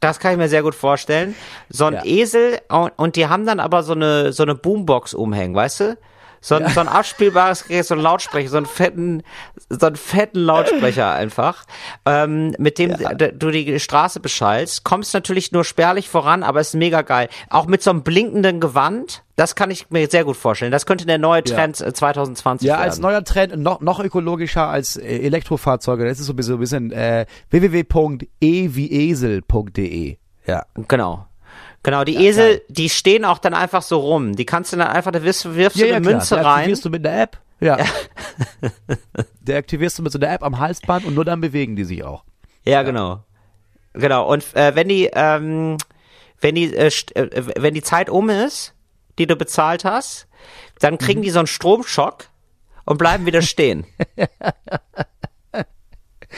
das 0.01 0.19
kann 0.19 0.33
ich 0.33 0.39
mir 0.39 0.49
sehr 0.49 0.63
gut 0.63 0.75
vorstellen. 0.75 1.35
So 1.69 1.85
ein 1.85 1.93
Ja. 1.93 2.05
Esel 2.07 2.59
und, 2.71 2.91
und 2.97 3.17
die 3.17 3.27
haben 3.27 3.45
dann 3.45 3.61
aber 3.61 3.83
so 3.83 3.93
eine 3.93 4.33
so 4.33 4.43
eine 4.45 4.55
Boombox 4.55 5.13
umhängen, 5.13 5.55
weißt 5.55 5.81
du? 5.81 5.99
So 6.47 6.57
ein, 6.57 6.69
so 6.69 6.81
ein 6.81 6.89
abspielbares 6.89 7.65
Gerät, 7.67 7.87
so 7.87 7.95
ein 7.95 8.01
Lautsprecher, 8.01 8.51
so 8.51 8.59
einen 8.59 8.67
fetten, 8.67 9.23
so 9.71 9.87
einen 9.87 9.97
fetten 9.97 10.41
Lautsprecher 10.41 11.11
einfach, 11.15 11.65
ähm, 12.05 12.55
mit 12.59 12.79
dem 12.79 12.95
d- 12.99 13.33
du 13.33 13.51
die 13.51 13.81
Straße 13.81 14.21
beschallst. 14.21 14.85
Kommst 14.85 15.15
natürlich 15.15 15.53
nur 15.53 15.65
spärlich 15.65 16.11
voran, 16.11 16.43
aber 16.43 16.61
ist 16.61 16.75
mega 16.75 17.01
geil. 17.01 17.31
Auch 17.49 17.65
mit 17.67 17.83
so 17.83 17.89
einem 17.89 18.03
blinkenden 18.03 18.61
Gewand, 18.61 19.25
das 19.37 19.55
kann 19.55 19.71
ich 19.71 19.89
mir 19.89 20.07
sehr 20.11 20.25
gut 20.25 20.37
vorstellen. 20.37 20.71
Das 20.71 20.85
könnte 20.85 21.07
der 21.07 21.17
neue 21.17 21.43
Trend 21.43 21.81
äh, 21.81 21.95
2020 21.95 22.69
Ja, 22.69 22.75
werden. 22.75 22.85
als 22.85 22.99
neuer 22.99 23.25
Trend 23.25 23.57
noch, 23.57 23.81
noch 23.81 23.99
ökologischer 24.01 24.69
als 24.69 24.99
äh, 24.99 25.21
Elektrofahrzeuge. 25.21 26.05
Das 26.05 26.21
ist 26.21 26.27
so 26.27 26.35
ein 26.35 26.37
bisschen, 26.37 26.53
so 26.53 26.57
ein 26.59 26.61
bisschen 26.61 26.93
äh, 26.93 27.25
www.ewiesel.de. 28.85 30.17
Ja. 30.47 30.67
Genau. 30.89 31.27
Genau, 31.85 32.03
die 32.03 32.17
Esel, 32.17 32.63
die 32.69 32.89
stehen 32.89 33.25
auch 33.25 33.39
dann 33.39 33.55
einfach 33.55 33.83
so 33.83 33.99
rum. 33.99 34.35
Die 34.35 34.47
kannst 34.47 34.73
du 34.73 34.77
dann 34.77 34.89
einfach, 34.89 35.13
da 35.13 35.23
wirfst, 35.23 35.55
wirfst 35.55 35.79
du 35.79 35.85
eine 35.85 36.01
Münze 36.01 36.37
rein. 36.37 36.45
Deaktivierst 36.45 36.85
du 36.87 36.91
mit 36.91 37.07
einer 37.07 37.23
App. 37.23 37.39
Ja. 37.61 37.77
Deaktivierst 39.43 39.99
du 39.99 40.03
mit 40.03 40.11
so 40.11 40.19
einer 40.19 40.33
App 40.33 40.43
am 40.43 40.59
Halsband 40.59 41.05
und 41.05 41.15
nur 41.15 41.27
dann 41.27 41.41
bewegen 41.43 41.77
die 41.77 41.85
sich 41.85 42.03
auch. 42.03 42.25
Ja, 42.65 42.83
genau. 42.83 43.23
Genau. 43.93 44.27
Und 44.27 44.57
äh, 44.57 44.75
wenn 44.75 44.89
die, 44.89 45.11
ähm, 45.13 45.77
wenn 46.41 46.55
die, 46.55 46.75
äh, 46.75 46.91
äh, 47.15 47.45
wenn 47.57 47.75
die 47.75 47.83
Zeit 47.83 48.09
um 48.09 48.31
ist, 48.31 48.75
die 49.19 49.27
du 49.27 49.37
bezahlt 49.37 49.85
hast, 49.85 50.27
dann 50.81 50.99
kriegen 50.99 51.21
Mhm. 51.21 51.25
die 51.25 51.31
so 51.31 51.39
einen 51.41 51.47
Stromschock 51.47 52.29
und 52.87 52.97
bleiben 52.99 53.27
wieder 53.27 53.43
stehen. 53.43 53.85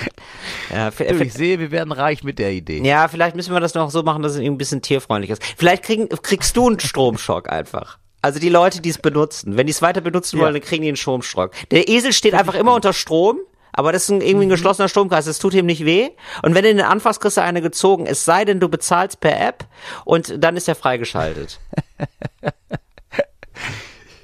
ja, 0.72 0.90
Du, 0.90 1.22
ich 1.22 1.32
sehe, 1.32 1.58
wir 1.58 1.70
werden 1.70 1.92
reich 1.92 2.22
mit 2.24 2.38
der 2.38 2.52
Idee. 2.52 2.82
ja, 2.84 3.08
vielleicht 3.08 3.36
müssen 3.36 3.52
wir 3.54 3.60
das 3.60 3.74
noch 3.74 3.90
so 3.90 4.02
machen, 4.02 4.22
dass 4.22 4.32
es 4.32 4.38
irgendwie 4.38 4.54
ein 4.54 4.58
bisschen 4.58 4.82
tierfreundlich 4.82 5.30
ist. 5.30 5.42
Vielleicht 5.56 5.82
kriegen, 5.84 6.08
kriegst 6.08 6.56
du 6.56 6.66
einen 6.68 6.80
Stromschock 6.80 7.48
einfach. 7.50 7.98
Also 8.22 8.40
die 8.40 8.48
Leute, 8.48 8.80
die 8.80 8.88
es 8.88 8.98
benutzen. 8.98 9.56
Wenn 9.56 9.66
die 9.66 9.70
es 9.72 9.82
weiter 9.82 10.00
benutzen 10.00 10.38
Ja. 10.38 10.44
wollen, 10.44 10.54
dann 10.54 10.62
kriegen 10.62 10.82
die 10.82 10.88
einen 10.88 10.96
Stromschock. 10.96 11.52
Der 11.70 11.88
Esel 11.88 12.12
steht 12.12 12.34
einfach 12.34 12.54
immer 12.54 12.74
unter 12.74 12.92
Strom, 12.92 13.38
aber 13.72 13.92
das 13.92 14.04
ist 14.04 14.08
ein, 14.10 14.20
irgendwie 14.20 14.46
ein 14.46 14.50
geschlossener 14.50 14.88
Stromkreis, 14.88 15.26
das 15.26 15.38
tut 15.38 15.54
ihm 15.54 15.66
nicht 15.66 15.84
weh. 15.84 16.08
Und 16.42 16.54
wenn 16.54 16.64
du 16.64 16.74
den 16.74 16.80
anfasst, 16.80 17.20
kriegst 17.20 17.36
du 17.36 17.42
eine 17.42 17.60
gezogen, 17.62 18.06
es 18.06 18.24
sei 18.24 18.44
denn, 18.44 18.58
du 18.58 18.68
bezahlst 18.68 19.20
per 19.20 19.38
App 19.40 19.66
und 20.04 20.42
dann 20.42 20.56
ist 20.56 20.66
er 20.66 20.74
freigeschaltet. 20.74 21.60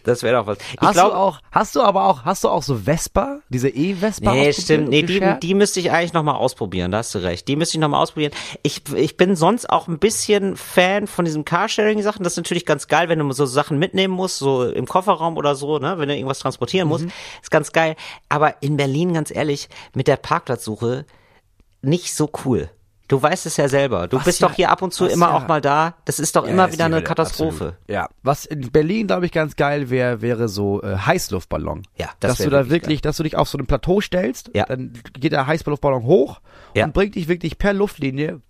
Das 0.05 0.23
wäre 0.23 0.37
doch 0.37 0.47
was. 0.47 0.59
Ich 0.59 0.81
Hast 0.81 0.95
glaub, 0.95 1.13
du 1.13 1.17
auch, 1.17 1.41
hast 1.51 1.77
du 1.77 1.83
aber 1.83 2.07
auch, 2.07 2.25
hast 2.25 2.45
du 2.45 2.49
auch 2.49 2.63
so 2.63 2.77
Vespa, 2.77 3.41
diese 3.49 3.69
E-Vespa? 3.69 4.33
Nee, 4.33 4.53
stimmt. 4.53 4.89
Nee, 4.89 5.03
die, 5.03 5.23
die 5.41 5.55
müsste 5.55 5.81
ich 5.81 5.91
eigentlich 5.91 6.13
nochmal 6.13 6.37
ausprobieren, 6.37 6.91
da 6.91 6.99
hast 6.99 7.15
du 7.15 7.19
recht. 7.19 7.47
Die 7.49 7.57
müsste 7.57 7.77
ich 7.77 7.81
nochmal 7.81 8.03
ausprobieren. 8.03 8.33
Ich, 8.63 8.83
ich 8.95 9.17
bin 9.17 9.37
sonst 9.37 9.71
auch 9.71 9.89
ein 9.89 9.99
bisschen 9.99 10.57
Fan 10.57 11.07
von 11.07 11.25
diesen 11.25 11.45
Carsharing-Sachen. 11.45 12.25
Das 12.25 12.35
ist 12.35 12.39
natürlich 12.39 12.67
ganz 12.67 12.89
geil, 12.89 13.09
wenn 13.09 13.19
du 13.19 13.31
so 13.33 13.47
Sachen 13.47 13.79
mitnehmen 13.79 14.15
musst, 14.15 14.39
so 14.39 14.65
im 14.65 14.87
Kofferraum 14.87 15.37
oder 15.37 15.55
so, 15.55 15.79
ne, 15.79 15.99
wenn 15.99 16.09
du 16.09 16.15
irgendwas 16.15 16.41
transportieren 16.41 16.89
musst. 16.89 17.05
Mhm. 17.05 17.13
Ist 17.41 17.51
ganz 17.51 17.73
geil. 17.73 17.97
Aber 18.29 18.63
in 18.63 18.77
Berlin, 18.77 19.15
ganz 19.15 19.35
ehrlich, 19.35 19.69
mit 19.95 20.09
der 20.09 20.17
Parkplatzsuche 20.17 21.05
nicht 21.83 22.15
so 22.15 22.31
cool. 22.45 22.71
Du 23.13 23.23
weißt 23.23 23.47
es 23.47 23.57
ja 23.59 23.69
selber. 23.69 24.09
Du 24.09 24.17
Was 24.17 24.25
bist 24.25 24.41
ja- 24.41 24.49
doch 24.49 24.55
hier 24.55 24.71
ab 24.71 24.81
und 24.83 24.93
zu 24.95 25.07
immer 25.07 25.27
ja- 25.29 25.35
auch 25.37 25.47
mal 25.47 25.61
da. 25.61 25.95
Das 26.07 26.19
ist 26.19 26.35
doch 26.35 26.45
Ja, 26.47 26.51
immer 26.51 26.67
ist 26.67 26.73
wieder 26.73 26.87
eine 26.87 27.03
Katastrophe. 27.03 27.65
absolut. 27.67 27.75
Ja, 27.89 28.09
was 28.23 28.47
in 28.47 28.71
Berlin, 28.73 29.07
glaube 29.07 29.27
ich, 29.27 29.33
ganz 29.33 29.55
geil 29.57 29.91
wäre, 29.91 30.23
wäre 30.23 30.49
so 30.49 30.83
äh, 30.83 30.97
Heißluftballon. 30.97 31.83
Ja, 31.97 32.09
das 32.21 32.33
dass 32.37 32.39
du 32.45 32.51
da 32.51 32.59
wirklich 32.71 32.73
wirklich, 32.83 33.01
dass 33.03 33.17
du 33.19 33.23
dich 33.23 33.37
auf 33.37 33.49
so 33.49 33.59
einem 33.59 33.67
Plateau 33.67 34.01
stellst, 34.01 34.51
Ja. 34.55 34.65
dann 34.65 34.95
geht 35.13 35.33
der 35.33 35.47
Heißluftballon 35.47 36.05
hoch 36.05 36.41
Ja. 36.75 36.87
und 36.87 36.95
bringt 36.95 37.15
dich 37.15 37.29
wirklich 37.29 37.59
per 37.59 37.75
Luftlinie 37.75 38.41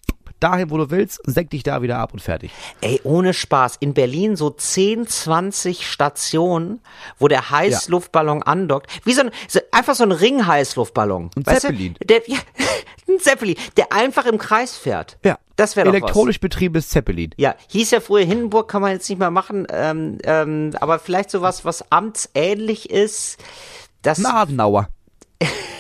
dahin, 0.43 0.71
wo 0.71 0.77
du 0.79 0.91
willst, 0.91 1.27
und 1.27 1.33
senkt 1.33 1.53
dich 1.53 1.63
da 1.63 1.83
wieder 1.83 1.99
ab 1.99 2.13
und 2.13 2.21
fertig. 2.21 2.51
Ey, 2.81 3.01
ohne 3.05 3.35
Spaß. 3.35 3.77
In 3.81 3.95
Berlin 3.95 4.37
so 4.37 4.51
10, 4.51 5.07
20 5.07 5.87
Stationen, 5.87 6.81
wo 7.19 7.29
der 7.29 7.51
Heißluftballon 7.51 8.43
andockt. 8.43 8.91
Wie 9.05 9.13
so 9.13 9.23
ein, 9.23 9.31
einfach 9.71 9.95
so 9.95 10.05
ein 10.05 10.13
Ring-Heißluftballon. 10.13 11.31
Ein 11.37 11.47
Weißt 11.47 11.63
Zeppelin. 11.63 11.95
Du, 12.01 12.07
der, 12.07 12.23
ja, 12.27 12.39
ein 13.09 13.21
Zeppelin, 13.21 13.57
der 13.77 13.93
einfach 13.93 14.27
im 14.27 14.39
Kreis 14.39 14.77
fährt. 14.77 15.19
Ja. 15.25 15.39
Das 15.57 15.77
wäre 15.77 15.87
doch 15.87 15.93
was. 15.93 16.01
Elektronisch 16.03 16.41
betriebenes 16.41 16.89
Zeppelin. 16.89 17.31
Ja, 17.37 17.55
hieß 17.69 17.91
ja 17.91 18.01
früher 18.01 18.25
Hindenburg, 18.25 18.69
kann 18.69 18.83
man 18.83 18.93
jetzt 18.93 19.09
nicht 19.09 19.19
mehr 19.19 19.31
machen, 19.31 19.67
ähm, 19.71 20.19
ähm, 20.25 20.71
aber 20.81 20.99
vielleicht 20.99 21.31
sowas, 21.31 21.65
was 21.65 21.93
amtsähnlich 21.93 22.91
ist. 22.91 23.39
Das, 24.01 24.19
Ein 24.19 24.27
Adenauer. 24.27 24.89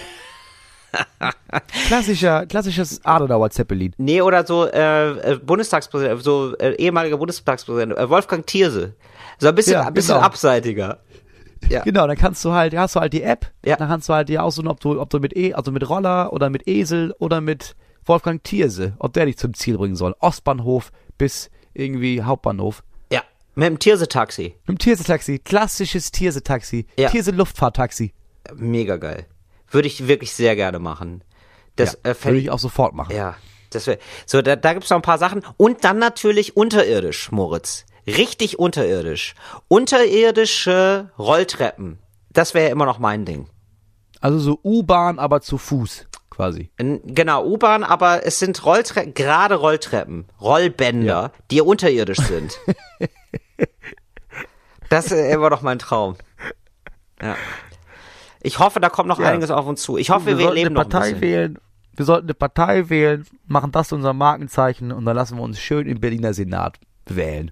Klassischer, 1.87 2.47
klassisches 2.47 3.05
Adenauer 3.05 3.51
Zeppelin. 3.51 3.95
nee, 3.99 4.21
oder 4.21 4.47
so, 4.47 4.67
äh, 4.67 5.33
äh, 5.33 5.39
Bundestagspräsident, 5.39 6.23
so, 6.23 6.57
äh, 6.59 6.75
ehemaliger 6.77 7.17
Bundestagspräsident, 7.17 7.97
äh, 7.97 8.09
Wolfgang 8.11 8.47
Thierse. 8.47 8.95
So 9.39 9.49
ein 9.49 9.55
bisschen, 9.55 9.75
Ja, 9.75 9.83
ein 9.87 9.95
bisschen 9.95 10.15
genau. 10.15 10.27
abseitiger. 10.27 10.99
Ja. 11.69 11.83
Genau, 11.85 12.07
dann 12.07 12.17
kannst 12.17 12.45
du 12.45 12.53
halt, 12.53 12.75
hast 12.77 12.97
du 12.97 13.01
halt 13.01 13.13
die 13.13 13.23
App, 13.23 13.47
Ja. 13.65 13.77
dann 13.77 13.89
kannst 13.89 14.09
du 14.09 14.15
halt 14.15 14.29
dir 14.29 14.43
aussuchen, 14.43 14.67
ob 14.69 14.81
du, 14.81 15.01
ob 15.01 15.11
du 15.11 15.21
mit 15.21 15.37
E, 15.37 15.55
also 15.55 15.71
mit 15.71 15.89
Roller 15.89 16.33
oder 16.33 16.51
mit 16.51 16.67
Esel 16.67 17.15
oder 17.19 17.41
mit 17.41 17.77
Wolfgang 18.05 18.43
Thierse, 18.43 18.95
ob 18.99 19.13
der 19.13 19.27
dich 19.27 19.39
zum 19.39 19.55
Ziel 19.55 19.79
bringen 19.79 19.95
soll. 19.95 20.15
Ostbahnhof 20.19 20.91
bis 21.19 21.51
irgendwie 21.73 22.21
Hauptbahnhof. 22.23 22.83
Ja, 23.13 23.23
mit 23.55 23.69
dem 23.69 23.79
Thierse-Taxi. 23.79 24.57
Im 24.67 24.77
Thierse-Taxi, 24.77 25.39
klassisches 25.39 26.11
Thierse-Taxi, 26.11 26.87
Ja. 26.99 27.09
Thierse-Luftfahrttaxi. 27.11 28.13
Mega 28.57 28.97
geil. 28.97 29.27
Würde 29.73 29.89
ich 29.89 30.07
wirklich 30.07 30.33
sehr 30.33 30.55
gerne 30.55 30.79
machen. 30.79 31.25
Das 31.77 31.99
Ja, 32.05 32.13
äh, 32.13 32.25
würde 32.25 32.39
ich 32.39 32.51
auch 32.51 32.59
sofort 32.59 32.95
machen. 32.95 33.17
Ja, 33.17 33.37
das 33.71 33.87
wäre. 33.87 33.99
So, 34.27 34.43
da, 34.43 34.55
da 34.55 34.75
gibt's 34.75 34.91
noch 34.91 34.99
ein 34.99 35.03
paar 35.03 35.19
Sachen. 35.19 35.43
Und 35.57 35.83
dann 35.85 35.99
natürlich 35.99 36.57
unterirdisch, 36.57 37.33
Moritz. 37.33 37.87
Richtig 38.07 38.59
unterirdisch. 38.59 39.35
Unterirdische 39.69 41.11
Rolltreppen. 41.19 41.99
Das 42.31 42.55
wäre 42.55 42.67
ja 42.67 42.73
immer 42.73 42.87
noch 42.87 42.99
mein 42.99 43.25
Ding. 43.25 43.49
Also 44.21 44.39
so 44.39 44.61
U-Bahn, 44.63 45.19
aber 45.19 45.41
zu 45.41 45.59
Fuß 45.59 46.07
quasi. 46.31 46.71
Genau, 46.79 47.45
U-Bahn, 47.45 47.85
aber 47.85 48.25
es 48.27 48.39
sind 48.39 48.65
Rolltreppen, 48.65 49.15
gerade 49.15 49.55
Rolltreppen, 49.55 50.27
Rollbänder, 50.41 51.31
die 51.51 51.61
unterirdisch 51.61 52.19
sind. 52.19 52.59
das 54.89 55.07
ist 55.07 55.33
immer 55.33 55.51
noch 55.51 55.63
mein 55.63 55.79
Traum. 55.79 56.17
Ja. 57.21 57.37
Ich 58.43 58.59
hoffe, 58.59 58.81
da 58.81 58.89
kommt 58.89 59.09
noch 59.09 59.19
Ja. 59.21 59.29
einiges 59.29 59.51
auf 59.51 59.67
uns 59.67 59.83
zu. 59.83 59.97
Ich 59.97 60.11
hoffe, 60.11 60.27
wir, 60.27 60.37
sollten 60.37 60.55
leben 60.55 60.67
eine 60.69 60.75
noch 60.75 60.83
ein 60.85 60.89
Partei 60.91 61.07
bisschen. 61.13 61.21
wählen. 61.23 61.59
Wir 61.95 62.05
sollten 62.05 62.27
eine 62.27 62.35
Partei 62.35 62.89
wählen, 62.89 63.27
machen 63.47 63.71
das 63.71 63.89
zu 63.89 63.95
unserem 63.95 64.17
Markenzeichen 64.19 64.93
und 64.93 65.05
dann 65.05 65.15
lassen 65.15 65.37
wir 65.37 65.43
uns 65.43 65.61
schön 65.61 65.87
im 65.87 66.01
Berliner 66.01 66.33
Senat 66.35 66.79
wählen. 67.07 67.51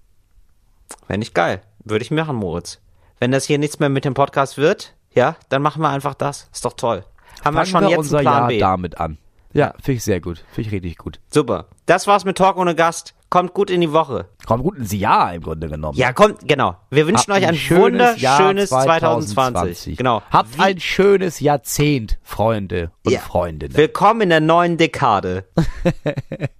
Wäre 1.06 1.18
nicht 1.18 1.34
geil. 1.34 1.62
Würde 1.84 2.02
ich 2.04 2.10
machen, 2.10 2.36
Moritz. 2.36 2.80
Wenn 3.18 3.30
das 3.32 3.44
hier 3.44 3.58
nichts 3.58 3.78
mehr 3.78 3.88
mit 3.90 4.04
dem 4.04 4.14
Podcast 4.14 4.56
wird, 4.56 4.94
ja, 5.14 5.36
dann 5.50 5.62
machen 5.62 5.82
wir 5.82 5.90
einfach 5.90 6.14
das. 6.14 6.48
Ist 6.52 6.64
doch 6.64 6.72
toll. 6.72 7.04
Haben 7.44 7.54
wir 7.54 7.60
Fangen 7.60 7.66
schon 7.66 7.82
wir 7.82 7.90
jetzt 7.90 7.98
unser 7.98 8.18
einen 8.18 8.24
Plan 8.24 8.38
Jahr 8.40 8.48
B. 8.48 8.58
damit 8.58 8.98
an. 8.98 9.18
Ja, 9.52 9.74
finde 9.82 9.92
ich 9.98 10.04
sehr 10.04 10.20
gut. 10.20 10.44
Finde 10.52 10.68
ich 10.68 10.72
richtig 10.74 10.96
gut. 10.98 11.20
Super. 11.32 11.66
Das 11.86 12.06
war's 12.06 12.24
mit 12.24 12.38
Talk 12.38 12.56
ohne 12.56 12.74
Gast. 12.74 13.14
Kommt 13.30 13.54
gut 13.54 13.70
in 13.70 13.80
die 13.80 13.92
Woche. 13.92 14.26
Kommt 14.44 14.64
gut 14.64 14.76
ins 14.76 14.92
Jahr 14.92 15.32
im 15.32 15.42
Grunde 15.42 15.68
genommen. 15.68 15.96
Ja, 15.96 16.12
kommt, 16.12 16.48
genau. 16.48 16.76
Wir 16.90 17.06
wünschen 17.06 17.32
Habt 17.32 17.42
euch 17.42 17.46
ein, 17.48 17.54
schönes 17.54 18.20
Jahr 18.20 18.40
wunderschönes 18.40 18.70
2020. 18.70 19.96
Genau. 19.96 20.20
Habt 20.32 20.58
Wie- 20.58 20.62
ein 20.62 20.80
schönes 20.80 21.38
Jahrzehnt, 21.38 22.18
Freunde 22.24 22.90
und 23.04 23.12
Ja. 23.12 23.20
Freundinnen. 23.20 23.76
Willkommen 23.76 24.22
in 24.22 24.30
der 24.30 24.40
neuen 24.40 24.78
Dekade. 24.78 25.44